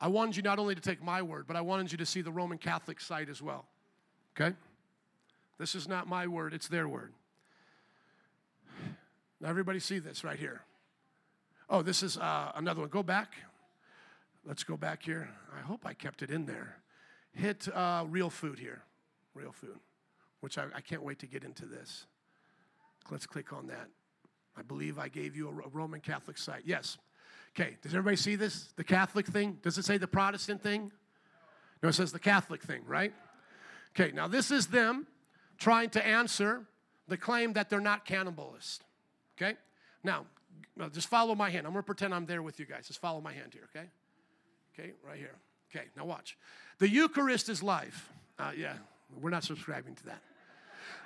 I 0.00 0.06
wanted 0.06 0.36
you 0.36 0.42
not 0.42 0.60
only 0.60 0.76
to 0.76 0.80
take 0.80 1.02
my 1.02 1.20
word, 1.20 1.46
but 1.48 1.56
I 1.56 1.60
wanted 1.60 1.90
you 1.90 1.98
to 1.98 2.06
see 2.06 2.20
the 2.20 2.30
Roman 2.30 2.58
Catholic 2.58 3.00
site 3.00 3.28
as 3.28 3.42
well. 3.42 3.66
Okay? 4.38 4.54
This 5.58 5.74
is 5.74 5.88
not 5.88 6.06
my 6.06 6.28
word, 6.28 6.54
it's 6.54 6.68
their 6.68 6.86
word. 6.86 7.12
Now, 9.40 9.48
everybody 9.48 9.80
see 9.80 9.98
this 9.98 10.22
right 10.22 10.38
here. 10.38 10.62
Oh, 11.68 11.82
this 11.82 12.02
is 12.02 12.16
uh, 12.16 12.52
another 12.54 12.80
one. 12.80 12.90
Go 12.90 13.02
back. 13.02 13.34
Let's 14.44 14.64
go 14.64 14.76
back 14.76 15.02
here. 15.02 15.28
I 15.56 15.60
hope 15.60 15.84
I 15.84 15.92
kept 15.92 16.22
it 16.22 16.30
in 16.30 16.46
there. 16.46 16.76
Hit 17.34 17.68
uh, 17.74 18.04
real 18.08 18.30
food 18.30 18.58
here. 18.58 18.82
Real 19.34 19.52
food 19.52 19.78
which 20.40 20.58
I, 20.58 20.66
I, 20.74 20.80
can't 20.80 21.02
wait 21.02 21.18
to 21.20 21.26
get 21.26 21.44
into 21.44 21.66
this. 21.66 22.06
Let's 23.10 23.26
click 23.26 23.52
on 23.52 23.66
that. 23.68 23.88
I 24.56 24.62
believe 24.62 24.98
I 24.98 25.08
gave 25.08 25.36
you 25.36 25.48
a 25.48 25.68
Roman 25.68 26.00
Catholic 26.00 26.38
site. 26.38 26.62
Yes. 26.64 26.98
Okay, 27.58 27.76
does 27.82 27.92
everybody 27.92 28.16
see 28.16 28.36
this? 28.36 28.72
The 28.76 28.84
Catholic 28.84 29.26
thing? 29.26 29.58
Does 29.62 29.78
it 29.78 29.84
say 29.84 29.98
the 29.98 30.08
Protestant 30.08 30.62
thing? 30.62 30.92
No, 31.82 31.88
it 31.88 31.94
says 31.94 32.12
the 32.12 32.18
Catholic 32.18 32.62
thing, 32.62 32.82
right? 32.86 33.12
Okay, 33.98 34.12
now 34.12 34.28
this 34.28 34.50
is 34.50 34.66
them 34.66 35.06
trying 35.58 35.90
to 35.90 36.06
answer 36.06 36.66
the 37.08 37.16
claim 37.16 37.54
that 37.54 37.70
they're 37.70 37.80
not 37.80 38.06
cannibalists. 38.06 38.80
Okay? 39.36 39.56
Now, 40.04 40.26
just 40.92 41.08
follow 41.08 41.34
my 41.34 41.50
hand. 41.50 41.66
I'm 41.66 41.72
going 41.72 41.82
to 41.82 41.86
pretend 41.86 42.14
I'm 42.14 42.26
there 42.26 42.42
with 42.42 42.60
you 42.60 42.66
guys. 42.66 42.86
Just 42.86 43.00
follow 43.00 43.20
my 43.20 43.32
hand 43.32 43.52
here, 43.52 43.68
okay? 43.74 43.88
Okay, 44.74 44.92
right 45.04 45.18
here. 45.18 45.34
Okay, 45.74 45.86
now 45.96 46.04
watch. 46.04 46.36
The 46.78 46.88
Eucharist 46.88 47.48
is 47.48 47.62
life. 47.62 48.12
Uh, 48.38 48.52
yeah, 48.56 48.74
we're 49.20 49.30
not 49.30 49.44
subscribing 49.44 49.94
to 49.96 50.06
that. 50.06 50.22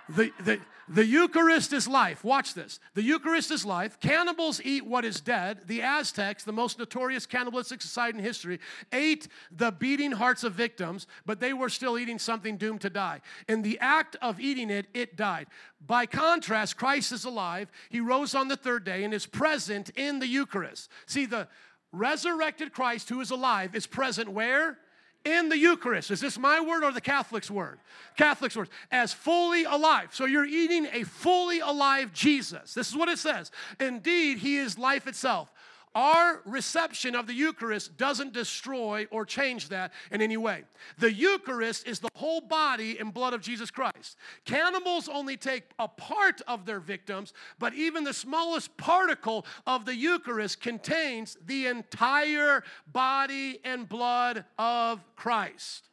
The, 0.09 0.33
the, 0.41 0.61
the 0.89 1.07
Eucharist 1.07 1.73
is 1.73 1.87
life. 1.87 2.25
Watch 2.25 2.55
this. 2.55 2.81
The 2.95 3.03
Eucharist 3.03 3.51
is 3.51 3.65
life. 3.65 4.01
Cannibals 4.01 4.61
eat 4.65 4.85
what 4.85 5.05
is 5.05 5.21
dead. 5.21 5.61
The 5.67 5.81
Aztecs, 5.81 6.43
the 6.43 6.53
most 6.53 6.79
notorious 6.79 7.25
cannibalistic 7.25 7.81
society 7.81 8.19
in 8.19 8.25
history, 8.25 8.59
ate 8.93 9.29
the 9.51 9.71
beating 9.71 10.13
hearts 10.13 10.43
of 10.43 10.55
victims, 10.55 11.07
but 11.25 11.39
they 11.39 11.53
were 11.53 11.69
still 11.69 11.99
eating 11.99 12.19
something 12.19 12.57
doomed 12.57 12.81
to 12.81 12.91
die. 12.91 13.21
In 13.49 13.63
the 13.63 13.79
act 13.79 14.17
of 14.21 14.41
eating 14.41 14.71
it, 14.71 14.87
it 14.93 15.17
died. 15.17 15.47
By 15.85 16.07
contrast, 16.07 16.77
Christ 16.77 17.13
is 17.13 17.25
alive. 17.25 17.71
He 17.89 18.01
rose 18.01 18.35
on 18.35 18.49
the 18.49 18.57
third 18.57 18.85
day 18.85 19.05
and 19.05 19.15
is 19.15 19.27
present 19.27 19.91
in 19.91 20.19
the 20.19 20.27
Eucharist. 20.27 20.91
See, 21.07 21.27
the 21.27 21.49
resurrected 21.93 22.73
Christ 22.73 23.09
who 23.09 23.21
is 23.21 23.31
alive 23.31 23.75
is 23.77 23.87
present 23.87 24.31
where? 24.31 24.79
In 25.25 25.49
the 25.49 25.59
Eucharist. 25.59 26.11
Is 26.11 26.21
this 26.21 26.39
my 26.39 26.61
word 26.61 26.83
or 26.83 26.93
the 26.93 27.01
Catholic's 27.01 27.51
word? 27.51 27.79
Catholic's 28.19 28.57
word. 28.57 28.69
As 28.91 29.13
fully 29.13 29.65
alive. 29.65 30.15
So 30.15 30.25
you're 30.25 30.47
eating 30.47 30.87
a 30.93 31.05
fully 31.05 31.61
alive 31.61 32.13
Jesus. 32.13 32.75
This 32.75 32.89
is 32.89 32.97
what 32.97 33.09
it 33.09 33.19
says. 33.19 33.51
Indeed, 33.79 34.39
he 34.39 34.57
is 34.57 34.79
life 34.79 35.07
itself. 35.07 35.52
Our 35.95 36.41
reception 36.47 37.15
of 37.15 37.27
the 37.27 37.35
Eucharist 37.35 37.97
doesn't 37.97 38.33
destroy 38.33 39.07
or 39.11 39.27
change 39.27 39.69
that 39.69 39.93
in 40.11 40.23
any 40.23 40.39
way. 40.39 40.65
The 40.99 41.13
Eucharist 41.13 41.87
is 41.87 41.99
the 41.99 42.09
whole 42.15 42.41
body 42.41 42.99
and 42.99 43.13
blood 43.13 43.35
of 43.35 43.43
Jesus 43.43 43.71
Christ. 43.71 44.17
Cannibals 44.45 45.09
only 45.09 45.37
take 45.37 45.65
a 45.79 45.89
part 45.89 46.41
of 46.49 46.65
their 46.65 46.81
victims, 46.81 47.35
but 47.59 47.75
even 47.75 48.05
the 48.05 48.15
smallest 48.15 48.75
particle 48.77 49.45
of 49.67 49.85
the 49.85 49.95
Eucharist 49.95 50.61
contains 50.61 51.37
the 51.45 51.67
entire 51.67 52.65
body 52.91 53.59
and 53.65 53.89
blood 53.89 54.45
of 54.59 55.01
Christ. 55.15 55.89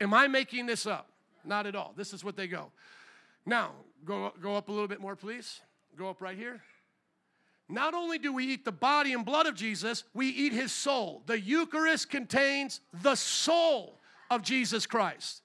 Am 0.00 0.12
I 0.12 0.26
making 0.26 0.66
this 0.66 0.86
up? 0.86 1.08
Not 1.44 1.66
at 1.66 1.76
all. 1.76 1.92
This 1.96 2.12
is 2.12 2.24
what 2.24 2.36
they 2.36 2.48
go. 2.48 2.72
Now, 3.46 3.72
go, 4.04 4.32
go 4.40 4.56
up 4.56 4.68
a 4.68 4.72
little 4.72 4.88
bit 4.88 5.00
more, 5.00 5.14
please. 5.14 5.60
Go 5.96 6.08
up 6.08 6.20
right 6.20 6.36
here. 6.36 6.62
Not 7.70 7.94
only 7.94 8.18
do 8.18 8.32
we 8.32 8.46
eat 8.46 8.64
the 8.64 8.72
body 8.72 9.12
and 9.12 9.24
blood 9.24 9.46
of 9.46 9.54
Jesus, 9.54 10.04
we 10.12 10.28
eat 10.28 10.52
his 10.52 10.72
soul. 10.72 11.22
The 11.26 11.40
Eucharist 11.40 12.10
contains 12.10 12.80
the 13.02 13.14
soul 13.14 14.00
of 14.30 14.42
Jesus 14.42 14.86
Christ. 14.86 15.42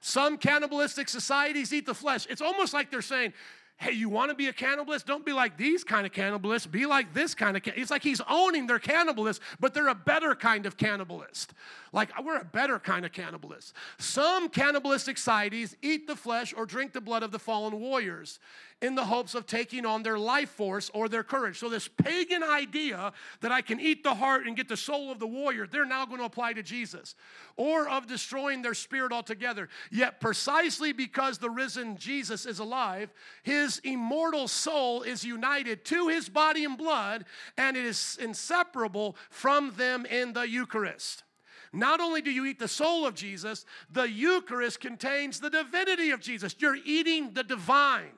Some 0.00 0.38
cannibalistic 0.38 1.08
societies 1.08 1.72
eat 1.72 1.86
the 1.86 1.94
flesh. 1.94 2.26
It's 2.30 2.40
almost 2.40 2.72
like 2.72 2.90
they're 2.90 3.02
saying, 3.02 3.34
hey, 3.80 3.92
you 3.92 4.10
want 4.10 4.30
to 4.30 4.34
be 4.34 4.48
a 4.48 4.52
cannibalist? 4.52 5.06
Don't 5.06 5.24
be 5.24 5.32
like 5.32 5.56
these 5.56 5.84
kind 5.84 6.06
of 6.06 6.12
cannibalists. 6.12 6.70
Be 6.70 6.84
like 6.84 7.14
this 7.14 7.34
kind 7.34 7.56
of. 7.56 7.62
It's 7.66 7.90
like 7.90 8.02
he's 8.02 8.20
owning 8.28 8.66
their 8.66 8.78
cannibalists, 8.78 9.40
but 9.58 9.72
they're 9.72 9.88
a 9.88 9.94
better 9.94 10.34
kind 10.34 10.66
of 10.66 10.76
cannibalist. 10.76 11.48
Like 11.92 12.10
we're 12.22 12.38
a 12.38 12.44
better 12.44 12.78
kind 12.78 13.06
of 13.06 13.12
cannibalist. 13.12 13.72
Some 13.98 14.50
cannibalistic 14.50 15.16
societies 15.16 15.76
eat 15.80 16.06
the 16.06 16.14
flesh 16.14 16.52
or 16.54 16.66
drink 16.66 16.92
the 16.92 17.00
blood 17.00 17.22
of 17.22 17.32
the 17.32 17.38
fallen 17.38 17.80
warriors 17.80 18.38
in 18.82 18.94
the 18.94 19.04
hopes 19.04 19.34
of 19.34 19.46
taking 19.46 19.84
on 19.84 20.02
their 20.02 20.18
life 20.18 20.50
force 20.50 20.90
or 20.94 21.08
their 21.08 21.22
courage. 21.22 21.58
So, 21.58 21.68
this 21.68 21.88
pagan 21.88 22.42
idea 22.42 23.12
that 23.40 23.52
I 23.52 23.60
can 23.60 23.80
eat 23.80 24.02
the 24.02 24.14
heart 24.14 24.46
and 24.46 24.56
get 24.56 24.68
the 24.68 24.76
soul 24.76 25.10
of 25.10 25.18
the 25.18 25.26
warrior, 25.26 25.66
they're 25.66 25.84
now 25.84 26.06
going 26.06 26.18
to 26.18 26.24
apply 26.24 26.54
to 26.54 26.62
Jesus, 26.62 27.14
or 27.56 27.88
of 27.88 28.06
destroying 28.06 28.62
their 28.62 28.74
spirit 28.74 29.12
altogether. 29.12 29.68
Yet, 29.90 30.20
precisely 30.20 30.92
because 30.92 31.38
the 31.38 31.50
risen 31.50 31.96
Jesus 31.96 32.46
is 32.46 32.58
alive, 32.58 33.12
his 33.42 33.80
immortal 33.84 34.48
soul 34.48 35.02
is 35.02 35.24
united 35.24 35.84
to 35.86 36.08
his 36.08 36.28
body 36.28 36.64
and 36.64 36.78
blood, 36.78 37.24
and 37.58 37.76
it 37.76 37.84
is 37.84 38.18
inseparable 38.20 39.16
from 39.28 39.72
them 39.76 40.06
in 40.06 40.32
the 40.32 40.48
Eucharist. 40.48 41.24
Not 41.72 42.00
only 42.00 42.20
do 42.20 42.30
you 42.30 42.46
eat 42.46 42.58
the 42.58 42.66
soul 42.66 43.06
of 43.06 43.14
Jesus, 43.14 43.64
the 43.92 44.10
Eucharist 44.10 44.80
contains 44.80 45.38
the 45.38 45.50
divinity 45.50 46.10
of 46.10 46.20
Jesus. 46.20 46.56
You're 46.58 46.78
eating 46.84 47.32
the 47.32 47.44
divine. 47.44 48.10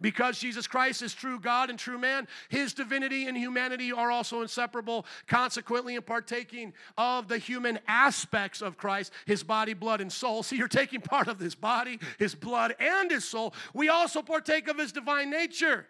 Because 0.00 0.38
Jesus 0.38 0.66
Christ 0.66 1.02
is 1.02 1.14
true 1.14 1.38
God 1.38 1.70
and 1.70 1.78
true 1.78 1.98
man, 1.98 2.28
his 2.48 2.74
divinity 2.74 3.26
and 3.26 3.36
humanity 3.36 3.92
are 3.92 4.10
also 4.10 4.42
inseparable. 4.42 5.06
Consequently, 5.26 5.94
in 5.94 6.02
partaking 6.02 6.72
of 6.96 7.28
the 7.28 7.38
human 7.38 7.78
aspects 7.88 8.62
of 8.62 8.76
Christ, 8.76 9.12
his 9.26 9.42
body, 9.42 9.74
blood, 9.74 10.00
and 10.00 10.12
soul. 10.12 10.42
See, 10.42 10.56
you're 10.56 10.68
taking 10.68 11.00
part 11.00 11.28
of 11.28 11.38
his 11.38 11.54
body, 11.54 11.98
his 12.18 12.34
blood, 12.34 12.74
and 12.78 13.10
his 13.10 13.24
soul. 13.24 13.54
We 13.74 13.88
also 13.88 14.22
partake 14.22 14.68
of 14.68 14.78
his 14.78 14.92
divine 14.92 15.30
nature. 15.30 15.86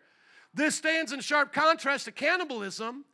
This 0.54 0.74
stands 0.74 1.12
in 1.12 1.20
sharp 1.20 1.52
contrast 1.52 2.06
to 2.06 2.12
cannibalism 2.12 3.04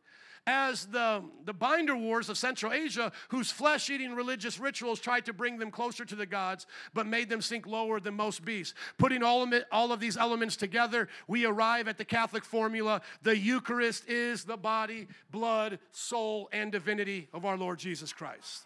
as 0.45 0.87
the, 0.87 1.23
the 1.45 1.53
binder 1.53 1.95
wars 1.95 2.29
of 2.29 2.37
Central 2.37 2.73
Asia, 2.73 3.11
whose 3.29 3.49
flesh 3.49 3.89
eating 3.89 4.13
religious 4.13 4.59
rituals 4.59 4.99
tried 4.99 5.25
to 5.25 5.33
bring 5.33 5.57
them 5.57 5.71
closer 5.71 6.03
to 6.03 6.15
the 6.15 6.25
gods, 6.25 6.65
but 6.93 7.07
made 7.07 7.29
them 7.29 7.41
sink 7.41 7.65
lower 7.65 7.99
than 7.99 8.13
most 8.13 8.43
beasts. 8.43 8.73
Putting 8.97 9.23
all 9.23 9.43
of, 9.43 9.53
it, 9.53 9.65
all 9.71 9.91
of 9.91 9.99
these 9.99 10.17
elements 10.17 10.55
together, 10.55 11.07
we 11.27 11.45
arrive 11.45 11.87
at 11.87 11.97
the 11.97 12.05
Catholic 12.05 12.43
formula 12.43 13.01
the 13.21 13.37
Eucharist 13.37 14.07
is 14.09 14.43
the 14.43 14.57
body, 14.57 15.07
blood, 15.31 15.79
soul, 15.91 16.49
and 16.51 16.71
divinity 16.71 17.29
of 17.33 17.45
our 17.45 17.57
Lord 17.57 17.79
Jesus 17.79 18.11
Christ. 18.11 18.63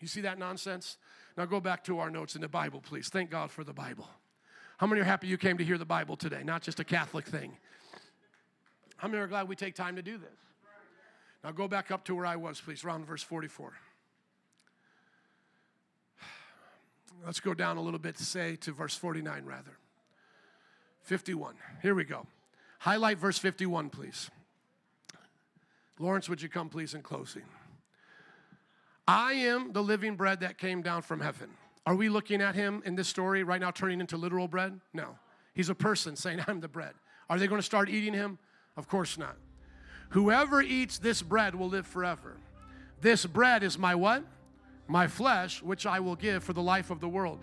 You 0.00 0.08
see 0.08 0.22
that 0.22 0.38
nonsense? 0.38 0.96
Now 1.36 1.44
go 1.44 1.60
back 1.60 1.84
to 1.84 1.98
our 2.00 2.10
notes 2.10 2.34
in 2.34 2.40
the 2.40 2.48
Bible, 2.48 2.80
please. 2.80 3.08
Thank 3.08 3.30
God 3.30 3.50
for 3.50 3.64
the 3.64 3.72
Bible. 3.72 4.08
How 4.78 4.86
many 4.86 5.02
are 5.02 5.04
happy 5.04 5.26
you 5.26 5.36
came 5.36 5.58
to 5.58 5.64
hear 5.64 5.78
the 5.78 5.84
Bible 5.84 6.16
today, 6.16 6.42
not 6.42 6.62
just 6.62 6.80
a 6.80 6.84
Catholic 6.84 7.26
thing? 7.26 7.52
How 8.96 9.08
many 9.08 9.22
are 9.22 9.26
glad 9.26 9.46
we 9.46 9.56
take 9.56 9.74
time 9.74 9.96
to 9.96 10.02
do 10.02 10.18
this? 10.18 10.49
Now 11.42 11.52
go 11.52 11.68
back 11.68 11.90
up 11.90 12.04
to 12.04 12.14
where 12.14 12.26
I 12.26 12.36
was, 12.36 12.60
please, 12.60 12.84
around 12.84 13.06
verse 13.06 13.22
44. 13.22 13.72
Let's 17.24 17.40
go 17.40 17.54
down 17.54 17.76
a 17.76 17.80
little 17.80 17.98
bit 17.98 18.18
say 18.18 18.56
to 18.56 18.72
verse 18.72 18.94
49, 18.94 19.44
rather. 19.44 19.78
51. 21.02 21.54
Here 21.82 21.94
we 21.94 22.04
go. 22.04 22.26
Highlight 22.80 23.18
verse 23.18 23.38
51, 23.38 23.90
please. 23.90 24.30
Lawrence, 25.98 26.28
would 26.28 26.40
you 26.40 26.48
come, 26.48 26.68
please, 26.68 26.94
in 26.94 27.02
closing? 27.02 27.42
I 29.06 29.32
am 29.32 29.72
the 29.72 29.82
living 29.82 30.16
bread 30.16 30.40
that 30.40 30.56
came 30.56 30.82
down 30.82 31.02
from 31.02 31.20
heaven. 31.20 31.50
Are 31.84 31.94
we 31.94 32.08
looking 32.08 32.40
at 32.40 32.54
him 32.54 32.82
in 32.86 32.94
this 32.94 33.08
story 33.08 33.42
right 33.42 33.60
now 33.60 33.70
turning 33.70 34.00
into 34.00 34.16
literal 34.16 34.48
bread? 34.48 34.80
No. 34.94 35.18
He's 35.54 35.68
a 35.68 35.74
person 35.74 36.16
saying, 36.16 36.40
I'm 36.46 36.60
the 36.60 36.68
bread. 36.68 36.92
Are 37.28 37.38
they 37.38 37.46
going 37.46 37.58
to 37.60 37.66
start 37.66 37.88
eating 37.88 38.14
him? 38.14 38.38
Of 38.76 38.88
course 38.88 39.18
not. 39.18 39.36
Whoever 40.10 40.60
eats 40.60 40.98
this 40.98 41.22
bread 41.22 41.54
will 41.54 41.68
live 41.68 41.86
forever. 41.86 42.36
This 43.00 43.24
bread 43.26 43.62
is 43.62 43.78
my 43.78 43.94
what? 43.94 44.24
My 44.86 45.06
flesh, 45.06 45.62
which 45.62 45.86
I 45.86 46.00
will 46.00 46.16
give 46.16 46.44
for 46.44 46.52
the 46.52 46.62
life 46.62 46.90
of 46.90 47.00
the 47.00 47.08
world. 47.08 47.38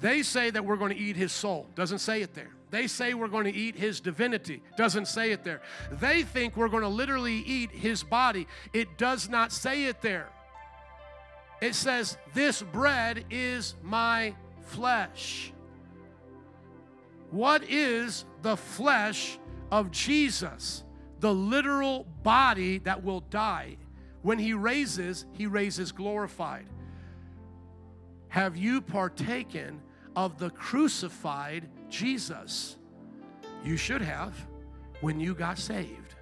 They 0.00 0.22
say 0.22 0.50
that 0.50 0.64
we're 0.64 0.76
going 0.76 0.94
to 0.94 0.98
eat 0.98 1.16
his 1.16 1.32
soul. 1.32 1.66
Doesn't 1.74 1.98
say 1.98 2.22
it 2.22 2.34
there. 2.34 2.50
They 2.70 2.86
say 2.86 3.14
we're 3.14 3.28
going 3.28 3.44
to 3.44 3.54
eat 3.54 3.74
his 3.74 4.00
divinity. 4.00 4.62
Doesn't 4.76 5.08
say 5.08 5.32
it 5.32 5.42
there. 5.42 5.60
They 5.90 6.22
think 6.22 6.56
we're 6.56 6.68
going 6.68 6.82
to 6.82 6.88
literally 6.88 7.38
eat 7.38 7.70
his 7.72 8.04
body. 8.04 8.46
It 8.72 8.98
does 8.98 9.28
not 9.28 9.52
say 9.52 9.84
it 9.84 10.00
there. 10.02 10.28
It 11.60 11.74
says, 11.74 12.16
This 12.34 12.62
bread 12.62 13.24
is 13.30 13.74
my 13.82 14.34
flesh. 14.60 15.52
What 17.30 17.64
is 17.64 18.24
the 18.42 18.56
flesh 18.56 19.38
of 19.70 19.90
Jesus? 19.90 20.84
The 21.20 21.32
literal 21.32 22.04
body 22.22 22.78
that 22.78 23.02
will 23.02 23.20
die. 23.20 23.76
When 24.22 24.38
he 24.38 24.52
raises, 24.52 25.26
he 25.32 25.46
raises 25.46 25.92
glorified. 25.92 26.66
Have 28.28 28.56
you 28.56 28.80
partaken 28.80 29.80
of 30.16 30.38
the 30.38 30.50
crucified 30.50 31.68
Jesus? 31.88 32.76
You 33.64 33.76
should 33.76 34.02
have 34.02 34.34
when 35.00 35.20
you 35.20 35.34
got 35.34 35.58
saved. 35.58 36.14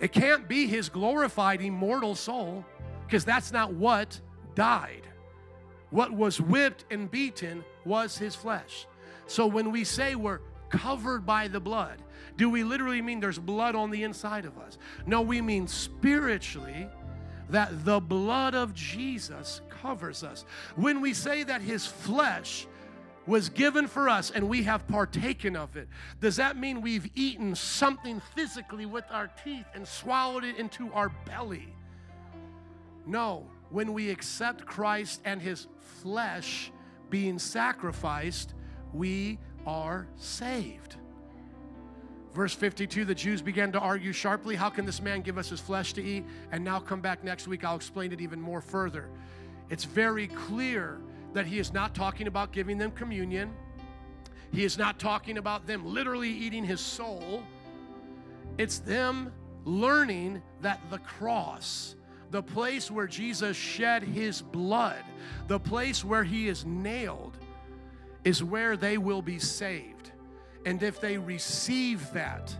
It 0.00 0.12
can't 0.12 0.46
be 0.48 0.66
his 0.66 0.88
glorified 0.88 1.62
immortal 1.62 2.14
soul 2.14 2.64
because 3.06 3.24
that's 3.24 3.52
not 3.52 3.72
what 3.72 4.20
died. 4.54 5.06
What 5.90 6.12
was 6.12 6.40
whipped 6.40 6.84
and 6.90 7.10
beaten 7.10 7.64
was 7.84 8.18
his 8.18 8.34
flesh. 8.34 8.86
So 9.26 9.46
when 9.46 9.70
we 9.70 9.84
say 9.84 10.14
we're 10.14 10.40
covered 10.68 11.24
by 11.24 11.48
the 11.48 11.60
blood, 11.60 12.02
do 12.36 12.50
we 12.50 12.64
literally 12.64 13.00
mean 13.00 13.20
there's 13.20 13.38
blood 13.38 13.74
on 13.74 13.90
the 13.90 14.02
inside 14.02 14.44
of 14.44 14.58
us? 14.58 14.78
No, 15.06 15.22
we 15.22 15.40
mean 15.40 15.66
spiritually 15.66 16.88
that 17.50 17.84
the 17.84 18.00
blood 18.00 18.54
of 18.54 18.74
Jesus 18.74 19.60
covers 19.70 20.22
us. 20.22 20.44
When 20.74 21.00
we 21.00 21.14
say 21.14 21.44
that 21.44 21.62
his 21.62 21.86
flesh 21.86 22.66
was 23.26 23.48
given 23.48 23.86
for 23.86 24.08
us 24.08 24.30
and 24.30 24.48
we 24.48 24.62
have 24.64 24.86
partaken 24.86 25.56
of 25.56 25.76
it, 25.76 25.88
does 26.20 26.36
that 26.36 26.56
mean 26.56 26.80
we've 26.80 27.08
eaten 27.14 27.54
something 27.54 28.20
physically 28.34 28.86
with 28.86 29.04
our 29.10 29.28
teeth 29.44 29.66
and 29.74 29.86
swallowed 29.86 30.44
it 30.44 30.56
into 30.56 30.92
our 30.92 31.10
belly? 31.24 31.74
No, 33.06 33.46
when 33.70 33.92
we 33.92 34.10
accept 34.10 34.66
Christ 34.66 35.20
and 35.24 35.40
his 35.40 35.68
flesh 36.02 36.70
being 37.08 37.38
sacrificed, 37.38 38.54
we 38.92 39.38
are 39.66 40.06
saved. 40.16 40.96
Verse 42.36 42.52
52 42.52 43.06
the 43.06 43.14
Jews 43.14 43.40
began 43.40 43.72
to 43.72 43.80
argue 43.80 44.12
sharply, 44.12 44.56
How 44.56 44.68
can 44.68 44.84
this 44.84 45.00
man 45.00 45.22
give 45.22 45.38
us 45.38 45.48
his 45.48 45.58
flesh 45.58 45.94
to 45.94 46.04
eat? 46.04 46.22
And 46.52 46.62
now 46.62 46.78
come 46.78 47.00
back 47.00 47.24
next 47.24 47.48
week, 47.48 47.64
I'll 47.64 47.76
explain 47.76 48.12
it 48.12 48.20
even 48.20 48.38
more 48.38 48.60
further. 48.60 49.08
It's 49.70 49.84
very 49.84 50.26
clear 50.26 51.00
that 51.32 51.46
he 51.46 51.58
is 51.58 51.72
not 51.72 51.94
talking 51.94 52.26
about 52.26 52.52
giving 52.52 52.76
them 52.76 52.90
communion, 52.90 53.54
he 54.52 54.64
is 54.64 54.76
not 54.76 54.98
talking 54.98 55.38
about 55.38 55.66
them 55.66 55.86
literally 55.86 56.28
eating 56.28 56.62
his 56.62 56.78
soul. 56.78 57.42
It's 58.58 58.80
them 58.80 59.32
learning 59.64 60.42
that 60.60 60.80
the 60.90 60.98
cross, 60.98 61.94
the 62.32 62.42
place 62.42 62.90
where 62.90 63.06
Jesus 63.06 63.56
shed 63.56 64.02
his 64.02 64.42
blood, 64.42 65.02
the 65.46 65.58
place 65.58 66.04
where 66.04 66.22
he 66.24 66.48
is 66.48 66.66
nailed, 66.66 67.38
is 68.24 68.44
where 68.44 68.76
they 68.76 68.98
will 68.98 69.22
be 69.22 69.38
saved. 69.38 69.95
And 70.66 70.82
if 70.82 71.00
they 71.00 71.16
receive 71.16 72.12
that, 72.12 72.54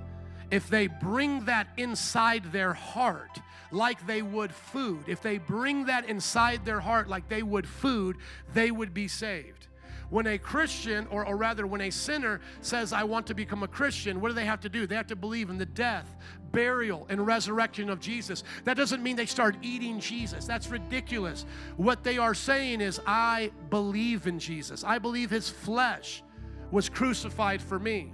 if 0.52 0.68
they 0.68 0.86
bring 0.86 1.44
that 1.46 1.66
inside 1.76 2.52
their 2.52 2.72
heart 2.72 3.40
like 3.72 4.06
they 4.06 4.22
would 4.22 4.54
food, 4.54 5.02
if 5.08 5.20
they 5.20 5.38
bring 5.38 5.86
that 5.86 6.08
inside 6.08 6.64
their 6.64 6.78
heart 6.78 7.08
like 7.08 7.28
they 7.28 7.42
would 7.42 7.66
food, 7.66 8.16
they 8.54 8.70
would 8.70 8.94
be 8.94 9.08
saved. 9.08 9.66
When 10.08 10.28
a 10.28 10.38
Christian, 10.38 11.08
or, 11.10 11.26
or 11.26 11.36
rather, 11.36 11.66
when 11.66 11.80
a 11.80 11.90
sinner 11.90 12.40
says, 12.60 12.92
I 12.92 13.02
want 13.02 13.26
to 13.26 13.34
become 13.34 13.64
a 13.64 13.68
Christian, 13.68 14.20
what 14.20 14.28
do 14.28 14.34
they 14.34 14.44
have 14.44 14.60
to 14.60 14.68
do? 14.68 14.86
They 14.86 14.94
have 14.94 15.08
to 15.08 15.16
believe 15.16 15.50
in 15.50 15.58
the 15.58 15.66
death, 15.66 16.14
burial, 16.52 17.08
and 17.08 17.26
resurrection 17.26 17.90
of 17.90 17.98
Jesus. 17.98 18.44
That 18.62 18.76
doesn't 18.76 19.02
mean 19.02 19.16
they 19.16 19.26
start 19.26 19.56
eating 19.62 19.98
Jesus. 19.98 20.46
That's 20.46 20.68
ridiculous. 20.68 21.44
What 21.76 22.04
they 22.04 22.18
are 22.18 22.34
saying 22.34 22.82
is, 22.82 23.00
I 23.04 23.50
believe 23.68 24.28
in 24.28 24.38
Jesus. 24.38 24.84
I 24.84 25.00
believe 25.00 25.28
his 25.28 25.50
flesh 25.50 26.22
was 26.70 26.88
crucified 26.88 27.62
for 27.62 27.78
me. 27.78 28.12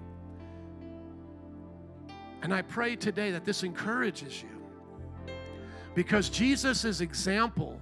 And 2.42 2.52
I 2.52 2.62
pray 2.62 2.96
today 2.96 3.30
that 3.30 3.44
this 3.44 3.62
encourages 3.62 4.42
you. 4.42 4.48
Because 5.94 6.28
Jesus' 6.28 7.00
example 7.00 7.80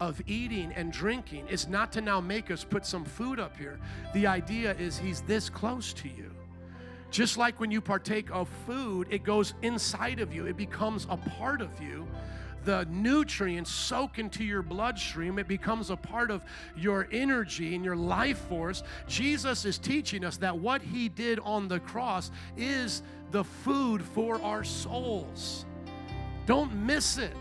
of 0.00 0.20
eating 0.26 0.72
and 0.72 0.92
drinking 0.92 1.46
is 1.48 1.68
not 1.68 1.92
to 1.92 2.00
now 2.00 2.20
make 2.20 2.50
us 2.50 2.64
put 2.64 2.86
some 2.86 3.04
food 3.04 3.38
up 3.38 3.56
here. 3.56 3.78
The 4.14 4.26
idea 4.26 4.74
is 4.78 4.96
he's 4.96 5.20
this 5.22 5.50
close 5.50 5.92
to 5.94 6.08
you. 6.08 6.30
Just 7.10 7.36
like 7.36 7.60
when 7.60 7.70
you 7.70 7.80
partake 7.80 8.30
of 8.30 8.48
food, 8.66 9.08
it 9.10 9.24
goes 9.24 9.54
inside 9.62 10.20
of 10.20 10.32
you, 10.34 10.46
it 10.46 10.56
becomes 10.56 11.06
a 11.10 11.16
part 11.16 11.60
of 11.60 11.70
you. 11.82 12.06
The 12.68 12.86
nutrients 12.90 13.70
soak 13.70 14.18
into 14.18 14.44
your 14.44 14.60
bloodstream. 14.60 15.38
It 15.38 15.48
becomes 15.48 15.88
a 15.88 15.96
part 15.96 16.30
of 16.30 16.44
your 16.76 17.08
energy 17.10 17.74
and 17.74 17.82
your 17.82 17.96
life 17.96 18.36
force. 18.40 18.82
Jesus 19.06 19.64
is 19.64 19.78
teaching 19.78 20.22
us 20.22 20.36
that 20.36 20.58
what 20.58 20.82
he 20.82 21.08
did 21.08 21.38
on 21.38 21.66
the 21.66 21.80
cross 21.80 22.30
is 22.58 23.02
the 23.30 23.42
food 23.42 24.02
for 24.02 24.38
our 24.42 24.64
souls. 24.64 25.64
Don't 26.44 26.74
miss 26.74 27.16
it. 27.16 27.38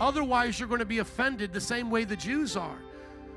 Otherwise, 0.00 0.60
you're 0.60 0.68
going 0.68 0.78
to 0.78 0.84
be 0.84 0.98
offended 0.98 1.52
the 1.52 1.60
same 1.60 1.90
way 1.90 2.04
the 2.04 2.14
Jews 2.14 2.56
are. 2.56 2.78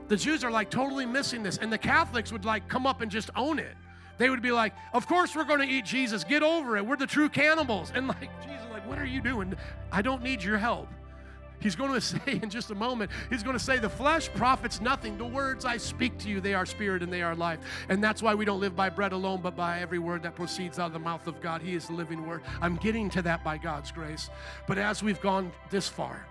The 0.09 0.17
Jews 0.17 0.43
are 0.43 0.51
like 0.51 0.69
totally 0.69 1.07
missing 1.07 1.41
this, 1.41 1.57
and 1.57 1.73
the 1.73 1.77
Catholics 1.79 2.31
would 2.31 2.45
like 2.45 2.67
come 2.67 2.85
up 2.85 3.01
and 3.01 3.09
just 3.09 3.31
own 3.35 3.57
it. 3.57 3.75
They 4.19 4.29
would 4.29 4.43
be 4.43 4.51
like, 4.51 4.75
Of 4.93 5.07
course, 5.07 5.35
we're 5.35 5.45
going 5.45 5.67
to 5.67 5.73
eat 5.73 5.85
Jesus. 5.85 6.23
Get 6.23 6.43
over 6.43 6.77
it. 6.77 6.85
We're 6.85 6.97
the 6.97 7.07
true 7.07 7.29
cannibals. 7.29 7.91
And 7.95 8.07
like, 8.07 8.29
Jesus, 8.43 8.67
like, 8.71 8.87
what 8.87 8.99
are 8.99 9.07
you 9.07 9.21
doing? 9.21 9.55
I 9.91 10.03
don't 10.03 10.21
need 10.21 10.43
your 10.43 10.59
help. 10.59 10.87
He's 11.61 11.75
going 11.75 11.93
to 11.99 12.01
say 12.01 12.39
in 12.41 12.49
just 12.49 12.71
a 12.71 12.75
moment, 12.75 13.11
he's 13.29 13.43
going 13.43 13.57
to 13.57 13.63
say, 13.63 13.77
The 13.77 13.89
flesh 13.89 14.29
profits 14.33 14.81
nothing. 14.81 15.17
The 15.17 15.25
words 15.25 15.65
I 15.65 15.77
speak 15.77 16.17
to 16.19 16.29
you, 16.29 16.41
they 16.41 16.53
are 16.53 16.65
spirit 16.65 17.03
and 17.03 17.11
they 17.11 17.21
are 17.21 17.35
life. 17.35 17.59
And 17.89 18.03
that's 18.03 18.21
why 18.21 18.33
we 18.35 18.45
don't 18.45 18.59
live 18.59 18.75
by 18.75 18.89
bread 18.89 19.13
alone, 19.13 19.41
but 19.41 19.55
by 19.55 19.79
every 19.79 19.99
word 19.99 20.23
that 20.23 20.35
proceeds 20.35 20.79
out 20.79 20.87
of 20.87 20.93
the 20.93 20.99
mouth 20.99 21.27
of 21.27 21.41
God. 21.41 21.61
He 21.61 21.75
is 21.75 21.87
the 21.87 21.93
living 21.93 22.27
word. 22.27 22.41
I'm 22.61 22.77
getting 22.77 23.09
to 23.11 23.21
that 23.23 23.43
by 23.43 23.57
God's 23.57 23.91
grace. 23.91 24.29
But 24.67 24.77
as 24.77 25.03
we've 25.03 25.21
gone 25.21 25.51
this 25.69 25.87
far, 25.87 26.25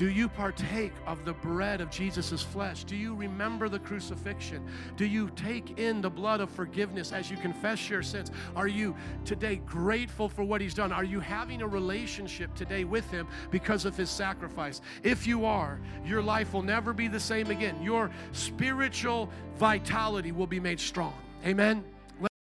do 0.00 0.08
you 0.08 0.30
partake 0.30 0.94
of 1.06 1.26
the 1.26 1.34
bread 1.34 1.82
of 1.82 1.90
Jesus' 1.90 2.42
flesh? 2.42 2.84
Do 2.84 2.96
you 2.96 3.14
remember 3.14 3.68
the 3.68 3.78
crucifixion? 3.78 4.66
Do 4.96 5.04
you 5.04 5.28
take 5.36 5.78
in 5.78 6.00
the 6.00 6.08
blood 6.08 6.40
of 6.40 6.48
forgiveness 6.48 7.12
as 7.12 7.30
you 7.30 7.36
confess 7.36 7.86
your 7.90 8.02
sins? 8.02 8.30
Are 8.56 8.66
you 8.66 8.96
today 9.26 9.56
grateful 9.56 10.30
for 10.30 10.42
what 10.42 10.62
He's 10.62 10.72
done? 10.72 10.90
Are 10.90 11.04
you 11.04 11.20
having 11.20 11.60
a 11.60 11.68
relationship 11.68 12.54
today 12.54 12.84
with 12.84 13.10
Him 13.10 13.28
because 13.50 13.84
of 13.84 13.94
His 13.94 14.08
sacrifice? 14.08 14.80
If 15.02 15.26
you 15.26 15.44
are, 15.44 15.78
your 16.02 16.22
life 16.22 16.54
will 16.54 16.62
never 16.62 16.94
be 16.94 17.06
the 17.06 17.20
same 17.20 17.50
again. 17.50 17.82
Your 17.82 18.10
spiritual 18.32 19.28
vitality 19.58 20.32
will 20.32 20.46
be 20.46 20.60
made 20.60 20.80
strong. 20.80 21.12
Amen. 21.44 21.84